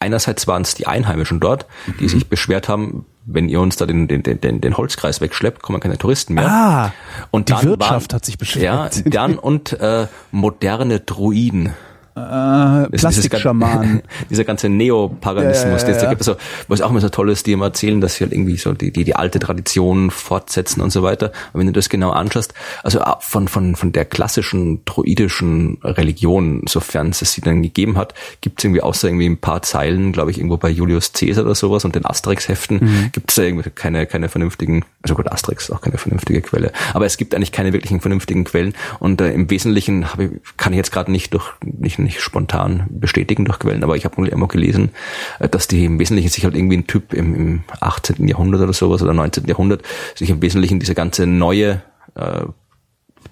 einerseits 0.00 0.46
waren 0.46 0.62
es 0.62 0.74
die 0.74 0.86
Einheimischen 0.86 1.38
dort, 1.38 1.66
die 2.00 2.04
mhm. 2.04 2.08
sich 2.08 2.28
beschwert 2.28 2.68
haben, 2.68 3.06
wenn 3.26 3.48
ihr 3.48 3.60
uns 3.60 3.76
da 3.76 3.86
den, 3.86 4.08
den, 4.08 4.22
den, 4.22 4.60
den 4.60 4.76
Holzkreis 4.76 5.20
wegschleppt, 5.20 5.62
kommen 5.62 5.78
keine 5.78 5.98
Touristen 5.98 6.34
mehr. 6.34 6.48
Ah, 6.48 6.92
und 7.30 7.48
die 7.48 7.52
Wirtschaft 7.52 8.12
waren, 8.12 8.16
hat 8.16 8.24
sich 8.24 8.38
beschwert. 8.38 8.96
Ja, 8.96 9.02
dann 9.04 9.38
und 9.38 9.74
äh, 9.74 10.08
moderne 10.32 11.00
Druiden. 11.00 11.74
Äh, 12.16 12.88
Plastikschamanen. 12.96 14.02
Dieser 14.30 14.44
ganze 14.44 14.68
Neopaganismus, 14.68 15.82
ja, 15.82 15.88
ja, 15.88 15.96
ja, 15.96 16.02
ja. 16.02 16.08
Also, 16.10 16.36
was 16.68 16.80
auch 16.80 16.90
immer 16.90 17.00
so 17.00 17.08
toll 17.08 17.30
ist, 17.30 17.46
die 17.46 17.52
immer 17.52 17.66
erzählen, 17.66 18.00
dass 18.00 18.16
sie 18.16 18.24
halt 18.24 18.32
irgendwie 18.32 18.56
so 18.56 18.72
die, 18.72 18.92
die, 18.92 19.04
die 19.04 19.14
alte 19.14 19.38
Tradition 19.38 20.10
fortsetzen 20.10 20.80
und 20.80 20.90
so 20.90 21.02
weiter. 21.02 21.32
Aber 21.50 21.60
wenn 21.60 21.66
du 21.66 21.72
das 21.72 21.88
genau 21.88 22.10
anschaust, 22.10 22.52
also 22.82 23.00
von, 23.20 23.48
von, 23.48 23.76
von 23.76 23.92
der 23.92 24.04
klassischen 24.04 24.84
druidischen 24.84 25.78
Religion, 25.82 26.64
sofern 26.68 27.10
es 27.10 27.20
sie 27.20 27.40
dann 27.40 27.62
gegeben 27.62 27.96
hat, 27.96 28.14
gibt 28.40 28.60
es 28.60 28.64
irgendwie 28.64 28.82
außer 28.82 29.08
irgendwie 29.08 29.26
ein 29.28 29.38
paar 29.38 29.62
Zeilen, 29.62 30.12
glaube 30.12 30.30
ich, 30.32 30.38
irgendwo 30.38 30.56
bei 30.56 30.68
Julius 30.68 31.12
Caesar 31.12 31.44
oder 31.44 31.54
sowas 31.54 31.84
und 31.84 31.94
den 31.94 32.04
Asterix-Heften, 32.04 32.78
mhm. 32.80 33.12
gibt 33.12 33.30
es 33.30 33.36
da 33.36 33.42
irgendwie 33.42 33.70
keine, 33.70 34.06
keine 34.06 34.28
vernünftigen, 34.28 34.84
also 35.02 35.14
gut, 35.14 35.30
Asterix 35.30 35.64
ist 35.64 35.70
auch 35.70 35.80
keine 35.80 35.98
vernünftige 35.98 36.40
Quelle, 36.42 36.72
aber 36.92 37.06
es 37.06 37.16
gibt 37.16 37.34
eigentlich 37.34 37.52
keine 37.52 37.72
wirklichen 37.72 38.00
vernünftigen 38.00 38.44
Quellen 38.44 38.74
und 38.98 39.20
äh, 39.20 39.32
im 39.32 39.48
Wesentlichen 39.50 40.06
ich, 40.18 40.30
kann 40.56 40.72
ich 40.72 40.76
jetzt 40.76 40.92
gerade 40.92 41.12
nicht 41.12 41.32
durch, 41.34 41.52
nicht 41.62 41.99
nicht 42.00 42.20
spontan 42.20 42.86
bestätigen 42.90 43.44
durch 43.44 43.58
Quellen, 43.58 43.84
aber 43.84 43.96
ich 43.96 44.04
habe 44.04 44.26
immer 44.28 44.48
gelesen, 44.48 44.90
äh, 45.38 45.48
dass 45.48 45.68
die 45.68 45.84
im 45.84 45.98
Wesentlichen 45.98 46.28
sich 46.28 46.44
halt 46.44 46.54
irgendwie 46.54 46.78
ein 46.78 46.86
Typ 46.86 47.12
im, 47.12 47.34
im 47.34 47.62
18. 47.80 48.26
Jahrhundert 48.26 48.60
oder 48.60 48.72
sowas 48.72 49.02
oder 49.02 49.14
19. 49.14 49.46
Jahrhundert 49.46 49.82
sich 50.14 50.30
im 50.30 50.42
Wesentlichen 50.42 50.80
diese 50.80 50.94
ganze 50.94 51.26
neue 51.26 51.82
äh, 52.14 52.44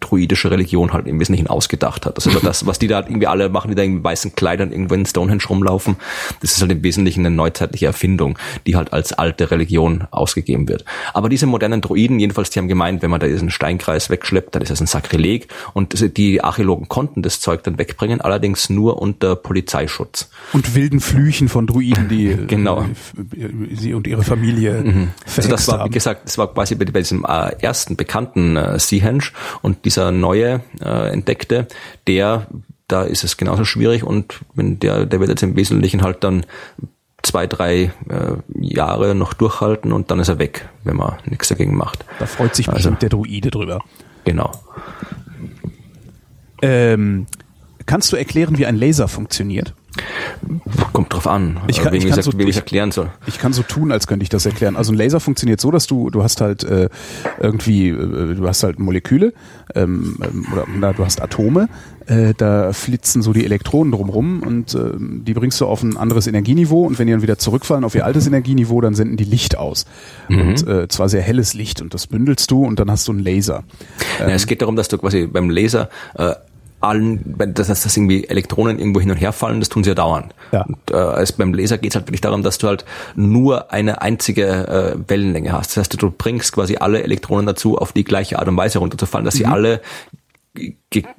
druidische 0.01 0.51
Religion 0.51 0.93
halt 0.93 1.07
im 1.07 1.21
Wesentlichen 1.21 1.47
ausgedacht 1.47 2.07
hat. 2.07 2.17
Also 2.17 2.39
das, 2.41 2.67
was 2.67 2.79
die 2.79 2.87
da 2.87 3.01
irgendwie 3.01 3.27
alle 3.27 3.49
machen, 3.49 3.69
die 3.71 3.75
da 3.75 3.83
in 3.83 4.03
weißen 4.03 4.35
Kleidern 4.35 4.73
irgendwo 4.73 4.95
in 4.95 5.07
Stonehenge 5.07 5.45
rumlaufen, 5.49 5.97
das 6.41 6.53
ist 6.53 6.61
halt 6.61 6.73
im 6.73 6.83
Wesentlichen 6.83 7.27
eine 7.27 7.35
neuzeitliche 7.35 7.87
Erfindung, 7.87 8.39
die 8.67 8.77
halt 8.77 8.93
als 8.93 9.13
alte 9.13 9.51
Religion 9.51 10.07
ausgegeben 10.11 10.69
wird. 10.69 10.85
Aber 11.15 11.29
diese 11.29 11.47
modernen 11.47 11.81
Druiden, 11.81 12.19
jedenfalls, 12.19 12.51
die 12.51 12.59
haben 12.59 12.69
gemeint, 12.69 13.03
wenn 13.03 13.11
man 13.11 13.21
da 13.21 13.27
diesen 13.27 13.51
Steinkreis 13.51 14.11
wegschleppt, 14.11 14.55
dann 14.55 14.63
ist 14.63 14.71
das 14.71 14.81
ein 14.81 14.87
Sakrileg 14.87 15.49
und 15.75 16.17
die 16.17 16.43
Archäologen 16.43 16.89
konnten 16.89 17.23
das 17.23 17.41
Zeug 17.41 17.63
dann 17.63 17.79
wegbringen, 17.79 18.21
allerdings 18.21 18.71
nur 18.71 19.01
unter 19.01 19.37
Polizeischutz. 19.37 20.31
Und 20.53 20.75
wilden 20.75 21.01
Flüchen 21.01 21.49
von 21.49 21.67
Druiden, 21.67 22.09
die 22.09 22.37
genau. 22.47 22.83
Äh, 22.83 23.75
sie 23.75 23.95
und 23.95 24.07
ihre 24.07 24.23
Familie 24.23 24.83
mhm. 24.85 25.09
Also 25.37 25.49
das 25.49 25.69
war, 25.69 25.85
wie 25.85 25.91
gesagt, 25.91 26.27
das 26.27 26.39
war 26.39 26.53
quasi 26.53 26.75
bei, 26.75 26.85
bei 26.87 27.01
diesem 27.01 27.25
äh, 27.25 27.53
ersten 27.61 27.97
bekannten 27.97 28.57
äh, 28.57 28.79
Seahenge 28.79 29.25
und 29.63 29.85
dieser 29.89 30.13
neue 30.13 30.61
äh, 30.85 31.11
entdeckte, 31.11 31.67
der, 32.07 32.47
da 32.89 33.05
ist 33.05 33.25
es 33.25 33.39
genauso 33.39 33.65
schwierig 33.65 34.05
und 34.05 34.41
wenn 34.55 34.79
der, 34.79 35.07
der 35.07 35.19
wird 35.19 35.31
jetzt 35.31 35.43
im 35.43 35.57
Wesentlichen 35.57 36.03
halt 36.03 36.23
dann 36.25 36.45
zwei, 37.23 37.47
drei 37.47 37.91
äh, 38.09 38.37
Jahre 38.61 39.15
noch 39.15 39.33
durchhalten 39.33 39.93
und 39.93 40.11
dann 40.11 40.21
ist 40.21 40.29
er 40.29 40.39
weg, 40.39 40.69
wenn 40.85 40.97
man 40.97 41.15
nichts 41.25 41.49
dagegen 41.49 41.75
macht. 41.75 42.05
Da 42.19 42.27
freut 42.27 42.55
sich 42.55 42.69
also, 42.69 42.77
bestimmt 42.77 43.01
der 43.01 43.09
Druide 43.09 43.51
drüber. 43.51 43.81
Genau. 44.25 44.53
Ähm, 46.61 47.27
kannst 47.87 48.13
du 48.13 48.17
erklären, 48.17 48.59
wie 48.59 48.67
ein 48.67 48.77
Laser 48.77 49.09
funktioniert? 49.09 49.75
Kommt 50.93 51.13
drauf 51.13 51.27
an, 51.27 51.61
ich 51.67 51.83
kann, 51.83 51.95
ich 51.95 52.07
kann 52.07 52.23
so, 52.23 52.31
ich 52.39 52.57
erklären 52.57 52.93
soll. 52.93 53.11
Ich 53.27 53.39
kann 53.39 53.53
so 53.53 53.63
tun, 53.63 53.91
als 53.91 54.07
könnte 54.07 54.23
ich 54.23 54.29
das 54.29 54.47
erklären. 54.47 54.77
Also 54.77 54.93
ein 54.93 54.97
Laser 54.97 55.19
funktioniert 55.19 55.61
so, 55.61 55.71
dass 55.71 55.87
du 55.87 56.11
du 56.11 56.23
hast 56.23 56.41
halt 56.41 56.63
äh, 56.65 56.89
irgendwie 57.41 57.89
äh, 57.89 58.35
du 58.35 58.47
hast 58.47 58.63
halt 58.63 58.79
Moleküle 58.79 59.33
ähm, 59.75 60.17
ähm, 60.23 60.47
oder 60.53 60.67
na, 60.79 60.93
du 60.93 61.05
hast 61.05 61.23
Atome, 61.23 61.69
äh, 62.07 62.35
da 62.37 62.73
flitzen 62.73 63.23
so 63.23 63.33
die 63.33 63.45
Elektronen 63.45 63.93
drumrum 63.93 64.43
und 64.43 64.75
äh, 64.75 64.93
die 64.99 65.35
bringst 65.35 65.61
du 65.61 65.67
auf 65.67 65.83
ein 65.83 65.97
anderes 65.97 66.27
Energieniveau 66.27 66.85
und 66.85 66.99
wenn 66.99 67.07
die 67.07 67.13
dann 67.13 67.23
wieder 67.23 67.39
zurückfallen 67.39 67.85
auf 67.85 67.95
ihr 67.95 68.05
altes 68.05 68.27
Energieniveau, 68.27 68.81
dann 68.81 68.95
senden 68.95 69.17
die 69.17 69.25
Licht 69.25 69.59
aus 69.59 69.87
mhm. 70.29 70.41
und 70.41 70.67
äh, 70.67 70.89
zwar 70.89 71.09
sehr 71.09 71.23
helles 71.23 71.55
Licht 71.55 71.81
und 71.81 71.95
das 71.95 72.07
bündelst 72.07 72.51
du 72.51 72.65
und 72.65 72.79
dann 72.79 72.91
hast 72.91 73.09
du 73.09 73.13
einen 73.13 73.21
Laser. 73.21 73.65
Ähm, 74.21 74.29
ja, 74.29 74.35
es 74.35 74.47
geht 74.47 74.63
darum, 74.63 74.77
dass 74.77 74.89
du 74.89 74.99
quasi 74.99 75.27
beim 75.27 75.51
Laser 75.51 75.91
äh, 76.15 76.35
allen, 76.81 77.35
dass, 77.55 77.67
dass 77.69 77.97
irgendwie 77.97 78.29
Elektronen 78.29 78.79
irgendwo 78.79 79.01
hin 79.01 79.11
und 79.11 79.17
her 79.17 79.33
fallen, 79.33 79.61
das 79.61 79.69
tun 79.69 79.85
sie 79.85 79.91
ja 79.91 79.95
dauernd. 79.95 80.35
Ja. 80.53 80.63
Und, 80.63 80.79
äh, 80.91 80.95
als 80.95 81.33
beim 81.33 81.53
Laser 81.53 81.79
geht 81.79 81.93
es 81.93 81.97
halt 81.97 82.07
wirklich 82.07 82.21
darum, 82.21 82.43
dass 82.43 82.59
du 82.59 82.69
halt 82.69 82.85
nur 83.17 83.73
eine 83.73 84.03
einzige 84.03 84.47
äh, 84.47 85.11
Wellenlänge 85.11 85.53
hast. 85.53 85.71
Das 85.71 85.79
heißt, 85.79 86.03
du 86.03 86.11
bringst 86.11 86.53
quasi 86.53 86.77
alle 86.77 87.03
Elektronen 87.03 87.47
dazu, 87.47 87.79
auf 87.79 87.93
die 87.93 88.05
gleiche 88.05 88.39
Art 88.39 88.49
und 88.49 88.57
Weise 88.57 88.79
runterzufallen, 88.79 89.25
dass 89.25 89.35
mhm. 89.35 89.39
sie 89.39 89.47
alle 89.47 89.81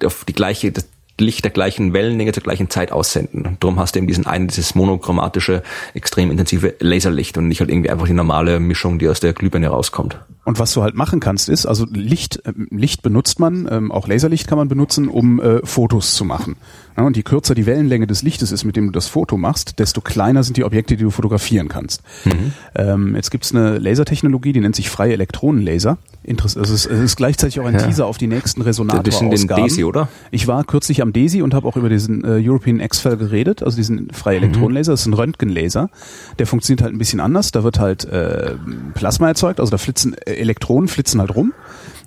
auf 0.03 0.26
die 0.26 0.34
gleiche, 0.34 0.72
das 0.72 0.88
Licht 1.20 1.43
der 1.43 1.51
gleichen 1.51 1.93
Wellenlänge 1.93 2.32
zur 2.32 2.43
gleichen 2.43 2.70
Zeit 2.70 2.91
aussenden. 2.91 3.45
Und 3.45 3.63
darum 3.63 3.80
hast 3.80 3.95
du 3.95 3.99
eben 3.99 4.07
diesen 4.07 4.26
einen, 4.26 4.47
dieses 4.47 4.76
monochromatische, 4.76 5.63
extrem 5.93 6.32
intensive 6.32 6.76
Laserlicht 6.80 7.38
und 7.38 7.47
nicht 7.47 7.59
halt 7.59 7.70
irgendwie 7.70 7.89
einfach 7.89 8.07
die 8.07 8.13
normale 8.13 8.59
Mischung, 8.59 8.99
die 8.99 9.07
aus 9.09 9.20
der 9.20 9.34
Glühbirne 9.34 9.67
rauskommt. 9.67 10.20
Und 10.45 10.57
was 10.57 10.74
du 10.74 10.82
halt 10.82 10.95
machen 10.95 11.20
kannst, 11.20 11.47
ist, 11.47 11.65
also 11.65 11.86
Licht, 11.91 12.41
äh, 12.45 12.53
Licht 12.72 13.03
benutzt 13.03 13.39
man, 13.39 13.67
ähm, 13.72 13.91
auch 13.91 14.07
Laserlicht 14.07 14.47
kann 14.47 14.57
man 14.57 14.67
benutzen, 14.67 15.07
um 15.07 15.39
äh, 15.39 15.59
Fotos 15.63 16.15
zu 16.15 16.26
machen. 16.26 16.55
Ja, 16.97 17.03
und 17.03 17.15
je 17.15 17.23
kürzer 17.23 17.55
die 17.55 17.65
Wellenlänge 17.65 18.07
des 18.07 18.23
Lichtes 18.23 18.51
ist, 18.51 18.63
mit 18.65 18.75
dem 18.75 18.87
du 18.87 18.91
das 18.91 19.07
Foto 19.07 19.37
machst, 19.37 19.79
desto 19.79 20.01
kleiner 20.01 20.43
sind 20.43 20.57
die 20.57 20.63
Objekte, 20.63 20.97
die 20.97 21.03
du 21.03 21.11
fotografieren 21.11 21.67
kannst. 21.67 22.01
Mhm. 22.25 22.53
Ähm, 22.75 23.15
jetzt 23.15 23.31
gibt's 23.31 23.53
eine 23.53 23.77
Lasertechnologie, 23.77 24.53
die 24.53 24.59
nennt 24.59 24.75
sich 24.75 24.89
freie 24.89 25.13
Elektronenlaser. 25.13 25.97
Interess 26.23 26.57
also 26.57 26.73
es, 26.73 26.85
ist, 26.85 26.91
es 26.91 26.99
ist 26.99 27.15
gleichzeitig 27.15 27.59
auch 27.59 27.65
ein 27.65 27.73
ja. 27.73 27.81
Teaser 27.81 28.05
auf 28.05 28.17
die 28.17 28.27
nächsten. 28.27 28.63
Das 28.63 28.75
sind 28.75 28.91
den 28.91 29.47
DESI, 29.47 29.83
oder? 29.85 30.09
Ich 30.31 30.47
war 30.47 30.63
kürzlich 30.65 31.01
am 31.01 31.13
DESI 31.13 31.41
und 31.41 31.53
habe 31.53 31.67
auch 31.67 31.77
über 31.77 31.89
diesen 31.89 32.23
äh, 32.25 32.41
European 32.45 32.79
X-Fell 32.79 33.17
geredet, 33.17 33.63
also 33.63 33.77
diesen 33.77 34.11
freie 34.11 34.37
mhm. 34.37 34.45
Elektronenlaser. 34.45 34.91
Das 34.91 35.01
ist 35.01 35.07
ein 35.07 35.13
Röntgenlaser. 35.13 35.89
Der 36.37 36.47
funktioniert 36.47 36.81
halt 36.83 36.93
ein 36.93 36.97
bisschen 36.97 37.19
anders. 37.19 37.51
Da 37.51 37.63
wird 37.63 37.79
halt 37.79 38.05
äh, 38.05 38.55
Plasma 38.93 39.29
erzeugt, 39.29 39.59
also 39.59 39.71
da 39.71 39.77
flitzen 39.77 40.13
äh, 40.13 40.33
Elektronen 40.33 40.87
flitzen 40.87 41.21
halt 41.21 41.33
rum. 41.33 41.53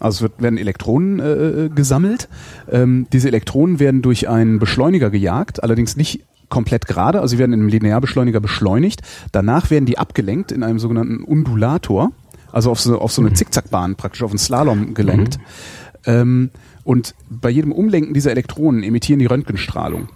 Also 0.02 0.16
es 0.16 0.22
wird, 0.22 0.42
werden 0.42 0.58
Elektronen 0.58 1.20
äh, 1.20 1.70
gesammelt. 1.74 2.28
Ähm, 2.70 3.06
diese 3.12 3.28
Elektronen 3.28 3.78
werden 3.78 4.02
durch 4.02 4.28
einen 4.28 4.58
Beschleuniger 4.58 5.10
gejagt, 5.10 5.62
allerdings 5.62 5.96
nicht 5.96 6.24
komplett 6.48 6.86
gerade, 6.86 7.20
also 7.20 7.32
sie 7.32 7.38
werden 7.38 7.52
in 7.52 7.60
einem 7.60 7.68
Linearbeschleuniger 7.68 8.40
beschleunigt. 8.40 9.00
Danach 9.30 9.70
werden 9.70 9.86
die 9.86 9.98
abgelenkt 9.98 10.52
in 10.52 10.62
einem 10.62 10.78
sogenannten 10.78 11.24
Undulator, 11.24 12.10
also 12.50 12.70
auf 12.70 12.80
so, 12.80 12.98
auf 12.98 13.12
so 13.12 13.22
eine 13.22 13.30
mhm. 13.30 13.36
Zickzackbahn, 13.36 13.94
praktisch 13.96 14.22
auf 14.22 14.32
einen 14.32 14.38
Slalom 14.38 14.92
gelenkt. 14.92 15.38
Mhm. 15.38 16.12
Ähm, 16.12 16.50
und 16.84 17.14
bei 17.30 17.48
jedem 17.48 17.72
Umlenken 17.72 18.12
dieser 18.12 18.32
Elektronen 18.32 18.82
emittieren 18.82 19.20
die 19.20 19.26
Röntgenstrahlung. 19.26 20.08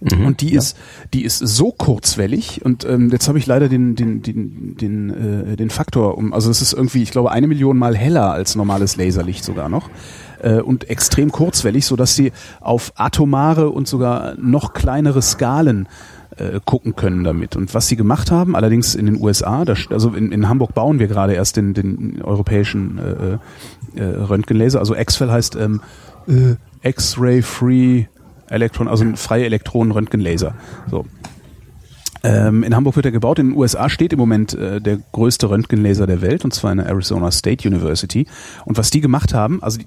Mhm, 0.00 0.26
und 0.26 0.40
die 0.40 0.52
ja. 0.52 0.58
ist, 0.58 0.76
die 1.12 1.24
ist 1.24 1.38
so 1.38 1.72
kurzwellig 1.72 2.64
und 2.64 2.84
ähm, 2.84 3.10
jetzt 3.10 3.26
habe 3.28 3.38
ich 3.38 3.46
leider 3.46 3.68
den 3.68 3.96
den 3.96 4.22
den 4.22 4.76
den 4.76 5.10
äh, 5.52 5.56
den 5.56 5.70
Faktor 5.70 6.16
um, 6.16 6.32
also 6.32 6.50
es 6.50 6.62
ist 6.62 6.72
irgendwie, 6.72 7.02
ich 7.02 7.10
glaube, 7.10 7.32
eine 7.32 7.46
Million 7.46 7.76
mal 7.76 7.96
heller 7.96 8.32
als 8.32 8.54
normales 8.54 8.96
Laserlicht 8.96 9.44
sogar 9.44 9.68
noch 9.68 9.90
äh, 10.40 10.60
und 10.60 10.88
extrem 10.88 11.32
kurzwellig, 11.32 11.86
so 11.86 11.96
dass 11.96 12.14
sie 12.14 12.32
auf 12.60 12.92
atomare 12.96 13.70
und 13.70 13.88
sogar 13.88 14.34
noch 14.36 14.72
kleinere 14.72 15.22
Skalen 15.22 15.88
äh, 16.36 16.60
gucken 16.64 16.94
können 16.94 17.24
damit. 17.24 17.56
Und 17.56 17.74
was 17.74 17.88
sie 17.88 17.96
gemacht 17.96 18.30
haben, 18.30 18.54
allerdings 18.54 18.94
in 18.94 19.06
den 19.06 19.20
USA, 19.20 19.64
da, 19.64 19.74
also 19.90 20.10
in, 20.14 20.32
in 20.32 20.48
Hamburg 20.48 20.74
bauen 20.74 20.98
wir 20.98 21.08
gerade 21.08 21.34
erst 21.34 21.56
den, 21.56 21.74
den 21.74 22.22
europäischen 22.22 22.98
äh, 22.98 24.00
äh, 24.00 24.04
Röntgenlaser, 24.04 24.78
also 24.78 24.94
X-Fell 24.94 25.30
heißt 25.30 25.56
ähm, 25.56 25.80
äh, 26.28 26.54
X-Ray 26.88 27.42
Free 27.42 28.04
Elektron, 28.48 28.88
also 28.88 29.04
ein 29.04 29.16
freie 29.16 29.44
Elektronenröntgenlaser. 29.44 30.54
So. 30.90 31.04
Ähm, 32.24 32.64
in 32.64 32.74
Hamburg 32.74 32.96
wird 32.96 33.06
er 33.06 33.12
gebaut. 33.12 33.38
In 33.38 33.50
den 33.50 33.56
USA 33.56 33.88
steht 33.88 34.12
im 34.12 34.18
Moment 34.18 34.52
äh, 34.54 34.80
der 34.80 34.98
größte 35.12 35.50
Röntgenlaser 35.50 36.06
der 36.06 36.20
Welt, 36.20 36.44
und 36.44 36.52
zwar 36.52 36.72
in 36.72 36.78
der 36.78 36.86
Arizona 36.86 37.30
State 37.30 37.68
University. 37.68 38.26
Und 38.64 38.76
was 38.76 38.90
die 38.90 39.00
gemacht 39.00 39.34
haben, 39.34 39.62
also 39.62 39.78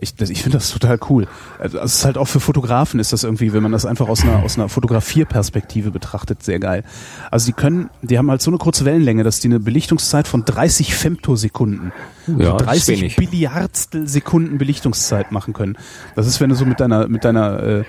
ich, 0.00 0.14
ich 0.20 0.42
finde 0.42 0.58
das 0.58 0.70
total 0.70 0.98
cool. 1.08 1.26
Also 1.58 1.78
es 1.78 1.96
ist 1.96 2.04
halt 2.04 2.16
auch 2.16 2.26
für 2.26 2.40
Fotografen 2.40 3.00
ist 3.00 3.12
das 3.12 3.24
irgendwie, 3.24 3.52
wenn 3.52 3.62
man 3.62 3.72
das 3.72 3.86
einfach 3.86 4.08
aus 4.08 4.22
einer 4.22 4.42
aus 4.42 4.56
einer 4.56 4.68
Fotografierperspektive 4.68 5.90
betrachtet, 5.90 6.42
sehr 6.42 6.60
geil. 6.60 6.84
Also 7.30 7.46
die 7.46 7.52
können, 7.52 7.90
die 8.02 8.18
haben 8.18 8.30
halt 8.30 8.42
so 8.42 8.50
eine 8.50 8.58
kurze 8.58 8.84
Wellenlänge, 8.84 9.24
dass 9.24 9.40
die 9.40 9.48
eine 9.48 9.60
Belichtungszeit 9.60 10.28
von 10.28 10.44
30 10.44 10.94
Femtosekunden, 10.94 11.92
ja, 12.26 12.52
also 12.52 12.64
30 12.64 13.16
Billiardstel 13.16 14.06
Sekunden 14.06 14.58
Belichtungszeit 14.58 15.32
machen 15.32 15.54
können. 15.54 15.76
Das 16.14 16.26
ist, 16.26 16.40
wenn 16.40 16.50
du 16.50 16.54
so 16.54 16.64
mit 16.64 16.78
deiner 16.78 17.08
mit 17.08 17.24
deiner 17.24 17.62
äh, 17.62 17.84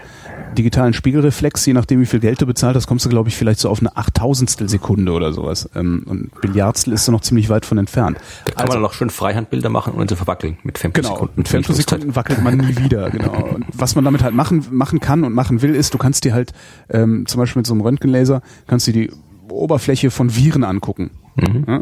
digitalen 0.58 0.94
Spiegelreflex, 0.94 1.66
je 1.66 1.74
nachdem 1.74 2.00
wie 2.02 2.06
viel 2.06 2.20
Geld 2.20 2.42
du 2.42 2.46
bezahlt 2.46 2.76
hast, 2.76 2.88
kommst 2.88 3.06
du 3.06 3.10
glaube 3.10 3.30
ich 3.30 3.36
vielleicht 3.36 3.60
so 3.60 3.70
auf 3.70 3.80
eine 3.80 3.96
Achttausendstel 3.96 4.70
Sekunde 4.70 5.12
oder 5.12 5.34
sowas. 5.34 5.70
Ähm, 5.76 6.04
und 6.06 6.42
Billiardstel 6.42 6.94
ist 6.94 7.08
da 7.08 7.12
noch 7.12 7.22
ziemlich 7.22 7.50
weit 7.50 7.66
von 7.66 7.78
entfernt. 7.78 8.18
Da 8.46 8.52
kann 8.52 8.62
also, 8.62 8.74
man 8.74 8.82
dann 8.82 8.89
auch 8.89 8.94
schön 8.94 9.10
Freihandbilder 9.10 9.70
machen 9.70 9.94
und 9.94 10.10
sie 10.10 10.16
verwackeln 10.16 10.58
mit 10.64 10.78
Femtosekunden. 10.78 11.28
Genau, 11.28 11.38
mit 11.38 11.48
Femtosekunden 11.48 12.16
wackelt 12.16 12.44
man 12.44 12.58
nie 12.58 12.78
wieder, 12.78 13.10
genau. 13.10 13.50
Und 13.56 13.66
was 13.74 13.96
man 13.96 14.06
damit 14.06 14.24
halt 14.24 14.34
machen, 14.34 14.66
machen 14.72 15.00
kann 15.00 15.24
und 15.24 15.34
machen 15.34 15.62
will, 15.62 15.76
ist, 15.76 15.94
du 15.94 15.98
kannst 15.98 16.24
dir 16.24 16.34
halt 16.34 16.54
ähm, 16.89 17.26
zum 17.28 17.39
Beispiel 17.39 17.62
mit 17.62 17.68
so 17.68 17.74
einem 17.74 17.82
Röntgenlaser, 17.82 18.42
kannst 18.68 18.88
du 18.88 18.92
die 18.92 19.12
Oberfläche 19.52 20.12
von 20.12 20.36
Viren 20.36 20.64
angucken. 20.64 21.12
Mhm. 21.36 21.66
Ja, 21.68 21.82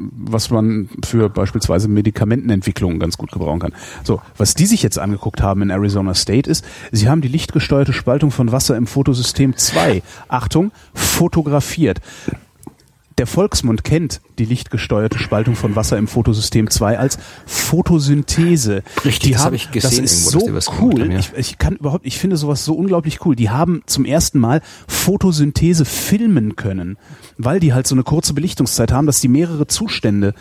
was 0.00 0.50
man 0.50 0.88
für 1.04 1.28
beispielsweise 1.28 1.88
Medikamentenentwicklung 1.88 2.98
ganz 2.98 3.18
gut 3.18 3.30
gebrauchen 3.30 3.60
kann. 3.60 3.72
So, 4.04 4.20
was 4.36 4.54
die 4.54 4.66
sich 4.66 4.82
jetzt 4.82 4.98
angeguckt 4.98 5.42
haben 5.42 5.62
in 5.62 5.70
Arizona 5.70 6.14
State 6.14 6.50
ist, 6.50 6.64
sie 6.92 7.08
haben 7.08 7.20
die 7.20 7.28
lichtgesteuerte 7.28 7.92
Spaltung 7.92 8.30
von 8.30 8.52
Wasser 8.52 8.76
im 8.76 8.86
Fotosystem 8.86 9.56
2, 9.56 10.02
Achtung, 10.28 10.72
fotografiert. 10.94 12.00
Der 13.18 13.26
Volksmund 13.26 13.82
kennt 13.82 14.20
die 14.38 14.44
lichtgesteuerte 14.44 15.18
Spaltung 15.18 15.56
von 15.56 15.74
Wasser 15.74 15.96
im 15.96 16.06
Photosystem 16.06 16.68
2 16.68 16.98
als 16.98 17.18
Photosynthese. 17.46 18.82
Richtig, 19.06 19.20
die 19.20 19.32
das 19.32 19.44
habe 19.44 19.56
ich 19.56 19.70
gesehen. 19.70 20.02
Das 20.02 20.12
ist 20.12 20.34
irgendwo, 20.34 20.60
so 20.60 20.72
cool. 20.82 21.00
Haben, 21.00 21.12
ja. 21.12 21.18
ich, 21.20 21.32
ich 21.34 21.56
kann 21.56 21.76
überhaupt, 21.76 22.04
ich 22.04 22.18
finde 22.18 22.36
sowas 22.36 22.66
so 22.66 22.74
unglaublich 22.74 23.24
cool. 23.24 23.34
Die 23.34 23.48
haben 23.48 23.82
zum 23.86 24.04
ersten 24.04 24.38
Mal 24.38 24.60
Photosynthese 24.86 25.86
filmen 25.86 26.56
können, 26.56 26.98
weil 27.38 27.58
die 27.58 27.72
halt 27.72 27.86
so 27.86 27.94
eine 27.94 28.02
kurze 28.02 28.34
Belichtungszeit 28.34 28.92
haben, 28.92 29.06
dass 29.06 29.20
die 29.20 29.28
mehrere 29.28 29.66
Zustände 29.66 30.34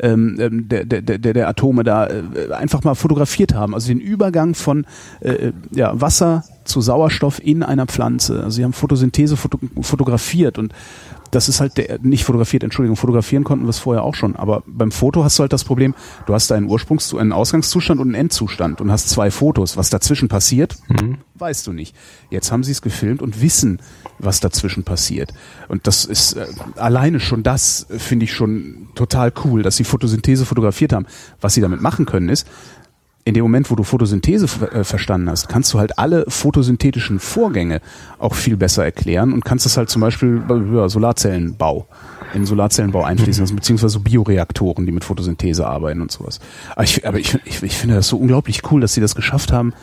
ähm, 0.00 0.38
ähm 0.40 0.68
der, 0.68 0.86
der, 0.86 1.02
der, 1.02 1.18
der 1.34 1.48
Atome 1.48 1.84
da 1.84 2.06
äh, 2.06 2.22
einfach 2.52 2.82
mal 2.82 2.94
fotografiert 2.94 3.52
haben. 3.52 3.74
Also 3.74 3.88
den 3.88 4.00
Übergang 4.00 4.54
von 4.54 4.86
äh, 5.20 5.52
ja, 5.70 6.00
Wasser 6.00 6.44
zu 6.64 6.80
Sauerstoff 6.80 7.44
in 7.44 7.62
einer 7.62 7.86
Pflanze. 7.86 8.38
Also 8.42 8.50
sie 8.56 8.64
haben 8.64 8.72
Photosynthese 8.72 9.36
foto 9.36 9.58
fotografiert 9.82 10.58
und 10.58 10.72
das 11.32 11.48
ist 11.48 11.60
halt 11.60 11.78
der, 11.78 11.98
nicht 12.00 12.24
fotografiert, 12.24 12.62
Entschuldigung, 12.62 12.96
fotografieren 12.96 13.42
konnten 13.42 13.64
wir 13.64 13.70
es 13.70 13.78
vorher 13.78 14.04
auch 14.04 14.14
schon, 14.14 14.36
aber 14.36 14.62
beim 14.66 14.92
Foto 14.92 15.24
hast 15.24 15.38
du 15.38 15.40
halt 15.40 15.52
das 15.52 15.64
Problem, 15.64 15.94
du 16.26 16.34
hast 16.34 16.52
einen 16.52 16.68
Ursprungs-, 16.68 17.18
einen 17.18 17.32
Ausgangszustand 17.32 18.00
und 18.00 18.08
einen 18.08 18.14
Endzustand 18.14 18.80
und 18.80 18.92
hast 18.92 19.08
zwei 19.08 19.30
Fotos. 19.30 19.76
Was 19.76 19.90
dazwischen 19.90 20.28
passiert, 20.28 20.76
mhm. 20.88 21.18
weißt 21.36 21.66
du 21.66 21.72
nicht. 21.72 21.96
Jetzt 22.30 22.52
haben 22.52 22.62
sie 22.62 22.72
es 22.72 22.82
gefilmt 22.82 23.22
und 23.22 23.40
wissen, 23.40 23.80
was 24.18 24.40
dazwischen 24.40 24.84
passiert. 24.84 25.32
Und 25.68 25.86
das 25.86 26.04
ist 26.04 26.34
äh, 26.34 26.46
alleine 26.76 27.18
schon 27.18 27.42
das, 27.42 27.86
äh, 27.90 27.98
finde 27.98 28.24
ich 28.24 28.34
schon 28.34 28.88
total 28.94 29.32
cool, 29.44 29.62
dass 29.62 29.76
sie 29.76 29.84
Photosynthese 29.84 30.44
fotografiert 30.44 30.92
haben. 30.92 31.06
Was 31.40 31.54
sie 31.54 31.62
damit 31.62 31.80
machen 31.80 32.04
können 32.04 32.28
ist, 32.28 32.46
in 33.24 33.34
dem 33.34 33.42
Moment, 33.42 33.70
wo 33.70 33.76
du 33.76 33.84
Photosynthese 33.84 34.46
äh, 34.72 34.84
verstanden 34.84 35.30
hast, 35.30 35.48
kannst 35.48 35.72
du 35.72 35.78
halt 35.78 35.98
alle 35.98 36.24
photosynthetischen 36.28 37.20
Vorgänge 37.20 37.80
auch 38.18 38.34
viel 38.34 38.56
besser 38.56 38.84
erklären 38.84 39.32
und 39.32 39.44
kannst 39.44 39.64
das 39.64 39.76
halt 39.76 39.90
zum 39.90 40.00
Beispiel 40.00 40.42
ja, 40.74 40.88
Solarzellenbau 40.88 41.86
in 42.34 42.46
Solarzellenbau 42.46 43.04
einfließen 43.04 43.42
lassen, 43.42 43.56
beziehungsweise 43.56 44.00
Bioreaktoren, 44.00 44.86
die 44.86 44.92
mit 44.92 45.04
Photosynthese 45.04 45.66
arbeiten 45.66 46.00
und 46.00 46.10
sowas. 46.10 46.40
Aber 46.70 46.84
ich, 46.84 47.06
aber 47.06 47.18
ich, 47.18 47.38
ich, 47.44 47.62
ich 47.62 47.76
finde 47.76 47.96
das 47.96 48.08
so 48.08 48.16
unglaublich 48.16 48.62
cool, 48.70 48.80
dass 48.80 48.94
sie 48.94 49.00
das 49.00 49.14
geschafft 49.14 49.52
haben, 49.52 49.74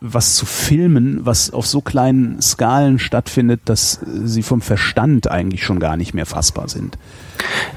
was 0.00 0.34
zu 0.34 0.46
filmen, 0.46 1.24
was 1.24 1.52
auf 1.52 1.66
so 1.66 1.80
kleinen 1.80 2.40
Skalen 2.42 2.98
stattfindet, 2.98 3.60
dass 3.66 4.00
sie 4.24 4.42
vom 4.42 4.62
Verstand 4.62 5.30
eigentlich 5.30 5.64
schon 5.64 5.78
gar 5.78 5.96
nicht 5.96 6.14
mehr 6.14 6.26
fassbar 6.26 6.68
sind. 6.68 6.98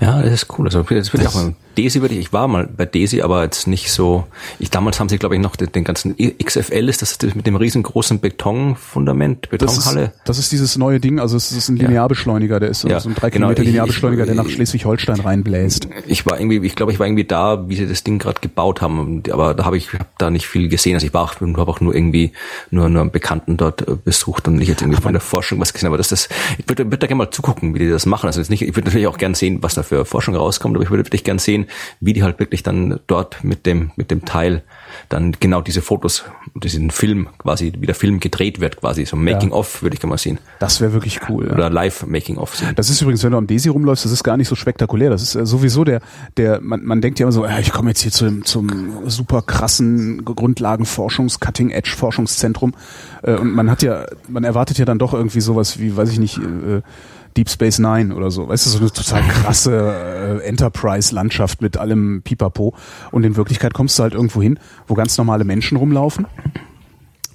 Ja, 0.02 0.22
das 0.22 0.34
ist 0.34 0.58
cool. 0.58 0.66
Also 0.66 0.82
das 0.82 1.14
würde 1.14 1.24
ich 1.24 1.28
auch 1.28 1.36
mal 1.36 1.54
Desi 1.78 2.02
würde 2.02 2.14
ich, 2.16 2.20
ich 2.20 2.34
war 2.34 2.48
mal 2.48 2.68
bei 2.68 2.86
Desi, 2.86 3.22
aber 3.22 3.44
jetzt 3.44 3.68
nicht 3.68 3.92
so, 3.92 4.26
ich 4.60 4.70
damals 4.70 5.00
haben 5.00 5.10
sie 5.10 5.18
glaube 5.18 5.36
ich 5.36 5.42
noch 5.42 5.56
den, 5.56 5.72
den, 5.72 5.84
ganzen 5.84 6.16
XFL 6.18 6.90
ist 6.90 7.02
das, 7.02 7.18
das 7.18 7.36
mit 7.36 7.48
dem 7.48 7.56
riesengroßen 7.56 8.20
Betonfundament, 8.20 9.50
Betonhalle. 9.50 10.02
Das 10.02 10.10
ist, 10.10 10.22
das 10.26 10.40
ist 10.40 10.52
dieses 10.52 10.78
neue 10.78 11.00
Ding, 11.00 11.20
also 11.20 11.38
es 11.38 11.52
ist 11.52 11.70
ein 11.70 11.78
Linearbeschleuniger, 11.78 12.60
der 12.60 12.70
ist 12.70 12.82
so, 12.82 12.88
ja, 12.88 13.00
so 13.00 13.10
ein 13.10 13.16
3 13.16 13.30
genau, 13.30 13.48
Kilometer 13.48 13.64
Linearbeschleuniger, 13.64 14.26
der 14.26 14.36
nach 14.36 14.50
Schleswig-Holstein 14.50 15.20
reinbläst. 15.20 15.88
Ich 16.08 16.26
war 16.26 16.40
irgendwie, 16.40 16.66
ich 16.66 16.76
glaube, 16.76 16.92
ich 16.92 17.00
war 17.00 17.08
irgendwie 17.08 17.26
da, 17.26 17.68
wie 17.70 17.76
sie 17.76 17.88
das 17.88 18.04
Ding 18.04 18.20
gerade 18.20 18.40
gebaut 18.42 18.82
haben, 18.82 19.24
aber 19.32 19.54
da 19.54 19.66
habe 19.66 19.78
ich 19.78 19.94
hab 19.94 20.18
da 20.18 20.30
nicht 20.30 20.48
viel 20.48 20.70
gesehen. 20.70 20.96
Also 20.96 21.08
ich 21.08 21.14
war 21.14 21.24
auch, 21.24 21.40
habe 21.40 21.72
auch 21.72 21.82
nur 21.82 21.96
irgendwie 21.96 22.32
nur 22.72 22.90
nur 22.90 23.02
einen 23.02 23.12
Bekannten 23.12 23.58
dort 23.58 23.88
äh, 23.88 23.96
besucht 23.96 24.48
und 24.48 24.56
nicht 24.56 24.68
jetzt 24.68 24.82
irgendwie 24.82 25.02
von 25.02 25.14
der 25.14 25.22
Forschung 25.22 25.60
was 25.60 25.74
gesehen, 25.74 25.88
aber 25.88 25.98
das 25.98 26.10
das 26.10 26.30
ich 26.58 26.68
würde, 26.68 26.86
würde 26.86 26.98
da 26.98 27.08
gerne 27.08 27.18
mal 27.18 27.32
zugucken, 27.32 27.74
wie 27.74 27.80
die 27.80 27.90
das 27.90 28.06
machen. 28.06 28.28
Also 28.28 28.40
jetzt 28.40 28.50
nicht, 28.50 28.62
ich 28.62 28.76
würde 28.76 28.88
natürlich 28.88 29.08
auch 29.08 29.18
gerne 29.18 29.36
sehen, 29.36 29.60
was 29.62 29.76
da 29.76 29.84
für 29.84 30.06
Forschung 30.06 30.36
rauskommt, 30.36 30.76
aber 30.76 30.84
ich 30.84 30.90
würde 30.90 31.06
wirklich 31.06 31.24
gerne 31.24 31.40
sehen, 31.40 31.63
wie 32.00 32.14
die 32.14 32.24
halt 32.24 32.40
wirklich 32.40 32.64
dann 32.64 33.00
dort 33.08 33.44
mit 33.44 33.66
dem, 33.66 33.92
mit 33.96 34.12
dem 34.12 34.26
Teil 34.26 34.64
dann 35.10 35.34
genau 35.40 35.62
diese 35.62 35.82
Fotos, 35.82 36.24
diesen 36.56 36.92
Film 36.92 37.30
quasi, 37.38 37.74
wie 37.80 37.86
der 37.86 37.96
Film 37.96 38.20
gedreht 38.20 38.60
wird 38.60 38.80
quasi, 38.80 39.06
so 39.06 39.16
Making-of 39.16 39.82
würde 39.82 39.96
ich 39.96 40.00
gerne 40.00 40.12
mal 40.12 40.18
sehen. 40.18 40.40
Das 40.60 40.82
wäre 40.82 40.94
wirklich 40.94 41.22
cool. 41.30 41.48
Oder 41.48 41.64
ja. 41.64 41.70
Live-Making-of 41.70 42.56
sehen. 42.56 42.74
Das 42.76 42.90
ist 42.90 43.02
übrigens, 43.02 43.24
wenn 43.24 43.32
du 43.32 43.38
am 43.38 43.48
Desi 43.48 43.70
rumläufst, 43.70 44.06
das 44.06 44.12
ist 44.12 44.24
gar 44.24 44.38
nicht 44.38 44.48
so 44.48 44.56
spektakulär. 44.56 45.10
Das 45.10 45.22
ist 45.22 45.36
äh, 45.36 45.46
sowieso 45.46 45.84
der, 45.84 46.02
der, 46.38 46.62
man, 46.62 46.86
man 46.86 47.02
denkt 47.02 47.20
ja 47.20 47.26
immer 47.26 47.32
so, 47.32 47.46
ja, 47.46 47.60
ich 47.60 47.72
komme 47.72 47.90
jetzt 47.90 48.02
hier 48.02 48.12
zum, 48.12 48.46
zum 48.46 49.10
super 49.10 49.42
krassen 49.42 50.24
Grundlagen-Forschungs-Cutting-Edge-Forschungszentrum 50.26 52.74
äh, 53.24 53.36
und 53.36 53.54
man 53.54 53.70
hat 53.70 53.84
ja, 53.84 54.06
man 54.28 54.44
erwartet 54.44 54.78
ja 54.78 54.86
dann 54.86 55.00
doch 55.00 55.14
irgendwie 55.14 55.42
sowas 55.42 55.80
wie, 55.80 55.96
weiß 55.96 56.12
ich 56.12 56.20
nicht, 56.20 56.38
äh, 56.38 56.82
Deep 57.38 57.50
Space 57.50 57.80
Nine 57.80 58.16
oder 58.16 58.32
so. 58.32 58.48
Weißt 58.48 58.66
du, 58.66 58.70
so 58.70 58.80
eine 58.80 58.92
total 58.92 59.22
krasse 59.24 60.40
äh, 60.42 60.48
Enterprise-Landschaft 60.48 61.62
mit 61.62 61.78
allem 61.78 62.22
Pipapo. 62.24 62.74
Und 63.12 63.24
in 63.24 63.36
Wirklichkeit 63.36 63.74
kommst 63.74 63.98
du 63.98 64.04
halt 64.04 64.14
irgendwo 64.14 64.42
hin, 64.42 64.60
wo 64.88 64.94
ganz 64.94 65.18
normale 65.18 65.44
Menschen 65.44 65.78
rumlaufen 65.78 66.28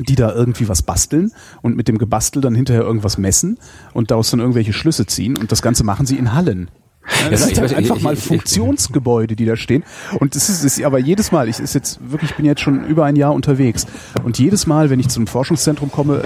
die 0.00 0.14
da 0.14 0.32
irgendwie 0.32 0.68
was 0.68 0.82
basteln 0.82 1.32
und 1.60 1.76
mit 1.76 1.88
dem 1.88 1.98
Gebastel 1.98 2.40
dann 2.40 2.54
hinterher 2.54 2.82
irgendwas 2.82 3.18
messen 3.18 3.58
und 3.92 4.12
daraus 4.12 4.30
dann 4.30 4.38
irgendwelche 4.38 4.72
Schlüsse 4.72 5.06
ziehen 5.06 5.36
und 5.36 5.50
das 5.50 5.60
Ganze 5.60 5.82
machen 5.82 6.06
sie 6.06 6.16
in 6.16 6.34
Hallen. 6.34 6.70
Es 7.30 7.44
sind 7.44 7.58
halt 7.58 7.74
einfach 7.74 8.00
mal 8.00 8.16
Funktionsgebäude, 8.16 9.36
die 9.36 9.44
da 9.44 9.56
stehen. 9.56 9.84
Und 10.18 10.36
es 10.36 10.48
ist, 10.48 10.64
ist 10.64 10.82
aber 10.82 10.98
jedes 10.98 11.32
Mal, 11.32 11.48
ich 11.48 11.58
ist 11.58 11.74
jetzt 11.74 11.98
wirklich, 12.10 12.30
ich 12.30 12.36
bin 12.36 12.46
jetzt 12.46 12.60
schon 12.60 12.84
über 12.84 13.04
ein 13.04 13.16
Jahr 13.16 13.32
unterwegs. 13.32 13.86
Und 14.22 14.38
jedes 14.38 14.66
Mal, 14.66 14.90
wenn 14.90 15.00
ich 15.00 15.08
zum 15.08 15.26
Forschungszentrum 15.26 15.90
komme, 15.90 16.22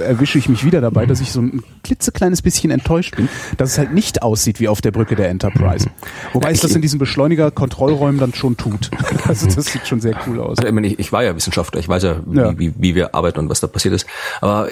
äh, 0.00 0.02
erwische 0.04 0.38
ich 0.38 0.48
mich 0.48 0.64
wieder 0.64 0.80
dabei, 0.80 1.06
dass 1.06 1.20
ich 1.20 1.32
so 1.32 1.40
ein 1.40 1.62
klitzekleines 1.82 2.42
bisschen 2.42 2.70
enttäuscht 2.70 3.16
bin, 3.16 3.28
dass 3.56 3.72
es 3.72 3.78
halt 3.78 3.92
nicht 3.92 4.22
aussieht 4.22 4.60
wie 4.60 4.68
auf 4.68 4.80
der 4.80 4.90
Brücke 4.90 5.14
der 5.16 5.28
Enterprise. 5.28 5.90
Wobei 6.32 6.50
es 6.50 6.60
das 6.60 6.74
in 6.74 6.82
diesen 6.82 6.98
Beschleuniger-Kontrollräumen 6.98 8.18
dann 8.18 8.34
schon 8.34 8.56
tut. 8.56 8.90
Also 9.26 9.46
das 9.46 9.66
sieht 9.66 9.86
schon 9.86 10.00
sehr 10.00 10.14
cool 10.26 10.40
aus. 10.40 10.58
Also, 10.58 10.78
ich, 10.80 10.98
ich 10.98 11.12
war 11.12 11.24
ja 11.24 11.34
Wissenschaftler, 11.34 11.80
ich 11.80 11.88
weiß 11.88 12.02
ja 12.02 12.16
wie, 12.26 12.36
ja. 12.36 12.58
wie, 12.58 12.74
wie 12.76 12.94
wir 12.94 13.14
arbeiten 13.14 13.38
und 13.40 13.48
was 13.48 13.60
da 13.60 13.66
passiert 13.66 13.94
ist. 13.94 14.06
Aber 14.40 14.68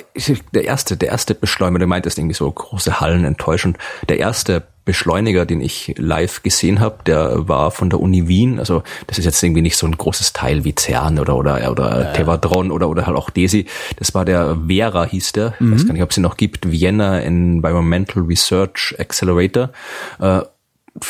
der 0.53 0.64
erste, 0.64 0.96
der 0.96 1.09
erste 1.09 1.34
Beschleuniger, 1.34 1.80
du 1.80 1.86
meintest 1.86 2.18
irgendwie 2.18 2.34
so 2.34 2.50
große 2.50 3.00
Hallen 3.00 3.24
enttäuschend. 3.24 3.78
Der 4.09 4.18
erste 4.18 4.62
Beschleuniger, 4.85 5.47
den 5.47 5.61
ich 5.61 5.95
live 5.97 6.43
gesehen 6.43 6.80
habe, 6.80 6.99
der 7.07 7.49
war 7.49 7.70
von 7.70 7.89
der 7.89 8.01
Uni 8.01 8.26
Wien. 8.26 8.59
Also 8.59 8.83
das 9.07 9.18
ist 9.18 9.24
jetzt 9.24 9.43
irgendwie 9.43 9.62
nicht 9.62 9.76
so 9.76 9.87
ein 9.87 9.97
großes 9.97 10.33
Teil 10.33 10.64
wie 10.64 10.74
CERN 10.76 11.20
oder 11.20 11.37
oder 11.37 11.70
oder 11.70 12.05
ja. 12.05 12.12
Tevadron 12.12 12.72
oder 12.72 12.89
oder 12.89 13.07
halt 13.07 13.16
auch 13.16 13.30
DESI. 13.30 13.66
Das 13.97 14.14
war 14.14 14.24
der 14.24 14.57
Vera 14.66 15.05
hieß 15.05 15.33
der. 15.33 15.55
Mhm. 15.61 15.72
Ich 15.72 15.78
weiß 15.78 15.87
gar 15.87 15.93
nicht, 15.95 16.03
ob 16.03 16.11
es 16.11 16.16
ihn 16.16 16.22
noch 16.22 16.37
gibt. 16.37 16.70
Vienna 16.70 17.20
Environmental 17.20 18.24
Research 18.24 18.97
Accelerator. 18.99 19.70
Äh, 20.18 20.41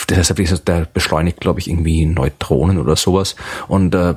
deshalb 0.08 0.64
der 0.66 0.86
beschleunigt, 0.92 1.40
glaube 1.40 1.60
ich, 1.60 1.68
irgendwie 1.68 2.04
Neutronen 2.04 2.78
oder 2.78 2.96
sowas. 2.96 3.36
Und 3.68 3.94
äh, 3.94 4.14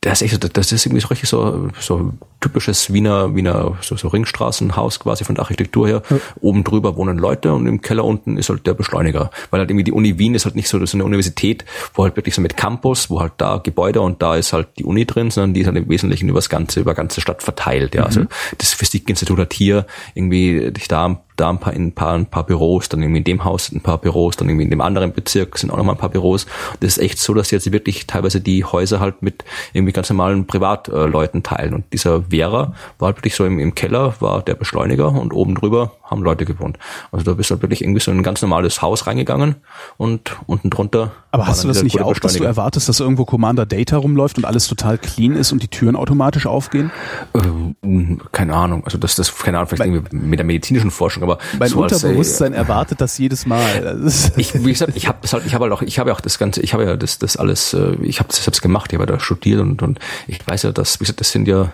das 0.00 0.22
ist 0.22 0.32
echt, 0.32 0.56
das 0.56 0.72
ist 0.72 0.86
irgendwie 0.86 1.02
so 1.02 1.08
richtig 1.08 1.28
so, 1.28 1.68
so 1.78 2.12
typisches 2.40 2.92
Wiener, 2.92 3.34
Wiener, 3.34 3.76
so, 3.80 3.96
so 3.96 4.08
Ringstraßenhaus 4.08 5.00
quasi 5.00 5.24
von 5.24 5.34
der 5.34 5.42
Architektur 5.42 5.86
her. 5.86 6.02
Ja. 6.10 6.16
Oben 6.40 6.64
drüber 6.64 6.96
wohnen 6.96 7.18
Leute 7.18 7.52
und 7.52 7.66
im 7.66 7.80
Keller 7.80 8.04
unten 8.04 8.36
ist 8.36 8.48
halt 8.48 8.66
der 8.66 8.74
Beschleuniger. 8.74 9.30
Weil 9.50 9.60
halt 9.60 9.70
irgendwie 9.70 9.84
die 9.84 9.92
Uni 9.92 10.18
Wien 10.18 10.34
ist 10.34 10.44
halt 10.44 10.56
nicht 10.56 10.68
so, 10.68 10.84
so 10.84 10.96
eine 10.96 11.04
Universität, 11.04 11.64
wo 11.94 12.04
halt 12.04 12.16
wirklich 12.16 12.34
so 12.34 12.40
mit 12.40 12.56
Campus, 12.56 13.10
wo 13.10 13.20
halt 13.20 13.32
da 13.36 13.58
Gebäude 13.58 14.00
und 14.00 14.22
da 14.22 14.36
ist 14.36 14.52
halt 14.52 14.68
die 14.78 14.84
Uni 14.84 15.04
drin, 15.06 15.30
sondern 15.30 15.54
die 15.54 15.60
ist 15.60 15.66
halt 15.66 15.76
im 15.76 15.88
Wesentlichen 15.88 16.28
über 16.28 16.38
das 16.38 16.48
ganze, 16.48 16.80
über 16.80 16.94
ganze 16.94 17.20
Stadt 17.20 17.42
verteilt, 17.42 17.94
ja. 17.94 18.04
Also 18.04 18.20
mhm. 18.20 18.28
Also 18.30 18.56
das 18.58 18.72
Physikinstitut 18.72 19.38
hat 19.38 19.52
hier 19.52 19.86
irgendwie 20.14 20.72
da 20.88 21.20
da 21.40 21.50
ein 21.50 21.58
paar, 21.58 21.72
in 21.72 21.86
ein 21.86 21.92
paar, 21.92 22.14
ein 22.14 22.26
paar 22.26 22.44
Büros, 22.44 22.88
dann 22.88 23.00
irgendwie 23.02 23.18
in 23.18 23.24
dem 23.24 23.44
Haus 23.44 23.72
ein 23.72 23.80
paar 23.80 23.98
Büros, 23.98 24.36
dann 24.36 24.48
irgendwie 24.48 24.64
in 24.64 24.70
dem 24.70 24.80
anderen 24.80 25.12
Bezirk 25.12 25.56
sind 25.58 25.70
auch 25.70 25.78
noch 25.78 25.84
mal 25.84 25.92
ein 25.92 25.98
paar 25.98 26.10
Büros. 26.10 26.44
Und 26.44 26.84
das 26.84 26.96
ist 26.96 27.02
echt 27.02 27.18
so, 27.18 27.34
dass 27.34 27.50
jetzt 27.50 27.72
wirklich 27.72 28.06
teilweise 28.06 28.40
die 28.40 28.64
Häuser 28.64 29.00
halt 29.00 29.22
mit 29.22 29.44
irgendwie 29.72 29.92
ganz 29.92 30.10
normalen 30.10 30.46
Privatleuten 30.46 31.42
teilen. 31.42 31.74
Und 31.74 31.84
dieser 31.92 32.29
Vera 32.30 32.74
war 32.98 33.06
halt 33.06 33.18
wirklich 33.18 33.34
so 33.34 33.44
im, 33.44 33.58
im 33.58 33.74
Keller, 33.74 34.14
war 34.20 34.42
der 34.42 34.54
Beschleuniger 34.54 35.12
und 35.12 35.32
oben 35.32 35.54
drüber 35.54 35.92
haben 36.04 36.22
Leute 36.22 36.44
gewohnt. 36.44 36.78
Also 37.12 37.24
da 37.24 37.34
bist 37.34 37.50
du 37.50 37.54
halt 37.54 37.62
wirklich 37.62 37.82
irgendwie 37.82 38.00
so 38.00 38.10
in 38.10 38.18
ein 38.18 38.22
ganz 38.22 38.42
normales 38.42 38.82
Haus 38.82 39.06
reingegangen 39.06 39.56
und 39.96 40.36
unten 40.46 40.70
drunter. 40.70 41.12
Aber 41.30 41.46
hast 41.46 41.62
du 41.62 41.68
das 41.68 41.82
nicht 41.82 42.00
auch, 42.00 42.18
dass 42.18 42.34
du 42.34 42.44
erwartest, 42.44 42.88
dass 42.88 42.98
irgendwo 43.00 43.24
Commander 43.24 43.66
Data 43.66 43.96
rumläuft 43.96 44.38
und 44.38 44.44
alles 44.44 44.66
total 44.66 44.98
clean 44.98 45.36
ist 45.36 45.52
und 45.52 45.62
die 45.62 45.68
Türen 45.68 45.94
automatisch 45.94 46.46
aufgehen? 46.46 46.90
Äh, 47.34 48.16
keine 48.32 48.54
Ahnung. 48.54 48.84
Also 48.84 48.98
das, 48.98 49.14
das 49.14 49.36
keine 49.36 49.58
Ahnung, 49.58 49.68
vielleicht 49.68 49.80
mein, 49.80 49.94
irgendwie 49.94 50.16
mit 50.16 50.38
der 50.38 50.46
medizinischen 50.46 50.90
Forschung, 50.90 51.22
aber 51.22 51.38
mein 51.58 51.68
so 51.68 51.82
Unterbewusstsein 51.82 52.52
als, 52.52 52.56
äh, 52.56 52.62
erwartet 52.62 53.00
das 53.00 53.18
jedes 53.18 53.46
Mal. 53.46 53.60
Das 54.00 54.32
ich, 54.36 54.54
wie 54.54 54.72
gesagt, 54.72 54.96
ich 54.96 55.06
habe 55.08 55.18
halt, 55.30 55.46
ich 55.46 55.54
habe 55.54 55.64
halt 55.64 55.72
auch, 55.72 55.82
ich 55.82 55.98
habe 55.98 56.10
ja 56.10 56.16
auch 56.16 56.20
das 56.20 56.38
ganze, 56.38 56.62
ich 56.62 56.72
habe 56.72 56.84
ja 56.84 56.96
das, 56.96 57.18
das 57.18 57.36
alles, 57.36 57.74
äh, 57.74 57.96
ich 58.02 58.18
habe 58.18 58.28
das 58.28 58.42
selbst 58.42 58.62
gemacht, 58.62 58.92
ich 58.92 58.98
habe 58.98 59.10
ja 59.10 59.16
da 59.16 59.20
studiert 59.20 59.60
und 59.60 59.82
und 59.82 59.98
ich 60.26 60.46
weiß 60.46 60.62
ja, 60.64 60.72
dass, 60.72 61.00
wie 61.00 61.04
gesagt, 61.04 61.20
das 61.20 61.30
sind 61.30 61.46
ja 61.48 61.72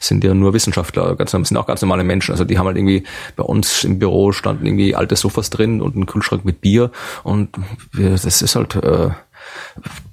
sind 0.00 0.24
ja 0.24 0.34
nur 0.34 0.54
Wissenschaftler, 0.54 1.16
ganz, 1.16 1.32
sind 1.32 1.56
auch 1.56 1.66
ganz 1.66 1.82
normale 1.82 2.04
Menschen. 2.04 2.32
Also 2.32 2.44
die 2.44 2.58
haben 2.58 2.66
halt 2.66 2.76
irgendwie 2.76 3.04
bei 3.36 3.44
uns 3.44 3.84
im 3.84 3.98
Büro 3.98 4.32
standen 4.32 4.66
irgendwie 4.66 4.94
alte 4.94 5.16
Sofas 5.16 5.50
drin 5.50 5.80
und 5.80 5.96
ein 5.96 6.06
Kühlschrank 6.06 6.44
mit 6.44 6.60
Bier 6.60 6.90
und 7.22 7.50
das 7.92 8.42
ist 8.42 8.56
halt 8.56 8.76
äh, 8.76 9.10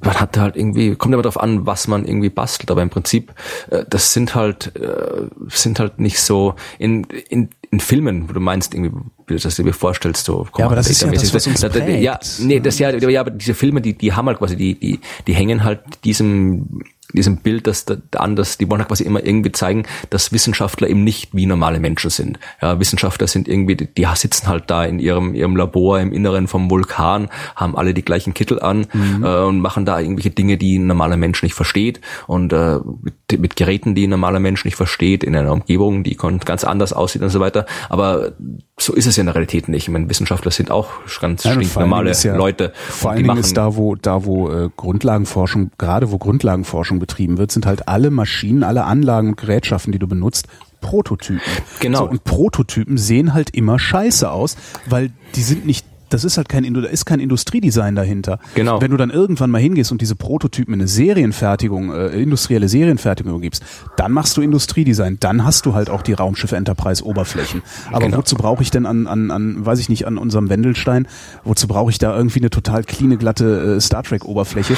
man 0.03 0.19
hat 0.19 0.37
halt 0.37 0.55
irgendwie, 0.55 0.95
kommt 0.95 1.13
immer 1.13 1.23
darauf 1.23 1.39
an, 1.39 1.65
was 1.65 1.87
man 1.87 2.05
irgendwie 2.05 2.29
bastelt, 2.29 2.71
aber 2.71 2.81
im 2.81 2.89
Prinzip, 2.89 3.33
äh, 3.69 3.85
das 3.89 4.13
sind 4.13 4.35
halt, 4.35 4.75
äh, 4.75 5.27
sind 5.47 5.79
halt 5.79 5.99
nicht 5.99 6.19
so 6.19 6.55
in, 6.79 7.03
in, 7.29 7.49
in 7.69 7.79
Filmen, 7.79 8.27
wo 8.29 8.33
du 8.33 8.39
meinst, 8.39 8.73
irgendwie, 8.73 8.95
wie 9.27 9.35
du 9.35 9.39
das 9.39 9.55
dir 9.55 9.73
vorstellst, 9.73 10.25
so 10.25 10.47
Ja, 10.57 10.65
aber 10.65 10.75
das 10.75 10.89
ist 10.89 11.01
ja 11.01 11.11
das, 11.11 11.33
was 11.33 11.47
uns 11.47 11.61
prägt. 11.61 12.01
Ja, 12.01 12.19
nee, 12.39 12.59
das 12.59 12.79
ja, 12.79 12.89
ja, 12.89 13.21
aber 13.21 13.31
diese 13.31 13.53
Filme, 13.53 13.81
die, 13.81 13.93
die 13.97 14.13
haben 14.13 14.27
halt 14.27 14.39
quasi, 14.39 14.55
die, 14.55 14.75
die, 14.75 14.99
die 15.27 15.33
hängen 15.33 15.63
halt 15.63 15.81
diesem 16.03 16.81
diesem 17.17 17.37
Bild, 17.37 17.67
dass 17.67 17.85
da 17.85 17.95
anders, 18.15 18.57
die 18.57 18.69
wollen 18.69 18.79
halt 18.79 18.87
quasi 18.87 19.03
immer 19.03 19.23
irgendwie 19.23 19.51
zeigen, 19.51 19.83
dass 20.09 20.31
Wissenschaftler 20.31 20.89
eben 20.89 21.03
nicht 21.03 21.33
wie 21.33 21.45
normale 21.45 21.79
Menschen 21.79 22.09
sind. 22.09 22.39
Ja, 22.61 22.79
Wissenschaftler 22.79 23.27
sind 23.27 23.47
irgendwie, 23.47 23.75
die, 23.75 23.87
die 23.87 24.07
sitzen 24.15 24.47
halt 24.47 24.69
da 24.69 24.83
in 24.83 24.99
ihrem, 24.99 25.33
ihrem 25.33 25.55
Labor 25.55 25.99
im 25.99 26.11
Inneren 26.13 26.47
vom 26.47 26.69
Vulkan, 26.69 27.29
haben 27.55 27.75
alle 27.75 27.93
die 27.93 28.03
gleichen 28.03 28.33
Kittel 28.33 28.61
an 28.61 28.87
mhm. 28.93 29.23
äh, 29.23 29.43
und 29.43 29.61
machen 29.61 29.85
da 29.85 29.99
irgendwelche 29.99 30.31
Dinge, 30.31 30.57
die 30.57 30.77
ein 30.77 30.87
normaler 30.87 31.17
Mensch 31.17 31.43
nicht 31.43 31.55
versteht 31.55 32.01
und 32.27 32.53
äh, 32.53 32.79
mit, 33.01 33.39
mit 33.39 33.55
Geräten, 33.55 33.95
die 33.95 34.07
ein 34.07 34.11
normaler 34.11 34.39
Mensch 34.39 34.65
nicht 34.65 34.75
versteht, 34.75 35.23
in 35.23 35.35
einer 35.35 35.51
Umgebung, 35.51 36.03
die 36.03 36.15
ganz 36.15 36.63
anders 36.63 36.93
aussieht 36.93 37.21
und 37.21 37.29
so 37.29 37.39
weiter. 37.39 37.65
Aber 37.89 38.33
so 38.79 38.93
ist 38.93 39.05
es 39.05 39.15
ja 39.15 39.21
in 39.21 39.27
der 39.27 39.35
Realität 39.35 39.67
nicht. 39.67 39.83
Ich 39.83 39.89
meine, 39.89 40.09
Wissenschaftler 40.09 40.51
sind 40.51 40.71
auch 40.71 40.89
ganz 41.19 41.43
ja, 41.43 41.51
stinknormale 41.51 42.11
ja, 42.11 42.35
Leute. 42.35 42.73
Vor 42.73 43.11
allen 43.11 43.23
Dingen 43.23 43.37
ist 43.37 43.55
da, 43.55 43.75
wo, 43.75 43.95
da, 43.95 44.25
wo 44.25 44.49
äh, 44.49 44.69
Grundlagenforschung, 44.75 45.71
gerade 45.77 46.11
wo 46.11 46.17
Grundlagenforschung 46.17 46.99
betrieben 47.01 47.37
wird, 47.37 47.51
sind 47.51 47.65
halt 47.65 47.89
alle 47.89 48.09
Maschinen, 48.11 48.63
alle 48.63 48.85
Anlagen 48.85 49.29
und 49.29 49.37
Gerätschaften, 49.37 49.91
die 49.91 49.99
du 49.99 50.07
benutzt, 50.07 50.47
Prototypen. 50.79 51.41
Genau. 51.79 51.99
So, 51.99 52.09
und 52.09 52.23
Prototypen 52.23 52.97
sehen 52.97 53.33
halt 53.33 53.51
immer 53.51 53.77
scheiße 53.77 54.31
aus, 54.31 54.55
weil 54.87 55.11
die 55.35 55.43
sind 55.43 55.65
nicht 55.65 55.85
das 56.13 56.23
ist 56.23 56.37
halt 56.37 56.49
kein, 56.49 56.71
da 56.73 56.81
ist 56.81 57.05
kein 57.05 57.19
Industriedesign 57.19 57.95
dahinter. 57.95 58.39
Genau. 58.55 58.81
Wenn 58.81 58.91
du 58.91 58.97
dann 58.97 59.09
irgendwann 59.09 59.49
mal 59.49 59.61
hingehst 59.61 59.91
und 59.91 60.01
diese 60.01 60.15
Prototypen 60.15 60.73
in 60.73 60.81
eine 60.81 60.87
Serienfertigung, 60.87 61.93
äh, 61.93 62.07
industrielle 62.21 62.69
Serienfertigung 62.69 63.41
gibst, 63.41 63.63
dann 63.97 64.11
machst 64.11 64.37
du 64.37 64.41
Industriedesign, 64.41 65.17
dann 65.19 65.43
hast 65.45 65.65
du 65.65 65.73
halt 65.73 65.89
auch 65.89 66.01
die 66.01 66.13
Raumschiff 66.13 66.51
Enterprise 66.51 67.03
Oberflächen. 67.03 67.63
Aber 67.91 68.05
genau. 68.05 68.17
wozu 68.17 68.35
brauche 68.35 68.61
ich 68.61 68.71
denn 68.71 68.85
an, 68.85 69.07
an, 69.07 69.31
an, 69.31 69.65
weiß 69.65 69.79
ich 69.79 69.89
nicht, 69.89 70.05
an 70.05 70.17
unserem 70.17 70.49
Wendelstein, 70.49 71.07
wozu 71.43 71.67
brauche 71.67 71.91
ich 71.91 71.97
da 71.97 72.15
irgendwie 72.15 72.39
eine 72.39 72.49
total 72.49 72.83
cleane, 72.83 73.17
glatte 73.17 73.77
äh, 73.77 73.81
Star 73.81 74.03
Trek 74.03 74.25
Oberfläche? 74.25 74.75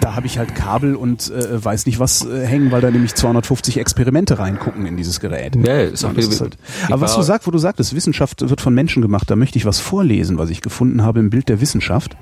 Da 0.00 0.14
habe 0.14 0.26
ich 0.26 0.38
halt 0.38 0.54
Kabel 0.54 0.94
und 0.94 1.30
äh, 1.30 1.64
weiß 1.64 1.86
nicht 1.86 1.98
was 1.98 2.24
äh, 2.24 2.46
hängen, 2.46 2.70
weil 2.70 2.80
da 2.80 2.90
nämlich 2.90 3.14
250 3.14 3.78
Experimente 3.78 4.38
reingucken 4.38 4.86
in 4.86 4.96
dieses 4.96 5.20
Gerät. 5.20 5.56
Ja, 5.56 5.80
ist 5.80 6.04
auch 6.04 6.14
ist 6.14 6.40
halt. 6.40 6.56
Aber 6.88 7.00
was 7.00 7.16
du 7.16 7.22
sagst, 7.22 7.46
wo 7.46 7.50
du 7.50 7.58
sagtest, 7.58 7.94
Wissenschaft 7.94 8.48
wird 8.48 8.60
von 8.60 8.74
Menschen 8.74 9.02
gemacht, 9.02 9.30
da 9.30 9.36
möchte 9.36 9.58
ich 9.58 9.64
was 9.64 9.78
vorlesen, 9.78 10.38
was 10.38 10.50
ich 10.50 10.60
gefunden 10.60 10.75
gefunden 10.76 11.02
habe 11.02 11.20
im 11.20 11.30
Bild 11.30 11.48
der 11.48 11.62
Wissenschaft. 11.62 12.18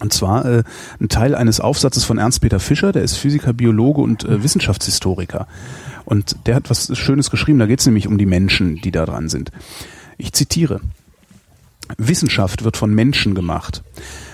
Und 0.00 0.14
zwar 0.14 0.46
äh, 0.46 0.62
ein 0.98 1.10
Teil 1.10 1.34
eines 1.34 1.60
Aufsatzes 1.60 2.04
von 2.04 2.16
Ernst-Peter 2.16 2.58
Fischer, 2.58 2.90
der 2.90 3.02
ist 3.02 3.18
Physiker, 3.18 3.52
Biologe 3.52 4.00
und 4.00 4.24
äh, 4.24 4.42
Wissenschaftshistoriker. 4.42 5.46
Und 6.06 6.46
der 6.46 6.54
hat 6.54 6.70
was 6.70 6.96
Schönes 6.96 7.30
geschrieben, 7.30 7.58
da 7.58 7.66
geht 7.66 7.80
es 7.80 7.86
nämlich 7.86 8.08
um 8.08 8.16
die 8.16 8.24
Menschen, 8.24 8.76
die 8.76 8.92
da 8.92 9.04
dran 9.04 9.28
sind. 9.28 9.52
Ich 10.16 10.32
zitiere. 10.32 10.80
Wissenschaft 11.98 12.64
wird 12.64 12.78
von 12.78 12.94
Menschen 12.94 13.34
gemacht. 13.34 13.82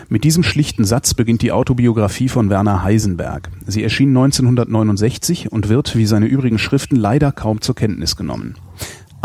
Mit 0.09 0.23
diesem 0.23 0.45
schlichten 0.45 0.85
Satz 0.85 1.15
beginnt 1.15 1.43
die 1.43 1.51
Autobiografie 1.51 2.29
von 2.29 2.49
Werner 2.49 2.85
Heisenberg. 2.85 3.51
Sie 3.67 3.83
erschien 3.83 4.11
1969 4.11 5.51
und 5.51 5.69
wird, 5.69 5.97
wie 5.97 6.07
seine 6.07 6.27
übrigen 6.27 6.59
Schriften, 6.59 6.95
leider 6.95 7.33
kaum 7.33 7.61
zur 7.61 7.75
Kenntnis 7.75 8.15
genommen. 8.15 8.55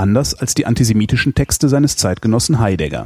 Anders 0.02 0.34
als 0.34 0.56
die 0.56 0.66
antisemitischen 0.66 1.36
Texte 1.36 1.70
seines 1.70 1.96
Zeitgenossen 1.96 2.60
Heidegger. 2.60 3.06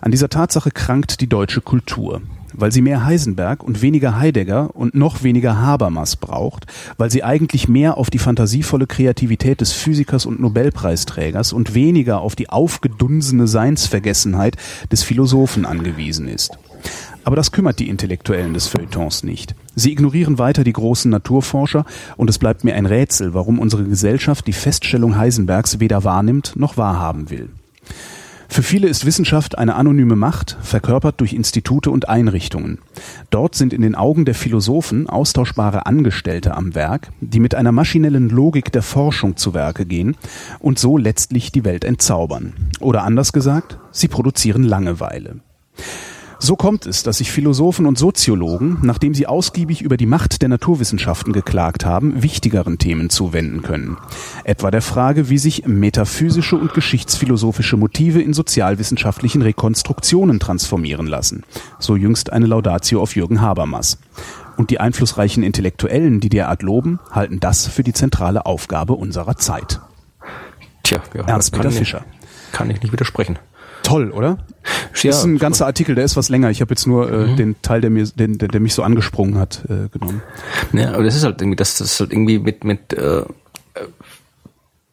An 0.00 0.10
dieser 0.10 0.28
Tatsache 0.28 0.72
krankt 0.72 1.20
die 1.20 1.28
deutsche 1.28 1.60
Kultur, 1.60 2.20
weil 2.52 2.72
sie 2.72 2.82
mehr 2.82 3.04
Heisenberg 3.04 3.62
und 3.62 3.80
weniger 3.80 4.18
Heidegger 4.18 4.74
und 4.74 4.96
noch 4.96 5.22
weniger 5.22 5.60
Habermas 5.60 6.16
braucht, 6.16 6.66
weil 6.96 7.12
sie 7.12 7.22
eigentlich 7.22 7.68
mehr 7.68 7.96
auf 7.96 8.10
die 8.10 8.18
fantasievolle 8.18 8.88
Kreativität 8.88 9.60
des 9.60 9.70
Physikers 9.70 10.26
und 10.26 10.40
Nobelpreisträgers 10.40 11.52
und 11.52 11.74
weniger 11.74 12.20
auf 12.22 12.34
die 12.34 12.50
aufgedunsene 12.50 13.46
Seinsvergessenheit 13.46 14.56
des 14.90 15.04
Philosophen 15.04 15.64
angewiesen 15.64 16.26
ist. 16.26 16.58
Aber 17.26 17.34
das 17.34 17.50
kümmert 17.50 17.80
die 17.80 17.88
Intellektuellen 17.88 18.54
des 18.54 18.68
Feuilletons 18.68 19.24
nicht. 19.24 19.56
Sie 19.74 19.90
ignorieren 19.90 20.38
weiter 20.38 20.62
die 20.62 20.72
großen 20.72 21.10
Naturforscher 21.10 21.84
und 22.16 22.30
es 22.30 22.38
bleibt 22.38 22.62
mir 22.62 22.76
ein 22.76 22.86
Rätsel, 22.86 23.34
warum 23.34 23.58
unsere 23.58 23.82
Gesellschaft 23.82 24.46
die 24.46 24.52
Feststellung 24.52 25.16
Heisenbergs 25.16 25.80
weder 25.80 26.04
wahrnimmt 26.04 26.52
noch 26.54 26.76
wahrhaben 26.76 27.28
will. 27.28 27.48
Für 28.48 28.62
viele 28.62 28.86
ist 28.86 29.06
Wissenschaft 29.06 29.58
eine 29.58 29.74
anonyme 29.74 30.14
Macht, 30.14 30.56
verkörpert 30.62 31.20
durch 31.20 31.32
Institute 31.32 31.90
und 31.90 32.08
Einrichtungen. 32.08 32.78
Dort 33.30 33.56
sind 33.56 33.72
in 33.72 33.82
den 33.82 33.96
Augen 33.96 34.24
der 34.24 34.36
Philosophen 34.36 35.08
austauschbare 35.08 35.84
Angestellte 35.84 36.54
am 36.54 36.76
Werk, 36.76 37.08
die 37.20 37.40
mit 37.40 37.56
einer 37.56 37.72
maschinellen 37.72 38.28
Logik 38.28 38.70
der 38.70 38.82
Forschung 38.82 39.36
zu 39.36 39.52
Werke 39.52 39.84
gehen 39.84 40.16
und 40.60 40.78
so 40.78 40.96
letztlich 40.96 41.50
die 41.50 41.64
Welt 41.64 41.84
entzaubern. 41.84 42.52
Oder 42.78 43.02
anders 43.02 43.32
gesagt, 43.32 43.78
sie 43.90 44.06
produzieren 44.06 44.62
Langeweile. 44.62 45.40
So 46.38 46.54
kommt 46.54 46.86
es, 46.86 47.02
dass 47.02 47.18
sich 47.18 47.32
Philosophen 47.32 47.86
und 47.86 47.98
Soziologen, 47.98 48.78
nachdem 48.82 49.14
sie 49.14 49.26
ausgiebig 49.26 49.80
über 49.80 49.96
die 49.96 50.06
Macht 50.06 50.42
der 50.42 50.48
Naturwissenschaften 50.48 51.32
geklagt 51.32 51.86
haben, 51.86 52.22
wichtigeren 52.22 52.78
Themen 52.78 53.08
zuwenden 53.08 53.62
können. 53.62 53.96
Etwa 54.44 54.70
der 54.70 54.82
Frage, 54.82 55.30
wie 55.30 55.38
sich 55.38 55.66
metaphysische 55.66 56.56
und 56.56 56.74
geschichtsphilosophische 56.74 57.76
Motive 57.76 58.20
in 58.20 58.34
sozialwissenschaftlichen 58.34 59.40
Rekonstruktionen 59.42 60.38
transformieren 60.38 61.06
lassen. 61.06 61.42
So 61.78 61.96
jüngst 61.96 62.32
eine 62.32 62.46
Laudatio 62.46 63.00
auf 63.00 63.16
Jürgen 63.16 63.40
Habermas. 63.40 63.98
Und 64.56 64.70
die 64.70 64.80
einflussreichen 64.80 65.42
Intellektuellen, 65.42 66.20
die 66.20 66.28
derart 66.28 66.62
loben, 66.62 66.98
halten 67.10 67.40
das 67.40 67.66
für 67.66 67.82
die 67.82 67.92
zentrale 67.92 68.46
Aufgabe 68.46 68.94
unserer 68.94 69.36
Zeit. 69.36 69.80
Tja, 70.82 71.00
ja, 71.14 71.22
Ernst-Peter 71.24 71.70
Fischer. 71.70 72.04
Kann 72.52 72.70
ich 72.70 72.80
nicht 72.80 72.92
widersprechen. 72.92 73.38
Toll, 73.86 74.10
oder? 74.10 74.38
Ja, 75.00 75.10
ist 75.10 75.22
ein 75.22 75.38
ganzer 75.38 75.66
Artikel, 75.66 75.94
der 75.94 76.04
ist 76.04 76.16
was 76.16 76.28
länger. 76.28 76.50
Ich 76.50 76.60
habe 76.60 76.72
jetzt 76.72 76.86
nur 76.86 77.10
äh, 77.10 77.26
Mhm. 77.28 77.36
den 77.36 77.62
Teil, 77.62 77.80
der 77.80 77.90
mir, 77.90 78.04
den, 78.04 78.36
der, 78.38 78.48
der 78.48 78.60
mich 78.60 78.74
so 78.74 78.82
angesprungen 78.82 79.38
hat, 79.38 79.62
äh, 79.68 79.88
genommen. 79.88 80.22
Ja, 80.72 80.92
aber 80.94 81.04
das 81.04 81.14
ist 81.14 81.22
halt 81.22 81.40
irgendwie, 81.40 81.56
das, 81.56 81.78
das 81.78 81.92
ist 81.92 82.00
halt 82.00 82.12
irgendwie 82.12 82.40
mit, 82.40 82.64
mit, 82.64 82.92
äh, 82.94 83.22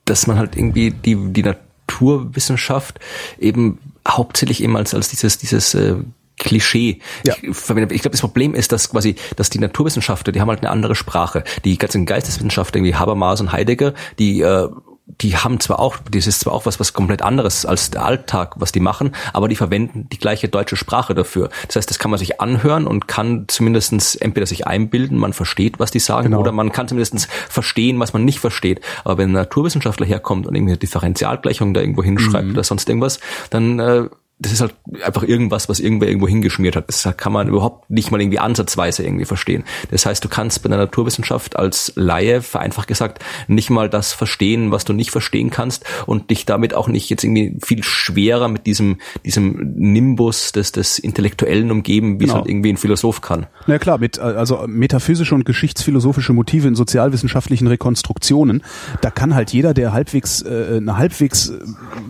dass 0.06 0.28
man 0.28 0.38
halt 0.38 0.56
irgendwie 0.56 0.91
die, 0.91 1.16
die 1.16 1.44
Naturwissenschaft 1.44 3.00
eben 3.39 3.80
hauptsächlich 4.08 4.62
eben 4.64 4.78
als, 4.78 4.94
als 4.94 5.10
dieses, 5.10 5.38
dieses, 5.39 5.74
äh, 5.74 5.96
Klischee. 6.39 7.00
Ja. 7.26 7.36
Ich, 7.41 7.48
ich 7.48 7.66
glaube, 7.66 8.10
das 8.10 8.22
Problem 8.22 8.54
ist, 8.56 8.72
dass 8.72 8.89
quasi, 8.89 9.16
dass 9.38 9.50
die 9.50 9.60
Naturwissenschaftler, 9.60 10.34
die 10.34 10.41
haben 10.41 10.50
halt 10.50 10.60
eine 10.60 10.72
andere 10.72 10.96
Sprache. 10.96 11.44
Die 11.64 11.78
ganzen 11.78 12.06
Geisteswissenschaftler, 12.06 12.84
wie 12.84 12.96
Habermas 12.96 13.39
und 13.39 13.52
Heidegger, 13.52 13.94
die 14.20 14.41
äh, 14.41 14.68
die 15.06 15.36
haben 15.36 15.60
zwar 15.60 15.80
auch, 15.80 15.97
das 16.10 16.28
ist 16.28 16.39
zwar 16.39 16.54
auch 16.54 16.66
was, 16.66 16.80
was 16.80 16.93
komplett 16.93 17.22
anderes 17.22 17.66
als 17.66 17.91
der 17.91 18.06
Alltag, 18.06 18.54
was 18.58 18.72
die 18.72 18.80
machen, 18.80 19.14
aber 19.34 19.49
die 19.49 19.56
verwenden 19.56 20.08
die 20.12 20.18
gleiche 20.18 20.47
deutsche 20.47 20.78
Sprache 20.78 21.14
dafür. 21.14 21.49
Das 21.68 21.76
heißt, 21.76 21.89
das 21.89 21.99
kann 21.99 22.10
man 22.10 22.18
sich 22.18 22.39
anhören 22.39 22.88
und 22.88 23.08
kann 23.08 23.45
zumindestens 23.47 24.16
entweder 24.16 24.45
sich 24.45 24.66
einbilden, 24.66 25.18
man 25.18 25.34
versteht, 25.34 25.80
was 25.80 25.91
die 25.91 25.99
sagen, 25.99 26.28
Genau. 26.28 26.39
oder 26.39 26.51
man 26.54 26.72
kann 26.72 26.88
zumindestens 26.88 27.28
verstehen, 27.49 27.99
was 27.99 28.14
man 28.14 28.24
nicht 28.24 28.39
versteht. 28.39 28.80
Aber 29.04 29.18
wenn 29.18 29.30
ein 29.30 29.34
Naturwissenschaftler 29.34 30.06
herkommt 30.06 30.47
und 30.47 30.56
irgendwie 30.56 30.72
eine 30.72 30.80
Differentialgleichung 30.80 31.74
da 31.74 31.82
irgendwo 31.82 32.04
hinschreibt 32.04 32.49
oder 32.49 32.64
sonst 32.64 32.88
irgendwas, 32.88 33.20
dann 33.49 33.80
äh, 33.80 34.10
das 34.40 34.52
ist 34.52 34.62
halt 34.62 34.76
einfach 35.06 35.24
irgendwas, 35.24 35.70
was 35.70 35.80
irgendwer 35.80 36.10
irgendwo 36.10 36.28
hingeschmiert 36.28 36.76
hat. 36.76 36.90
Das 36.90 37.08
kann 37.16 37.32
man 37.32 37.48
überhaupt 37.48 37.90
nicht 37.90 38.12
mal 38.12 38.20
irgendwie 38.20 38.40
ansatzweise 38.40 39.04
irgendwie 39.04 39.26
verstehen. 39.26 39.64
Das 39.90 40.06
heißt, 40.06 40.24
du 40.24 40.28
kannst 40.28 40.62
bei 40.64 40.70
der 40.70 40.78
Naturwissenschaft 40.78 41.56
als 41.56 41.94
Laie, 41.96 42.42
vereinfacht 42.42 42.88
gesagt, 42.88 43.24
nicht 43.48 43.70
mal 43.70 43.90
das 43.90 44.12
verstehen, 44.12 44.72
was 44.72 44.84
du 44.84 44.92
nicht 44.92 45.12
verstehen 45.12 45.50
kannst 45.50 45.86
und 46.08 46.30
dich 46.30 46.46
damit 46.46 46.74
auch 46.74 46.88
nicht 46.90 47.10
jetzt 47.10 47.24
irgendwie 47.24 47.56
viel 47.64 47.84
schwerer 47.84 48.50
mit 48.50 48.66
diesem, 48.66 48.98
diesem 49.24 49.74
Nimbus 49.76 50.52
des, 50.52 50.74
des 50.74 51.00
Intellektuellen 51.00 51.72
umgeben, 51.72 52.20
wie 52.20 52.26
es 52.26 52.32
Genau. 52.34 52.42
halt 52.42 52.50
irgendwie 52.50 52.70
ein 52.70 52.78
Philosoph 52.78 53.22
kann. 53.22 53.46
Na 53.68 53.78
klar, 53.78 54.00
mit, 54.00 54.20
also 54.20 54.66
metaphysische 54.68 55.36
und 55.36 55.46
geschichtsphilosophische 55.46 56.34
Motive 56.34 56.68
in 56.68 56.76
sozialwissenschaftlichen 56.76 57.68
Rekonstruktionen, 57.68 58.64
da 59.02 59.12
kann 59.12 59.36
halt 59.36 59.54
jeder, 59.54 59.74
der 59.74 59.94
halbwegs 59.94 60.42
äh, 60.42 60.78
eine 60.78 60.98
halbwegs 60.98 61.50
äh, 61.50 61.60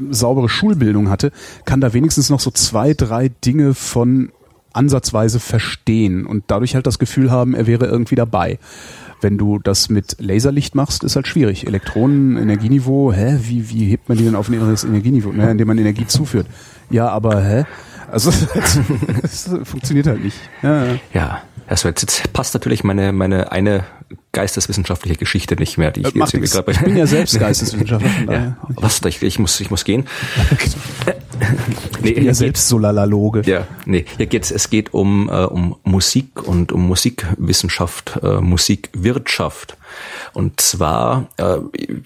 saubere 0.09 0.49
Schulbildung 0.49 1.09
hatte, 1.09 1.31
kann 1.65 1.81
da 1.81 1.93
wenigstens 1.93 2.12
noch 2.29 2.39
so 2.39 2.51
zwei, 2.51 2.93
drei 2.93 3.29
Dinge 3.29 3.73
von 3.73 4.31
ansatzweise 4.73 5.39
verstehen 5.39 6.25
und 6.25 6.45
dadurch 6.47 6.75
halt 6.75 6.87
das 6.87 6.99
Gefühl 6.99 7.31
haben, 7.31 7.53
er 7.53 7.67
wäre 7.67 7.85
irgendwie 7.85 8.15
dabei. 8.15 8.59
Wenn 9.21 9.37
du 9.37 9.59
das 9.59 9.89
mit 9.89 10.17
Laserlicht 10.19 10.75
machst, 10.75 11.03
ist 11.03 11.15
halt 11.15 11.27
schwierig. 11.27 11.65
Elektronen, 11.65 12.35
Energieniveau, 12.35 13.13
hä, 13.13 13.37
wie, 13.43 13.69
wie 13.69 13.85
hebt 13.85 14.09
man 14.09 14.17
die 14.17 14.25
denn 14.25 14.35
auf 14.35 14.49
ein 14.49 14.53
inneres 14.53 14.83
Energieniveau? 14.83 15.31
Naja, 15.31 15.51
indem 15.51 15.67
man 15.67 15.77
Energie 15.77 16.07
zuführt. 16.07 16.47
Ja, 16.89 17.07
aber 17.07 17.41
hä? 17.41 17.65
Also 18.11 18.31
das 19.21 19.49
funktioniert 19.63 20.07
halt 20.07 20.23
nicht. 20.23 20.37
Ja, 20.61 20.85
ja. 21.13 21.41
Also 21.67 21.87
jetzt, 21.87 22.01
jetzt 22.01 22.33
passt 22.33 22.53
natürlich 22.53 22.83
meine, 22.83 23.11
meine 23.13 23.51
eine 23.51 23.83
geisteswissenschaftliche 24.31 25.15
Geschichte 25.17 25.55
nicht 25.55 25.77
mehr, 25.77 25.91
die 25.91 26.01
ich 26.01 26.15
Äh, 26.15 26.19
jetzt 26.19 26.33
nix. 26.33 26.51
gerade- 26.51 26.71
Ich 26.71 26.79
bin 26.79 26.97
ja 26.97 27.05
selbst 27.07 27.39
Geisteswissenschaftler. 27.39 28.33
Ja. 28.33 28.57
Was? 28.75 29.01
Ich, 29.05 29.21
ich 29.21 29.39
muss, 29.39 29.59
ich 29.59 29.69
muss 29.71 29.85
gehen. 29.85 30.05
nee, 32.01 32.09
Ich 32.09 32.15
bin 32.15 32.25
ja 32.25 32.33
selbst 32.33 32.67
Solalaloge. 32.67 33.41
Ja, 33.45 33.67
nee, 33.85 34.05
hier 34.17 34.25
geht's, 34.25 34.51
es 34.51 34.69
geht 34.69 34.93
um, 34.93 35.29
äh, 35.29 35.43
um 35.45 35.75
Musik 35.83 36.41
und 36.47 36.71
um 36.71 36.87
Musikwissenschaft, 36.87 38.19
äh, 38.23 38.39
Musikwirtschaft. 38.41 39.77
Und 40.33 40.59
zwar, 40.61 41.27
äh, 41.37 41.57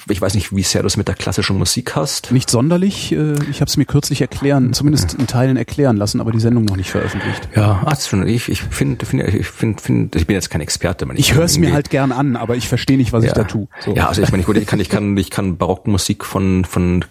ich 0.10 0.22
weiß 0.22 0.34
nicht, 0.36 0.56
wie 0.56 0.64
sehr 0.64 0.82
du 0.82 0.88
es 0.88 0.98
mit 0.98 1.08
der 1.08 1.16
klassischen 1.16 1.58
Musik 1.58 1.96
hast. 1.96 2.32
Nicht 2.32 2.50
sonderlich. 2.50 3.12
äh, 3.12 3.34
Ich 3.50 3.62
habe 3.62 3.70
es 3.70 3.78
mir 3.78 3.86
kürzlich 3.86 4.22
erklären, 4.22 4.74
zumindest 4.74 5.14
in 5.14 5.28
Teilen 5.28 5.58
erklären 5.58 5.98
lassen, 5.98 6.20
aber 6.22 6.32
die 6.32 6.40
Sendung 6.40 6.66
noch 6.66 6.76
nicht 6.76 6.92
veröffentlicht. 6.92 7.50
Ja, 7.56 7.86
ist 7.92 8.10
schon, 8.10 8.28
ich, 8.28 8.50
ich 8.50 8.62
finde, 8.62 9.06
finde, 9.06 9.28
ich 9.28 9.48
finde, 9.48 9.82
finde, 9.82 10.18
ich 10.18 10.28
bin 10.28 10.34
jetzt 10.36 10.50
kein 10.50 10.62
Experte. 10.62 11.08
Ich 11.16 11.30
kann 11.30 11.38
höre 11.38 11.46
es 11.46 11.58
mir 11.58 11.74
halt 11.74 11.90
gern 11.90 12.12
an, 12.12 12.36
aber 12.36 12.56
ich 12.56 12.68
verstehe 12.68 12.98
nicht, 12.98 13.14
was 13.14 13.24
ich 13.24 13.32
da 13.34 13.44
tue. 13.44 13.68
So. 13.80 13.96
Ja, 13.96 14.08
also 14.08 14.22
ich 14.22 14.32
meine, 14.32 14.44
gut, 14.44 14.58
ich 14.58 14.66
kann, 14.68 14.80
ich 14.80 14.90
kann, 14.90 15.16
ich 15.18 15.30
kann 15.30 15.58
Barockmusik 15.58 16.26
von, 16.26 16.66
von 16.66 17.06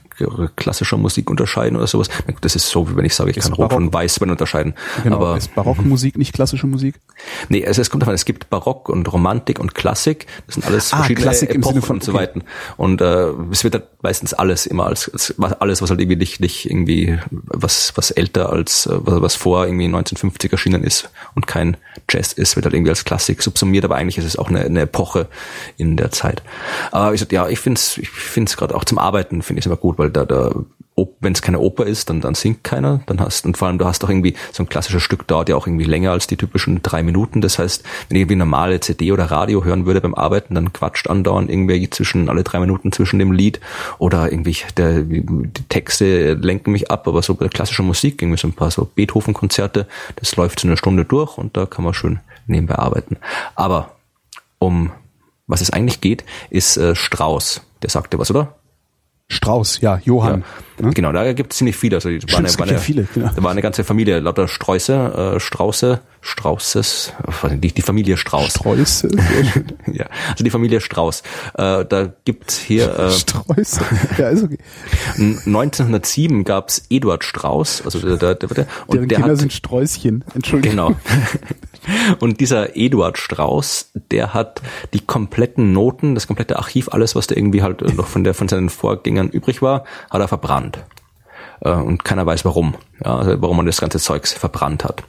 klassischer 0.57 0.97
Musik 0.97 1.31
unterscheiden 1.31 1.77
oder 1.77 1.87
sowas. 1.87 2.09
Das 2.41 2.57
ist 2.57 2.69
so, 2.69 2.89
wie 2.91 2.97
wenn 2.97 3.05
ich 3.05 3.15
sage, 3.15 3.31
ich 3.31 3.37
kann 3.39 3.53
Rot 3.53 3.69
Barock- 3.69 3.73
von 3.73 3.93
Weißwein 3.93 4.31
unterscheiden. 4.31 4.75
genau. 5.03 5.17
Aber 5.17 5.37
ist 5.37 5.55
Barockmusik 5.55 6.17
nicht 6.19 6.33
klassische 6.33 6.67
Musik? 6.67 6.97
nee, 7.49 7.67
also 7.67 7.81
es 7.83 7.91
kommt 7.91 8.03
davon, 8.03 8.15
es 8.15 8.25
gibt 8.25 8.51
Barock 8.51 8.89
und 8.89 9.11
Romantik 9.13 9.59
und 9.59 9.75
Klassik. 9.75 10.27
Das 10.47 10.55
sind 10.55 10.67
alles 10.67 10.93
Ah, 10.93 10.99
verschiedene 10.99 11.25
Klassik 11.25 11.51
im 11.55 11.63
Epochen 11.63 11.83
von- 11.83 11.97
und 11.97 12.05
so 12.05 12.13
okay. 12.13 12.21
weiter. 12.23 12.41
Und 12.77 13.01
äh, 13.01 13.29
es 13.51 13.65
wird 13.65 13.75
halt 13.75 13.85
meistens 14.03 14.35
alles 14.35 14.67
immer 14.67 14.87
als, 14.87 15.11
als 15.13 15.35
alles, 15.61 15.83
was 15.83 15.91
halt 15.91 16.01
irgendwie 16.01 16.17
nicht, 16.19 16.41
nicht 16.41 16.67
irgendwie 16.71 17.19
was, 17.31 17.93
was 17.97 18.11
älter 18.11 18.51
als 18.51 18.87
äh, 18.87 18.97
was, 18.99 19.21
was 19.23 19.35
vor 19.35 19.65
irgendwie 19.67 19.87
1950 19.87 20.53
erschienen 20.53 20.83
ist 20.85 21.11
und 21.35 21.47
kein 21.47 21.77
Jazz 22.09 22.33
ist, 22.33 22.57
wird 22.57 22.67
halt 22.67 22.75
irgendwie 22.75 22.91
als 22.91 23.05
Klassik 23.05 23.43
subsumiert, 23.43 23.85
aber 23.85 23.97
eigentlich 23.97 24.19
ist 24.19 24.25
es 24.25 24.39
auch 24.39 24.49
eine, 24.49 24.61
eine 24.61 24.83
Epoche 24.83 25.29
in 25.77 25.97
der 25.97 26.11
Zeit. 26.11 26.43
Aber 26.93 27.13
ich 27.15 27.21
sag, 27.21 27.33
ja, 27.33 27.49
ich 27.49 27.59
finde 27.59 27.79
es 27.79 27.99
ich 27.99 28.11
find's 28.11 28.57
gerade 28.57 28.75
auch 28.75 28.85
zum 28.85 28.99
Arbeiten 28.99 29.43
finde 29.43 29.61
ich 29.61 29.67
immer 29.67 29.77
gut, 29.77 29.99
weil 29.99 30.11
da, 30.11 30.25
da 30.25 30.55
wenn 31.21 31.35
es 31.35 31.43
keine 31.43 31.59
Oper 31.59 31.85
ist, 31.85 32.09
dann, 32.09 32.23
dann 32.23 32.35
singt 32.35 32.65
keiner. 32.65 33.01
Dann 33.07 33.21
hast 33.21 33.45
und 33.45 33.59
vor 33.59 33.69
allem 33.69 33.77
du 33.77 33.85
hast 33.85 34.03
auch 34.03 34.09
irgendwie 34.09 34.35
so 34.51 34.63
ein 34.63 34.69
klassisches 34.69 35.03
Stück 35.03 35.27
dauert 35.27 35.49
ja 35.49 35.57
auch 35.57 35.67
irgendwie 35.67 35.85
länger 35.85 36.13
als 36.13 36.27
die 36.27 36.39
typischen 36.39 36.83
drei 36.83 37.03
Minuten. 37.03 37.43
Das 37.43 37.59
heißt, 37.59 37.85
wenn 38.09 38.17
ich 38.17 38.23
irgendwie 38.23 38.37
normale 38.37 38.81
CD 38.81 39.13
oder 39.13 39.27
Radio 39.27 39.63
hören 39.63 39.85
würde 39.85 40.01
beim 40.01 40.15
Arbeiten, 40.15 40.55
dann 40.55 40.73
quatscht 40.73 41.09
andauernd 41.09 41.51
irgendwie 41.51 41.91
zwischen 41.91 42.31
alle 42.31 42.45
drei 42.45 42.61
Minuten 42.61 42.93
zwischen 42.93 43.19
dem 43.19 43.33
Lied 43.33 43.61
oder 43.99 44.33
irgendwie 44.33 44.57
der, 44.79 45.03
die 45.03 45.51
Texte 45.69 46.33
lenken 46.35 46.73
mich 46.73 46.91
ab. 46.91 47.07
Aber 47.07 47.23
so 47.23 47.35
bei 47.35 47.45
der 47.45 47.51
klassischen 47.51 47.87
Musik 47.87 48.23
irgendwie 48.23 48.39
so 48.39 48.49
ein 48.49 48.55
paar 48.55 48.71
so 48.71 48.87
Beethoven-Konzerte, 48.87 49.87
das 50.17 50.35
läuft 50.37 50.61
so 50.61 50.69
eine 50.69 50.79
Stunde 50.79 51.05
durch 51.05 51.37
und 51.37 51.57
da 51.59 51.67
kann 51.67 51.85
man 51.85 51.93
schön 51.93 52.21
nebenbei 52.47 52.77
arbeiten. 52.77 53.19
Aber 53.55 53.97
um 54.59 54.93
was 55.47 55.61
es 55.61 55.71
eigentlich 55.71 56.01
geht, 56.01 56.25
ist 56.51 56.77
äh, 56.77 56.95
Strauß. 56.97 57.61
Der 57.83 57.91
sagte 57.91 58.19
was, 58.19 58.31
oder? 58.31 58.57
Strauß, 59.29 59.81
ja, 59.81 60.01
Johann. 60.05 60.45
Ja. 60.81 60.91
Genau, 60.91 61.11
da 61.11 61.33
gibt 61.33 61.53
es 61.53 61.59
ziemlich 61.59 61.77
viele. 61.77 61.97
Also 61.97 62.11
die 62.11 62.23
war 62.23 62.29
Stimmt, 62.29 62.39
eine, 62.39 62.49
es 62.49 62.59
war 62.59 62.67
gibt 62.67 62.71
ja 62.71 62.77
eine, 62.77 62.85
viele, 62.85 63.09
genau. 63.13 63.31
Da 63.35 63.43
war 63.43 63.51
eine 63.51 63.63
ganze 63.63 63.83
Familie, 63.83 64.21
lauter 64.21 64.47
Sträuße, 64.47 65.35
äh, 65.35 65.41
Strauße, 65.41 66.01
Straußes, 66.21 67.13
äh, 67.43 67.57
die, 67.57 67.73
die 67.73 67.83
Familie 67.83 68.17
Strauß. 68.19 68.61
Schön. 68.63 69.67
ja, 69.93 70.07
also 70.31 70.45
die 70.45 70.51
Familie 70.51 70.81
Strauß. 70.81 71.23
Äh, 71.55 71.85
da 71.87 72.13
gibt's 72.25 72.59
hier 72.59 72.97
äh, 72.99 73.11
Sträuße. 73.11 73.81
Ja, 74.19 74.29
ist 74.29 74.45
okay. 74.45 74.59
1907 75.17 76.45
gab's 76.45 76.85
Eduard 76.89 77.25
Strauß, 77.25 77.83
also 77.85 77.99
der, 77.99 78.17
der, 78.17 78.35
der, 78.37 78.49
der 78.49 78.67
und 78.87 78.95
Deren 78.95 79.09
der 79.09 79.19
Kinder 79.19 79.33
hat 79.33 79.39
sind 79.39 79.53
Sträußchen. 79.53 80.25
Entschuldigung. 80.35 80.71
Genau. 80.71 80.97
Und 82.21 82.41
dieser 82.41 82.77
Eduard 82.77 83.19
Strauß, 83.19 83.93
der 84.11 84.35
hat 84.35 84.63
die 84.95 85.01
kompletten 85.01 85.73
Noten, 85.73 86.15
das 86.15 86.27
komplette 86.27 86.59
Archiv, 86.59 86.89
alles, 86.91 87.15
was 87.15 87.27
da 87.27 87.37
irgendwie 87.37 87.63
halt 87.63 87.83
noch 87.97 88.07
von 88.07 88.25
der 88.25 88.35
von 88.35 88.49
seinen 88.49 88.71
Vorgängern 88.71 89.29
übrig 89.29 89.63
war, 89.63 89.85
hat 90.11 90.21
er 90.21 90.29
verbrannt. 90.29 90.79
Äh, 91.61 91.71
Und 91.71 92.05
keiner 92.05 92.27
weiß 92.27 92.45
warum, 92.45 92.75
ja, 93.05 93.17
also 93.17 93.41
warum 93.41 93.59
man 93.59 93.67
das 93.67 93.81
ganze 93.81 93.99
Zeugs 93.99 94.33
verbrannt 94.33 94.85
hat. 94.85 95.03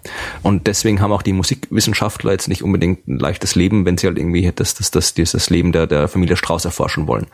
Und 0.44 0.68
deswegen 0.68 1.02
haben 1.02 1.12
auch 1.12 1.22
die 1.22 1.34
Musikwissenschaftler 1.34 2.32
jetzt 2.32 2.48
nicht 2.48 2.64
unbedingt 2.64 3.08
ein 3.08 3.20
leichtes 3.20 3.56
Leben, 3.56 3.86
wenn 3.86 3.98
sie 3.98 4.08
halt 4.08 4.18
irgendwie 4.18 4.52
das, 4.54 4.76
das, 4.76 4.92
das, 4.92 5.14
dieses 5.14 5.50
Leben 5.50 5.72
der, 5.72 5.88
der 5.88 6.08
Familie 6.08 6.38
Strauß 6.38 6.66
erforschen 6.66 7.08
wollen. 7.08 7.28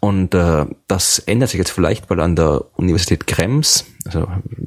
Und 0.00 0.34
äh, 0.34 0.66
das 0.86 1.18
ändert 1.20 1.50
sich 1.50 1.58
jetzt 1.58 1.70
vielleicht, 1.70 2.10
weil 2.10 2.20
an 2.20 2.36
der 2.36 2.64
Universität 2.76 3.26
Krems, 3.26 3.86
also 4.04 4.26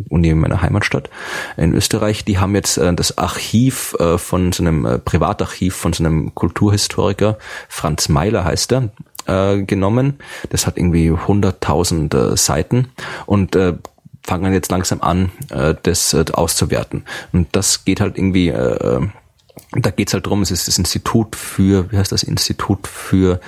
Uni 0.10 0.30
in 0.30 0.39
meiner 0.39 0.62
Heimatstadt 0.62 1.10
in 1.58 1.74
Österreich, 1.74 2.26
die 2.26 2.38
haben 2.38 2.56
jetzt 2.56 2.78
äh, 2.78 2.94
das 2.94 3.18
Archiv 3.18 3.96
äh, 4.00 4.18
von 4.18 4.52
so 4.52 4.64
einem 4.64 4.86
äh, 4.86 5.00
Privatarchiv 5.00 5.76
von 5.76 5.94
so 5.94 6.04
einem 6.04 6.36
Kulturhistoriker, 6.36 7.38
Franz 7.70 8.10
Meiler 8.10 8.44
heißt 8.44 8.72
er, 8.74 8.89
äh, 9.28 9.61
genommen. 9.63 10.19
Das 10.49 10.67
hat 10.67 10.78
irgendwie 10.78 11.11
100.000 11.11 12.34
äh, 12.34 12.38
Seiten 12.38 12.89
und 13.26 13.55
äh, 13.55 13.74
fangen 14.24 14.53
jetzt 14.53 14.72
langsam 14.72 15.01
an, 15.01 15.32
äh, 15.49 15.76
das 15.84 16.14
äh, 16.14 16.26
auszuwerten. 16.34 17.06
Und 17.31 17.56
das 17.56 17.85
geht 17.85 18.02
halt 18.02 18.18
irgendwie 18.18 18.49
äh, 18.49 19.07
da 19.73 19.89
geht's 19.89 20.14
halt 20.14 20.26
drum, 20.27 20.41
es 20.41 20.52
ist 20.52 20.68
das 20.68 20.77
Institut 20.77 21.35
für, 21.35 21.91
wie 21.91 21.98
heißt 21.98 22.11
das, 22.11 22.23
Institut 22.23 22.88
für 22.88 23.39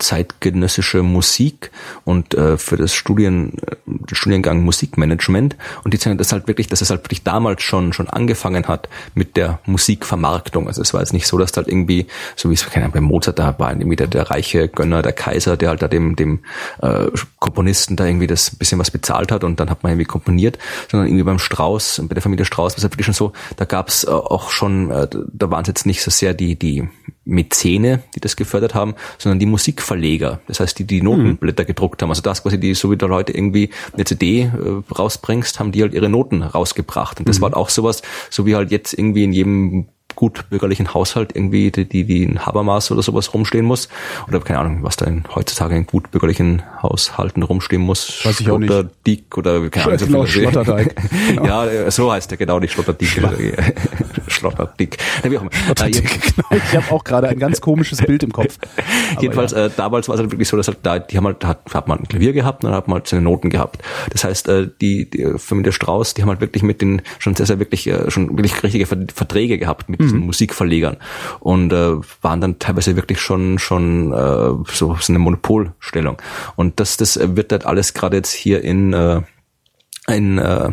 zeitgenössische 0.00 1.02
Musik 1.02 1.70
und 2.04 2.34
äh, 2.34 2.56
für 2.58 2.76
das 2.76 2.94
Studien, 2.94 3.52
äh, 3.66 3.76
Studiengang 4.12 4.62
Musikmanagement 4.62 5.56
und 5.84 5.94
die 5.94 5.98
zeigen 5.98 6.18
das 6.18 6.32
halt 6.32 6.48
wirklich, 6.48 6.66
dass 6.66 6.80
es 6.80 6.90
halt 6.90 7.04
wirklich 7.04 7.22
damals 7.22 7.62
schon 7.62 7.92
schon 7.92 8.08
angefangen 8.08 8.66
hat 8.66 8.88
mit 9.14 9.36
der 9.36 9.60
Musikvermarktung. 9.66 10.66
Also 10.66 10.82
es 10.82 10.92
war 10.94 11.00
jetzt 11.00 11.12
nicht 11.12 11.26
so, 11.26 11.38
dass 11.38 11.56
halt 11.56 11.68
irgendwie, 11.68 12.06
so 12.36 12.50
wie 12.50 12.54
es 12.54 12.66
keine 12.66 12.86
Ahnung, 12.86 12.94
bei 12.94 13.00
Mozart 13.00 13.38
da 13.38 13.58
war, 13.58 13.70
irgendwie 13.70 13.96
der, 13.96 14.06
der 14.06 14.30
reiche 14.30 14.68
Gönner, 14.68 15.02
der 15.02 15.12
Kaiser, 15.12 15.56
der 15.56 15.70
halt 15.70 15.82
da 15.82 15.88
dem, 15.88 16.16
dem 16.16 16.40
äh, 16.82 17.06
Komponisten 17.38 17.96
da 17.96 18.06
irgendwie 18.06 18.26
das 18.26 18.50
bisschen 18.56 18.78
was 18.78 18.90
bezahlt 18.90 19.32
hat 19.32 19.44
und 19.44 19.60
dann 19.60 19.70
hat 19.70 19.82
man 19.82 19.92
irgendwie 19.92 20.06
komponiert, 20.06 20.58
sondern 20.90 21.08
irgendwie 21.08 21.24
beim 21.24 21.38
Strauß, 21.38 22.02
bei 22.08 22.14
der 22.14 22.22
Familie 22.22 22.44
Strauß 22.44 22.72
war 22.72 22.78
es 22.78 22.82
halt 22.84 22.94
wirklich 22.94 23.06
schon 23.06 23.14
so, 23.14 23.32
da 23.56 23.64
gab's 23.64 24.04
äh, 24.04 24.10
auch 24.10 24.50
schon, 24.50 24.90
äh, 24.90 25.08
da 25.32 25.50
waren 25.50 25.62
es 25.62 25.68
jetzt 25.68 25.86
nicht 25.86 26.02
so 26.02 26.10
sehr 26.10 26.34
die, 26.34 26.56
die 26.56 26.88
Mäzene, 27.24 28.02
die 28.14 28.20
das 28.20 28.36
gefördert 28.36 28.74
haben, 28.74 28.94
sondern 29.18 29.38
die 29.38 29.46
Musikverleger. 29.46 30.40
Das 30.46 30.60
heißt, 30.60 30.78
die 30.78 30.84
die 30.84 31.02
Notenblätter 31.02 31.64
gedruckt 31.64 32.02
haben. 32.02 32.10
Also 32.10 32.22
das 32.22 32.42
quasi 32.42 32.58
die, 32.58 32.74
so 32.74 32.90
wie 32.90 32.96
du 32.96 33.06
Leute 33.06 33.32
irgendwie 33.32 33.70
eine 33.92 34.04
CD 34.04 34.42
äh, 34.42 34.50
rausbringst, 34.92 35.60
haben 35.60 35.72
die 35.72 35.82
halt 35.82 35.94
ihre 35.94 36.08
Noten 36.08 36.42
rausgebracht. 36.42 37.20
Und 37.20 37.28
das 37.28 37.38
mhm. 37.38 37.42
war 37.42 37.56
auch 37.56 37.68
sowas, 37.68 38.02
so 38.30 38.46
wie 38.46 38.56
halt 38.56 38.70
jetzt 38.70 38.94
irgendwie 38.94 39.24
in 39.24 39.32
jedem 39.32 39.88
gut 40.20 40.50
bürgerlichen 40.50 40.92
Haushalt 40.92 41.34
irgendwie 41.34 41.70
die, 41.70 41.88
die, 41.88 42.04
die 42.04 42.26
ein 42.26 42.44
Habermas 42.44 42.90
oder 42.90 43.00
sowas 43.00 43.32
rumstehen 43.32 43.64
muss. 43.64 43.88
Oder 44.28 44.40
keine 44.40 44.58
Ahnung, 44.58 44.82
was 44.82 44.96
da 44.96 45.06
in, 45.06 45.24
heutzutage 45.34 45.74
in 45.74 45.86
gut 45.86 46.10
bürgerlichen 46.10 46.62
Haushalten 46.82 47.42
rumstehen 47.42 47.80
muss. 47.80 48.22
Weiß 48.22 48.38
ich 48.38 48.50
auch 48.50 48.58
nicht. 48.58 48.70
Dick 49.06 49.38
oder 49.38 49.70
keine 49.70 49.86
Ahnung. 49.86 49.98
Genau, 49.98 50.26
Schlotterteig. 50.26 50.94
Genau. 51.30 51.44
Ja, 51.44 51.90
so 51.90 52.12
heißt 52.12 52.30
der 52.30 52.38
genau, 52.38 52.58
nicht 52.58 52.72
Schlotterdick. 52.72 53.08
Schlotterdick. 54.26 54.98
Ja, 55.24 55.30
wie 55.30 55.38
auch 55.38 55.42
immer. 55.42 55.52
Schlotterdick, 55.52 56.34
genau. 56.36 56.48
Ich 56.50 56.76
habe 56.76 56.94
auch 56.94 57.04
gerade 57.04 57.28
ein 57.28 57.38
ganz 57.38 57.60
komisches 57.60 58.02
Bild 58.02 58.22
im 58.22 58.32
Kopf. 58.32 58.58
Aber 59.12 59.22
Jedenfalls, 59.22 59.52
ja. 59.52 59.66
äh, 59.66 59.70
damals 59.74 60.08
war 60.08 60.16
es 60.16 60.20
halt 60.20 60.30
wirklich 60.32 60.48
so, 60.48 60.56
dass 60.56 60.68
halt 60.68 60.78
da, 60.82 60.98
die 60.98 61.16
haben 61.16 61.24
halt, 61.24 61.44
hat, 61.44 61.60
hat 61.72 61.88
man 61.88 62.00
ein 62.00 62.08
Klavier 62.08 62.32
gehabt 62.34 62.64
und 62.64 62.70
dann 62.70 62.76
hat 62.76 62.88
man 62.88 62.96
halt 62.96 63.08
seine 63.08 63.22
Noten 63.22 63.48
gehabt. 63.48 63.82
Das 64.10 64.24
heißt, 64.24 64.48
äh, 64.48 64.68
die, 64.80 65.08
die 65.08 65.38
Familie 65.38 65.72
Strauß, 65.72 66.12
die 66.14 66.22
haben 66.22 66.28
halt 66.28 66.40
wirklich 66.40 66.62
mit 66.62 66.82
den, 66.82 67.00
schon 67.18 67.34
sehr, 67.36 67.46
sehr 67.46 67.58
wirklich, 67.58 67.86
äh, 67.86 68.10
schon 68.10 68.36
wirklich 68.36 68.62
richtige 68.62 68.86
Verträge 68.86 69.56
gehabt 69.58 69.88
mit 69.88 70.09
diesen 70.10 70.20
mhm. 70.20 70.26
Musikverlegern 70.26 70.96
und 71.40 71.72
äh, 71.72 71.96
waren 72.22 72.40
dann 72.40 72.58
teilweise 72.58 72.96
wirklich 72.96 73.20
schon 73.20 73.58
schon 73.58 74.12
äh, 74.12 74.72
so, 74.72 74.96
so 75.00 75.12
eine 75.12 75.18
Monopolstellung. 75.18 76.20
Und 76.56 76.80
das 76.80 76.96
das 76.96 77.18
wird 77.22 77.52
halt 77.52 77.66
alles 77.66 77.94
gerade 77.94 78.16
jetzt 78.16 78.32
hier 78.32 78.62
in 78.62 78.92
äh, 78.92 79.22
in, 80.08 80.38
äh, 80.38 80.70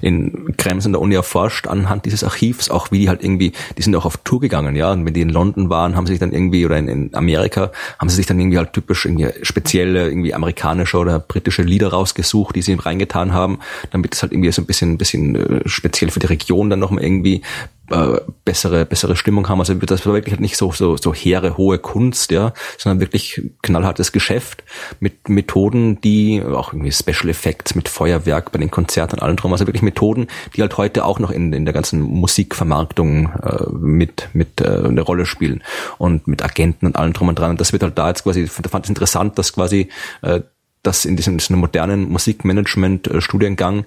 in 0.00 0.56
Krems 0.56 0.86
in 0.86 0.92
der 0.92 1.00
Uni 1.00 1.14
erforscht 1.14 1.66
anhand 1.66 2.06
dieses 2.06 2.24
Archivs, 2.24 2.70
auch 2.70 2.90
wie 2.90 3.00
die 3.00 3.08
halt 3.08 3.22
irgendwie, 3.22 3.52
die 3.76 3.82
sind 3.82 3.94
auch 3.94 4.04
auf 4.04 4.16
Tour 4.18 4.40
gegangen, 4.40 4.76
ja, 4.76 4.92
und 4.92 5.04
wenn 5.06 5.14
die 5.14 5.20
in 5.20 5.28
London 5.28 5.70
waren, 5.70 5.96
haben 5.96 6.06
sie 6.06 6.14
sich 6.14 6.20
dann 6.20 6.32
irgendwie, 6.32 6.64
oder 6.64 6.78
in, 6.78 6.88
in 6.88 7.14
Amerika, 7.14 7.70
haben 7.98 8.08
sie 8.08 8.16
sich 8.16 8.26
dann 8.26 8.38
irgendwie 8.40 8.58
halt 8.58 8.72
typisch 8.72 9.04
irgendwie 9.04 9.28
spezielle, 9.42 10.08
irgendwie 10.08 10.34
amerikanische 10.34 10.98
oder 10.98 11.20
britische 11.20 11.62
Lieder 11.62 11.88
rausgesucht, 11.88 12.56
die 12.56 12.62
sie 12.62 12.74
reingetan 12.74 13.32
haben, 13.32 13.60
damit 13.90 14.14
es 14.14 14.22
halt 14.22 14.32
irgendwie 14.32 14.50
so 14.52 14.62
ein 14.62 14.66
bisschen, 14.66 14.92
ein 14.92 14.98
bisschen 14.98 15.36
äh, 15.36 15.68
speziell 15.68 16.10
für 16.10 16.20
die 16.20 16.26
Region 16.26 16.70
dann 16.70 16.78
nochmal 16.78 17.04
irgendwie 17.04 17.42
äh, 17.90 18.20
bessere 18.44 18.84
bessere 18.84 19.16
Stimmung 19.16 19.48
haben. 19.48 19.60
Also 19.60 19.74
das 19.74 20.06
war 20.06 20.14
wirklich 20.14 20.38
nicht 20.40 20.56
so 20.56 20.72
so 20.72 20.96
so 20.96 21.12
hehre 21.12 21.56
hohe 21.56 21.78
Kunst, 21.78 22.30
ja, 22.30 22.52
sondern 22.78 23.00
wirklich 23.00 23.42
knallhartes 23.62 24.12
Geschäft 24.12 24.64
mit 25.00 25.28
Methoden, 25.28 26.00
die 26.00 26.42
auch 26.42 26.72
irgendwie 26.72 26.92
Special 26.92 27.28
Effects 27.28 27.74
mit 27.74 27.88
Feuerwerk 27.88 28.52
bei 28.52 28.58
den 28.58 28.70
Konzerten 28.70 29.16
und 29.16 29.22
allem 29.22 29.36
drum. 29.36 29.52
Also 29.52 29.66
wirklich 29.66 29.82
Methoden, 29.82 30.28
die 30.54 30.62
halt 30.62 30.76
heute 30.76 31.04
auch 31.04 31.18
noch 31.18 31.30
in 31.30 31.52
in 31.52 31.64
der 31.64 31.74
ganzen 31.74 32.00
Musikvermarktung 32.00 33.32
äh, 33.42 33.70
mit 33.72 34.28
mit 34.32 34.60
äh, 34.60 34.82
eine 34.84 35.02
Rolle 35.02 35.26
spielen 35.26 35.62
und 35.98 36.26
mit 36.26 36.42
Agenten 36.42 36.86
und 36.86 36.96
allem 36.96 37.12
drum 37.12 37.28
und 37.28 37.38
dran. 37.38 37.50
Und 37.50 37.60
das 37.60 37.72
wird 37.72 37.82
halt 37.82 37.98
da 37.98 38.08
jetzt 38.08 38.24
quasi, 38.24 38.44
da 38.44 38.68
fand 38.68 38.86
ich 38.86 38.90
interessant, 38.90 39.38
dass 39.38 39.52
quasi 39.52 39.88
äh, 40.22 40.40
dass 40.82 41.04
in 41.04 41.16
diesem, 41.16 41.38
diesem 41.38 41.58
modernen 41.58 42.08
Musikmanagement-Studiengang 42.10 43.84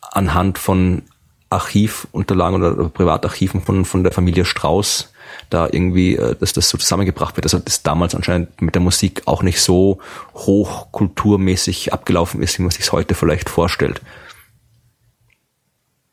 anhand 0.00 0.58
von 0.58 1.02
Archivunterlagen 1.50 2.62
oder 2.62 2.88
Privatarchiven 2.88 3.60
von, 3.60 3.84
von 3.84 4.04
der 4.04 4.12
Familie 4.12 4.44
Strauß 4.44 5.12
da 5.48 5.66
irgendwie, 5.66 6.16
äh, 6.16 6.36
dass 6.36 6.52
das 6.52 6.68
so 6.68 6.78
zusammengebracht 6.78 7.36
wird, 7.36 7.44
dass 7.44 7.54
also 7.54 7.64
das 7.64 7.82
damals 7.82 8.14
anscheinend 8.14 8.62
mit 8.62 8.74
der 8.74 8.82
Musik 8.82 9.22
auch 9.26 9.42
nicht 9.42 9.60
so 9.60 9.98
hochkulturmäßig 10.34 11.92
abgelaufen 11.92 12.42
ist, 12.42 12.58
wie 12.58 12.62
man 12.62 12.70
sich 12.70 12.82
es 12.82 12.92
heute 12.92 13.14
vielleicht 13.14 13.48
vorstellt. 13.48 14.00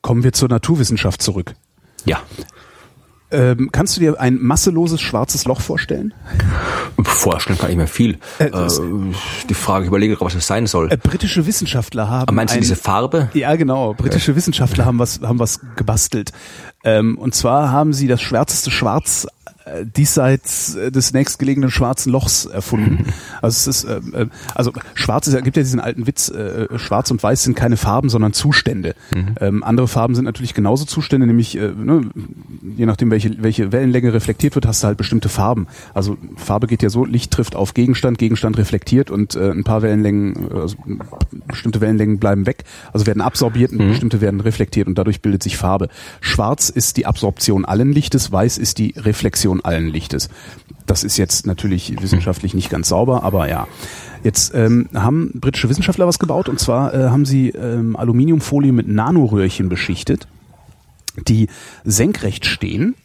Kommen 0.02 0.24
wir 0.24 0.34
zur 0.34 0.50
Naturwissenschaft 0.50 1.22
zurück. 1.22 1.54
Ja. 2.06 2.22
Ähm, 3.30 3.70
kannst 3.72 3.98
du 3.98 4.00
dir 4.00 4.20
ein 4.20 4.38
masseloses 4.40 5.02
schwarzes 5.02 5.46
Loch 5.46 5.60
vorstellen? 5.60 6.14
Vorstellen 7.04 7.60
kann 7.60 7.70
ich 7.70 7.76
mir 7.76 7.88
viel. 7.88 8.20
Äh, 8.40 8.46
äh, 8.46 8.70
die 9.50 9.54
Frage, 9.54 9.84
ich 9.84 9.90
überlege, 9.90 10.18
was 10.20 10.34
es 10.36 10.48
sein 10.48 10.66
soll. 10.66 10.92
Äh, 10.92 10.98
britische 10.98 11.46
Wissenschaftler 11.46 12.10
haben. 12.10 12.24
Aber 12.24 12.32
meinst 12.34 12.54
du 12.54 12.58
ein, 12.58 12.62
diese 12.62 12.78
Farbe? 12.78 13.30
Ja, 13.34 13.56
genau. 13.56 13.94
Britische 13.94 14.36
Wissenschaftler 14.36 14.86
haben 14.86 14.98
was, 14.98 15.20
haben 15.22 15.40
was 15.40 15.60
gebastelt. 15.76 16.32
Ähm, 16.86 17.18
und 17.18 17.36
zwar 17.36 17.72
haben 17.72 17.92
sie 17.92 18.08
das 18.08 18.22
schwärzeste 18.22 18.72
Schwarz 18.72 19.28
äh, 19.68 19.86
diesseits 19.86 20.76
äh, 20.76 20.92
des 20.92 21.14
nächstgelegenen 21.14 21.72
schwarzen 21.72 22.12
Lochs 22.12 22.46
erfunden. 22.46 23.06
Also 23.40 23.70
es 23.70 23.84
ist 23.84 23.84
äh, 23.84 23.98
äh, 24.14 24.28
also 24.56 24.72
schwarz 24.96 25.28
ist, 25.28 25.44
gibt 25.44 25.58
ja 25.58 25.64
diesen 25.64 25.80
alten 25.80 26.08
Witz, 26.08 26.30
äh, 26.30 26.68
schwarz 26.78 27.12
und 27.12 27.22
weiß 27.22 27.44
sind 27.44 27.56
keine 27.56 27.78
Farben, 27.78 28.10
sondern 28.10 28.34
Zustände. 28.34 28.96
Mhm. 29.14 29.36
Ähm, 29.40 29.64
andere 29.64 29.88
Farben 29.88 30.16
sind 30.16 30.26
natürlich 30.26 30.54
genauso 30.54 30.86
Zustände, 30.86 31.28
nämlich 31.28 31.56
äh, 31.58 31.72
ne, 31.72 32.10
je 32.76 32.86
nachdem 32.86 33.12
welche 33.12 33.42
welche 33.44 33.72
Wellenlänge 33.72 34.14
reflektiert 34.14 34.56
wird, 34.56 34.66
hast 34.66 34.84
du 34.84 34.88
halt 34.88 34.98
bestimmte 34.98 35.30
Farben. 35.30 35.68
Also 35.94 36.18
Farbe 36.36 36.68
geht 36.68 36.82
ja 36.84 36.90
so, 36.90 37.06
Licht 37.06 37.32
trifft 37.32 37.56
auf 37.56 37.74
Gegenstand, 37.74 38.18
Gegenstand 38.18 38.58
reflektiert 38.58 39.12
und 39.12 39.36
äh, 39.36 39.52
ein 39.52 39.64
paar 39.64 39.82
Wellenlängen, 39.82 40.52
also 40.52 40.78
bestimmte 41.48 41.82
Wellenlängen 41.82 42.20
bleiben 42.20 42.46
weg, 42.46 42.64
also 42.94 43.06
werden 43.06 43.22
absorbiert 43.22 43.72
und 43.72 43.86
mhm. 43.86 43.90
bestimmte 43.90 44.22
werden 44.22 44.42
reflektiert 44.42 44.88
und 44.88 44.98
dadurch 44.98 45.22
bildet 45.22 45.44
sich 45.44 45.58
Farbe. 45.58 45.90
Schwarz 46.22 46.70
ist 46.70 46.98
die 46.98 47.06
Absorption 47.06 47.66
allen 47.66 47.92
Lichtes, 47.92 48.32
weiß 48.32 48.58
ist 48.58 48.78
die 48.78 48.94
Reflexion 48.98 49.57
Reflexion 49.58 49.62
allen 49.64 49.88
Lichtes. 49.88 50.30
Das 50.86 51.04
ist 51.04 51.18
jetzt 51.18 51.46
natürlich 51.46 52.02
wissenschaftlich 52.02 52.54
nicht 52.54 52.70
ganz 52.70 52.90
sauber, 52.90 53.24
aber 53.24 53.50
ja. 53.50 53.68
Jetzt 54.24 54.54
ähm, 54.56 54.90
haben 54.94 55.32
britische 55.36 55.70
Wissenschaftler 55.70 56.08
was 56.08 56.20
gebaut 56.20 56.50
und 56.50 56.60
zwar 56.60 56.94
äh, 56.94 57.10
haben 57.10 57.26
sie 57.26 57.50
ähm, 57.50 57.96
Aluminiumfolie 57.96 58.72
mit 58.72 58.88
Nanoröhrchen 58.88 59.70
beschichtet, 59.70 60.28
die 61.28 61.48
senkrecht 61.84 62.46
stehen 62.46 62.96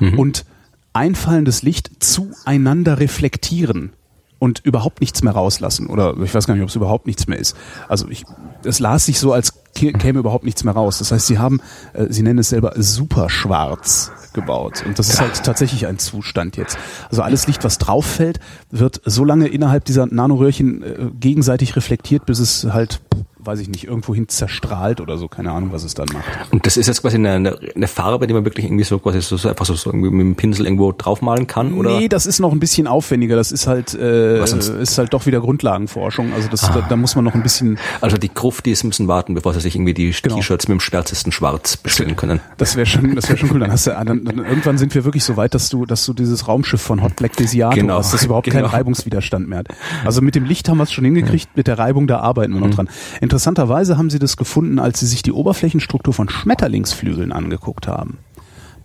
mhm. 0.00 0.18
und 0.18 0.44
einfallendes 0.92 1.62
Licht 1.62 1.90
zueinander 2.00 2.98
reflektieren 2.98 3.92
und 4.38 4.60
überhaupt 4.64 5.00
nichts 5.00 5.22
mehr 5.22 5.32
rauslassen. 5.32 5.86
Oder 5.86 6.16
ich 6.22 6.34
weiß 6.34 6.46
gar 6.46 6.54
nicht, 6.54 6.62
ob 6.62 6.68
es 6.68 6.76
überhaupt 6.76 7.06
nichts 7.06 7.26
mehr 7.26 7.38
ist. 7.38 7.56
Also 7.88 8.08
ich, 8.08 8.24
es 8.64 8.80
las 8.80 9.06
sich 9.06 9.18
so, 9.18 9.32
als 9.32 9.52
käme 9.72 10.18
überhaupt 10.18 10.44
nichts 10.44 10.64
mehr 10.64 10.74
raus. 10.74 10.98
Das 10.98 11.12
heißt, 11.12 11.26
sie 11.26 11.38
haben, 11.38 11.60
äh, 11.92 12.06
sie 12.10 12.22
nennen 12.22 12.38
es 12.38 12.50
selber 12.50 12.72
superschwarz 12.76 14.10
gebaut. 14.36 14.84
Und 14.86 15.00
das 15.00 15.08
ist 15.08 15.20
halt 15.20 15.42
tatsächlich 15.42 15.88
ein 15.88 15.98
Zustand 15.98 16.56
jetzt. 16.56 16.78
Also 17.10 17.22
alles 17.22 17.48
Licht, 17.48 17.64
was 17.64 17.78
drauf 17.78 18.06
fällt, 18.06 18.38
wird 18.70 19.00
so 19.04 19.24
lange 19.24 19.48
innerhalb 19.48 19.84
dieser 19.84 20.06
Nanoröhrchen 20.06 20.82
äh, 20.84 21.10
gegenseitig 21.18 21.74
reflektiert, 21.74 22.24
bis 22.26 22.38
es 22.38 22.68
halt 22.72 23.00
weiß 23.46 23.60
ich 23.60 23.68
nicht, 23.68 23.84
irgendwohin 23.84 24.28
zerstrahlt 24.28 25.00
oder 25.00 25.18
so, 25.18 25.28
keine 25.28 25.52
Ahnung, 25.52 25.70
was 25.72 25.84
es 25.84 25.94
dann 25.94 26.08
macht. 26.12 26.24
Und 26.50 26.66
das 26.66 26.76
ist 26.76 26.86
jetzt 26.86 27.02
quasi 27.02 27.16
eine, 27.16 27.58
eine 27.74 27.88
Farbe, 27.88 28.26
die 28.26 28.34
man 28.34 28.44
wirklich 28.44 28.66
irgendwie 28.66 28.84
so 28.84 28.98
quasi 28.98 29.20
so, 29.20 29.36
so 29.36 29.48
einfach 29.48 29.64
so, 29.64 29.74
so 29.74 29.90
irgendwie 29.90 30.10
mit 30.10 30.20
dem 30.20 30.36
Pinsel 30.36 30.66
irgendwo 30.66 30.92
draufmalen 30.92 31.46
kann, 31.46 31.74
oder? 31.74 31.98
Nee, 31.98 32.08
das 32.08 32.26
ist 32.26 32.40
noch 32.40 32.52
ein 32.52 32.60
bisschen 32.60 32.86
aufwendiger. 32.86 33.36
Das 33.36 33.52
ist 33.52 33.66
halt, 33.66 33.94
äh, 33.94 34.42
ist 34.42 34.98
halt 34.98 35.12
doch 35.12 35.26
wieder 35.26 35.40
Grundlagenforschung. 35.40 36.32
Also 36.32 36.48
das, 36.48 36.64
ah. 36.64 36.72
da, 36.74 36.86
da, 36.88 36.96
muss 36.96 37.14
man 37.14 37.24
noch 37.24 37.34
ein 37.34 37.42
bisschen. 37.42 37.78
Also 38.00 38.16
die 38.16 38.32
Gruftis 38.32 38.84
müssen 38.84 39.08
warten, 39.08 39.34
bevor 39.34 39.54
sie 39.54 39.60
sich 39.60 39.76
irgendwie 39.76 39.94
die 39.94 40.10
genau. 40.10 40.36
T-Shirts 40.36 40.68
mit 40.68 40.78
dem 40.78 40.80
schwärzesten 40.80 41.32
Schwarz 41.32 41.76
bestellen 41.76 42.16
können. 42.16 42.40
Das 42.56 42.76
wäre 42.76 42.86
schon, 42.86 43.14
das 43.14 43.28
wäre 43.28 43.38
schon 43.38 43.50
cool. 43.52 43.60
Dann 43.60 43.72
hast 43.72 43.86
du, 43.86 43.90
dann, 43.90 44.24
dann, 44.24 44.38
irgendwann 44.38 44.78
sind 44.78 44.94
wir 44.94 45.04
wirklich 45.04 45.24
so 45.24 45.36
weit, 45.36 45.54
dass 45.54 45.68
du, 45.68 45.86
dass 45.86 46.04
du 46.06 46.12
dieses 46.12 46.48
Raumschiff 46.48 46.80
von 46.80 47.02
Hot 47.02 47.16
Black 47.16 47.36
Desiato 47.36 47.74
genau. 47.74 47.98
hast, 47.98 48.12
das 48.12 48.24
überhaupt 48.24 48.46
genau. 48.46 48.62
keinen 48.62 48.70
Reibungswiderstand 48.70 49.48
mehr 49.48 49.58
hat. 49.58 49.68
Also 50.04 50.22
mit 50.22 50.34
dem 50.34 50.44
Licht 50.44 50.68
haben 50.68 50.78
wir 50.78 50.84
es 50.84 50.92
schon 50.92 51.04
hingekriegt, 51.04 51.56
mit 51.56 51.66
der 51.66 51.78
Reibung, 51.78 52.06
da 52.06 52.20
arbeiten 52.20 52.52
wir 52.54 52.60
noch 52.60 52.68
mhm. 52.68 52.72
dran. 52.72 52.88
Interessanterweise 53.36 53.98
haben 53.98 54.08
sie 54.08 54.18
das 54.18 54.38
gefunden, 54.38 54.78
als 54.78 54.98
sie 54.98 55.04
sich 55.04 55.20
die 55.20 55.30
Oberflächenstruktur 55.30 56.14
von 56.14 56.30
Schmetterlingsflügeln 56.30 57.32
angeguckt 57.32 57.86
haben. 57.86 58.16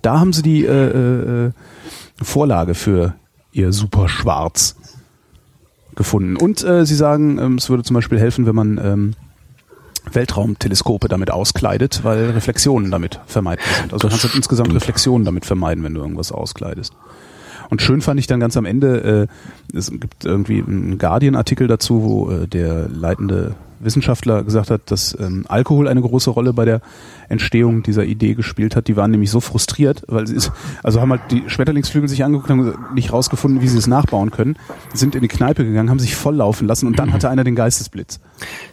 Da 0.02 0.20
haben 0.20 0.34
sie 0.34 0.42
die 0.42 0.66
äh, 0.66 1.46
äh, 1.46 1.52
Vorlage 2.22 2.74
für 2.74 3.16
ihr 3.54 3.72
Superschwarz 3.72 4.76
gefunden. 5.96 6.36
Und 6.36 6.66
äh, 6.66 6.86
sie 6.86 6.96
sagen, 6.96 7.40
ähm, 7.40 7.56
es 7.56 7.70
würde 7.70 7.84
zum 7.84 7.94
Beispiel 7.94 8.20
helfen, 8.20 8.46
wenn 8.46 8.56
man 8.56 8.78
ähm, 8.78 9.14
Weltraumteleskope 10.12 11.08
damit 11.08 11.32
auskleidet, 11.32 12.04
weil 12.04 12.32
Reflexionen 12.32 12.92
damit 12.92 13.22
vermeidbar 13.28 13.74
sind. 13.74 13.94
Also 13.94 14.10
du 14.10 14.10
kannst 14.10 14.26
halt 14.26 14.36
insgesamt 14.36 14.74
Reflexionen 14.74 15.24
damit 15.24 15.46
vermeiden, 15.46 15.82
wenn 15.86 15.94
du 15.94 16.02
irgendwas 16.02 16.34
auskleidest. 16.34 16.92
Und 17.70 17.82
schön 17.82 18.02
fand 18.02 18.20
ich 18.20 18.28
dann 18.28 18.42
ganz 18.42 18.58
am 18.58 18.66
Ende, 18.66 19.30
äh, 19.74 19.78
es 19.78 19.90
gibt 19.92 20.26
irgendwie 20.26 20.62
einen 20.62 20.98
Guardian-Artikel 20.98 21.68
dazu, 21.68 22.04
wo 22.04 22.32
äh, 22.32 22.48
der 22.50 22.90
leitende 22.90 23.56
Wissenschaftler 23.84 24.44
gesagt 24.44 24.70
hat, 24.70 24.92
dass 24.92 25.18
ähm, 25.20 25.46
Alkohol 25.48 25.88
eine 25.88 26.02
große 26.02 26.30
Rolle 26.30 26.54
bei 26.54 26.66
der 26.66 26.82
Entstehung 27.30 27.84
dieser 27.84 28.04
Idee 28.04 28.34
gespielt 28.34 28.76
hat. 28.76 28.88
Die 28.88 28.96
waren 28.96 29.12
nämlich 29.12 29.32
so 29.32 29.40
frustriert, 29.40 30.04
weil 30.08 30.28
sie 30.28 30.36
ist, 30.36 30.52
also 30.84 31.02
haben 31.02 31.12
halt 31.12 31.22
die 31.32 31.44
Schmetterlingsflügel 31.48 32.10
sich 32.10 32.24
angeguckt 32.24 32.50
und 32.52 32.94
nicht 32.94 33.14
rausgefunden, 33.14 33.62
wie 33.62 33.68
sie 33.68 33.78
es 33.78 33.88
nachbauen 33.88 34.32
können, 34.32 34.58
sind 34.94 35.16
in 35.16 35.22
die 35.22 35.28
Kneipe 35.28 35.64
gegangen, 35.64 35.90
haben 35.90 36.00
sich 36.00 36.16
volllaufen 36.16 36.68
lassen 36.68 36.88
und 36.88 37.00
dann 37.00 37.14
hatte 37.14 37.30
einer 37.30 37.44
den 37.44 37.56
Geistesblitz. 37.56 38.20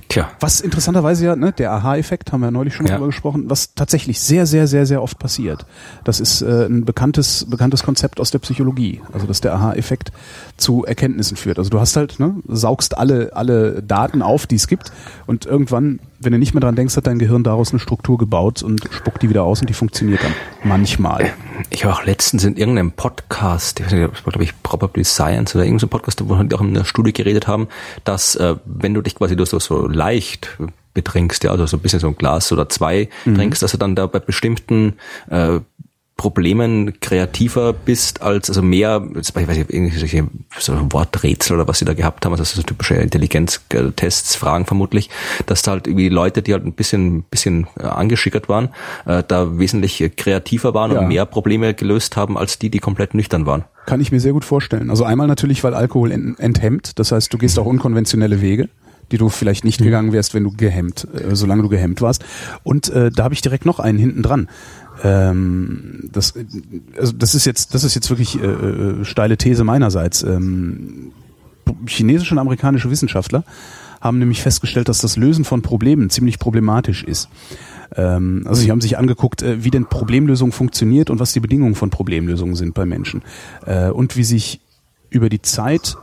Tja. 0.09 0.31
Was 0.41 0.61
interessanterweise 0.61 1.27
ja, 1.27 1.37
ne, 1.37 1.53
der 1.53 1.73
Aha-Effekt, 1.73 2.33
haben 2.33 2.41
wir 2.41 2.47
ja 2.47 2.51
neulich 2.51 2.75
schon 2.75 2.87
ja. 2.87 2.95
drüber 2.95 3.07
gesprochen, 3.07 3.45
was 3.49 3.75
tatsächlich 3.75 4.21
sehr, 4.21 4.47
sehr, 4.47 4.67
sehr, 4.67 4.87
sehr 4.87 5.03
oft 5.03 5.19
passiert. 5.19 5.67
Das 6.05 6.21
ist 6.21 6.43
äh, 6.43 6.67
ein 6.67 6.85
bekanntes, 6.85 7.47
bekanntes 7.49 7.83
Konzept 7.83 8.21
aus 8.21 8.31
der 8.31 8.39
Psychologie. 8.39 9.01
Also 9.13 9.27
dass 9.27 9.41
der 9.41 9.55
Aha-Effekt 9.55 10.13
zu 10.57 10.85
Erkenntnissen 10.85 11.37
führt. 11.37 11.59
Also 11.59 11.71
du 11.71 11.81
hast 11.81 11.97
halt, 11.97 12.19
ne, 12.19 12.35
saugst 12.49 12.97
alle, 12.97 13.31
alle 13.35 13.83
Daten 13.83 14.23
auf, 14.23 14.47
die 14.47 14.57
es 14.57 14.67
gibt 14.67 14.93
und 15.27 15.47
irgendwann 15.47 16.01
wenn 16.21 16.33
du 16.33 16.39
nicht 16.39 16.55
mehr 16.55 16.61
dran 16.61 16.75
denkst, 16.75 16.97
hat 16.97 17.07
dein 17.07 17.19
Gehirn 17.19 17.45
daraus 17.45 17.71
eine 17.71 17.79
Struktur 17.79 18.19
gebaut 18.19 18.63
und 18.63 18.83
spuckt 18.91 19.23
die 19.23 19.29
wieder 19.29 19.45
aus 19.45 19.61
und 19.61 19.71
die 19.71 19.75
funktioniert 19.75 20.23
dann 20.23 20.35
manchmal. 20.65 21.33
Ich 21.71 21.85
war 21.85 21.95
auch 21.95 22.05
letztens 22.05 22.45
in 22.45 22.57
irgendeinem 22.57 22.93
Podcast, 22.93 23.81
das 23.81 23.93
war 23.93 24.09
glaube 24.09 24.43
ich 24.43 24.63
Probably 24.63 25.05
Science 25.05 25.55
oder 25.55 25.65
irgendein 25.65 25.89
Podcast, 25.89 26.29
wo 26.29 26.35
wir 26.35 26.57
auch 26.57 26.61
in 26.61 26.77
einer 26.77 26.85
Studie 26.85 27.13
geredet 27.13 27.47
haben, 27.47 27.69
dass 28.05 28.35
äh, 28.35 28.57
wenn 28.65 28.95
du 28.95 29.03
dich 29.03 29.15
quasi 29.15 29.37
durch 29.37 29.51
so, 29.51 29.59
so 29.61 29.87
leicht 29.87 30.59
betrinkst, 30.95 31.45
ja, 31.45 31.53
also 31.53 31.67
so 31.67 31.77
ein 31.77 31.81
bisschen 31.81 32.01
so 32.01 32.09
ein 32.09 32.17
Glas 32.17 32.51
oder 32.51 32.69
zwei 32.69 33.09
mhm. 33.25 33.37
trinkst, 33.37 33.63
dass 33.63 33.71
du 33.71 33.79
dann 33.79 33.95
da 33.95 34.07
bei 34.07 34.19
bestimmten 34.19 34.95
äh, 35.31 35.61
Problemen 36.19 36.99
kreativer 36.99 37.73
bist 37.73 38.23
als, 38.23 38.51
also 38.51 38.61
mehr, 38.61 39.07
ich 39.15 39.35
weiß 39.35 39.57
nicht, 39.57 39.71
irgendwelche 39.71 40.27
so 40.59 40.75
Worträtsel 40.91 41.55
oder 41.55 41.69
was 41.69 41.79
sie 41.79 41.85
da 41.85 41.95
gehabt 41.95 42.27
haben, 42.27 42.33
also 42.33 42.43
so 42.43 42.61
typische 42.61 42.97
Intelligenztests, 42.97 44.35
Fragen 44.35 44.67
vermutlich, 44.67 45.11
dass 45.47 45.63
da 45.63 45.71
halt 45.71 45.87
irgendwie 45.87 46.09
Leute, 46.09 46.43
die 46.43 46.55
halt 46.55 46.67
ein 46.67 46.73
bisschen, 46.73 47.23
bisschen 47.23 47.69
äh, 47.79 47.85
angeschickert 47.85 48.49
waren, 48.49 48.71
äh, 49.07 49.23
da 49.27 49.61
wesentlich 49.61 50.11
kreativer 50.17 50.75
waren 50.75 50.91
ja. 50.91 50.99
und 50.99 51.09
mehr 51.09 51.25
Probleme 51.25 51.73
gelöst 51.73 52.17
haben 52.17 52.37
als 52.37 52.59
die, 52.59 52.69
die 52.69 52.81
komplett 52.81 53.15
nüchtern 53.15 53.47
waren. 53.47 53.65
Kann 53.87 54.01
ich 54.01 54.11
mir 54.11 54.19
sehr 54.19 54.33
gut 54.33 54.45
vorstellen. 54.45 54.91
Also 54.91 55.05
einmal 55.05 55.29
natürlich, 55.29 55.63
weil 55.63 55.73
Alkohol 55.73 56.11
enthemmt, 56.11 56.99
das 56.99 57.13
heißt, 57.13 57.33
du 57.33 57.39
gehst 57.39 57.61
auch 57.61 57.65
unkonventionelle 57.65 58.43
Wege 58.43 58.69
die 59.11 59.19
du 59.19 59.29
vielleicht 59.29 59.65
nicht 59.65 59.81
mhm. 59.81 59.85
gegangen 59.85 60.13
wärst, 60.13 60.35
wenn 60.35 60.45
du 60.45 60.53
gehemmt, 60.53 61.07
äh, 61.15 61.35
solange 61.35 61.63
du 61.63 61.69
gehemmt 61.69 62.01
warst. 62.01 62.25
Und 62.63 62.89
äh, 62.91 63.11
da 63.11 63.25
habe 63.25 63.35
ich 63.35 63.43
direkt 63.43 63.67
noch 63.67 63.79
einen 63.79 63.99
hinten 63.99 64.23
dran. 64.23 64.49
Ähm, 65.03 66.09
das, 66.13 66.35
also 66.99 67.13
das 67.13 67.35
ist 67.35 67.45
jetzt, 67.45 67.75
das 67.75 67.85
ist 67.85 67.95
jetzt 67.95 68.11
wirklich 68.11 68.41
äh, 68.41 68.47
äh, 68.47 69.05
steile 69.05 69.37
These 69.37 69.65
meinerseits. 69.65 70.23
Ähm, 70.23 71.13
chinesische 71.87 72.35
und 72.35 72.39
amerikanische 72.39 72.91
Wissenschaftler 72.91 73.45
haben 74.01 74.19
nämlich 74.19 74.43
festgestellt, 74.43 74.89
dass 74.89 75.01
das 75.01 75.17
Lösen 75.17 75.45
von 75.45 75.63
Problemen 75.63 76.11
ziemlich 76.11 76.39
problematisch 76.39 77.05
ist. 77.05 77.29
Ähm, 77.97 78.45
also 78.47 78.61
sie 78.61 78.71
haben 78.71 78.81
sich 78.81 78.99
angeguckt, 78.99 79.43
äh, 79.43 79.65
wie 79.65 79.71
denn 79.71 79.87
Problemlösung 79.87 80.53
funktioniert 80.53 81.11
und 81.11 81.21
was 81.21 81.33
die 81.33 81.41
Bedingungen 81.41 81.75
von 81.75 81.91
Problemlösungen 81.91 82.55
sind 82.55 82.75
bei 82.75 82.87
Menschen 82.87 83.23
äh, 83.67 83.91
und 83.91 84.17
wie 84.17 84.25
sich 84.25 84.61
über 85.11 85.29
die 85.29 85.43
Zeit 85.43 85.97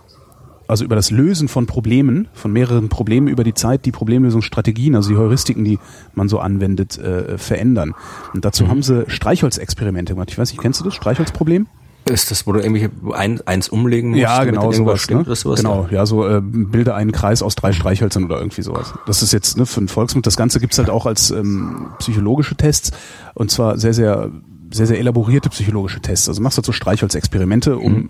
also 0.68 0.84
über 0.84 0.96
das 0.96 1.12
Lösen 1.12 1.48
von 1.48 1.66
Problemen, 1.66 2.28
von 2.34 2.52
mehreren 2.52 2.90
Problemen 2.90 3.28
über 3.28 3.44
die 3.44 3.54
Zeit 3.54 3.86
die 3.86 3.92
Problemlösungsstrategien, 3.92 4.96
also 4.96 5.10
die 5.10 5.18
Heuristiken, 5.18 5.64
die 5.64 5.80
man 6.14 6.30
so 6.30 6.40
anwendet, 6.40 6.98
äh, 6.98 7.38
verändern. 7.38 7.94
Und 8.34 8.46
dazu 8.46 8.66
mhm. 8.66 8.70
haben 8.70 8.84
sie 8.84 9.06
Streichholzexperimente 9.08 10.14
gemacht. 10.14 10.32
Ich 10.32 10.38
weiß 10.38 10.52
nicht, 10.52 10.62
kennst 10.62 10.80
du 10.80 10.86
das 10.86 10.96
Streichholzproblem? 10.96 11.68
Ist 12.08 12.30
das, 12.30 12.46
wo 12.46 12.52
du 12.52 12.60
irgendwie 12.60 12.88
ein, 13.14 13.42
eins 13.48 13.68
umlegen 13.68 14.12
musst? 14.12 14.22
Ja, 14.22 14.44
genau, 14.44 14.72
sowas, 14.72 15.02
stimmt, 15.02 15.28
ne? 15.28 15.36
sowas. 15.36 15.62
Genau, 15.62 15.88
ja, 15.90 16.06
so 16.06 16.28
äh, 16.28 16.40
bilde 16.40 16.94
einen 16.94 17.12
Kreis 17.12 17.42
aus 17.42 17.56
drei 17.56 17.72
Streichhölzern 17.74 18.26
oder 18.26 18.38
irgendwie 18.38 18.62
sowas. 18.62 18.94
Das 19.08 19.24
ist 19.24 19.34
jetzt 19.34 19.58
ne, 19.58 19.66
für 19.66 19.80
einen 19.80 19.88
Volksmund. 19.88 20.28
Das 20.28 20.38
Ganze 20.38 20.60
gibt's 20.60 20.78
halt 20.78 20.92
auch 20.92 21.08
als 21.08 21.32
ähm, 21.32 21.88
psychologische 21.98 22.56
Tests 22.56 22.92
und 23.34 23.50
zwar 23.50 23.80
sehr, 23.80 23.96
sehr 23.96 24.32
sehr, 24.72 24.88
sehr 24.88 25.00
elaborierte 25.00 25.50
psychologische 25.50 26.02
Tests. 26.02 26.28
Also 26.28 26.42
machst 26.42 26.58
du 26.58 26.60
halt 26.60 26.66
so 26.66 26.72
Streichholzexperimente, 26.72 27.78
um 27.78 27.94
mhm. 27.94 28.10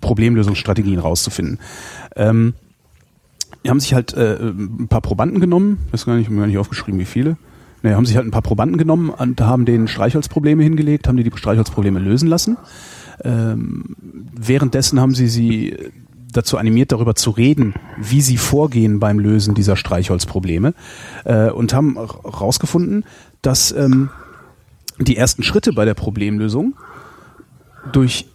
Problemlösungsstrategien 0.00 0.98
rauszufinden. 0.98 1.58
Ähm, 2.14 2.54
die 3.64 3.70
haben 3.70 3.80
sich 3.80 3.94
halt 3.94 4.14
äh, 4.14 4.38
ein 4.40 4.88
paar 4.88 5.00
Probanden 5.00 5.40
genommen, 5.40 5.78
weiß 5.90 6.06
gar 6.06 6.14
nicht, 6.14 6.22
ich 6.22 6.26
habe 6.28 6.36
mir 6.36 6.42
gar 6.42 6.46
nicht 6.46 6.58
aufgeschrieben, 6.58 7.00
wie 7.00 7.04
viele. 7.04 7.36
Ne, 7.82 7.94
haben 7.94 8.06
sich 8.06 8.16
halt 8.16 8.26
ein 8.26 8.30
paar 8.30 8.42
Probanden 8.42 8.78
genommen 8.78 9.10
und 9.10 9.40
haben 9.40 9.64
denen 9.64 9.88
Streichholzprobleme 9.88 10.62
hingelegt, 10.62 11.08
haben 11.08 11.16
die 11.16 11.24
die 11.24 11.36
Streichholzprobleme 11.36 11.98
lösen 11.98 12.28
lassen. 12.28 12.56
Ähm, 13.22 13.96
währenddessen 14.34 15.00
haben 15.00 15.14
sie 15.14 15.28
sie 15.28 15.76
dazu 16.32 16.58
animiert, 16.58 16.92
darüber 16.92 17.14
zu 17.14 17.30
reden, 17.30 17.74
wie 17.96 18.20
sie 18.20 18.36
vorgehen 18.36 19.00
beim 19.00 19.18
Lösen 19.18 19.54
dieser 19.54 19.76
Streichholzprobleme 19.76 20.74
äh, 21.24 21.50
und 21.50 21.74
haben 21.74 21.96
herausgefunden, 21.96 23.04
dass 23.42 23.72
ähm, 23.72 24.10
die 24.98 25.16
ersten 25.16 25.42
Schritte 25.42 25.72
bei 25.72 25.84
der 25.84 25.94
Problemlösung 25.94 26.74
durch 27.92 28.26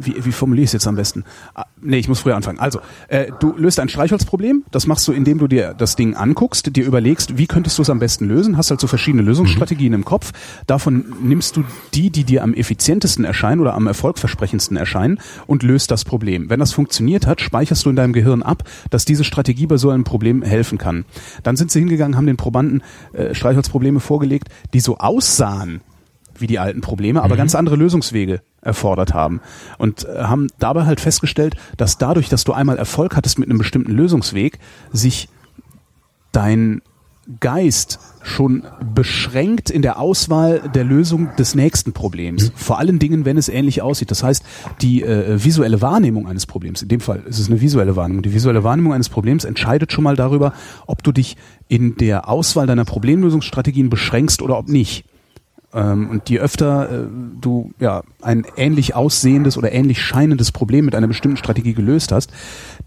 wie, 0.00 0.24
wie 0.24 0.32
formuliere 0.32 0.64
ich 0.64 0.68
es 0.68 0.72
jetzt 0.74 0.86
am 0.86 0.96
besten? 0.96 1.24
Ah, 1.54 1.66
nee, 1.80 1.98
ich 1.98 2.08
muss 2.08 2.20
früher 2.20 2.36
anfangen. 2.36 2.58
Also, 2.58 2.80
äh, 3.08 3.32
du 3.40 3.54
löst 3.56 3.80
ein 3.80 3.88
Streichholzproblem. 3.88 4.64
Das 4.70 4.86
machst 4.86 5.06
du, 5.08 5.12
indem 5.12 5.38
du 5.38 5.48
dir 5.48 5.74
das 5.74 5.96
Ding 5.96 6.14
anguckst, 6.14 6.74
dir 6.74 6.84
überlegst, 6.84 7.38
wie 7.38 7.46
könntest 7.46 7.78
du 7.78 7.82
es 7.82 7.90
am 7.90 7.98
besten 7.98 8.26
lösen. 8.26 8.56
Hast 8.56 8.70
halt 8.70 8.80
so 8.80 8.86
verschiedene 8.86 9.22
Lösungsstrategien 9.22 9.90
mhm. 9.90 10.00
im 10.00 10.04
Kopf. 10.04 10.32
Davon 10.66 11.04
nimmst 11.20 11.56
du 11.56 11.64
die, 11.94 12.10
die 12.10 12.24
dir 12.24 12.42
am 12.42 12.54
effizientesten 12.54 13.24
erscheinen 13.24 13.60
oder 13.60 13.74
am 13.74 13.86
erfolgversprechendsten 13.86 14.76
erscheinen 14.76 15.18
und 15.46 15.62
löst 15.62 15.90
das 15.90 16.04
Problem. 16.04 16.48
Wenn 16.48 16.60
das 16.60 16.72
funktioniert 16.72 17.26
hat, 17.26 17.40
speicherst 17.40 17.84
du 17.84 17.90
in 17.90 17.96
deinem 17.96 18.12
Gehirn 18.12 18.42
ab, 18.42 18.64
dass 18.90 19.04
diese 19.04 19.24
Strategie 19.24 19.66
bei 19.66 19.76
so 19.76 19.90
einem 19.90 20.04
Problem 20.04 20.42
helfen 20.42 20.78
kann. 20.78 21.04
Dann 21.42 21.56
sind 21.56 21.70
sie 21.70 21.80
hingegangen, 21.80 22.16
haben 22.16 22.26
den 22.26 22.36
Probanden 22.36 22.82
äh, 23.12 23.34
Streichholzprobleme 23.34 24.00
vorgelegt, 24.00 24.48
die 24.74 24.80
so 24.80 24.98
aussahen 24.98 25.80
wie 26.38 26.46
die 26.46 26.58
alten 26.58 26.80
Probleme, 26.80 27.22
aber 27.22 27.34
mhm. 27.34 27.38
ganz 27.38 27.54
andere 27.54 27.76
Lösungswege 27.76 28.42
erfordert 28.66 29.14
haben. 29.14 29.40
Und 29.78 30.04
äh, 30.04 30.24
haben 30.24 30.48
dabei 30.58 30.84
halt 30.84 31.00
festgestellt, 31.00 31.56
dass 31.76 31.98
dadurch, 31.98 32.28
dass 32.28 32.44
du 32.44 32.52
einmal 32.52 32.76
Erfolg 32.76 33.16
hattest 33.16 33.38
mit 33.38 33.48
einem 33.48 33.58
bestimmten 33.58 33.92
Lösungsweg, 33.92 34.58
sich 34.92 35.28
dein 36.32 36.82
Geist 37.40 37.98
schon 38.22 38.62
beschränkt 38.94 39.68
in 39.68 39.82
der 39.82 39.98
Auswahl 39.98 40.70
der 40.74 40.84
Lösung 40.84 41.30
des 41.36 41.56
nächsten 41.56 41.92
Problems. 41.92 42.44
Mhm. 42.44 42.52
Vor 42.54 42.78
allen 42.78 42.98
Dingen, 43.00 43.24
wenn 43.24 43.36
es 43.36 43.48
ähnlich 43.48 43.82
aussieht. 43.82 44.10
Das 44.12 44.22
heißt, 44.22 44.44
die 44.80 45.02
äh, 45.02 45.42
visuelle 45.42 45.80
Wahrnehmung 45.82 46.28
eines 46.28 46.46
Problems, 46.46 46.82
in 46.82 46.88
dem 46.88 47.00
Fall 47.00 47.22
ist 47.26 47.40
es 47.40 47.48
eine 47.48 47.60
visuelle 47.60 47.96
Wahrnehmung, 47.96 48.22
die 48.22 48.32
visuelle 48.32 48.62
Wahrnehmung 48.62 48.92
eines 48.92 49.08
Problems 49.08 49.44
entscheidet 49.44 49.92
schon 49.92 50.04
mal 50.04 50.14
darüber, 50.14 50.52
ob 50.86 51.02
du 51.02 51.10
dich 51.10 51.36
in 51.66 51.96
der 51.96 52.28
Auswahl 52.28 52.68
deiner 52.68 52.84
Problemlösungsstrategien 52.84 53.90
beschränkst 53.90 54.40
oder 54.40 54.56
ob 54.56 54.68
nicht. 54.68 55.04
Ähm, 55.76 56.08
und 56.08 56.30
je 56.30 56.38
öfter 56.38 56.90
äh, 56.90 57.06
du 57.38 57.70
ja 57.78 58.02
ein 58.22 58.46
ähnlich 58.56 58.94
aussehendes 58.94 59.58
oder 59.58 59.72
ähnlich 59.72 60.00
scheinendes 60.00 60.50
Problem 60.50 60.86
mit 60.86 60.94
einer 60.94 61.06
bestimmten 61.06 61.36
Strategie 61.36 61.74
gelöst 61.74 62.12
hast, 62.12 62.32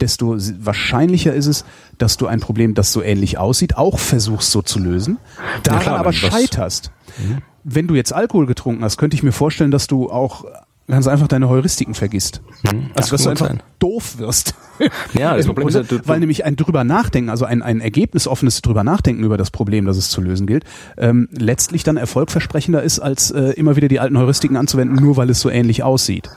desto 0.02 0.36
wahrscheinlicher 0.38 1.32
ist 1.32 1.46
es, 1.46 1.66
dass 2.00 2.18
du 2.18 2.26
ein 2.26 2.40
Problem, 2.40 2.74
das 2.74 2.92
so 2.92 3.04
ähnlich 3.04 3.38
aussieht, 3.38 3.78
auch 3.78 4.00
versuchst 4.00 4.50
so 4.50 4.64
zu 4.64 4.80
lösen, 4.80 5.20
daran 5.62 5.80
ja, 5.80 5.84
klar, 5.84 6.00
aber 6.00 6.14
scheiterst. 6.14 6.92
Mhm. 7.20 7.44
Wenn 7.64 7.88
du 7.88 7.94
jetzt 7.94 8.12
Alkohol 8.12 8.48
getrunken 8.48 8.84
hast, 8.84 8.98
könnte 8.98 9.16
ich 9.16 9.22
mir 9.22 9.34
vorstellen, 9.34 9.70
dass 9.70 9.86
du 9.86 10.10
auch 10.10 10.46
ganz 10.90 11.08
einfach 11.08 11.28
deine 11.28 11.50
Heuristiken 11.50 11.94
vergisst. 11.94 12.42
Hm, 12.68 12.92
also 12.96 13.12
dass 13.12 13.24
du 13.24 13.30
einfach 13.30 13.48
sein. 13.48 13.64
doof 13.80 14.18
wirst. 14.18 14.56
Ja, 15.12 15.36
das 15.36 15.46
Problem 15.46 15.68
ist 15.68 15.74
ja, 15.74 15.84
du, 15.84 16.00
weil 16.06 16.22
nämlich 16.22 16.46
ein 16.46 16.56
drüber 16.56 16.86
nachdenken, 16.86 17.30
also 17.30 17.44
ein, 17.44 17.62
ein 17.62 17.82
ergebnisoffenes 17.82 18.62
drüber 18.62 18.86
nachdenken 18.86 19.26
über 19.26 19.36
das 19.36 19.52
Problem, 19.52 19.84
das 19.84 19.98
es 19.98 20.10
zu 20.10 20.22
lösen 20.22 20.48
gilt, 20.48 20.64
ähm, 20.98 21.28
letztlich 21.32 21.84
dann 21.84 21.98
erfolgversprechender 21.98 22.82
ist, 22.82 23.00
als 23.00 23.30
äh, 23.32 23.52
immer 23.58 23.76
wieder 23.76 23.90
die 23.90 24.00
alten 24.00 24.18
Heuristiken 24.18 24.56
anzuwenden, 24.56 24.96
nur 24.96 25.18
weil 25.18 25.30
es 25.30 25.42
so 25.42 25.50
ähnlich 25.50 25.84
aussieht. 25.84 26.30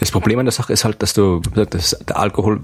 Das 0.00 0.10
Problem 0.10 0.38
an 0.40 0.46
der 0.46 0.52
Sache 0.52 0.72
ist 0.72 0.84
halt, 0.84 1.00
dass 1.00 1.12
du, 1.12 1.40
dass 1.40 1.96
der 2.08 2.18
Alkohol 2.18 2.60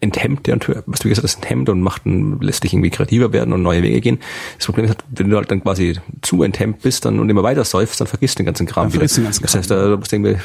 enthemmt 0.00 0.46
ja, 0.46 0.56
was 0.86 1.00
du 1.00 1.08
gesagt 1.08 1.24
hast, 1.24 1.36
enthemmt 1.36 1.68
und 1.68 1.80
macht 1.80 2.06
einen, 2.06 2.40
lässt 2.40 2.64
dich 2.64 2.72
irgendwie 2.72 2.90
kreativer 2.90 3.32
werden 3.32 3.52
und 3.52 3.62
neue 3.62 3.82
Wege 3.82 4.00
gehen. 4.00 4.18
Das 4.56 4.66
Problem 4.66 4.84
ist 4.84 4.90
halt, 4.90 5.04
wenn 5.10 5.30
du 5.30 5.36
halt 5.36 5.50
dann 5.50 5.62
quasi 5.62 5.98
zu 6.22 6.42
enthemmt 6.42 6.82
bist 6.82 7.04
dann 7.04 7.18
und 7.18 7.28
immer 7.30 7.42
weiter 7.42 7.64
säufst, 7.64 8.00
dann 8.00 8.06
vergisst 8.06 8.38
du 8.38 8.42
den 8.42 8.46
ganzen 8.46 8.66
Kram 8.66 8.84
dann 8.84 8.92
wieder. 8.92 9.06
Den 9.06 9.24
ganzen 9.24 9.44
Kram. 9.44 9.52
Das 9.52 9.54
heißt, 9.54 9.70
da 9.70 9.96
musst 9.96 10.12
du, 10.12 10.16
irgendwie, 10.16 10.36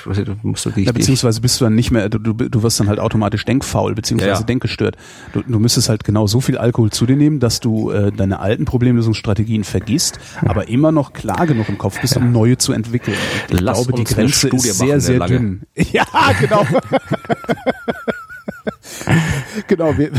musst 0.41 0.65
du 0.65 0.69
dich, 0.71 0.85
ja, 0.85 0.91
beziehungsweise 0.91 1.41
bist 1.41 1.59
du 1.59 1.65
dann 1.65 1.75
nicht 1.75 1.91
mehr, 1.91 2.09
du, 2.09 2.19
du, 2.19 2.33
du 2.33 2.63
wirst 2.63 2.79
dann 2.79 2.87
halt 2.87 2.99
automatisch 2.99 3.45
denkfaul, 3.45 3.93
beziehungsweise 3.95 4.31
ja, 4.31 4.39
ja. 4.39 4.43
denkgestört. 4.43 4.97
Du, 5.33 5.41
du 5.41 5.59
müsstest 5.59 5.89
halt 5.89 6.03
genau 6.03 6.27
so 6.27 6.41
viel 6.41 6.57
Alkohol 6.57 6.91
zu 6.91 7.05
dir 7.05 7.15
nehmen, 7.15 7.39
dass 7.39 7.59
du 7.59 7.91
äh, 7.91 8.11
deine 8.11 8.39
alten 8.39 8.65
Problemlösungsstrategien 8.65 9.63
vergisst, 9.63 10.19
aber 10.41 10.67
immer 10.69 10.91
noch 10.91 11.13
klar 11.13 11.45
genug 11.47 11.69
im 11.69 11.77
Kopf 11.77 11.99
bist, 11.99 12.17
um 12.17 12.31
neue 12.31 12.57
zu 12.57 12.73
entwickeln. 12.73 13.17
ich 13.49 13.59
Lass 13.59 13.83
glaube, 13.83 13.93
die 13.93 14.03
Grenze 14.03 14.49
ist 14.49 14.77
sehr, 14.77 14.99
sehr 14.99 15.19
dünn. 15.19 15.63
Ja, 15.91 16.05
genau. 16.39 16.65
genau. 19.67 19.97
Wir, 19.97 20.11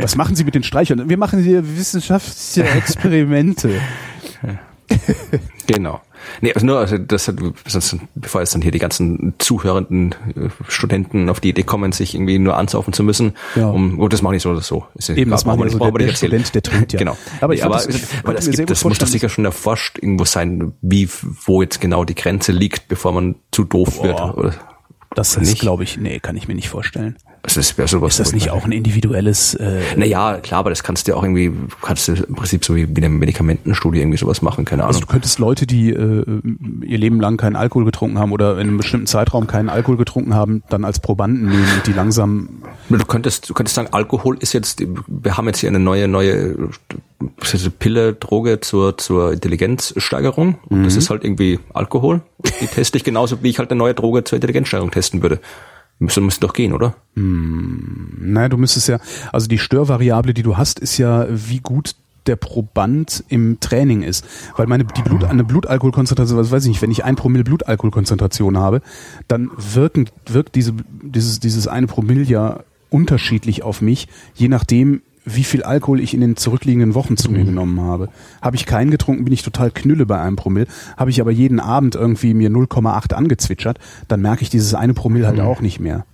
was 0.00 0.16
machen 0.16 0.36
Sie 0.36 0.44
mit 0.44 0.54
den 0.54 0.62
Streichern? 0.62 1.08
Wir 1.08 1.16
machen 1.18 1.42
hier 1.42 1.76
wissenschaftliche 1.76 2.68
Experimente. 2.70 3.70
Genau. 5.66 6.00
Nee, 6.40 6.52
also 6.54 6.66
nur, 6.66 6.78
also 6.78 6.96
das, 6.98 7.30
sonst, 7.66 7.96
bevor 8.14 8.40
jetzt 8.40 8.54
dann 8.54 8.62
hier 8.62 8.70
die 8.70 8.78
ganzen 8.78 9.34
zuhörenden 9.38 10.12
äh, 10.34 10.48
Studenten 10.68 11.28
auf 11.28 11.40
die 11.40 11.50
Idee 11.50 11.62
kommen, 11.62 11.92
sich 11.92 12.14
irgendwie 12.14 12.38
nur 12.38 12.56
ansaufen 12.56 12.92
zu 12.92 13.02
müssen, 13.02 13.34
Ja. 13.54 13.68
um, 13.68 13.98
gut, 13.98 14.12
das 14.12 14.22
mache 14.22 14.36
ich 14.36 14.42
so 14.42 14.50
oder 14.50 14.62
so. 14.62 14.86
Ist 14.94 15.10
Eben, 15.10 15.30
das 15.30 15.44
machen 15.44 15.62
wir 15.62 15.70
so 15.70 15.78
der- 15.78 15.90
der. 15.92 16.14
Student, 16.14 16.54
der 16.54 16.62
trinkt 16.62 16.92
ja. 16.94 16.98
Genau. 16.98 17.16
Aber 17.40 17.52
ich 17.54 17.60
Nee, 17.60 17.66
aber, 17.66 17.74
das- 17.76 17.86
aber 18.22 18.28
mir 18.30 18.34
das, 18.36 18.50
gibt, 18.50 18.70
das 18.70 18.84
muss 18.84 18.98
doch 18.98 19.06
sicher 19.06 19.28
schon 19.28 19.44
erforscht 19.44 19.98
irgendwo 19.98 20.24
sein, 20.24 20.72
wie, 20.80 21.08
wo 21.44 21.60
jetzt 21.62 21.80
genau 21.80 22.04
die 22.04 22.14
Grenze 22.14 22.52
liegt, 22.52 22.88
bevor 22.88 23.12
man 23.12 23.36
zu 23.52 23.64
doof 23.64 24.02
wird. 24.02 24.16
Boah. 24.16 24.38
Oder? 24.38 24.54
Das 25.14 25.36
ist, 25.36 25.58
glaube 25.58 25.84
ich, 25.84 25.98
nee, 25.98 26.18
kann 26.18 26.36
ich 26.36 26.48
mir 26.48 26.54
nicht 26.54 26.68
vorstellen. 26.68 27.16
Also 27.48 27.60
das 27.60 27.78
wäre 27.78 27.88
sowas. 27.88 28.14
Ist 28.14 28.20
das 28.20 28.32
nicht 28.34 28.50
auch 28.50 28.64
ein 28.64 28.72
individuelles, 28.72 29.54
äh, 29.54 29.80
Naja, 29.96 30.38
klar, 30.38 30.60
aber 30.60 30.70
das 30.70 30.82
kannst 30.82 31.06
du 31.06 31.12
ja 31.12 31.16
auch 31.16 31.22
irgendwie, 31.22 31.52
kannst 31.82 32.08
du 32.08 32.12
im 32.12 32.34
Prinzip 32.34 32.64
so 32.64 32.76
wie 32.76 32.88
wie 32.88 32.96
eine 32.96 33.08
Medikamentenstudie 33.08 34.00
irgendwie 34.00 34.18
sowas 34.18 34.42
machen, 34.42 34.64
keine 34.64 34.82
Ahnung. 34.82 34.88
also 34.88 35.00
du 35.00 35.06
könntest 35.06 35.38
Leute, 35.38 35.66
die 35.66 35.90
äh, 35.90 36.24
ihr 36.82 36.98
Leben 36.98 37.20
lang 37.20 37.36
keinen 37.36 37.56
Alkohol 37.56 37.84
getrunken 37.84 38.18
haben 38.18 38.32
oder 38.32 38.54
in 38.54 38.68
einem 38.68 38.76
bestimmten 38.76 39.06
Zeitraum 39.06 39.46
keinen 39.46 39.68
Alkohol 39.68 39.96
getrunken 39.96 40.34
haben, 40.34 40.62
dann 40.68 40.84
als 40.84 41.00
Probanden 41.00 41.48
nehmen 41.48 41.66
und 41.76 41.86
die 41.86 41.92
langsam 41.92 42.48
Du 42.90 43.04
könntest, 43.04 43.50
du 43.50 43.54
könntest 43.54 43.74
sagen, 43.74 43.88
Alkohol 43.92 44.38
ist 44.40 44.54
jetzt, 44.54 44.82
wir 45.06 45.36
haben 45.36 45.46
jetzt 45.46 45.58
hier 45.58 45.68
eine 45.68 45.78
neue, 45.78 46.08
neue 46.08 46.70
Pille, 47.78 48.14
Droge 48.14 48.60
zur, 48.60 48.96
zur 48.96 49.32
Intelligenzsteigerung. 49.32 50.58
Und 50.68 50.84
das 50.84 50.96
ist 50.96 51.10
halt 51.10 51.22
irgendwie 51.22 51.58
Alkohol. 51.74 52.22
Die 52.60 52.66
teste 52.74 52.96
ich 52.96 53.04
genauso, 53.04 53.42
wie 53.42 53.50
ich 53.50 53.58
halt 53.58 53.70
eine 53.70 53.78
neue 53.78 53.94
Droge 53.94 54.24
zur 54.24 54.36
Intelligenzsteigerung 54.36 54.90
testen 54.90 55.20
würde. 55.20 55.40
Müsste, 55.98 56.20
müsste 56.20 56.46
doch 56.46 56.52
gehen, 56.52 56.72
oder? 56.72 56.94
Naja, 57.14 58.48
du 58.48 58.56
müsstest 58.56 58.88
ja, 58.88 59.00
also 59.32 59.48
die 59.48 59.58
Störvariable, 59.58 60.32
die 60.32 60.42
du 60.42 60.56
hast, 60.56 60.78
ist 60.78 60.96
ja, 60.98 61.26
wie 61.28 61.58
gut 61.58 61.96
der 62.28 62.36
Proband 62.36 63.24
im 63.28 63.58
Training 63.58 64.02
ist. 64.02 64.24
Weil 64.56 64.66
meine, 64.66 64.84
die 64.84 65.02
Blut, 65.02 65.24
eine 65.24 65.44
Blutalkoholkonzentration, 65.44 66.38
was 66.38 66.50
weiß 66.50 66.64
ich 66.64 66.68
nicht, 66.68 66.82
wenn 66.82 66.90
ich 66.90 67.04
ein 67.04 67.16
Promille 67.16 67.42
Blutalkoholkonzentration 67.42 68.58
habe, 68.58 68.82
dann 69.26 69.50
wirken, 69.56 70.08
wirkt 70.26 70.54
diese, 70.54 70.74
dieses, 71.02 71.40
dieses 71.40 71.66
eine 71.66 71.86
Promille 71.86 72.22
ja 72.22 72.60
unterschiedlich 72.90 73.62
auf 73.62 73.80
mich, 73.80 74.08
je 74.34 74.48
nachdem, 74.48 75.02
wie 75.34 75.44
viel 75.44 75.62
Alkohol 75.62 76.00
ich 76.00 76.14
in 76.14 76.20
den 76.20 76.36
zurückliegenden 76.36 76.94
Wochen 76.94 77.16
zu 77.16 77.30
mir 77.30 77.44
genommen 77.44 77.80
habe. 77.80 78.08
Habe 78.42 78.56
ich 78.56 78.66
keinen 78.66 78.90
getrunken, 78.90 79.24
bin 79.24 79.32
ich 79.34 79.42
total 79.42 79.70
knülle 79.70 80.06
bei 80.06 80.20
einem 80.20 80.36
Promille. 80.36 80.66
Habe 80.96 81.10
ich 81.10 81.20
aber 81.20 81.30
jeden 81.30 81.60
Abend 81.60 81.94
irgendwie 81.94 82.34
mir 82.34 82.50
0,8 82.50 83.14
angezwitschert, 83.14 83.78
dann 84.08 84.20
merke 84.20 84.42
ich 84.42 84.50
dieses 84.50 84.74
eine 84.74 84.94
Promille 84.94 85.26
halt 85.26 85.40
auch 85.40 85.60
nicht 85.60 85.80
mehr. 85.80 86.04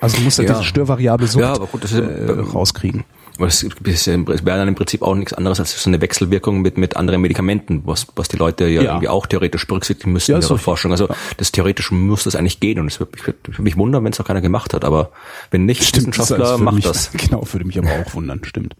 Also 0.00 0.18
du 0.18 0.22
musst 0.24 0.38
halt 0.38 0.48
Ja. 0.48 0.54
diese 0.56 0.66
Störvariable 0.66 1.26
so 1.26 1.40
Ja, 1.40 1.54
gut, 1.56 1.84
das 1.84 1.92
ist, 1.92 2.00
äh, 2.00 2.30
rauskriegen. 2.30 3.04
Aber 3.36 3.48
es 3.48 3.62
ist 3.64 4.06
ja 4.06 4.16
dann 4.16 4.68
im 4.68 4.74
Prinzip 4.76 5.02
auch 5.02 5.14
nichts 5.16 5.32
anderes 5.32 5.58
als 5.58 5.82
so 5.82 5.90
eine 5.90 6.00
Wechselwirkung 6.00 6.62
mit, 6.62 6.78
mit 6.78 6.96
anderen 6.96 7.20
Medikamenten, 7.20 7.82
was, 7.84 8.06
was 8.14 8.28
die 8.28 8.36
Leute 8.36 8.66
ja, 8.66 8.82
Ja. 8.82 8.90
irgendwie 8.92 9.08
auch 9.08 9.26
theoretisch 9.26 9.66
berücksichtigen 9.66 10.12
müssten 10.12 10.32
Ja, 10.32 10.38
in 10.38 10.42
ihrer. 10.44 10.56
Forschung. 10.58 10.92
Also 10.92 11.08
das 11.36 11.50
theoretisch 11.50 11.90
muss 11.90 12.24
das 12.24 12.36
eigentlich 12.36 12.60
gehen 12.60 12.78
und 12.78 12.86
es 12.86 13.00
würde 13.00 13.12
mich, 13.12 13.26
würde 13.26 13.62
mich 13.62 13.76
wundern, 13.76 14.04
wenn 14.04 14.12
es 14.12 14.20
auch 14.20 14.24
keiner 14.24 14.40
gemacht 14.40 14.72
hat. 14.72 14.84
Aber 14.84 15.10
wenn 15.50 15.64
nicht, 15.64 15.80
Wissenschaftler 15.96 16.38
das 16.38 16.50
würde 16.50 16.62
macht 16.64 16.74
mich, 16.76 16.84
das. 16.84 17.10
Genau, 17.16 17.44
würde 17.52 17.64
mich 17.66 17.76
aber 17.78 17.88
auch 17.90 18.14
wundern, 18.14 18.40
stimmt. 18.44 18.76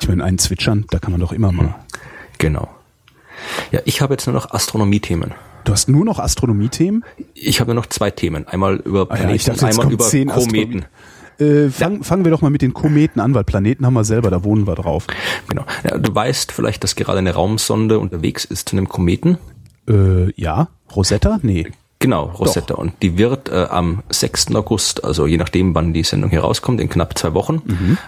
Ich 0.00 0.08
meine, 0.08 0.24
einen 0.24 0.38
zwitschern, 0.38 0.86
da 0.90 0.98
kann 0.98 1.12
man 1.12 1.20
doch 1.20 1.32
immer 1.32 1.52
mal. 1.52 1.74
Genau. 2.38 2.68
Ja, 3.70 3.80
ich 3.84 4.00
habe 4.00 4.14
jetzt 4.14 4.26
nur 4.26 4.34
noch 4.34 4.50
Astronomie-Themen. 4.50 5.32
Du 5.64 5.72
hast 5.72 5.88
nur 5.88 6.04
noch 6.04 6.18
Astronomie-Themen? 6.18 7.04
Ich 7.34 7.60
habe 7.60 7.72
nur 7.74 7.82
noch 7.82 7.86
zwei 7.88 8.10
Themen. 8.10 8.48
Einmal 8.48 8.76
über 8.76 9.02
Ah 9.10 9.14
ja, 9.14 9.22
Planeten, 9.24 9.46
dachte, 9.50 9.66
einmal 9.66 9.92
über 9.92 10.08
Kometen. 10.08 10.86
Äh, 11.42 11.70
fang, 11.70 12.02
Fangen 12.02 12.24
wir 12.24 12.30
doch 12.30 12.40
mal 12.40 12.50
mit 12.50 12.62
den 12.62 12.74
Kometen 12.74 13.20
an, 13.20 13.34
weil 13.34 13.44
Planeten 13.44 13.84
haben 13.86 13.94
wir 13.94 14.04
selber, 14.04 14.30
da 14.30 14.44
wohnen 14.44 14.66
wir 14.66 14.74
drauf. 14.74 15.06
Genau. 15.48 15.64
Ja, 15.84 15.98
du 15.98 16.14
weißt 16.14 16.52
vielleicht, 16.52 16.84
dass 16.84 16.96
gerade 16.96 17.18
eine 17.18 17.34
Raumsonde 17.34 17.98
unterwegs 17.98 18.44
ist 18.44 18.68
zu 18.68 18.76
einem 18.76 18.88
Kometen. 18.88 19.38
Äh, 19.88 20.32
ja, 20.40 20.68
Rosetta? 20.94 21.40
Nee. 21.42 21.72
Genau, 22.02 22.24
Rosetta. 22.24 22.74
Und 22.74 22.94
die 23.00 23.16
wird 23.16 23.48
äh, 23.48 23.66
am 23.70 24.02
6. 24.10 24.54
August, 24.54 25.04
also 25.04 25.26
je 25.26 25.36
nachdem, 25.36 25.74
wann 25.74 25.92
die 25.92 26.02
Sendung 26.02 26.30
hier 26.30 26.40
rauskommt, 26.40 26.80
in 26.80 26.88
knapp 26.88 27.16
zwei 27.16 27.32
Wochen, 27.32 27.62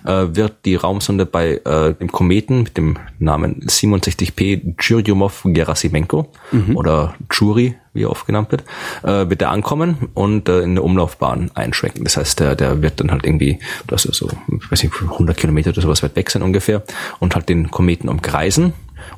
äh, 0.05 0.37
wird 0.37 0.65
die 0.65 0.75
Raumsonde 0.75 1.27
bei 1.27 1.61
äh, 1.65 1.95
dem 1.95 2.11
Kometen 2.11 2.65
mit 2.65 2.77
dem 2.77 2.99
Namen 3.19 3.61
67P 3.61 4.77
Churyumov-Gerasimenko 4.77 6.27
oder 6.75 7.15
Churi, 7.29 7.77
wie 7.93 8.03
er 8.03 8.11
oft 8.11 8.27
genannt 8.27 8.51
wird, 8.51 8.65
äh, 9.05 9.31
wird 9.31 9.41
er 9.41 9.51
ankommen 9.51 10.09
und 10.15 10.49
äh, 10.49 10.61
in 10.61 10.71
eine 10.71 10.83
Umlaufbahn 10.83 11.51
einschwenken. 11.55 12.05
Das 12.05 12.17
heißt, 12.17 12.41
der, 12.41 12.57
der 12.57 12.83
wird 12.83 13.01
dann 13.01 13.11
halt 13.11 13.25
irgendwie, 13.25 13.61
das 13.87 14.05
ist 14.05 14.17
so, 14.17 14.29
ich 14.49 14.71
weiß 14.71 14.83
nicht, 14.83 14.95
100 15.01 15.37
Kilometer 15.37 15.71
oder 15.71 15.83
sowas 15.83 16.03
weit 16.03 16.17
weg 16.17 16.31
sein 16.31 16.43
ungefähr 16.43 16.83
und 17.21 17.35
halt 17.35 17.49
den 17.49 17.71
Kometen 17.71 18.09
umkreisen 18.09 18.73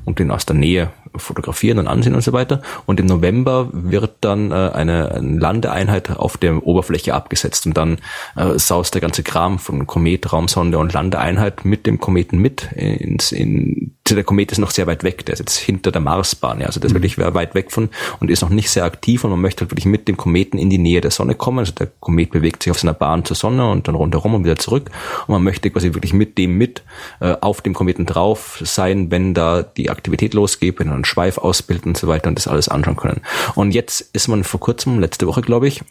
und 0.05 0.19
den 0.19 0.31
aus 0.31 0.47
der 0.47 0.57
Nähe 0.57 0.91
fotografieren 1.19 1.79
und 1.79 1.87
ansehen 1.87 2.15
und 2.15 2.23
so 2.23 2.33
weiter. 2.33 2.63
Und 2.87 3.01
im 3.01 3.07
November 3.07 3.69
wird 3.73 4.17
dann 4.21 4.51
äh, 4.51 4.71
eine, 4.73 5.19
Landeeinheit 5.21 6.11
auf 6.11 6.37
der 6.37 6.67
Oberfläche 6.67 7.15
abgesetzt 7.15 7.67
und 7.67 7.77
dann 7.77 7.99
äh, 8.37 8.59
saust 8.59 8.95
der 8.95 9.01
ganze 9.01 9.23
Kram 9.23 9.59
von 9.59 9.87
Komet, 9.87 10.33
Raumsonde 10.33 10.79
und 10.79 10.93
Landeeinheit 10.93 11.65
mit 11.65 11.87
dem 11.87 11.99
Kometen 11.99 12.39
mit 12.39 12.73
ins 12.73 13.33
in 13.33 13.93
der 14.15 14.25
Komet 14.25 14.53
ist 14.53 14.59
noch 14.59 14.71
sehr 14.71 14.87
weit 14.87 15.03
weg, 15.03 15.27
der 15.27 15.33
ist 15.33 15.41
jetzt 15.41 15.57
hinter 15.57 15.91
der 15.91 16.01
Marsbahn, 16.01 16.61
ja, 16.61 16.67
also 16.67 16.79
der 16.79 16.89
ist 16.89 16.95
wirklich 16.95 17.19
weit 17.19 17.55
weg 17.55 17.73
von 17.73 17.89
und 18.21 18.31
ist 18.31 18.43
noch 18.43 18.51
nicht 18.51 18.71
sehr 18.71 18.85
aktiv 18.85 19.25
und 19.25 19.31
man 19.31 19.41
möchte 19.41 19.63
halt 19.63 19.73
wirklich 19.73 19.87
mit 19.87 20.07
dem 20.07 20.17
Kometen 20.17 20.59
in 20.59 20.71
die 20.71 20.79
Nähe 20.79 21.01
der 21.01 21.11
Sonne 21.11 21.35
kommen. 21.35 21.61
Also 21.61 21.73
der 21.73 21.89
Komet 22.01 22.31
bewegt 22.31 22.63
sich 22.63 22.71
auf 22.71 22.79
seiner 22.79 22.95
Bahn 22.95 23.25
zur 23.25 23.37
Sonne 23.37 23.69
und 23.71 23.89
dann 23.89 23.95
rundherum 23.95 24.35
und 24.35 24.45
wieder 24.45 24.57
zurück 24.57 24.91
und 25.27 25.33
man 25.33 25.43
möchte 25.43 25.71
quasi 25.71 25.95
wirklich 25.95 26.13
mit 26.13 26.39
dem 26.39 26.57
mit 26.57 26.83
äh, 27.21 27.35
auf 27.41 27.63
dem 27.63 27.75
Kometen 27.75 28.07
drauf 28.07 28.61
sein, 28.63 29.11
wenn 29.11 29.35
da 29.35 29.63
die 29.63 29.91
Aktivität 29.91 30.35
losgeht, 30.35 30.79
wenn 30.79 30.91
einen 30.91 31.05
Schweif 31.07 31.39
ausbildet 31.39 31.87
und 31.87 31.97
so 31.97 32.09
weiter 32.09 32.29
und 32.29 32.37
das 32.37 32.49
alles 32.49 32.69
anschauen 32.69 32.97
können. 32.97 33.23
Und 33.55 33.73
jetzt 33.73 34.03
ist 34.13 34.29
man 34.29 34.45
vor 34.45 34.61
kurzem, 34.61 34.99
letzte 34.99 35.27
Woche 35.27 35.43
glaube 35.43 35.69
ich, 35.69 35.83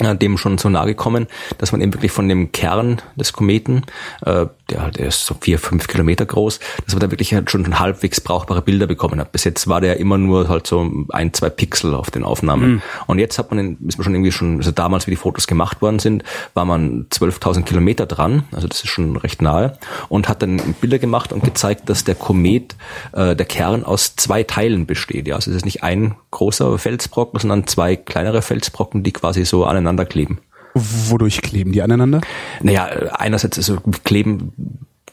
dem 0.00 0.38
schon 0.38 0.58
so 0.58 0.68
nahe 0.68 0.86
gekommen, 0.86 1.26
dass 1.58 1.72
man 1.72 1.80
eben 1.80 1.94
wirklich 1.94 2.12
von 2.12 2.28
dem 2.28 2.52
Kern 2.52 3.00
des 3.16 3.32
Kometen, 3.32 3.84
äh, 4.24 4.46
der, 4.70 4.90
der 4.90 5.08
ist 5.08 5.26
so 5.26 5.36
vier, 5.40 5.58
fünf 5.58 5.86
Kilometer 5.86 6.26
groß, 6.26 6.60
dass 6.84 6.94
man 6.94 7.00
da 7.00 7.10
wirklich 7.10 7.34
halt 7.34 7.50
schon 7.50 7.78
halbwegs 7.78 8.20
brauchbare 8.20 8.62
Bilder 8.62 8.86
bekommen 8.86 9.20
hat. 9.20 9.32
Bis 9.32 9.44
jetzt 9.44 9.68
war 9.68 9.80
der 9.80 9.98
immer 9.98 10.18
nur 10.18 10.48
halt 10.48 10.66
so 10.66 10.90
ein, 11.10 11.32
zwei 11.32 11.50
Pixel 11.50 11.94
auf 11.94 12.10
den 12.10 12.24
Aufnahmen. 12.24 12.82
Und 13.06 13.18
jetzt 13.18 13.38
hat 13.38 13.50
man, 13.50 13.58
in, 13.58 13.88
ist 13.88 13.98
man 13.98 14.04
schon 14.04 14.14
irgendwie 14.14 14.32
schon, 14.32 14.56
also 14.56 14.70
damals, 14.70 15.06
wie 15.06 15.12
die 15.12 15.16
Fotos 15.16 15.46
gemacht 15.46 15.82
worden 15.82 15.98
sind, 15.98 16.24
war 16.54 16.64
man 16.64 17.06
12.000 17.10 17.62
Kilometer 17.62 18.06
dran, 18.06 18.44
also 18.52 18.66
das 18.66 18.82
ist 18.82 18.90
schon 18.90 19.16
recht 19.16 19.42
nahe, 19.42 19.78
und 20.08 20.28
hat 20.28 20.42
dann 20.42 20.56
Bilder 20.80 20.98
gemacht 20.98 21.32
und 21.32 21.44
gezeigt, 21.44 21.88
dass 21.88 22.04
der 22.04 22.14
Komet, 22.14 22.76
äh, 23.12 23.36
der 23.36 23.46
Kern 23.46 23.84
aus 23.84 24.16
zwei 24.16 24.42
Teilen 24.42 24.86
besteht. 24.86 25.26
Ja, 25.28 25.36
also 25.36 25.50
es 25.50 25.58
ist 25.58 25.64
nicht 25.64 25.82
ein 25.82 26.14
großer 26.30 26.78
Felsbrocken, 26.78 27.40
sondern 27.40 27.66
zwei 27.66 27.96
kleinere 27.96 28.42
Felsbrocken, 28.42 29.02
die 29.02 29.12
quasi 29.12 29.44
so 29.44 29.64
aneinander 29.82 30.06
kleben. 30.06 30.38
Wodurch 30.74 31.42
kleben 31.42 31.72
die 31.72 31.82
aneinander? 31.82 32.20
Naja, 32.62 32.86
einerseits 33.12 33.58
also 33.58 33.78
kleben, 34.04 34.52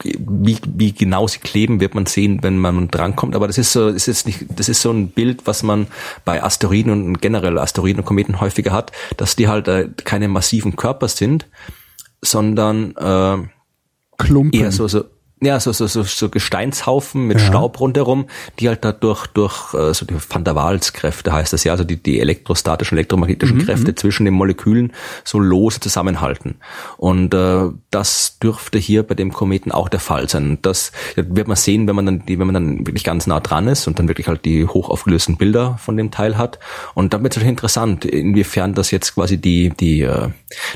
wie, 0.03 0.57
wie 0.65 0.93
genau 0.93 1.27
sie 1.27 1.39
kleben, 1.39 1.81
wird 1.81 1.95
man 1.95 2.05
sehen, 2.05 2.39
wenn 2.41 2.57
man 2.57 2.87
drankommt. 2.87 3.35
Aber 3.35 3.47
das 3.47 3.57
ist 3.57 3.73
so, 3.73 3.89
ist 3.89 4.25
nicht, 4.25 4.45
das 4.55 4.69
ist 4.69 4.81
so 4.81 4.91
ein 4.91 5.09
Bild, 5.09 5.45
was 5.45 5.63
man 5.63 5.87
bei 6.23 6.41
Asteroiden 6.41 6.91
und 6.91 7.21
generell 7.21 7.57
Asteroiden 7.57 7.99
und 7.99 8.05
Kometen 8.05 8.39
häufiger 8.39 8.71
hat, 8.71 8.93
dass 9.17 9.35
die 9.35 9.49
halt 9.49 9.67
äh, 9.67 9.89
keine 10.05 10.29
massiven 10.29 10.77
Körper 10.77 11.09
sind, 11.09 11.47
sondern 12.21 12.95
äh, 12.95 13.37
Klumpen. 14.17 14.59
eher 14.59 14.71
so, 14.71 14.87
so 14.87 15.03
ja, 15.41 15.59
so, 15.59 15.71
so, 15.71 15.87
so, 15.87 16.03
so 16.03 16.29
Gesteinshaufen 16.29 17.25
mit 17.25 17.39
Ja. 17.39 17.47
Staub 17.47 17.79
rundherum, 17.79 18.27
die 18.59 18.67
halt 18.67 18.83
da 18.83 18.91
durch, 18.91 19.27
äh, 19.73 19.93
so 19.93 20.05
die 20.05 20.15
Van 20.29 20.43
der 20.43 20.55
Waals-Kräfte 20.55 21.31
heißt 21.31 21.53
das 21.53 21.63
ja, 21.63 21.71
also 21.71 21.83
die, 21.85 21.95
die 21.95 22.19
elektrostatischen, 22.19 22.97
elektromagnetischen 22.97 23.59
Kräfte 23.59 23.95
zwischen 23.95 24.25
den 24.25 24.33
Molekülen 24.33 24.91
so 25.23 25.39
lose 25.39 25.79
zusammenhalten. 25.79 26.55
Und 26.97 27.33
äh, 27.33 27.69
das 27.89 28.39
dürfte 28.39 28.77
hier 28.77 29.03
bei 29.03 29.15
dem 29.15 29.31
Kometen 29.31 29.71
auch 29.71 29.87
der 29.87 30.01
Fall 30.01 30.27
sein. 30.27 30.49
Und 30.49 30.65
das 30.65 30.91
wird 31.15 31.47
man 31.47 31.55
sehen, 31.55 31.87
wenn 31.87 31.95
man 31.95 32.05
dann, 32.05 32.25
die, 32.25 32.37
wenn 32.37 32.47
man 32.47 32.53
dann 32.53 32.79
wirklich 32.87 33.03
ganz 33.03 33.25
nah 33.25 33.39
dran 33.39 33.67
ist 33.67 33.87
und 33.87 33.97
dann 33.97 34.07
wirklich 34.09 34.27
halt 34.27 34.43
die 34.43 34.65
hochaufgelösten 34.67 35.37
Bilder 35.37 35.77
von 35.77 35.95
dem 35.95 36.11
Teil 36.11 36.37
hat. 36.37 36.59
Und 36.95 37.13
dann 37.13 37.23
wird 37.23 37.33
es 37.33 37.37
natürlich 37.37 37.51
interessant, 37.51 38.03
inwiefern 38.03 38.73
das 38.73 38.91
jetzt 38.91 39.15
quasi 39.15 39.37
die, 39.37 39.69
die, 39.69 40.01
äh, 40.01 40.29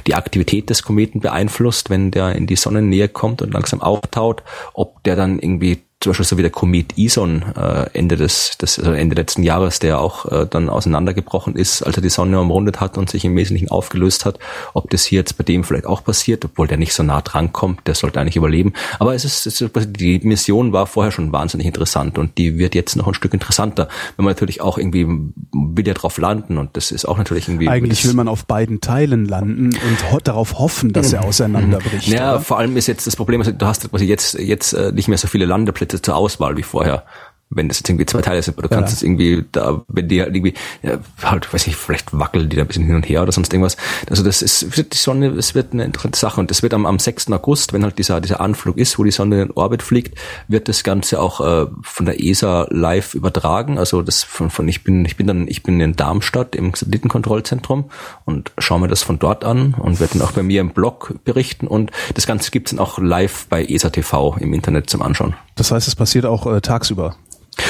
die 0.08 0.16
Aktivität 0.16 0.70
des 0.70 0.84
Kometen 0.84 1.20
beeinflusst, 1.22 1.90
wenn 1.90 2.12
der 2.12 2.36
in 2.36 2.48
die 2.48 2.56
Sonnennähe 2.56 3.10
kommt 3.10 3.41
und 3.41 3.54
langsam 3.54 3.82
auftaut, 3.82 4.44
ob 4.74 5.04
der 5.04 5.16
dann 5.16 5.40
irgendwie 5.40 5.84
zum 6.03 6.11
Beispiel 6.11 6.25
so 6.25 6.38
wie 6.38 6.41
der 6.41 6.51
Komet 6.51 6.97
Ison 6.97 7.43
äh, 7.55 7.89
Ende 7.93 8.17
des, 8.17 8.57
des 8.57 8.77
also 8.77 8.91
Ende 8.91 9.15
letzten 9.15 9.43
Jahres, 9.43 9.80
der 9.80 9.99
auch 9.99 10.25
äh, 10.31 10.45
dann 10.49 10.69
auseinandergebrochen 10.69 11.55
ist, 11.55 11.81
als 11.81 11.95
er 11.95 12.01
die 12.01 12.09
Sonne 12.09 12.39
umrundet 12.39 12.81
hat 12.81 12.97
und 12.97 13.09
sich 13.09 13.23
im 13.25 13.35
Wesentlichen 13.35 13.71
aufgelöst 13.71 14.25
hat, 14.25 14.38
ob 14.73 14.89
das 14.89 15.05
hier 15.05 15.19
jetzt 15.19 15.38
bei 15.38 15.43
dem 15.43 15.63
vielleicht 15.63 15.85
auch 15.85 16.03
passiert, 16.03 16.43
obwohl 16.43 16.67
der 16.67 16.77
nicht 16.77 16.93
so 16.93 17.03
nah 17.03 17.21
dran 17.21 17.53
kommt, 17.53 17.88
der 17.88 17.95
sollte 17.95 18.19
eigentlich 18.19 18.35
überleben. 18.35 18.73
Aber 18.99 19.15
es 19.15 19.23
ist, 19.23 19.47
es 19.47 19.61
ist 19.61 19.71
die 19.97 20.19
Mission 20.19 20.73
war 20.73 20.88
vorher 20.88 21.11
schon 21.11 21.31
wahnsinnig 21.31 21.67
interessant 21.67 22.17
und 22.17 22.38
die 22.38 22.57
wird 22.57 22.75
jetzt 22.75 22.95
noch 22.95 23.07
ein 23.07 23.13
Stück 23.13 23.34
interessanter, 23.34 23.88
wenn 24.17 24.25
man 24.25 24.34
natürlich 24.34 24.61
auch 24.61 24.77
irgendwie 24.77 25.07
will 25.53 25.88
ja 25.88 25.93
drauf 25.93 26.17
landen 26.17 26.57
und 26.57 26.75
das 26.75 26.91
ist 26.91 27.05
auch 27.05 27.17
natürlich 27.17 27.47
irgendwie 27.47 27.69
Eigentlich 27.69 28.05
will 28.05 28.13
man 28.13 28.27
auf 28.27 28.45
beiden 28.45 28.81
Teilen 28.81 29.25
landen 29.25 29.67
und 29.67 30.11
ho 30.11 30.19
darauf 30.21 30.59
hoffen, 30.59 30.91
dass 30.91 31.13
er 31.13 31.23
auseinanderbricht. 31.23 32.07
Ja, 32.07 32.34
oder? 32.34 32.41
vor 32.41 32.57
allem 32.59 32.75
ist 32.75 32.88
jetzt 32.88 33.07
das 33.07 33.15
Problem, 33.15 33.39
also 33.39 33.51
du 33.51 33.65
hast 33.65 33.89
quasi 33.89 34.05
jetzt, 34.05 34.34
jetzt 34.34 34.73
äh, 34.73 34.91
nicht 34.91 35.07
mehr 35.07 35.17
so 35.17 35.27
viele 35.27 35.45
Landeplätze 35.45 35.93
zur 36.02 36.15
Auswahl 36.15 36.57
wie 36.57 36.64
vorher. 36.64 37.06
Wenn 37.55 37.67
das 37.67 37.80
jetzt 37.80 37.89
irgendwie 37.89 38.05
zwei 38.05 38.21
Teile 38.21 38.41
sind, 38.41 38.57
oder 38.57 38.67
du 38.67 38.75
kannst 38.75 38.93
es 38.93 39.03
irgendwie 39.03 39.45
da, 39.51 39.84
wenn 39.88 40.07
die 40.07 40.21
halt 40.21 40.35
irgendwie, 40.35 40.53
ja, 40.81 40.97
halt, 41.21 41.53
weiß 41.53 41.67
ich, 41.67 41.75
vielleicht 41.75 42.17
wackeln 42.17 42.49
die 42.49 42.55
da 42.55 42.63
ein 42.63 42.67
bisschen 42.67 42.85
hin 42.85 42.95
und 42.95 43.07
her 43.07 43.21
oder 43.23 43.31
sonst 43.31 43.53
irgendwas. 43.53 43.77
Also 44.09 44.23
das 44.23 44.41
ist, 44.41 44.65
die 44.77 44.97
Sonne, 44.97 45.27
es 45.27 45.55
wird 45.55 45.73
eine 45.73 45.85
interessante 45.85 46.19
Sache 46.19 46.39
und 46.39 46.49
das 46.49 46.63
wird 46.63 46.73
am, 46.73 46.85
am 46.85 46.99
6. 46.99 47.31
August, 47.31 47.73
wenn 47.73 47.84
halt 47.84 47.97
dieser, 47.97 48.21
dieser 48.21 48.41
Anflug 48.41 48.77
ist, 48.77 48.97
wo 48.99 49.03
die 49.03 49.11
Sonne 49.11 49.41
in 49.41 49.47
den 49.49 49.57
Orbit 49.57 49.84
fliegt, 49.84 50.17
wird 50.47 50.67
das 50.67 50.84
Ganze 50.84 51.21
auch 51.21 51.41
äh, 51.41 51.67
von 51.81 52.05
der 52.05 52.21
ESA 52.21 52.67
live 52.69 53.13
übertragen. 53.13 53.77
Also 53.77 54.01
das 54.01 54.23
von, 54.23 54.49
von 54.49 54.67
ich 54.67 54.84
bin, 54.84 55.05
ich 55.05 55.17
bin 55.17 55.27
dann, 55.27 55.47
ich 55.47 55.63
bin 55.63 55.80
in 55.80 55.95
Darmstadt 55.95 56.55
im 56.55 56.73
Satellitenkontrollzentrum 56.73 57.89
und 58.25 58.51
schaue 58.57 58.80
mir 58.80 58.88
das 58.88 59.03
von 59.03 59.19
dort 59.19 59.43
an 59.43 59.73
und 59.73 59.99
werde 59.99 60.17
dann 60.17 60.27
auch 60.27 60.31
bei 60.31 60.43
mir 60.43 60.61
im 60.61 60.71
Blog 60.71 61.15
berichten 61.23 61.67
und 61.67 61.91
das 62.13 62.27
Ganze 62.27 62.51
gibt's 62.51 62.71
dann 62.71 62.80
auch 62.80 62.99
live 62.99 63.47
bei 63.49 63.65
ESA 63.65 63.89
TV 63.89 64.38
im 64.39 64.53
Internet 64.53 64.89
zum 64.89 65.01
Anschauen. 65.01 65.35
Das 65.55 65.71
heißt, 65.71 65.88
es 65.88 65.95
passiert 65.95 66.25
auch 66.25 66.45
äh, 66.47 66.61
tagsüber. 66.61 67.15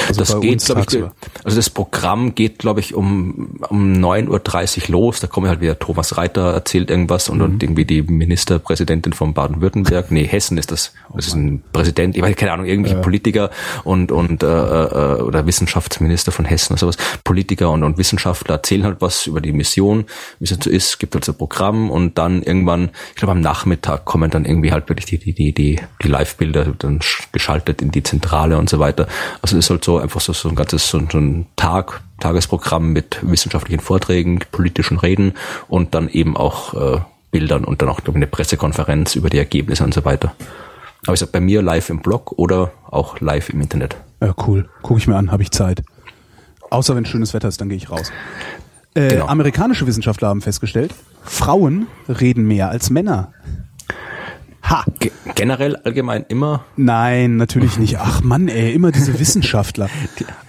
Also 0.08 0.20
das 0.20 0.40
geht, 0.40 0.64
glaube 0.64 0.84
ich, 0.88 1.02
also 1.44 1.56
das 1.56 1.70
Programm 1.70 2.34
geht, 2.34 2.58
glaube 2.58 2.80
ich, 2.80 2.94
um, 2.94 3.58
um 3.68 3.92
9.30 3.92 4.84
Uhr 4.84 4.92
los. 4.92 5.20
Da 5.20 5.26
kommt 5.26 5.48
halt 5.48 5.60
wieder 5.60 5.78
Thomas 5.78 6.16
Reiter, 6.16 6.52
erzählt 6.52 6.90
irgendwas 6.90 7.28
und, 7.28 7.38
mhm. 7.38 7.44
und 7.44 7.62
irgendwie 7.62 7.84
die 7.84 8.02
Ministerpräsidentin 8.02 9.12
von 9.12 9.34
Baden-Württemberg, 9.34 10.10
nee, 10.10 10.24
Hessen 10.24 10.58
ist 10.58 10.70
das, 10.70 10.92
das 11.14 11.26
ist 11.26 11.34
ein 11.34 11.62
Präsident, 11.72 12.16
ich 12.16 12.22
weiß 12.22 12.36
keine 12.36 12.52
Ahnung, 12.52 12.66
irgendwelche 12.66 12.98
äh. 12.98 13.02
Politiker 13.02 13.50
und, 13.84 14.12
und 14.12 14.42
äh, 14.42 14.46
äh, 14.46 15.22
oder 15.22 15.46
Wissenschaftsminister 15.46 16.32
von 16.32 16.44
Hessen 16.44 16.74
oder 16.74 16.80
sowas, 16.80 16.96
Politiker 17.24 17.70
und, 17.70 17.82
und 17.84 17.98
Wissenschaftler 17.98 18.56
erzählen 18.56 18.84
halt 18.84 19.00
was 19.00 19.26
über 19.26 19.40
die 19.40 19.52
Mission, 19.52 20.04
wie 20.38 20.44
es 20.44 20.50
so 20.50 20.70
ist, 20.70 20.98
gibt 20.98 21.14
halt 21.14 21.24
so 21.24 21.32
ein 21.32 21.38
Programm 21.38 21.90
und 21.90 22.18
dann 22.18 22.42
irgendwann, 22.42 22.90
ich 23.10 23.16
glaube 23.16 23.32
am 23.32 23.40
Nachmittag 23.40 24.04
kommen 24.04 24.30
dann 24.30 24.44
irgendwie 24.44 24.72
halt 24.72 24.88
wirklich 24.88 25.06
die, 25.06 25.18
die, 25.18 25.32
die, 25.32 25.52
die, 25.52 25.80
die 26.02 26.08
Live-Bilder 26.08 26.64
dann 26.78 27.00
geschaltet 27.32 27.82
in 27.82 27.90
die 27.90 28.02
Zentrale 28.02 28.58
und 28.58 28.68
so 28.68 28.78
weiter. 28.78 29.06
Also 29.42 29.58
es 29.58 29.66
halt 29.74 29.84
so 29.84 29.98
einfach 29.98 30.20
so, 30.20 30.32
so 30.32 30.48
ein 30.48 30.54
ganzes 30.54 30.88
so, 30.88 31.00
so 31.10 31.18
ein 31.18 31.46
Tag, 31.56 32.02
Tagesprogramm 32.20 32.92
mit 32.92 33.18
wissenschaftlichen 33.22 33.80
Vorträgen, 33.80 34.40
politischen 34.50 34.98
Reden 34.98 35.34
und 35.68 35.94
dann 35.94 36.08
eben 36.08 36.36
auch 36.36 36.74
äh, 36.74 37.00
Bildern 37.30 37.64
und 37.64 37.82
dann 37.82 37.88
auch 37.88 38.00
eine 38.06 38.26
Pressekonferenz 38.26 39.16
über 39.16 39.28
die 39.28 39.38
Ergebnisse 39.38 39.84
und 39.84 39.92
so 39.92 40.04
weiter. 40.04 40.34
Aber 41.04 41.14
ich 41.14 41.20
sag 41.20 41.32
bei 41.32 41.40
mir 41.40 41.62
live 41.62 41.90
im 41.90 42.00
Blog 42.00 42.32
oder 42.36 42.72
auch 42.90 43.20
live 43.20 43.50
im 43.50 43.60
Internet. 43.60 43.96
Ja, 44.20 44.34
cool. 44.46 44.68
Gucke 44.82 44.98
ich 44.98 45.06
mir 45.06 45.16
an, 45.16 45.32
habe 45.32 45.42
ich 45.42 45.50
Zeit. 45.50 45.82
Außer 46.70 46.96
wenn 46.96 47.04
schönes 47.04 47.34
Wetter 47.34 47.48
ist, 47.48 47.60
dann 47.60 47.68
gehe 47.68 47.76
ich 47.76 47.90
raus. 47.90 48.10
Äh, 48.94 49.08
genau. 49.08 49.26
Amerikanische 49.26 49.86
Wissenschaftler 49.86 50.28
haben 50.28 50.40
festgestellt, 50.40 50.94
Frauen 51.24 51.88
reden 52.08 52.46
mehr 52.46 52.70
als 52.70 52.90
Männer. 52.90 53.32
Ha. 54.64 54.84
G 54.98 55.10
generell 55.34 55.76
allgemein 55.76 56.24
immer? 56.28 56.64
Nein, 56.76 57.36
natürlich 57.36 57.78
nicht. 57.78 57.98
Ach 57.98 58.22
Mann, 58.22 58.48
ey, 58.48 58.72
immer 58.72 58.92
diese 58.92 59.18
Wissenschaftler. 59.18 59.88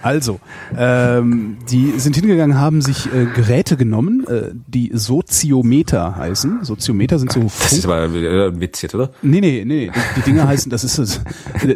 Also, 0.02 0.40
ähm, 0.76 1.58
die 1.68 1.98
sind 1.98 2.16
hingegangen, 2.16 2.58
haben 2.58 2.80
sich 2.80 3.12
äh, 3.12 3.26
Geräte 3.26 3.76
genommen, 3.76 4.24
äh, 4.26 4.52
die 4.66 4.90
Soziometer 4.94 6.16
heißen. 6.16 6.64
Soziometer 6.64 7.18
sind 7.18 7.32
so 7.32 7.40
Funk 7.40 7.52
Das 7.62 7.72
ist 7.72 7.84
aber 7.84 8.02
ein 8.02 8.60
Witz 8.60 8.82
jetzt, 8.82 8.94
oder? 8.94 9.10
Nee, 9.22 9.40
nee, 9.40 9.64
nee. 9.66 9.90
Die, 9.90 10.20
die 10.20 10.22
Dinger 10.22 10.48
heißen, 10.48 10.70
das 10.70 10.84
ist 10.84 10.96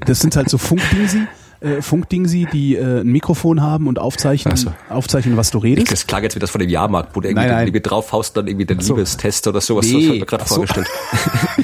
das 0.07 0.21
sind 0.21 0.37
halt 0.37 0.49
so 0.49 0.57
Funkdingsi 0.59 1.27
äh, 1.61 1.83
Funkdingsi, 1.83 2.47
die 2.53 2.77
äh, 2.77 3.01
ein 3.01 3.09
Mikrofon 3.09 3.61
haben 3.61 3.87
und 3.87 3.99
aufzeichnen, 3.99 4.57
so. 4.57 4.73
aufzeichnen, 4.89 5.37
was 5.37 5.51
du 5.51 5.59
redest. 5.59 5.89
Ich, 5.89 5.91
das 5.91 6.07
klang 6.07 6.23
jetzt 6.23 6.35
wie 6.35 6.41
das 6.41 6.51
von 6.51 6.61
dem 6.61 6.71
Jahrmarkt, 6.71 7.15
wo 7.15 7.21
du 7.21 7.29
irgendwie, 7.29 7.47
nein, 7.47 7.55
nein. 7.55 7.67
irgendwie 7.69 7.83
draufhaust, 7.83 8.37
dann 8.37 8.47
irgendwie 8.47 8.67
den 8.67 8.81
so. 8.81 8.95
Liebestest 8.95 9.47
oder 9.47 9.61
sowas. 9.61 9.87
Nee. 9.87 9.93
Das 9.93 10.03
habe 10.03 10.15
ich 10.15 10.21
mir 10.21 10.27
gerade 10.27 10.45
vorgestellt. 10.47 10.87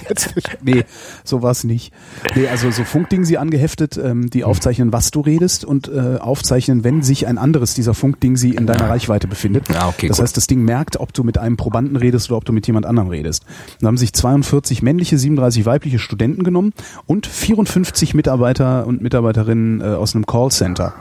nee, 0.62 0.84
so 1.24 1.42
war's 1.42 1.64
nicht. 1.64 1.92
Nee, 2.34 2.48
also 2.48 2.70
so 2.70 2.84
Funkdingsi 2.84 3.36
angeheftet, 3.36 3.96
ähm, 3.96 4.28
die 4.28 4.44
aufzeichnen, 4.44 4.92
was 4.92 5.10
du 5.10 5.20
redest 5.20 5.64
und 5.64 5.88
äh, 5.88 6.18
aufzeichnen, 6.18 6.84
wenn 6.84 7.02
sich 7.02 7.26
ein 7.26 7.38
anderes 7.38 7.74
dieser 7.74 7.94
Funkdingsi 7.94 8.50
in 8.50 8.66
deiner 8.66 8.84
ja. 8.84 8.88
Reichweite 8.88 9.28
befindet. 9.28 9.68
Ja, 9.72 9.88
okay, 9.88 10.08
das 10.08 10.18
gut. 10.18 10.24
heißt, 10.24 10.36
das 10.36 10.46
Ding 10.46 10.62
merkt, 10.62 10.98
ob 10.98 11.12
du 11.14 11.24
mit 11.24 11.38
einem 11.38 11.56
Probanden 11.56 11.96
redest 11.96 12.30
oder 12.30 12.38
ob 12.38 12.44
du 12.44 12.52
mit 12.52 12.66
jemand 12.66 12.86
anderem 12.86 13.08
redest. 13.08 13.44
Dann 13.80 13.88
haben 13.88 13.96
sich 13.96 14.12
42 14.12 14.82
männliche, 14.82 15.16
37 15.16 15.64
weibliche 15.64 15.98
Studenten 15.98 16.44
genommen 16.44 16.72
und 17.06 17.26
54 17.26 18.14
Mitarbeiter 18.14 18.86
und 18.86 19.00
Mitarbeiterinnen 19.02 19.85
äh, 19.86 19.94
aus 19.94 20.14
einem 20.14 20.26
Callcenter. 20.26 20.94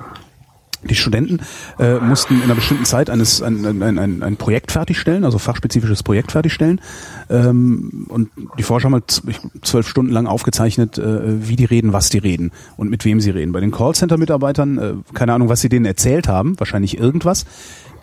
Die 0.89 0.95
Studenten 0.95 1.39
äh, 1.79 1.95
mussten 1.95 2.35
in 2.35 2.43
einer 2.43 2.53
bestimmten 2.53 2.85
Zeit 2.85 3.09
eines, 3.09 3.41
ein, 3.41 3.65
ein, 3.65 3.97
ein, 3.97 4.21
ein 4.21 4.37
Projekt 4.37 4.71
fertigstellen, 4.71 5.23
also 5.23 5.39
fachspezifisches 5.39 6.03
Projekt 6.03 6.31
fertigstellen. 6.31 6.79
Ähm, 7.27 8.05
und 8.09 8.29
die 8.59 8.63
Forscher 8.63 8.85
haben 8.85 8.93
halt 8.93 9.21
zwölf 9.63 9.87
Stunden 9.87 10.11
lang 10.11 10.27
aufgezeichnet, 10.27 10.99
äh, 10.99 11.47
wie 11.47 11.55
die 11.55 11.65
reden, 11.65 11.91
was 11.91 12.09
die 12.09 12.19
reden 12.19 12.51
und 12.77 12.91
mit 12.91 13.03
wem 13.03 13.19
sie 13.19 13.31
reden. 13.31 13.51
Bei 13.51 13.61
den 13.61 13.71
Callcenter-Mitarbeitern, 13.71 14.77
äh, 14.77 14.93
keine 15.15 15.33
Ahnung, 15.33 15.49
was 15.49 15.61
sie 15.61 15.69
denen 15.69 15.85
erzählt 15.85 16.27
haben, 16.27 16.59
wahrscheinlich 16.59 16.99
irgendwas. 16.99 17.45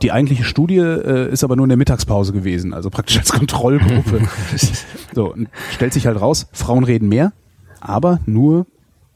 Die 0.03 0.11
eigentliche 0.11 0.43
Studie 0.43 0.79
äh, 0.79 1.31
ist 1.31 1.45
aber 1.45 1.55
nur 1.55 1.67
in 1.67 1.71
der 1.71 1.79
Mittagspause 1.79 2.33
gewesen, 2.33 2.75
also 2.75 2.91
praktisch 2.91 3.19
als 3.19 3.31
Kontrollgruppe. 3.31 4.29
so, 5.15 5.33
und 5.33 5.49
stellt 5.71 5.93
sich 5.93 6.09
halt 6.09 6.21
raus, 6.21 6.49
Frauen 6.53 6.83
reden 6.83 7.09
mehr, 7.09 7.33
aber 7.81 8.19
nur 8.27 8.67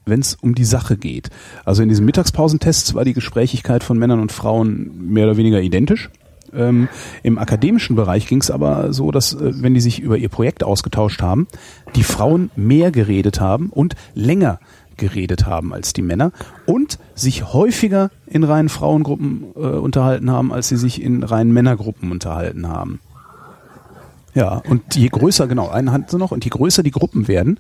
wenn 0.07 0.21
es 0.21 0.37
um 0.41 0.55
die 0.55 0.65
Sache 0.65 0.97
geht. 0.97 1.31
Also 1.65 1.83
in 1.83 1.89
diesen 1.89 2.07
Mittagspausentests 2.07 2.95
war 2.95 3.05
die 3.05 3.13
Gesprächigkeit 3.13 3.83
von 3.83 3.99
Männern 3.99 4.21
und 4.21 4.33
Frauen 4.33 5.13
mehr 5.13 5.27
oder 5.27 5.37
weniger 5.37 5.61
identisch. 5.61 6.11
Ähm, 6.55 6.89
Im 7.25 7.39
akademischen 7.39 7.97
Bereich 7.97 8.29
ging 8.29 8.41
es 8.41 8.53
aber 8.53 8.93
so, 8.93 9.11
dass 9.11 9.35
äh, 9.35 9.63
wenn 9.63 9.75
die 9.75 9.81
sich 9.81 9.99
über 9.99 10.17
ihr 10.17 10.29
Projekt 10.29 10.63
ausgetauscht 10.63 11.23
haben, 11.23 11.49
die 11.97 12.05
Frauen 12.05 12.51
mehr 12.55 12.93
geredet 12.93 13.41
haben 13.41 13.69
und 13.71 13.97
länger 14.15 14.61
geredet 14.97 15.45
haben 15.45 15.75
als 15.75 15.93
die 15.93 16.03
Männer 16.03 16.31
und 16.65 16.99
sich 17.15 17.53
häufiger 17.53 18.11
in 18.27 18.45
reinen 18.45 18.69
Frauengruppen 18.69 19.45
äh, 19.57 19.59
unterhalten 19.59 20.31
haben, 20.31 20.53
als 20.53 20.69
sie 20.69 20.77
sich 20.77 21.03
in 21.03 21.25
reinen 21.25 21.53
Männergruppen 21.53 22.13
unterhalten 22.13 22.69
haben. 22.69 23.01
Ja, 24.35 24.63
und 24.69 24.95
je 24.95 25.09
größer, 25.09 25.47
genau, 25.47 25.69
eine 25.69 25.93
Hand 25.93 26.13
noch, 26.13 26.31
und 26.31 26.45
je 26.45 26.51
größer 26.51 26.83
die 26.83 26.91
Gruppen 26.91 27.27
werden, 27.27 27.59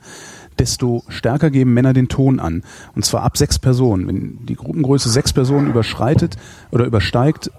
desto 0.59 1.05
stärker 1.09 1.51
geben 1.51 1.74
Männer 1.74 1.93
den 1.93 2.09
Ton 2.09 2.41
an. 2.41 2.62
Und 2.95 3.05
zwar 3.05 3.23
ab 3.23 3.37
sechs 3.37 3.59
Personen. 3.59 4.07
Wenn 4.07 4.47
die 4.47 4.57
Gruppengröße 4.57 5.09
sechs 5.09 5.33
Personen 5.33 5.69
überschreitet 5.69 6.37
oder 6.70 6.85
übersteigt, 6.85 7.51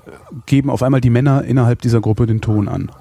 geben 0.45 0.69
auf 0.69 0.83
einmal 0.83 1.01
die 1.01 1.09
Männer 1.09 1.43
innerhalb 1.43 1.81
dieser 1.81 2.01
Gruppe 2.01 2.25
den 2.25 2.41
Ton 2.41 2.67
an. 2.67 2.91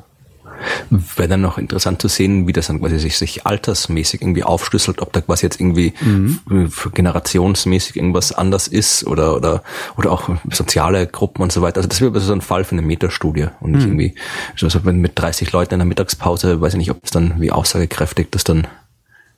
Wäre 0.90 1.28
dann 1.28 1.40
noch 1.40 1.58
interessant 1.58 2.00
zu 2.00 2.08
sehen, 2.08 2.46
wie 2.46 2.52
das 2.52 2.68
dann 2.68 2.80
quasi 2.80 2.98
sich, 2.98 3.18
sich 3.18 3.46
altersmäßig 3.46 4.22
irgendwie 4.22 4.44
aufschlüsselt, 4.44 5.02
ob 5.02 5.12
da 5.12 5.20
quasi 5.20 5.46
jetzt 5.46 5.60
irgendwie 5.60 5.92
mhm. 6.00 6.70
generationsmäßig 6.94 7.96
irgendwas 7.96 8.32
anders 8.32 8.68
ist 8.68 9.06
oder, 9.06 9.36
oder, 9.36 9.62
oder 9.96 10.12
auch 10.12 10.30
soziale 10.50 11.06
Gruppen 11.06 11.42
und 11.42 11.52
so 11.52 11.62
weiter. 11.62 11.78
Also 11.78 11.88
das 11.88 12.00
wäre 12.00 12.18
so 12.20 12.32
ein 12.32 12.40
Fall 12.40 12.64
für 12.64 12.72
eine 12.72 12.82
Metastudie 12.82 13.48
und 13.60 13.72
nicht 13.72 13.86
mhm. 13.86 14.00
irgendwie, 14.00 14.14
also 14.60 14.80
mit 14.90 15.12
30 15.14 15.52
Leuten 15.52 15.74
in 15.74 15.80
der 15.80 15.86
Mittagspause, 15.86 16.60
weiß 16.60 16.74
ich 16.74 16.78
nicht, 16.78 16.90
ob 16.90 17.04
es 17.04 17.10
dann 17.10 17.40
wie 17.40 17.52
aussagekräftig 17.52 18.28
das 18.30 18.44
dann 18.44 18.66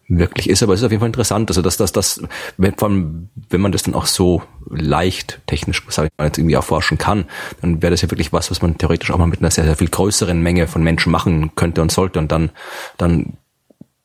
wirklich 0.08 0.48
ist, 0.48 0.62
aber 0.62 0.72
es 0.72 0.80
ist 0.80 0.86
auf 0.86 0.90
jeden 0.90 1.00
Fall 1.00 1.08
interessant, 1.08 1.50
also 1.50 1.60
dass 1.60 1.76
das, 1.76 1.92
das, 1.92 2.22
wenn, 2.56 2.74
von, 2.74 3.28
wenn 3.50 3.60
man 3.60 3.72
das 3.72 3.82
dann 3.82 3.94
auch 3.94 4.06
so 4.06 4.42
leicht 4.70 5.40
technisch, 5.46 5.82
sage 5.88 6.08
ich 6.08 6.18
mal, 6.18 6.26
jetzt 6.26 6.38
irgendwie 6.38 6.54
erforschen 6.54 6.96
kann, 6.96 7.26
dann 7.60 7.82
wäre 7.82 7.90
das 7.90 8.00
ja 8.00 8.10
wirklich 8.10 8.32
was, 8.32 8.50
was 8.50 8.62
man 8.62 8.78
theoretisch 8.78 9.10
auch 9.10 9.18
mal 9.18 9.26
mit 9.26 9.40
einer 9.40 9.50
sehr, 9.50 9.64
sehr 9.64 9.76
viel 9.76 9.88
größeren 9.88 10.40
Menge 10.40 10.66
von 10.66 10.82
Menschen 10.82 11.12
machen 11.12 11.54
könnte 11.54 11.82
und 11.82 11.92
sollte 11.92 12.18
und 12.18 12.32
dann, 12.32 12.50
dann, 12.96 13.34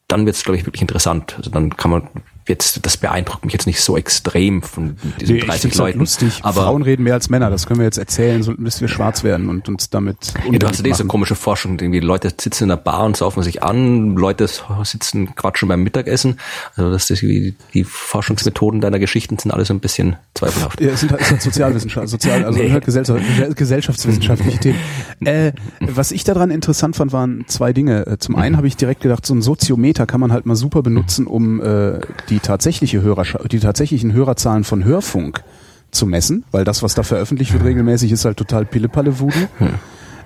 dann 0.09 0.25
wird 0.25 0.35
es, 0.35 0.43
glaube 0.43 0.57
ich, 0.57 0.65
wirklich 0.65 0.81
interessant. 0.81 1.35
Also 1.37 1.49
dann 1.49 1.75
kann 1.77 1.91
man 1.91 2.09
jetzt, 2.47 2.85
das 2.85 2.97
beeindruckt 2.97 3.45
mich 3.45 3.53
jetzt 3.53 3.67
nicht 3.67 3.81
so 3.81 3.97
extrem 3.97 4.61
von 4.61 4.97
diesen 5.19 5.35
nee, 5.35 5.41
30 5.41 5.71
halt 5.71 5.75
Leuten. 5.75 5.99
Lustig. 5.99 6.39
Aber 6.43 6.63
Frauen 6.63 6.81
reden 6.81 7.03
mehr 7.03 7.13
als 7.13 7.29
Männer, 7.29 7.49
das 7.49 7.65
können 7.67 7.79
wir 7.79 7.85
jetzt 7.85 7.97
erzählen, 7.97 8.43
so 8.43 8.53
bis 8.55 8.81
wir 8.81 8.87
schwarz 8.87 9.23
werden 9.23 9.49
und 9.49 9.69
uns 9.69 9.89
damit 9.89 10.33
Ja, 10.49 10.59
du 10.59 10.67
hast 10.67 10.77
ja 10.77 10.83
diese 10.83 11.05
komische 11.05 11.35
Forschung, 11.35 11.79
irgendwie 11.79 11.99
Leute 11.99 12.31
sitzen 12.39 12.65
in 12.65 12.71
einer 12.71 12.81
Bar 12.81 13.05
und 13.05 13.17
saufen 13.17 13.43
sich 13.43 13.63
an, 13.63 14.15
Leute 14.15 14.49
sitzen 14.83 15.35
quatschen 15.35 15.67
beim 15.67 15.83
Mittagessen. 15.83 16.39
Also 16.75 16.91
das 16.91 17.09
ist 17.09 17.21
die, 17.21 17.55
die 17.73 17.83
Forschungsmethoden 17.83 18.81
deiner 18.81 18.99
Geschichten 18.99 19.37
sind 19.37 19.51
alle 19.51 19.65
so 19.65 19.73
ein 19.73 19.79
bisschen 19.79 20.15
zweifelhaft. 20.33 20.81
Ja, 20.81 20.91
es 20.91 20.99
sind 20.99 21.11
halt, 21.11 21.21
es 21.21 21.29
sind 21.29 21.41
Sozialwissenschaft, 21.41 22.09
sozial, 22.09 22.43
also 22.43 22.59
nee. 22.59 22.71
halt 22.71 22.85
gesellschaftswissenschaftliche 22.85 24.59
Themen. 24.59 24.79
Äh, 25.23 25.53
was 25.79 26.11
ich 26.11 26.23
daran 26.25 26.51
interessant 26.51 26.97
fand, 26.97 27.13
waren 27.13 27.45
zwei 27.47 27.71
Dinge. 27.71 28.05
Äh, 28.07 28.17
zum 28.17 28.35
einen 28.35 28.57
habe 28.57 28.67
ich 28.67 28.75
direkt 28.75 29.01
gedacht, 29.01 29.25
so 29.25 29.33
ein 29.33 29.41
Soziometer 29.41 30.05
kann 30.05 30.19
man 30.19 30.33
halt 30.33 30.45
mal 30.45 30.55
super 30.55 30.81
benutzen, 30.81 31.27
um 31.27 31.61
äh, 31.61 31.99
die 32.29 32.32
die 32.33 32.39
tatsächliche 32.39 33.03
Hörer, 33.03 33.25
die 33.47 33.59
tatsächlichen 33.59 34.11
Hörerzahlen 34.11 34.63
von 34.63 34.83
Hörfunk 34.83 35.43
zu 35.91 36.07
messen, 36.07 36.43
weil 36.51 36.63
das, 36.63 36.81
was 36.81 36.95
da 36.95 37.03
veröffentlicht 37.03 37.53
wird 37.53 37.63
regelmäßig, 37.63 38.11
ist 38.11 38.25
halt 38.25 38.37
total 38.37 38.65
Pillepalle-Voodoo. 38.65 39.47
Hm. 39.59 39.69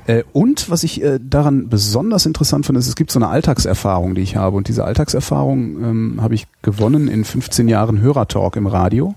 Äh, 0.08 0.24
und 0.32 0.70
was 0.70 0.84
ich 0.84 1.04
äh, 1.04 1.20
daran 1.22 1.68
besonders 1.68 2.26
interessant 2.26 2.66
finde, 2.66 2.80
ist, 2.80 2.88
es 2.88 2.96
gibt 2.96 3.12
so 3.12 3.20
eine 3.20 3.28
Alltagserfahrung, 3.28 4.16
die 4.16 4.22
ich 4.22 4.38
habe. 4.38 4.56
Und 4.56 4.70
diese 4.70 4.86
Alltagserfahrung 4.86 5.84
ähm, 5.84 6.20
habe 6.22 6.34
ich 6.34 6.48
gewonnen 6.62 7.10
in 7.10 7.26
15 7.26 7.68
Jahren 7.68 8.00
Hörertalk 8.00 8.56
im 8.56 8.68
Radio 8.68 9.16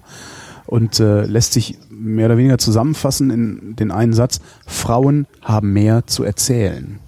und 0.67 0.99
äh, 0.99 1.23
lässt 1.27 1.53
sich 1.53 1.79
mehr 1.91 2.27
oder 2.27 2.39
weniger 2.39 2.59
zusammenfassen 2.59 3.31
in 3.31 3.77
den 3.77 3.93
einen 3.93 4.15
Satz, 4.15 4.41
Frauen 4.67 5.29
haben 5.43 5.73
mehr 5.73 6.09
zu 6.09 6.25
erzählen. 6.25 6.99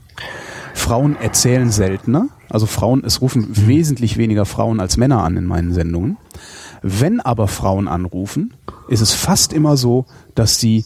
Frauen 0.74 1.16
erzählen 1.16 1.70
seltener, 1.72 2.28
also 2.52 2.66
Frauen, 2.66 3.02
es 3.04 3.22
rufen 3.22 3.48
wesentlich 3.66 4.18
weniger 4.18 4.44
Frauen 4.44 4.78
als 4.78 4.98
Männer 4.98 5.24
an 5.24 5.36
in 5.36 5.46
meinen 5.46 5.72
Sendungen. 5.72 6.18
Wenn 6.82 7.20
aber 7.20 7.48
Frauen 7.48 7.88
anrufen, 7.88 8.54
ist 8.88 9.00
es 9.00 9.14
fast 9.14 9.52
immer 9.52 9.76
so, 9.76 10.04
dass 10.34 10.60
sie 10.60 10.84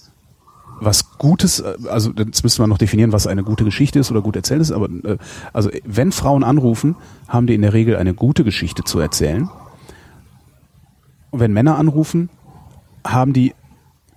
was 0.80 1.18
Gutes, 1.18 1.60
äh, 1.60 1.74
also 1.90 2.12
jetzt 2.16 2.44
müssen 2.44 2.62
wir 2.62 2.68
noch 2.68 2.78
definieren, 2.78 3.12
was 3.12 3.26
eine 3.26 3.42
gute 3.42 3.64
Geschichte 3.64 3.98
ist 3.98 4.10
oder 4.10 4.22
gut 4.22 4.36
erzählt 4.36 4.60
ist, 4.60 4.70
aber 4.70 4.88
äh, 5.04 5.16
also 5.52 5.70
wenn 5.84 6.12
Frauen 6.12 6.44
anrufen, 6.44 6.94
haben 7.26 7.46
die 7.46 7.54
in 7.54 7.62
der 7.62 7.72
Regel 7.72 7.96
eine 7.96 8.14
gute 8.14 8.44
Geschichte 8.44 8.84
zu 8.84 9.00
erzählen. 9.00 9.48
Und 11.30 11.40
wenn 11.40 11.52
Männer 11.52 11.78
anrufen, 11.78 12.28
haben 13.04 13.32
die 13.32 13.54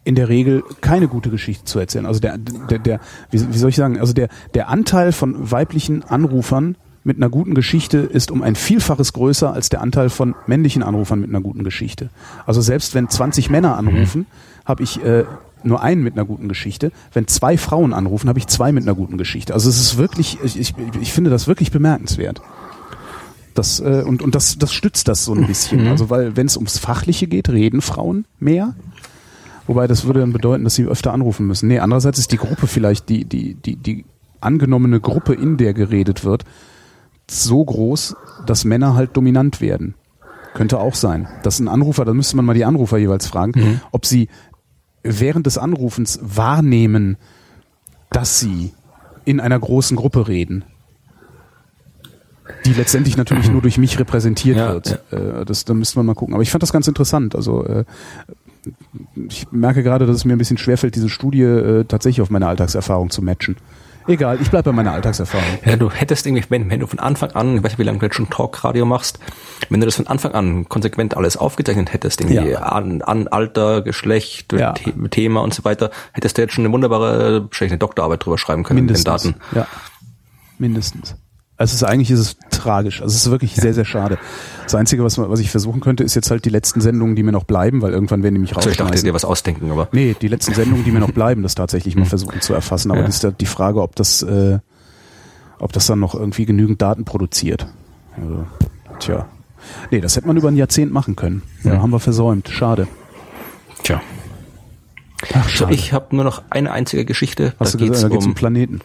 in 0.03 0.15
der 0.15 0.29
Regel 0.29 0.63
keine 0.81 1.07
gute 1.07 1.29
Geschichte 1.29 1.65
zu 1.65 1.79
erzählen. 1.79 2.05
Also 2.05 2.19
der, 2.19 2.37
der, 2.37 2.79
der 2.79 2.99
wie, 3.31 3.53
wie 3.53 3.57
soll 3.57 3.69
ich 3.69 3.75
sagen, 3.75 3.99
also 3.99 4.13
der, 4.13 4.29
der 4.53 4.69
Anteil 4.69 5.11
von 5.13 5.51
weiblichen 5.51 6.03
Anrufern 6.03 6.75
mit 7.03 7.17
einer 7.17 7.29
guten 7.29 7.55
Geschichte 7.55 7.97
ist 7.99 8.31
um 8.31 8.41
ein 8.41 8.55
Vielfaches 8.55 9.13
größer 9.13 9.53
als 9.53 9.69
der 9.69 9.81
Anteil 9.81 10.09
von 10.09 10.35
männlichen 10.47 10.83
Anrufern 10.83 11.21
mit 11.21 11.29
einer 11.29 11.41
guten 11.41 11.63
Geschichte. 11.63 12.09
Also 12.45 12.61
selbst 12.61 12.93
wenn 12.93 13.09
20 13.09 13.49
Männer 13.49 13.77
anrufen, 13.77 14.25
habe 14.65 14.83
ich 14.83 15.03
äh, 15.03 15.23
nur 15.63 15.81
einen 15.81 16.03
mit 16.03 16.13
einer 16.13 16.25
guten 16.25 16.47
Geschichte. 16.47 16.91
Wenn 17.13 17.27
zwei 17.27 17.57
Frauen 17.57 17.93
anrufen, 17.93 18.29
habe 18.29 18.39
ich 18.39 18.47
zwei 18.47 18.71
mit 18.71 18.83
einer 18.83 18.95
guten 18.95 19.17
Geschichte. 19.17 19.53
Also 19.53 19.69
es 19.69 19.79
ist 19.79 19.97
wirklich, 19.97 20.37
ich, 20.43 20.59
ich, 20.59 20.73
ich 21.01 21.13
finde 21.13 21.29
das 21.29 21.47
wirklich 21.47 21.71
bemerkenswert. 21.71 22.41
Das, 23.55 23.79
äh, 23.79 24.03
und 24.05 24.21
und 24.21 24.35
das, 24.35 24.57
das 24.57 24.71
stützt 24.73 25.07
das 25.07 25.25
so 25.25 25.33
ein 25.33 25.47
bisschen. 25.47 25.83
Mhm. 25.83 25.89
Also 25.89 26.09
weil 26.09 26.37
wenn 26.37 26.47
es 26.47 26.55
ums 26.55 26.77
Fachliche 26.77 27.27
geht, 27.27 27.49
reden 27.49 27.81
Frauen 27.81 28.25
mehr. 28.39 28.75
Wobei 29.67 29.85
das 29.85 30.05
würde 30.05 30.21
dann 30.21 30.33
bedeuten, 30.33 30.63
dass 30.63 30.75
sie 30.75 30.85
öfter 30.85 31.13
anrufen 31.13 31.45
müssen. 31.45 31.67
Nee, 31.67 31.79
andererseits 31.79 32.17
ist 32.17 32.31
die 32.31 32.37
Gruppe 32.37 32.65
vielleicht, 32.65 33.07
die, 33.09 33.25
die, 33.25 33.53
die, 33.53 33.75
die 33.75 34.05
angenommene 34.41 34.99
Gruppe, 34.99 35.33
in 35.33 35.57
der 35.57 35.73
geredet 35.73 36.23
wird, 36.23 36.43
so 37.29 37.63
groß, 37.63 38.15
dass 38.45 38.65
Männer 38.65 38.95
halt 38.95 39.15
dominant 39.15 39.61
werden. 39.61 39.95
Könnte 40.53 40.79
auch 40.79 40.95
sein. 40.95 41.27
Dass 41.43 41.59
ein 41.59 41.67
Anrufer, 41.67 42.05
da 42.05 42.13
müsste 42.13 42.35
man 42.35 42.45
mal 42.45 42.53
die 42.55 42.65
Anrufer 42.65 42.97
jeweils 42.97 43.27
fragen, 43.27 43.51
Mhm. 43.55 43.81
ob 43.91 44.05
sie 44.05 44.29
während 45.03 45.45
des 45.45 45.57
Anrufens 45.57 46.19
wahrnehmen, 46.21 47.17
dass 48.09 48.39
sie 48.39 48.73
in 49.25 49.39
einer 49.39 49.59
großen 49.59 49.95
Gruppe 49.95 50.27
reden. 50.27 50.63
Die 52.65 52.73
letztendlich 52.73 53.15
natürlich 53.15 53.49
nur 53.51 53.61
durch 53.61 53.77
mich 53.77 53.99
repräsentiert 53.99 54.57
Ja, 54.57 54.73
wird. 54.73 54.99
Äh, 55.11 55.45
Das, 55.45 55.65
da 55.65 55.73
müsste 55.75 55.99
man 55.99 56.07
mal 56.07 56.15
gucken. 56.15 56.33
Aber 56.33 56.41
ich 56.43 56.49
fand 56.51 56.63
das 56.63 56.73
ganz 56.73 56.87
interessant. 56.87 57.35
Also 57.35 57.63
äh, 57.65 57.85
ich 59.29 59.51
merke 59.51 59.83
gerade, 59.83 60.05
dass 60.07 60.15
es 60.15 60.25
mir 60.25 60.33
ein 60.33 60.39
bisschen 60.39 60.57
schwerfällt, 60.57 60.95
diese 60.95 61.09
Studie 61.09 61.43
äh, 61.43 61.83
tatsächlich 61.85 62.21
auf 62.21 62.31
meine 62.31 62.47
Alltagserfahrung 62.47 63.11
zu 63.11 63.21
matchen. 63.21 63.55
Egal, 64.09 64.39
ich 64.41 64.49
bleibe 64.49 64.71
bei 64.71 64.75
meiner 64.75 64.91
Alltagserfahrung. 64.93 65.45
Ja, 65.63 65.75
du 65.75 65.91
hättest 65.91 66.25
irgendwie, 66.25 66.43
wenn, 66.49 66.69
wenn 66.71 66.79
du 66.79 66.87
von 66.87 66.97
Anfang 66.99 67.31
an, 67.31 67.57
ich 67.57 67.63
weiß 67.63 67.71
nicht, 67.73 67.79
wie 67.79 67.83
lange 67.83 67.99
du 67.99 68.05
jetzt 68.07 68.15
schon 68.15 68.29
Talkradio 68.29 68.83
machst, 68.85 69.19
wenn 69.69 69.79
du 69.79 69.85
das 69.85 69.95
von 69.97 70.07
Anfang 70.07 70.31
an 70.33 70.67
konsequent 70.67 71.15
alles 71.15 71.37
aufgezeichnet 71.37 71.93
hättest, 71.93 72.21
irgendwie 72.21 72.49
Ja. 72.51 72.59
an, 72.63 73.03
an 73.03 73.27
Alter, 73.27 73.81
Geschlecht, 73.83 74.51
Ja. 74.53 74.73
The 74.83 75.09
Thema 75.09 75.41
und 75.41 75.53
so 75.53 75.63
weiter, 75.63 75.91
hättest 76.13 76.37
du 76.37 76.41
jetzt 76.41 76.53
schon 76.55 76.65
eine 76.65 76.73
wunderbare, 76.73 77.43
wahrscheinlich 77.45 77.73
eine 77.73 77.77
Doktorarbeit 77.79 78.25
drüber 78.25 78.39
schreiben 78.39 78.63
können 78.63 78.81
mit 78.85 78.89
den 78.89 78.95
Mindestens. 79.03 79.33
Daten. 79.33 79.55
Ja. 79.55 79.67
Mindestens. 80.57 81.15
Also 81.59 81.71
es 81.71 81.81
ist 81.81 81.83
eigentlich 81.83 82.09
ist 82.09 82.19
es 82.19 82.37
tragisch. 82.49 83.01
Also 83.01 83.13
es 83.13 83.25
ist 83.25 83.31
wirklich 83.31 83.53
sehr, 83.55 83.73
sehr 83.73 83.83
schade. 83.85 84.17
Das 84.63 84.73
Einzige, 84.75 85.03
was, 85.03 85.17
was 85.17 85.39
ich 85.41 85.51
versuchen 85.51 85.81
könnte, 85.81 86.03
ist 86.05 86.15
jetzt 86.15 86.31
halt 86.31 86.45
die 86.45 86.49
letzten 86.49 86.79
Sendungen, 86.81 87.15
die 87.15 87.21
mir 87.23 87.33
noch 87.33 87.43
bleiben, 87.43 87.81
weil 87.81 87.91
irgendwann 87.91 88.23
werden 88.23 88.35
die 88.35 88.41
mich 88.41 88.55
Also 88.55 88.69
ich 88.69 88.77
dachte, 88.77 88.83
rausschmeißen. 88.91 89.05
dir 89.05 89.13
was 89.13 89.25
ausdenken, 89.25 89.69
aber 89.69 89.89
Nee, 89.91 90.15
die 90.19 90.29
letzten 90.29 90.53
Sendungen, 90.53 90.85
die 90.85 90.91
mir 90.91 90.99
noch 91.01 91.11
bleiben, 91.11 91.43
das 91.43 91.55
tatsächlich 91.55 91.95
mal 91.97 92.05
versuchen 92.05 92.39
zu 92.41 92.53
erfassen. 92.53 92.91
Aber 92.91 93.01
Ja. 93.01 93.05
das 93.07 93.17
ist 93.17 93.23
ja 93.23 93.31
die 93.31 93.45
Frage, 93.45 93.81
ob 93.81 93.95
das, 93.95 94.21
äh, 94.23 94.59
ob 95.59 95.73
das 95.73 95.85
dann 95.85 95.99
noch 95.99 96.15
irgendwie 96.15 96.45
genügend 96.45 96.81
Daten 96.81 97.03
produziert. 97.03 97.67
Also, 98.15 98.45
tja. 98.99 99.25
Nee, 99.91 99.99
das 99.99 100.15
hätte 100.15 100.27
man 100.27 100.37
über 100.37 100.47
ein 100.47 100.55
Jahrzehnt 100.55 100.93
machen 100.93 101.17
können. 101.17 101.41
Ja, 101.65 101.73
Ja. 101.73 101.81
haben 101.81 101.91
wir 101.91 101.99
versäumt. 101.99 102.47
Schade. 102.49 102.87
tja. 103.83 104.01
Ach, 105.33 105.49
So, 105.49 105.67
ich 105.67 105.91
habe 105.91 106.15
nur 106.15 106.23
noch 106.23 106.43
eine 106.49 106.71
einzige 106.71 107.03
Geschichte. 107.03 107.53
Hast 107.59 107.73
da 107.73 107.77
du 107.77 107.83
gesagt, 107.85 107.89
geht's 107.89 108.01
da 108.03 108.07
geht's 108.07 108.23
um 108.25 108.31
um, 108.31 108.35
Planeten. 108.35 108.79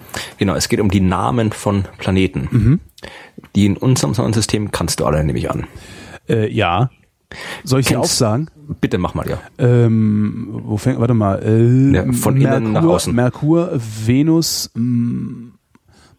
Genau, 0.45 0.57
es 0.57 0.69
geht 0.69 0.81
um 0.81 0.91
die 0.91 1.01
Namen 1.01 1.53
von 1.53 1.85
Planeten. 1.99 2.49
Mhm. 2.51 2.81
Die 3.55 3.67
in 3.67 3.77
unserem 3.77 4.15
Sonnensystem 4.15 4.71
kannst 4.71 5.01
du 5.01 5.07
alle, 5.07 5.25
nehme 5.25 5.39
ich 5.39 5.51
an. 5.51 5.65
Äh, 6.29 6.53
ja. 6.53 6.91
Soll 7.65 7.81
ich 7.81 7.89
sie 7.89 7.97
aufsagen? 7.97 8.51
Bitte 8.81 8.99
mach 8.99 9.15
mal, 9.15 9.27
ja. 9.29 9.39
Ähm, 9.59 10.49
wo 10.51 10.77
fängt, 10.77 11.01
warte 11.01 11.15
mal, 11.15 11.43
äh, 11.43 11.95
Ja, 11.95 12.13
von 12.13 12.37
innen 12.37 12.73
nach 12.73 12.85
außen. 12.85 13.15
Merkur, 13.15 13.73
Venus, 14.05 14.71
mh, 14.75 15.53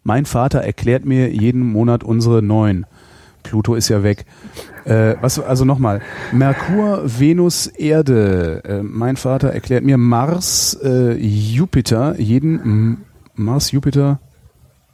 mein 0.02 0.26
Vater 0.26 0.60
erklärt 0.60 1.04
mir 1.04 1.32
jeden 1.32 1.60
Monat 1.60 2.04
unsere 2.04 2.42
neun. 2.42 2.84
Pluto 3.44 3.76
ist 3.76 3.88
ja 3.88 4.02
weg. 4.02 4.26
Äh, 4.84 5.14
was, 5.20 5.38
also 5.38 5.64
nochmal, 5.64 6.00
Merkur, 6.32 7.02
Venus, 7.04 7.68
Erde. 7.68 8.62
Äh, 8.64 8.82
mein 8.82 9.16
Vater 9.16 9.50
erklärt 9.50 9.84
mir 9.84 9.98
Mars, 9.98 10.76
äh, 10.82 11.14
Jupiter, 11.16 12.18
jeden 12.20 13.05
Mars, 13.36 13.70
Jupiter. 13.72 14.18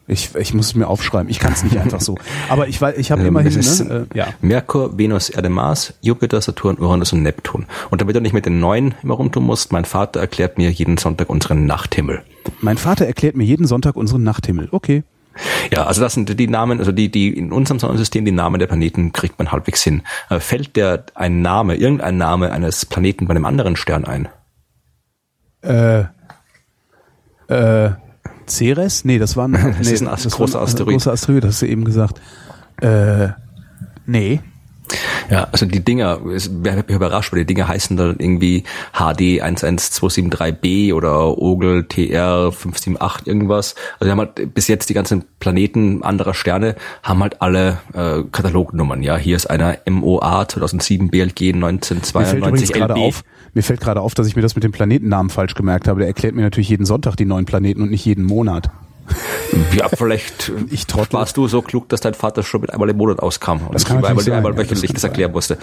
Ich, 0.09 0.35
ich 0.35 0.53
muss 0.53 0.67
es 0.67 0.75
mir 0.75 0.89
aufschreiben. 0.89 1.31
Ich 1.31 1.39
kann 1.39 1.53
es 1.53 1.63
nicht 1.63 1.79
einfach 1.79 2.01
so. 2.01 2.17
Aber 2.49 2.67
ich 2.67 2.81
weiß, 2.81 2.99
ich 2.99 3.13
habe 3.13 3.23
Ähm, 3.23 3.29
immerhin, 3.29 3.55
ne, 3.55 4.07
äh, 4.13 4.19
ja. 4.19 4.27
Merkur, 4.41 4.99
Venus, 4.99 5.31
Erde, 5.31 5.49
Mars, 5.49 5.95
Jupiter, 6.01 6.41
Saturn, 6.41 6.77
Uranus 6.79 7.13
und 7.13 7.23
Neptun. 7.23 7.67
Und 7.91 8.01
damit 8.01 8.17
du 8.17 8.21
nicht 8.21 8.33
mit 8.33 8.45
den 8.45 8.59
neun 8.59 8.95
immer 9.03 9.15
rumtun 9.15 9.45
musst, 9.45 9.73
mein 9.73 9.85
Vater 9.85 10.21
erklärt 10.21 10.59
mir 10.59 10.71
jeden 10.71 10.99
Sonntag 10.99 11.31
unseren 11.31 11.67
Nachthimmel. 11.67 12.23
Mein 12.61 12.79
Vater 12.79 13.07
erklärt 13.07 13.37
mir 13.37 13.45
jeden 13.45 13.67
Sonntag 13.67 13.95
unseren 13.95 14.25
Nachthimmel. 14.25 14.69
Okay. 14.73 15.05
Ja, 15.71 15.87
also 15.87 16.03
das 16.03 16.13
sind 16.15 16.39
die 16.39 16.49
Namen, 16.49 16.79
also 16.81 16.93
die, 16.93 17.11
die 17.11 17.35
in 17.37 17.53
unserem 17.53 17.79
Sonnensystem, 17.79 18.25
die 18.25 18.33
Namen 18.33 18.59
der 18.59 18.67
Planeten 18.67 19.13
kriegt 19.13 19.39
man 19.39 19.51
halbwegs 19.53 19.83
hin. 19.83 20.03
Äh, 20.29 20.41
Fällt 20.41 20.77
der 20.77 21.07
ein 21.15 21.43
Name, 21.43 21.77
irgendein 21.77 22.19
Name 22.19 22.51
eines 22.53 22.85
Planeten 22.85 23.27
bei 23.27 23.35
einem 23.35 23.45
anderen 23.47 23.77
Stern 23.77 24.05
ein? 24.05 24.29
Äh, 25.63 26.01
äh, 27.49 27.93
Ceres? 28.57 29.05
Nee, 29.05 29.19
das 29.19 29.37
war 29.37 29.49
ein, 29.49 29.53
nee, 29.83 29.91
ist 29.91 30.01
ein 30.03 30.09
Ast- 30.09 30.27
das 30.27 30.35
großer 30.37 30.61
Asteroid. 30.61 30.95
Großer 30.95 31.13
Asteroid, 31.13 31.45
hast 31.45 31.63
du 31.63 31.67
eben 31.67 31.85
gesagt. 31.85 32.21
Äh, 32.81 33.29
nee. 34.07 34.41
Ja, 35.31 35.49
also 35.53 35.65
die 35.65 35.83
Dinger, 35.83 36.19
wäre 36.23 36.77
mich 36.87 36.89
überrascht, 36.97 37.33
weil 37.33 37.41
die 37.41 37.55
Dinger 37.55 37.67
heißen 37.69 37.97
dann 37.97 38.17
irgendwie 38.19 38.65
HD 38.93 39.41
11273b 39.43 40.93
oder 40.93 41.39
Ogel 41.39 41.85
TR 41.85 42.53
578 42.53 43.27
irgendwas. 43.27 43.75
Also 43.99 44.05
die 44.05 44.11
haben 44.11 44.19
halt 44.19 44.55
bis 44.55 44.69
jetzt 44.69 44.91
die 44.91 44.95
ganzen 44.95 45.25
Planeten 45.41 46.03
anderer 46.03 46.35
Sterne 46.35 46.77
haben 47.03 47.23
halt 47.23 47.41
alle 47.41 47.79
äh, 47.95 48.23
Katalognummern. 48.31 49.03
Ja, 49.03 49.17
hier 49.17 49.37
ist 49.37 49.47
einer 49.49 49.79
MOA 49.89 50.47
2007 50.49 51.09
BLG 51.09 51.55
Mir 51.55 51.55
fällt 51.55 51.57
übrigens 51.57 51.91
1992 51.91 52.73
gerade 52.75 52.93
LB. 52.95 53.01
auf, 53.01 53.25
mir 53.55 53.63
fällt 53.63 53.81
gerade 53.81 54.01
auf, 54.01 54.15
dass 54.15 54.27
ich 54.27 54.37
mir 54.37 54.43
das 54.43 54.55
mit 54.55 54.65
dem 54.65 54.73
Planetennamen 54.73 55.31
falsch 55.31 55.55
gemerkt 55.55 55.89
habe. 55.89 56.01
Der 56.01 56.09
erklärt 56.09 56.35
mir 56.35 56.43
natürlich 56.43 56.69
jeden 56.69 56.87
Sonntag 56.87 57.17
die 57.17 57.25
neuen 57.25 57.45
Planeten 57.45 57.83
und 57.83 57.91
nicht 57.91 58.05
jeden 58.05 58.25
Monat. 58.25 58.71
Ja, 59.75 59.89
vielleicht 59.89 60.53
Ich 60.71 60.87
trottel. 60.87 61.15
warst 61.15 61.37
du 61.37 61.49
so 61.49 61.61
klug, 61.61 61.89
dass 61.89 62.01
dein 62.01 62.15
Vater 62.15 62.43
schon 62.43 62.61
mit 62.61 62.73
einmal 62.73 62.89
im 62.89 62.97
Monat 62.97 63.21
auskam 63.21 63.61
und 63.67 63.75
Das 63.75 63.85
kann 63.85 64.03
einmal, 64.05 64.23
sein, 64.23 64.35
einmal 64.35 64.53
ja, 64.53 64.59
wöchentlich 64.59 64.93
das 64.93 64.93
das, 64.93 65.03
kann 65.03 65.11
erklären 65.11 65.33
musste. 65.33 65.59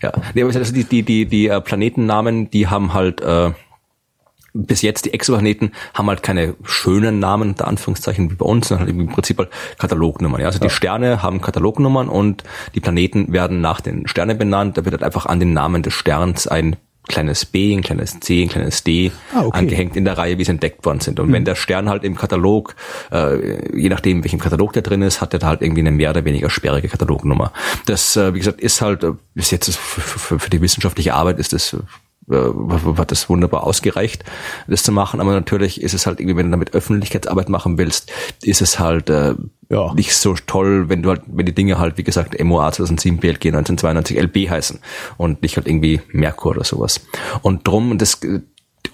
Ja, 0.00 0.12
nee, 0.34 0.42
aber 0.42 0.54
also 0.54 0.72
die, 0.72 0.84
die, 0.84 1.02
die, 1.02 1.26
die 1.26 1.48
äh, 1.48 1.60
Planetennamen, 1.60 2.50
die 2.50 2.68
haben 2.68 2.94
halt 2.94 3.20
äh, 3.20 3.50
bis 4.54 4.82
jetzt 4.82 5.04
die 5.06 5.14
Exoplaneten 5.14 5.72
haben 5.94 6.08
halt 6.08 6.22
keine 6.22 6.54
schönen 6.62 7.18
Namen, 7.18 7.50
unter 7.50 7.68
Anführungszeichen, 7.68 8.30
wie 8.30 8.34
bei 8.34 8.44
uns, 8.44 8.68
sondern 8.68 8.86
halt 8.86 8.96
im 8.96 9.08
Prinzip 9.08 9.38
halt 9.38 9.50
Katalognummern. 9.78 10.40
Ja? 10.40 10.46
Also 10.46 10.58
die 10.58 10.70
Sterne 10.70 11.22
haben 11.22 11.40
Katalognummern 11.40 12.08
und 12.08 12.44
die 12.74 12.80
Planeten 12.80 13.32
werden 13.32 13.60
nach 13.60 13.80
den 13.80 14.06
Sternen 14.06 14.38
benannt. 14.38 14.76
Da 14.76 14.84
wird 14.84 14.92
halt 14.92 15.02
einfach 15.02 15.26
an 15.26 15.40
den 15.40 15.52
Namen 15.52 15.82
des 15.82 15.94
Sterns 15.94 16.46
ein 16.46 16.76
kleines 17.08 17.44
B, 17.44 17.74
ein 17.74 17.82
kleines 17.82 18.20
C, 18.20 18.42
ein 18.42 18.48
kleines 18.48 18.84
D 18.84 19.10
Ah, 19.34 19.44
okay. 19.44 19.58
angehängt 19.58 19.96
in 19.96 20.04
der 20.04 20.16
Reihe, 20.16 20.38
wie 20.38 20.44
sie 20.44 20.52
entdeckt 20.52 20.84
worden 20.84 21.00
sind. 21.00 21.18
Und 21.20 21.32
wenn 21.32 21.44
der 21.44 21.54
Stern 21.56 21.88
halt 21.88 22.04
im 22.04 22.16
Katalog, 22.16 22.74
äh, 23.10 23.76
je 23.78 23.88
nachdem, 23.88 24.22
welchem 24.22 24.38
Katalog 24.38 24.72
der 24.72 24.82
drin 24.82 25.02
ist, 25.02 25.20
hat 25.20 25.32
der 25.32 25.40
da 25.40 25.48
halt 25.48 25.62
irgendwie 25.62 25.80
eine 25.80 25.90
mehr 25.90 26.10
oder 26.10 26.24
weniger 26.24 26.48
sperrige 26.48 26.88
Katalognummer. 26.88 27.52
Das, 27.86 28.16
äh, 28.16 28.34
wie 28.34 28.38
gesagt, 28.38 28.60
ist 28.60 28.80
halt, 28.80 29.02
äh, 29.04 29.12
bis 29.34 29.50
jetzt 29.50 29.68
ist 29.68 29.78
für, 29.78 30.00
für, 30.00 30.38
für 30.38 30.50
die 30.50 30.60
wissenschaftliche 30.60 31.14
Arbeit 31.14 31.38
ist 31.38 31.52
das 31.52 31.72
äh, 31.72 31.78
hat 32.30 33.10
das 33.10 33.28
wunderbar 33.28 33.64
ausgereicht, 33.64 34.24
das 34.68 34.82
zu 34.82 34.92
machen. 34.92 35.20
Aber 35.20 35.32
natürlich 35.32 35.80
ist 35.82 35.94
es 35.94 36.06
halt 36.06 36.20
irgendwie, 36.20 36.36
wenn 36.36 36.46
du 36.46 36.52
damit 36.52 36.74
Öffentlichkeitsarbeit 36.74 37.48
machen 37.48 37.78
willst, 37.78 38.12
ist 38.42 38.62
es 38.62 38.78
halt 38.78 39.10
äh, 39.10 39.34
Ja. 39.70 39.92
nicht 39.94 40.14
so 40.14 40.34
toll, 40.46 40.88
wenn 40.88 41.02
du 41.02 41.10
halt, 41.10 41.22
wenn 41.26 41.46
die 41.46 41.54
Dinge 41.54 41.78
halt, 41.78 41.98
wie 41.98 42.04
gesagt, 42.04 42.42
MOA 42.42 42.70
2007 42.72 43.18
BLG 43.18 43.46
1992 43.46 44.18
LB 44.18 44.50
heißen 44.50 44.78
und 45.16 45.42
nicht 45.42 45.56
halt 45.56 45.66
irgendwie 45.66 46.00
Merkur 46.12 46.52
oder 46.52 46.64
sowas. 46.64 47.00
Und 47.42 47.66
drum, 47.66 47.90
und 47.90 48.00
das, 48.02 48.22
äh, 48.22 48.40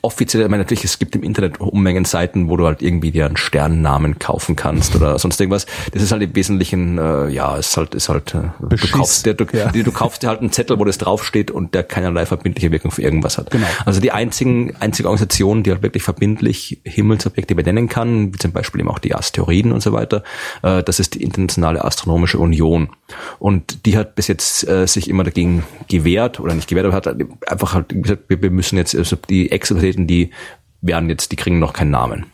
offiziell, 0.03 0.45
ich 0.45 0.49
meine, 0.49 0.63
natürlich, 0.63 0.85
es 0.85 0.99
gibt 0.99 1.15
im 1.17 1.23
Internet 1.23 1.61
Unmengen 1.61 2.05
Seiten, 2.05 2.49
wo 2.49 2.57
du 2.57 2.67
halt 2.67 2.83
irgendwie 2.83 3.11
dir 3.11 3.27
einen 3.27 3.37
Sternnamen 3.37 4.19
kaufen 4.19 4.57
kannst 4.57 4.95
oder 4.95 5.19
sonst 5.19 5.41
irgendwas. 5.41 5.67
Das 5.93 6.03
ist 6.03 6.13
halt 6.13 6.23
im 6.23 6.35
Wesentlichen, 6.35 6.99
äh, 6.99 7.29
ja, 7.29 7.57
ist 7.57 7.77
halt, 7.77 7.95
ist 7.95 8.09
halt, 8.09 8.35
äh, 8.35 8.51
du 8.61 8.77
kaufst, 8.93 9.27
dir, 9.27 9.35
du, 9.35 9.45
ja. 9.53 9.71
du 9.71 9.93
kaufst 9.93 10.23
dir 10.23 10.29
halt 10.29 10.41
einen 10.41 10.53
Zettel, 10.53 10.79
wo 10.79 10.85
das 10.85 10.99
draufsteht 10.99 11.51
und 11.51 11.75
der 11.75 11.83
keinerlei 11.83 12.27
verbindliche 12.27 12.71
Wirkung 12.71 12.91
für 12.91 13.03
irgendwas 13.03 13.39
hat. 13.39 13.51
Genau. 13.51 13.67
Also 13.85 14.01
die 14.01 14.13
einzigen, 14.13 14.75
einzige 14.79 15.09
Organisation, 15.09 15.63
die 15.63 15.73
halt 15.73 15.83
wirklich 15.83 16.03
verbindlich 16.03 16.81
Himmelsobjekte 16.85 17.55
benennen 17.55 17.89
kann, 17.89 18.33
wie 18.33 18.39
zum 18.39 18.53
Beispiel 18.53 18.81
eben 18.81 18.91
auch 18.91 18.99
die 18.99 19.15
Asteroiden 19.15 19.73
und 19.73 19.83
so 19.83 19.93
weiter, 19.93 20.23
äh, 20.63 20.83
das 20.83 21.01
ist 21.01 21.15
die 21.15 21.23
Internationale 21.23 21.85
Astronomische 21.85 22.39
Union. 22.39 22.91
Und 23.39 23.87
die 23.87 23.97
hat 23.97 24.15
bis 24.15 24.29
jetzt 24.29 24.69
äh, 24.69 24.87
sich 24.87 25.09
immer 25.09 25.25
dagegen 25.25 25.65
gewehrt 25.89 26.41
oder 26.41 26.55
nicht 26.55 26.69
gewehrt, 26.69 26.87
aber 26.87 26.95
hat 26.95 27.09
einfach 27.47 27.75
halt 27.75 27.89
gesagt, 27.89 28.25
wir, 28.29 28.43
wir 28.43 28.51
müssen 28.51 28.77
jetzt, 28.77 28.95
also 28.95 29.17
die 29.29 29.51
Exoplaneten, 29.79 30.07
die 30.07 30.31
werden 30.81 31.09
jetzt, 31.09 31.33
die 31.33 31.37
kriegen 31.37 31.59
noch 31.59 31.73
keinen 31.73 31.91
Namen. 31.91 32.27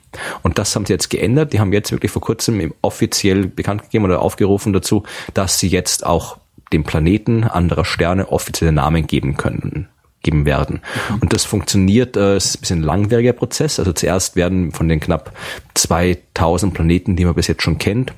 Und 0.42 0.58
das 0.58 0.74
haben 0.74 0.86
sie 0.86 0.92
jetzt 0.92 1.10
geändert. 1.10 1.52
Die 1.52 1.60
haben 1.60 1.72
jetzt 1.72 1.90
wirklich 1.90 2.12
vor 2.12 2.22
kurzem 2.22 2.72
offiziell 2.82 3.46
bekannt 3.46 3.82
gegeben 3.82 4.04
oder 4.04 4.20
aufgerufen 4.22 4.72
dazu, 4.72 5.02
dass 5.32 5.58
sie 5.58 5.68
jetzt 5.68 6.06
auch 6.06 6.38
dem 6.72 6.84
Planeten 6.84 7.44
anderer 7.44 7.84
Sterne 7.84 8.30
offizielle 8.30 8.72
Namen 8.72 9.06
geben 9.06 9.36
können 9.36 9.88
geben 10.22 10.46
werden. 10.46 10.80
Mhm. 11.10 11.18
Und 11.20 11.32
das 11.34 11.44
funktioniert, 11.44 12.16
äh, 12.16 12.38
ist 12.38 12.56
ein 12.56 12.60
bisschen 12.60 12.78
ein 12.80 12.84
langwieriger 12.84 13.34
Prozess. 13.34 13.78
Also 13.78 13.92
zuerst 13.92 14.34
werden 14.36 14.72
von 14.72 14.88
den 14.88 14.98
knapp 14.98 15.36
2000 15.74 16.72
Planeten, 16.72 17.14
die 17.14 17.26
man 17.26 17.34
bis 17.34 17.46
jetzt 17.46 17.62
schon 17.62 17.76
kennt, 17.76 18.14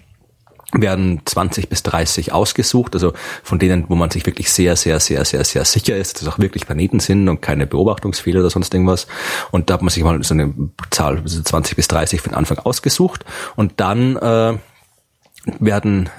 werden 0.73 1.21
20 1.25 1.69
bis 1.69 1.83
30 1.85 2.33
ausgesucht, 2.33 2.95
also 2.95 3.13
von 3.43 3.59
denen, 3.59 3.89
wo 3.89 3.95
man 3.95 4.11
sich 4.11 4.27
wirklich 4.27 4.51
sehr, 4.51 4.77
sehr, 4.77 4.99
sehr, 5.01 5.25
sehr, 5.25 5.45
sehr 5.45 5.65
sicher 5.65 5.97
ist, 5.97 6.17
dass 6.17 6.23
es 6.23 6.29
auch 6.29 6.39
wirklich 6.39 6.67
Planeten 6.67 7.01
sind 7.01 7.29
und 7.29 7.41
keine 7.41 7.67
Beobachtungsfehler 7.67 8.41
oder 8.41 8.51
sonst 8.51 8.75
irgendwas. 8.75 9.07
Und 9.53 9.71
da 9.71 9.75
hat 9.75 9.83
man 9.83 9.91
sich 9.91 10.03
mal 10.03 10.23
so 10.23 10.35
eine 10.35 10.53
Zahl, 10.91 11.19
also 11.19 11.43
20 11.43 11.77
bis 11.77 11.89
30 11.89 12.21
von 12.21 12.35
Anfang 12.35 12.59
ausgesucht. 12.59 13.25
Und 13.55 13.75
dann 13.77 14.17
äh, 14.17 14.59
werden 15.61 16.11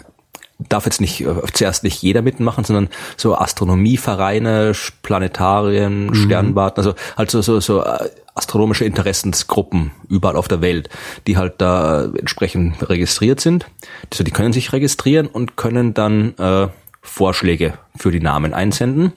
darf 0.59 0.85
jetzt 0.85 1.01
nicht 1.01 1.21
äh, 1.21 1.35
zuerst 1.53 1.83
nicht 1.83 2.01
jeder 2.01 2.21
mitmachen, 2.21 2.63
sondern 2.63 2.89
so 3.15 3.35
Astronomievereine, 3.35 4.73
Planetarien, 5.03 6.07
mhm. 6.07 6.15
Sternwarten, 6.15 6.79
also 6.79 6.95
halt 7.15 7.31
so, 7.31 7.41
so, 7.41 7.59
so 7.59 7.83
äh, 7.83 8.09
astronomische 8.35 8.85
Interessensgruppen 8.85 9.91
überall 10.09 10.35
auf 10.35 10.47
der 10.47 10.61
Welt, 10.61 10.89
die 11.25 11.37
halt 11.37 11.55
da 11.57 12.05
entsprechend 12.05 12.87
registriert 12.89 13.39
sind. 13.39 13.65
Also 14.11 14.23
die 14.23 14.31
können 14.31 14.53
sich 14.53 14.73
registrieren 14.73 15.27
und 15.27 15.57
können 15.57 15.93
dann 15.93 16.37
äh, 16.37 16.67
Vorschläge 17.01 17.73
für 17.95 18.11
die 18.11 18.19
Namen 18.19 18.53
einsenden. 18.53 19.13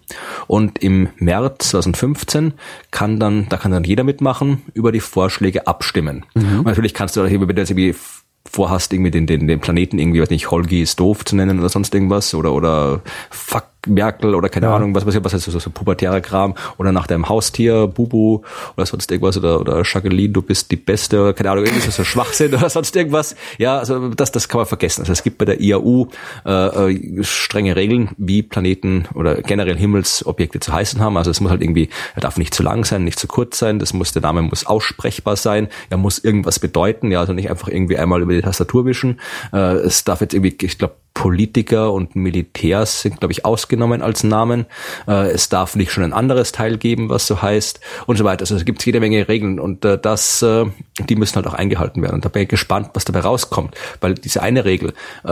Und 0.46 0.78
im 0.78 1.08
März 1.16 1.70
2015 1.70 2.54
kann 2.90 3.18
dann, 3.18 3.48
da 3.48 3.56
kann 3.56 3.72
dann 3.72 3.84
jeder 3.84 4.04
mitmachen, 4.04 4.62
über 4.74 4.92
die 4.92 5.00
Vorschläge 5.00 5.66
abstimmen. 5.66 6.24
Mhm. 6.34 6.60
Und 6.60 6.66
natürlich 6.66 6.94
kannst 6.94 7.16
du, 7.16 7.24
wenn 7.24 7.40
du 7.40 7.54
jetzt 7.54 7.70
irgendwie 7.70 7.94
vorhast, 8.50 8.92
irgendwie 8.92 9.10
den, 9.10 9.26
den, 9.26 9.46
den 9.46 9.60
Planeten 9.60 9.98
irgendwie, 9.98 10.20
weiß 10.20 10.30
nicht, 10.30 10.50
Holgi 10.50 10.82
ist 10.82 10.98
doof 10.98 11.24
zu 11.24 11.36
nennen 11.36 11.58
oder 11.60 11.68
sonst 11.68 11.94
irgendwas 11.94 12.34
oder, 12.34 12.52
oder 12.52 13.00
fuck 13.30 13.69
Merkel 13.86 14.34
oder 14.34 14.48
keine 14.48 14.66
ja. 14.66 14.76
Ahnung, 14.76 14.94
was, 14.94 15.06
was, 15.06 15.22
was 15.22 15.34
heißt 15.34 15.44
so, 15.44 15.58
so 15.58 15.70
pubertärer 15.70 16.20
Kram 16.20 16.54
oder 16.78 16.92
nach 16.92 17.06
deinem 17.06 17.28
Haustier, 17.28 17.86
Bubu 17.86 18.42
oder 18.76 18.86
sonst 18.86 19.10
irgendwas 19.10 19.36
oder, 19.36 19.60
oder 19.60 19.82
Jacqueline, 19.84 20.32
du 20.32 20.42
bist 20.42 20.70
die 20.70 20.76
Beste 20.76 21.20
oder 21.20 21.32
keine 21.32 21.50
Ahnung, 21.50 21.64
irgendwas 21.64 21.94
so 21.94 22.04
Schwachsinn 22.04 22.54
oder 22.54 22.68
sonst 22.68 22.94
irgendwas. 22.96 23.36
Ja, 23.58 23.78
also 23.78 24.08
das, 24.08 24.32
das 24.32 24.48
kann 24.48 24.58
man 24.58 24.66
vergessen. 24.66 25.02
Also 25.02 25.12
es 25.12 25.22
gibt 25.22 25.38
bei 25.38 25.44
der 25.44 25.60
IAU 25.60 26.08
äh, 26.44 26.92
äh, 26.92 27.24
strenge 27.24 27.76
Regeln, 27.76 28.10
wie 28.16 28.42
Planeten 28.42 29.06
oder 29.14 29.42
generell 29.42 29.76
Himmelsobjekte 29.76 30.60
zu 30.60 30.72
heißen 30.72 31.00
haben. 31.00 31.16
Also 31.16 31.30
es 31.30 31.40
muss 31.40 31.50
halt 31.50 31.62
irgendwie, 31.62 31.88
er 32.14 32.20
darf 32.20 32.36
nicht 32.36 32.54
zu 32.54 32.62
lang 32.62 32.84
sein, 32.84 33.04
nicht 33.04 33.18
zu 33.18 33.26
kurz 33.26 33.58
sein, 33.58 33.78
das 33.78 33.92
muss, 33.92 34.12
der 34.12 34.22
Name 34.22 34.42
muss 34.42 34.66
aussprechbar 34.66 35.36
sein, 35.36 35.68
er 35.88 35.96
muss 35.96 36.18
irgendwas 36.18 36.58
bedeuten, 36.58 37.10
ja, 37.10 37.20
also 37.20 37.32
nicht 37.32 37.50
einfach 37.50 37.68
irgendwie 37.68 37.98
einmal 37.98 38.22
über 38.22 38.32
die 38.32 38.42
Tastatur 38.42 38.84
wischen. 38.84 39.20
Äh, 39.52 39.74
es 39.80 40.04
darf 40.04 40.20
jetzt 40.20 40.34
irgendwie, 40.34 40.56
ich 40.64 40.78
glaube, 40.78 40.94
Politiker 41.14 41.92
und 41.92 42.16
Militärs 42.16 43.02
sind, 43.02 43.20
glaube 43.20 43.32
ich, 43.32 43.44
ausgenommen 43.44 44.02
als 44.02 44.24
Namen. 44.24 44.66
Äh, 45.06 45.30
es 45.30 45.48
darf 45.48 45.76
nicht 45.76 45.92
schon 45.92 46.04
ein 46.04 46.12
anderes 46.12 46.52
Teil 46.52 46.78
geben, 46.78 47.08
was 47.08 47.26
so 47.26 47.42
heißt 47.42 47.80
und 48.06 48.16
so 48.16 48.24
weiter. 48.24 48.42
Also 48.42 48.56
es 48.56 48.64
gibt 48.64 48.84
jede 48.86 49.00
Menge 49.00 49.28
Regeln 49.28 49.60
und 49.60 49.84
äh, 49.84 49.98
das, 49.98 50.40
äh, 50.42 50.66
die 51.08 51.16
müssen 51.16 51.36
halt 51.36 51.46
auch 51.46 51.54
eingehalten 51.54 52.02
werden. 52.02 52.14
Und 52.14 52.24
da 52.24 52.28
bin 52.28 52.42
ich 52.42 52.48
gespannt, 52.48 52.90
was 52.94 53.04
dabei 53.04 53.20
rauskommt, 53.20 53.74
weil 54.00 54.14
diese 54.14 54.42
eine 54.42 54.64
Regel, 54.64 54.94
äh, 55.24 55.28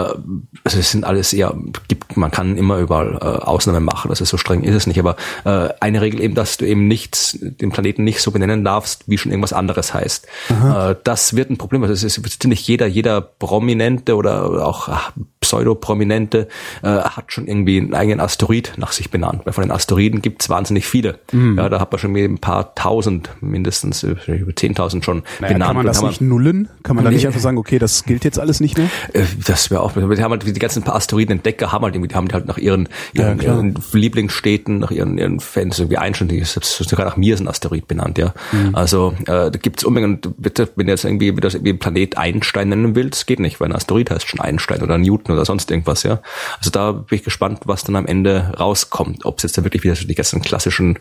also 0.64 0.78
es 0.78 0.90
sind 0.90 1.04
alles 1.04 1.32
eher, 1.32 1.56
gibt, 1.88 2.16
man 2.16 2.30
kann 2.30 2.56
immer 2.56 2.78
überall 2.78 3.14
äh, 3.20 3.24
Ausnahmen 3.24 3.84
machen, 3.84 4.10
also 4.10 4.24
so 4.24 4.36
streng 4.36 4.64
ist 4.64 4.74
es 4.74 4.86
nicht, 4.86 4.98
aber 4.98 5.16
äh, 5.44 5.68
eine 5.80 6.00
Regel 6.00 6.20
eben, 6.20 6.34
dass 6.34 6.56
du 6.56 6.66
eben 6.66 6.88
nichts, 6.88 7.38
den 7.40 7.70
Planeten 7.70 8.04
nicht 8.04 8.20
so 8.20 8.30
benennen 8.30 8.64
darfst, 8.64 9.04
wie 9.06 9.18
schon 9.18 9.32
irgendwas 9.32 9.52
anderes 9.52 9.94
heißt. 9.94 10.26
Äh, 10.50 10.96
das 11.04 11.36
wird 11.36 11.50
ein 11.50 11.58
Problem. 11.58 11.82
Also 11.82 11.94
es 11.94 12.04
ist 12.04 12.44
nicht 12.44 12.66
jeder, 12.66 12.86
jeder 12.86 13.20
Prominente 13.20 14.16
oder 14.16 14.66
auch 14.66 14.88
ach, 14.88 15.12
Pseudoprominente 15.40 16.48
äh, 16.82 16.88
hat 16.88 17.32
schon 17.32 17.46
irgendwie 17.46 17.78
einen 17.78 17.94
eigenen 17.94 18.20
Asteroid 18.20 18.72
nach 18.76 18.92
sich 18.92 19.10
benannt. 19.10 19.42
Weil 19.44 19.52
von 19.52 19.62
den 19.62 19.70
Asteroiden 19.70 20.20
gibt 20.22 20.42
es 20.42 20.48
wahnsinnig 20.48 20.86
viele. 20.86 21.18
Mhm. 21.32 21.58
Ja, 21.58 21.68
da 21.68 21.80
hat 21.80 21.92
man 21.92 21.98
schon 21.98 22.16
ein 22.16 22.38
paar 22.38 22.74
tausend, 22.74 23.30
mindestens 23.40 24.02
äh, 24.02 24.16
über 24.26 24.54
zehntausend 24.54 25.04
schon 25.04 25.22
naja, 25.40 25.54
benannt. 25.54 25.68
Kann 25.68 25.76
man 25.76 25.86
das 25.86 26.02
nicht 26.02 26.20
nullen? 26.20 26.68
Kann 26.82 26.96
man 26.96 27.04
nee. 27.04 27.10
da 27.10 27.14
nicht 27.14 27.26
einfach 27.26 27.40
sagen, 27.40 27.58
okay, 27.58 27.78
das 27.78 28.04
gilt 28.04 28.24
jetzt 28.24 28.38
alles 28.38 28.60
nicht 28.60 28.76
mehr? 28.76 28.88
Äh, 29.12 29.24
das 29.46 29.70
wäre 29.70 29.82
auch, 29.82 29.94
wir 29.96 30.02
haben 30.22 30.30
halt 30.32 30.44
die 30.46 30.52
ganzen 30.58 30.82
paar 30.82 30.96
Asteroidenentdecker 30.96 31.72
haben 31.72 31.84
halt 31.84 31.94
irgendwie, 31.94 32.08
die 32.08 32.14
haben 32.14 32.28
halt 32.32 32.46
nach 32.46 32.58
ihren, 32.58 32.88
ihren, 33.12 33.38
ja, 33.40 33.54
ihren 33.54 33.78
Lieblingsstädten, 33.92 34.78
nach 34.78 34.90
ihren, 34.90 35.18
ihren 35.18 35.40
Fans 35.40 35.78
irgendwie 35.78 35.98
einstellen, 35.98 36.44
sogar 36.44 37.06
nach 37.06 37.16
mir 37.16 37.34
ist 37.34 37.40
ein 37.40 37.48
Asteroid 37.48 37.86
benannt, 37.86 38.18
ja. 38.18 38.34
Mhm. 38.52 38.74
Also 38.74 39.14
äh, 39.22 39.50
da 39.50 39.50
gibt 39.50 39.80
es 39.80 39.84
Unmengen, 39.84 40.20
bitte, 40.36 40.68
wenn 40.76 40.86
du 40.86 40.92
jetzt 40.92 41.04
irgendwie, 41.04 41.28
wenn 41.28 41.36
du 41.36 41.42
das 41.42 41.54
irgendwie 41.54 41.74
Planet 41.74 42.18
Einstein 42.18 42.68
nennen 42.70 42.94
willst, 42.94 43.26
geht 43.26 43.40
nicht, 43.40 43.60
weil 43.60 43.68
ein 43.68 43.74
Asteroid 43.74 44.10
heißt 44.10 44.28
schon 44.28 44.40
Einstein 44.40 44.82
oder 44.82 44.98
Newton 44.98 45.27
oder 45.32 45.44
sonst 45.44 45.70
irgendwas, 45.70 46.02
ja. 46.02 46.20
Also 46.58 46.70
da 46.70 46.92
bin 46.92 47.18
ich 47.18 47.24
gespannt, 47.24 47.60
was 47.64 47.84
dann 47.84 47.96
am 47.96 48.06
Ende 48.06 48.54
rauskommt. 48.58 49.24
Ob 49.24 49.38
es 49.38 49.44
jetzt 49.44 49.58
da 49.58 49.64
wirklich 49.64 49.82
wieder 49.84 49.94
die 49.94 50.14
ganzen 50.14 50.42
klassischen 50.42 50.98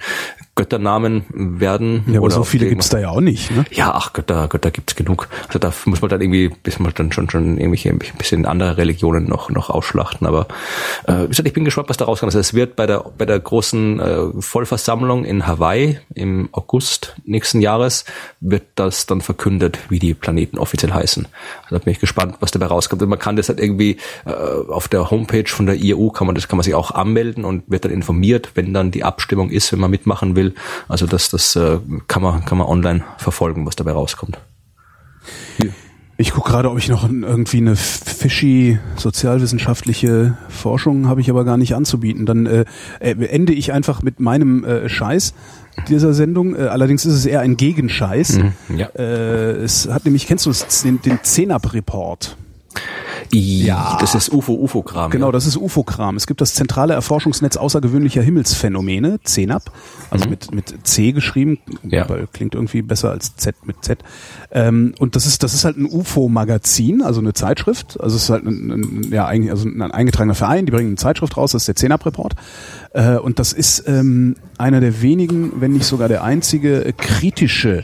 Götternamen 0.55 1.25
werden. 1.29 2.03
Ja, 2.07 2.19
aber 2.19 2.31
so 2.31 2.43
viele 2.43 2.67
gibt's 2.67 2.89
da 2.89 2.99
ja 2.99 3.09
auch 3.09 3.21
nicht, 3.21 3.51
ne? 3.51 3.65
Ja, 3.71 3.93
ach, 3.93 4.13
Götter, 4.13 4.47
Götter 4.47 4.71
gibt's 4.71 4.95
genug. 4.95 5.29
Also 5.47 5.59
da 5.59 5.71
muss 5.85 6.01
man 6.01 6.09
dann 6.09 6.21
irgendwie, 6.21 6.49
bis 6.49 6.79
man 6.79 6.91
dann 6.95 7.11
schon, 7.11 7.29
schon 7.29 7.57
irgendwelche, 7.57 7.89
ein 7.89 7.99
bisschen 8.17 8.45
andere 8.45 8.77
Religionen 8.77 9.27
noch, 9.27 9.49
noch 9.49 9.69
ausschlachten. 9.69 10.27
Aber, 10.27 10.47
äh, 11.05 11.23
wie 11.23 11.27
gesagt, 11.27 11.47
ich 11.47 11.53
bin 11.53 11.65
gespannt, 11.65 11.89
was 11.89 11.97
da 11.97 12.05
rauskommt. 12.05 12.29
Also 12.29 12.39
es 12.39 12.53
wird 12.53 12.75
bei 12.75 12.85
der, 12.87 13.05
bei 13.17 13.25
der 13.25 13.39
großen 13.39 13.99
äh, 13.99 14.41
Vollversammlung 14.41 15.25
in 15.25 15.45
Hawaii 15.45 15.99
im 16.13 16.49
August 16.51 17.15
nächsten 17.25 17.61
Jahres 17.61 18.05
wird 18.39 18.63
das 18.75 19.05
dann 19.05 19.21
verkündet, 19.21 19.79
wie 19.89 19.99
die 19.99 20.13
Planeten 20.13 20.57
offiziell 20.57 20.91
heißen. 20.91 21.27
Also 21.63 21.77
da 21.77 21.83
bin 21.83 21.93
ich 21.93 21.99
gespannt, 21.99 22.37
was 22.39 22.51
dabei 22.51 22.67
rauskommt. 22.67 23.01
Und 23.01 23.09
man 23.09 23.19
kann 23.19 23.35
das 23.35 23.49
halt 23.49 23.59
irgendwie, 23.59 23.97
äh, 24.25 24.31
auf 24.31 24.87
der 24.87 25.09
Homepage 25.11 25.47
von 25.47 25.65
der 25.65 25.75
IAU 25.75 26.09
kann 26.09 26.27
man 26.27 26.35
das 26.35 26.47
kann 26.47 26.57
man 26.57 26.63
sich 26.63 26.75
auch 26.75 26.91
anmelden 26.91 27.45
und 27.45 27.63
wird 27.69 27.85
dann 27.85 27.91
informiert, 27.91 28.51
wenn 28.55 28.73
dann 28.73 28.91
die 28.91 29.03
Abstimmung 29.03 29.49
ist, 29.49 29.71
wenn 29.71 29.79
man 29.79 29.91
mitmachen 29.91 30.35
will. 30.35 30.53
Also 30.87 31.05
das 31.05 31.29
das 31.29 31.55
äh, 31.55 31.79
kann 32.07 32.21
man 32.21 32.45
kann 32.45 32.57
man 32.57 32.67
online 32.67 33.03
verfolgen, 33.17 33.65
was 33.65 33.75
dabei 33.75 33.91
rauskommt. 33.91 34.37
Hier. 35.57 35.73
Ich 36.19 36.31
gucke 36.31 36.49
gerade, 36.49 36.71
ob 36.71 36.79
ich 36.79 36.89
noch 36.89 37.07
irgendwie 37.07 37.57
eine 37.57 37.75
fishy 37.75 38.79
sozialwissenschaftliche 38.95 40.35
Forschung 40.49 41.07
habe 41.07 41.21
ich 41.21 41.29
aber 41.29 41.45
gar 41.45 41.57
nicht 41.57 41.75
anzubieten. 41.75 42.25
Dann 42.25 42.47
äh, 42.47 42.65
äh, 42.99 43.11
ende 43.27 43.53
ich 43.53 43.71
einfach 43.71 44.01
mit 44.01 44.19
meinem 44.19 44.63
äh, 44.63 44.89
Scheiß 44.89 45.35
dieser 45.87 46.13
Sendung. 46.13 46.55
Äh, 46.55 46.63
allerdings 46.63 47.05
ist 47.05 47.13
es 47.13 47.27
eher 47.27 47.41
ein 47.41 47.55
Gegenscheiß. 47.55 48.39
Mhm, 48.39 48.77
ja. 48.77 48.87
äh, 48.95 49.51
es 49.57 49.89
hat 49.89 50.05
nämlich, 50.05 50.25
kennst 50.25 50.47
du 50.47 50.49
es, 50.49 50.81
den, 50.81 51.03
den 51.03 51.19
Ja. 53.33 53.97
Das 53.99 54.15
ist 54.15 54.31
UFO-UFO-Kram. 54.31 55.11
Genau, 55.11 55.31
das 55.31 55.45
ist 55.45 55.57
UFO-Kram. 55.57 56.15
Es 56.15 56.27
gibt 56.27 56.41
das 56.41 56.53
zentrale 56.53 56.93
Erforschungsnetz 56.93 57.57
außergewöhnlicher 57.57 58.21
Himmelsphänomene, 58.21 59.19
CENAP, 59.25 59.71
also 60.09 60.25
mhm. 60.25 60.31
mit, 60.31 60.53
mit 60.53 60.87
C 60.87 61.11
geschrieben, 61.11 61.59
ja. 61.83 62.07
klingt 62.31 62.55
irgendwie 62.55 62.81
besser 62.81 63.11
als 63.11 63.35
Z 63.35 63.55
mit 63.65 63.83
Z. 63.83 63.99
Ähm, 64.51 64.93
und 64.99 65.15
das 65.15 65.25
ist, 65.25 65.43
das 65.43 65.53
ist 65.53 65.65
halt 65.65 65.77
ein 65.77 65.85
UFO-Magazin, 65.85 67.01
also 67.01 67.19
eine 67.19 67.33
Zeitschrift. 67.33 67.99
Also 67.99 68.15
es 68.15 68.23
ist 68.23 68.29
halt 68.29 68.45
ein, 68.45 68.71
ein, 68.71 69.11
ja, 69.11 69.25
eigentlich, 69.25 69.51
also 69.51 69.67
ein 69.67 69.81
eingetragener 69.81 70.35
Verein, 70.35 70.65
die 70.65 70.71
bringen 70.71 70.89
eine 70.89 70.97
Zeitschrift 70.97 71.37
raus, 71.37 71.51
das 71.51 71.63
ist 71.63 71.67
der 71.67 71.75
CENAP-Report. 71.75 72.35
Äh, 72.93 73.17
und 73.17 73.39
das 73.39 73.53
ist 73.53 73.83
ähm, 73.87 74.35
einer 74.57 74.79
der 74.79 75.01
wenigen, 75.01 75.59
wenn 75.61 75.73
nicht 75.73 75.85
sogar 75.85 76.07
der 76.07 76.23
einzige 76.23 76.93
kritische 76.97 77.83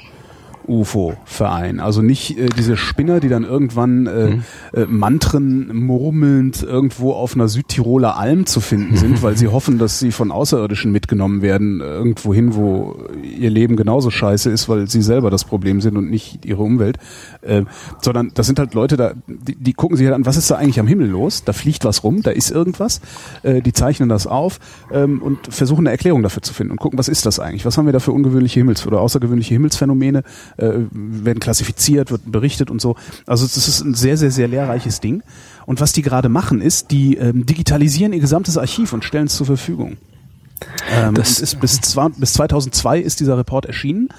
UFO-Verein. 0.68 1.80
Also 1.80 2.02
nicht 2.02 2.38
äh, 2.38 2.48
diese 2.58 2.78
Spinner, 2.78 3.20
die 3.20 3.30
dann 3.30 3.44
irgendwann 3.44 4.08
äh, 4.08 4.28
mhm. 4.28 4.44
äh, 4.74 4.86
Mantren 4.86 5.76
murmelnd 5.76 6.64
irgendwo 6.64 7.14
auf 7.14 7.36
einer 7.36 7.48
Südtiroler 7.48 8.18
Alm 8.18 8.46
zu 8.46 8.60
finden 8.62 8.98
sind, 8.98 9.22
weil 9.22 9.38
sie 9.38 9.48
hoffen, 9.52 9.78
dass 9.78 10.00
sie 10.00 10.12
von 10.12 10.32
Außerirdischen 10.32 10.92
mitgenommen 10.92 11.42
werden, 11.42 11.82
irgendwo 11.82 12.34
hin, 12.34 12.56
wo 12.56 12.98
ihr 13.22 13.50
Leben 13.50 13.76
genauso 13.76 14.10
scheiße 14.10 14.50
ist, 14.50 14.70
weil 14.70 14.90
sie 14.90 15.02
selber 15.02 15.30
das 15.30 15.46
Problem 15.46 15.82
sind 15.82 15.98
und 15.98 16.10
nicht 16.10 16.46
ihre 16.46 16.62
Umwelt. 16.64 16.98
Äh, 17.42 17.64
sondern 18.02 18.32
das 18.34 18.48
sind 18.48 18.60
halt 18.60 18.74
Leute, 18.74 18.98
da, 18.98 19.14
die, 19.28 19.56
die 19.56 19.74
gucken 19.74 19.98
sich 19.98 20.06
halt 20.06 20.16
an, 20.16 20.26
was 20.26 20.38
ist 20.38 20.50
da 20.50 20.56
eigentlich 20.56 20.80
am 20.80 20.88
Himmel 20.88 21.08
los? 21.08 21.44
Da 21.44 21.54
fliegt 21.54 21.86
was 21.86 22.04
rum, 22.04 22.22
da 22.22 22.32
ist 22.32 22.52
irgendwas. 22.52 23.02
Äh, 23.44 23.62
die 23.62 23.74
zeichnen 23.74 24.10
das 24.10 24.28
auf 24.28 24.60
ähm, 24.92 25.22
und 25.22 25.54
versuchen 25.54 25.82
eine 25.82 25.92
Erklärung 25.92 26.24
dafür 26.24 26.42
zu 26.42 26.54
finden 26.54 26.72
und 26.72 26.80
gucken, 26.80 26.98
was 27.00 27.08
ist 27.08 27.26
das 27.26 27.40
eigentlich? 27.40 27.66
Was 27.66 27.78
haben 27.78 27.86
wir 27.86 27.94
da 27.94 28.00
für 28.00 28.12
ungewöhnliche 28.12 28.60
Himmels- 28.60 28.86
oder 28.88 29.02
außergewöhnliche 29.02 29.54
Himmelsphänomene? 29.54 30.24
Äh, 30.58 30.72
werden 30.92 31.40
klassifiziert, 31.40 32.12
wird 32.12 32.32
berichtet 32.32 32.70
und 32.70 32.80
so. 32.80 32.96
Also 33.26 33.46
das 33.46 33.68
ist 33.68 33.82
ein 33.82 33.96
sehr, 33.96 34.18
sehr, 34.18 34.32
sehr 34.32 34.48
lehrreiches 34.48 35.00
Ding. 35.00 35.24
Und 35.66 35.82
was 35.82 35.94
die 35.94 36.02
gerade 36.02 36.30
machen, 36.30 36.62
ist, 36.62 36.92
die 36.92 37.18
ähm, 37.18 37.46
digitalisieren 37.46 38.14
ihr 38.14 38.20
gesamtes 38.20 38.58
Archiv 38.58 38.94
und 38.94 39.04
stellen 39.04 39.28
es 39.28 39.36
zur 39.36 39.46
Verfügung. 39.46 39.98
Ähm, 40.92 41.16
das 41.16 41.40
ist 41.40 41.60
bis, 41.60 41.82
zwei, 41.82 42.10
bis 42.10 42.34
2002 42.34 43.00
ist 43.00 43.20
dieser 43.20 43.38
Report 43.38 43.66
erschienen 43.66 44.10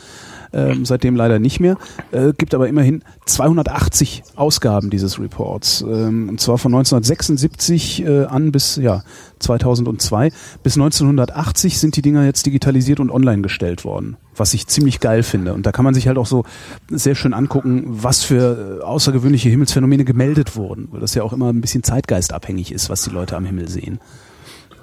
ähm, 0.54 0.84
seitdem 0.84 1.16
leider 1.16 1.38
nicht 1.38 1.60
mehr, 1.60 1.76
äh, 2.12 2.32
gibt 2.36 2.54
aber 2.54 2.68
immerhin 2.68 3.02
280 3.26 4.22
Ausgaben 4.36 4.90
dieses 4.90 5.18
Reports. 5.18 5.82
Ähm, 5.82 6.28
und 6.28 6.40
zwar 6.40 6.58
von 6.58 6.72
1976 6.72 8.04
äh, 8.04 8.24
an 8.24 8.52
bis 8.52 8.76
ja 8.76 9.02
2002. 9.40 10.30
Bis 10.62 10.76
1980 10.76 11.78
sind 11.78 11.96
die 11.96 12.02
Dinger 12.02 12.24
jetzt 12.24 12.46
digitalisiert 12.46 13.00
und 13.00 13.10
online 13.10 13.42
gestellt 13.42 13.84
worden, 13.84 14.16
was 14.36 14.54
ich 14.54 14.66
ziemlich 14.66 15.00
geil 15.00 15.22
finde. 15.22 15.54
Und 15.54 15.66
da 15.66 15.72
kann 15.72 15.84
man 15.84 15.94
sich 15.94 16.06
halt 16.08 16.18
auch 16.18 16.26
so 16.26 16.44
sehr 16.88 17.14
schön 17.14 17.34
angucken, 17.34 17.84
was 17.86 18.22
für 18.22 18.78
äh, 18.80 18.84
außergewöhnliche 18.84 19.48
Himmelsphänomene 19.48 20.04
gemeldet 20.04 20.56
wurden, 20.56 20.88
weil 20.90 21.00
das 21.00 21.14
ja 21.14 21.22
auch 21.22 21.32
immer 21.32 21.50
ein 21.50 21.60
bisschen 21.60 21.82
zeitgeistabhängig 21.82 22.72
ist, 22.72 22.88
was 22.88 23.02
die 23.02 23.10
Leute 23.10 23.36
am 23.36 23.44
Himmel 23.44 23.68
sehen. 23.68 23.98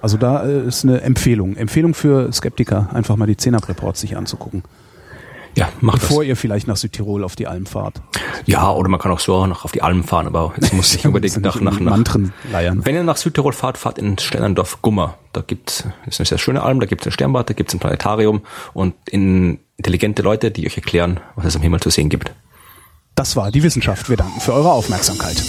Also 0.01 0.17
da 0.17 0.43
äh, 0.43 0.67
ist 0.67 0.83
eine 0.83 1.01
Empfehlung. 1.01 1.55
Empfehlung 1.55 1.93
für 1.93 2.31
Skeptiker, 2.31 2.89
einfach 2.93 3.15
mal 3.15 3.27
die 3.27 3.37
CENAP-Reports 3.37 4.01
sich 4.01 4.17
anzugucken. 4.17 4.63
Ja, 5.55 5.69
macht 5.81 5.99
Bevor 5.99 6.19
das. 6.19 6.29
ihr 6.29 6.35
vielleicht 6.35 6.67
nach 6.67 6.77
Südtirol 6.77 7.23
auf 7.23 7.35
die 7.35 7.47
Alm 7.47 7.65
fahrt. 7.65 8.01
Ja, 8.45 8.71
oder 8.71 8.89
man 8.89 8.99
kann 8.99 9.11
auch 9.11 9.19
so 9.19 9.45
noch 9.47 9.65
auf 9.65 9.71
die 9.71 9.81
Alm 9.81 10.03
fahren, 10.03 10.27
aber 10.27 10.53
jetzt 10.59 10.73
muss 10.73 10.95
ich 10.95 11.05
unbedingt 11.05 11.41
nach, 11.41 11.59
nach, 11.59 11.79
nach, 11.79 11.91
Mantren 11.91 12.33
leiern. 12.51 12.85
Wenn 12.85 12.95
ihr 12.95 13.03
nach 13.03 13.17
Südtirol 13.17 13.53
fahrt, 13.53 13.77
fahrt 13.77 13.97
in 13.97 14.17
Stellendorf 14.17 14.81
Gummer. 14.81 15.17
Da 15.33 15.41
gibt's, 15.41 15.85
ist 16.07 16.19
eine 16.19 16.25
sehr 16.25 16.37
schöne 16.37 16.63
Alm, 16.63 16.79
da 16.79 16.85
gibt's 16.85 17.05
ein 17.05 17.11
Sternbad, 17.11 17.49
da 17.49 17.53
gibt's 17.53 17.73
ein 17.73 17.79
Planetarium 17.79 18.41
und 18.73 18.95
in 19.09 19.59
intelligente 19.77 20.21
Leute, 20.21 20.51
die 20.51 20.65
euch 20.65 20.77
erklären, 20.77 21.19
was 21.35 21.45
es 21.45 21.55
am 21.55 21.61
Himmel 21.61 21.79
zu 21.79 21.89
sehen 21.89 22.09
gibt. 22.09 22.31
Das 23.15 23.35
war 23.35 23.51
die 23.51 23.63
Wissenschaft. 23.63 24.09
Wir 24.09 24.17
danken 24.17 24.39
für 24.39 24.53
eure 24.53 24.71
Aufmerksamkeit. 24.71 25.41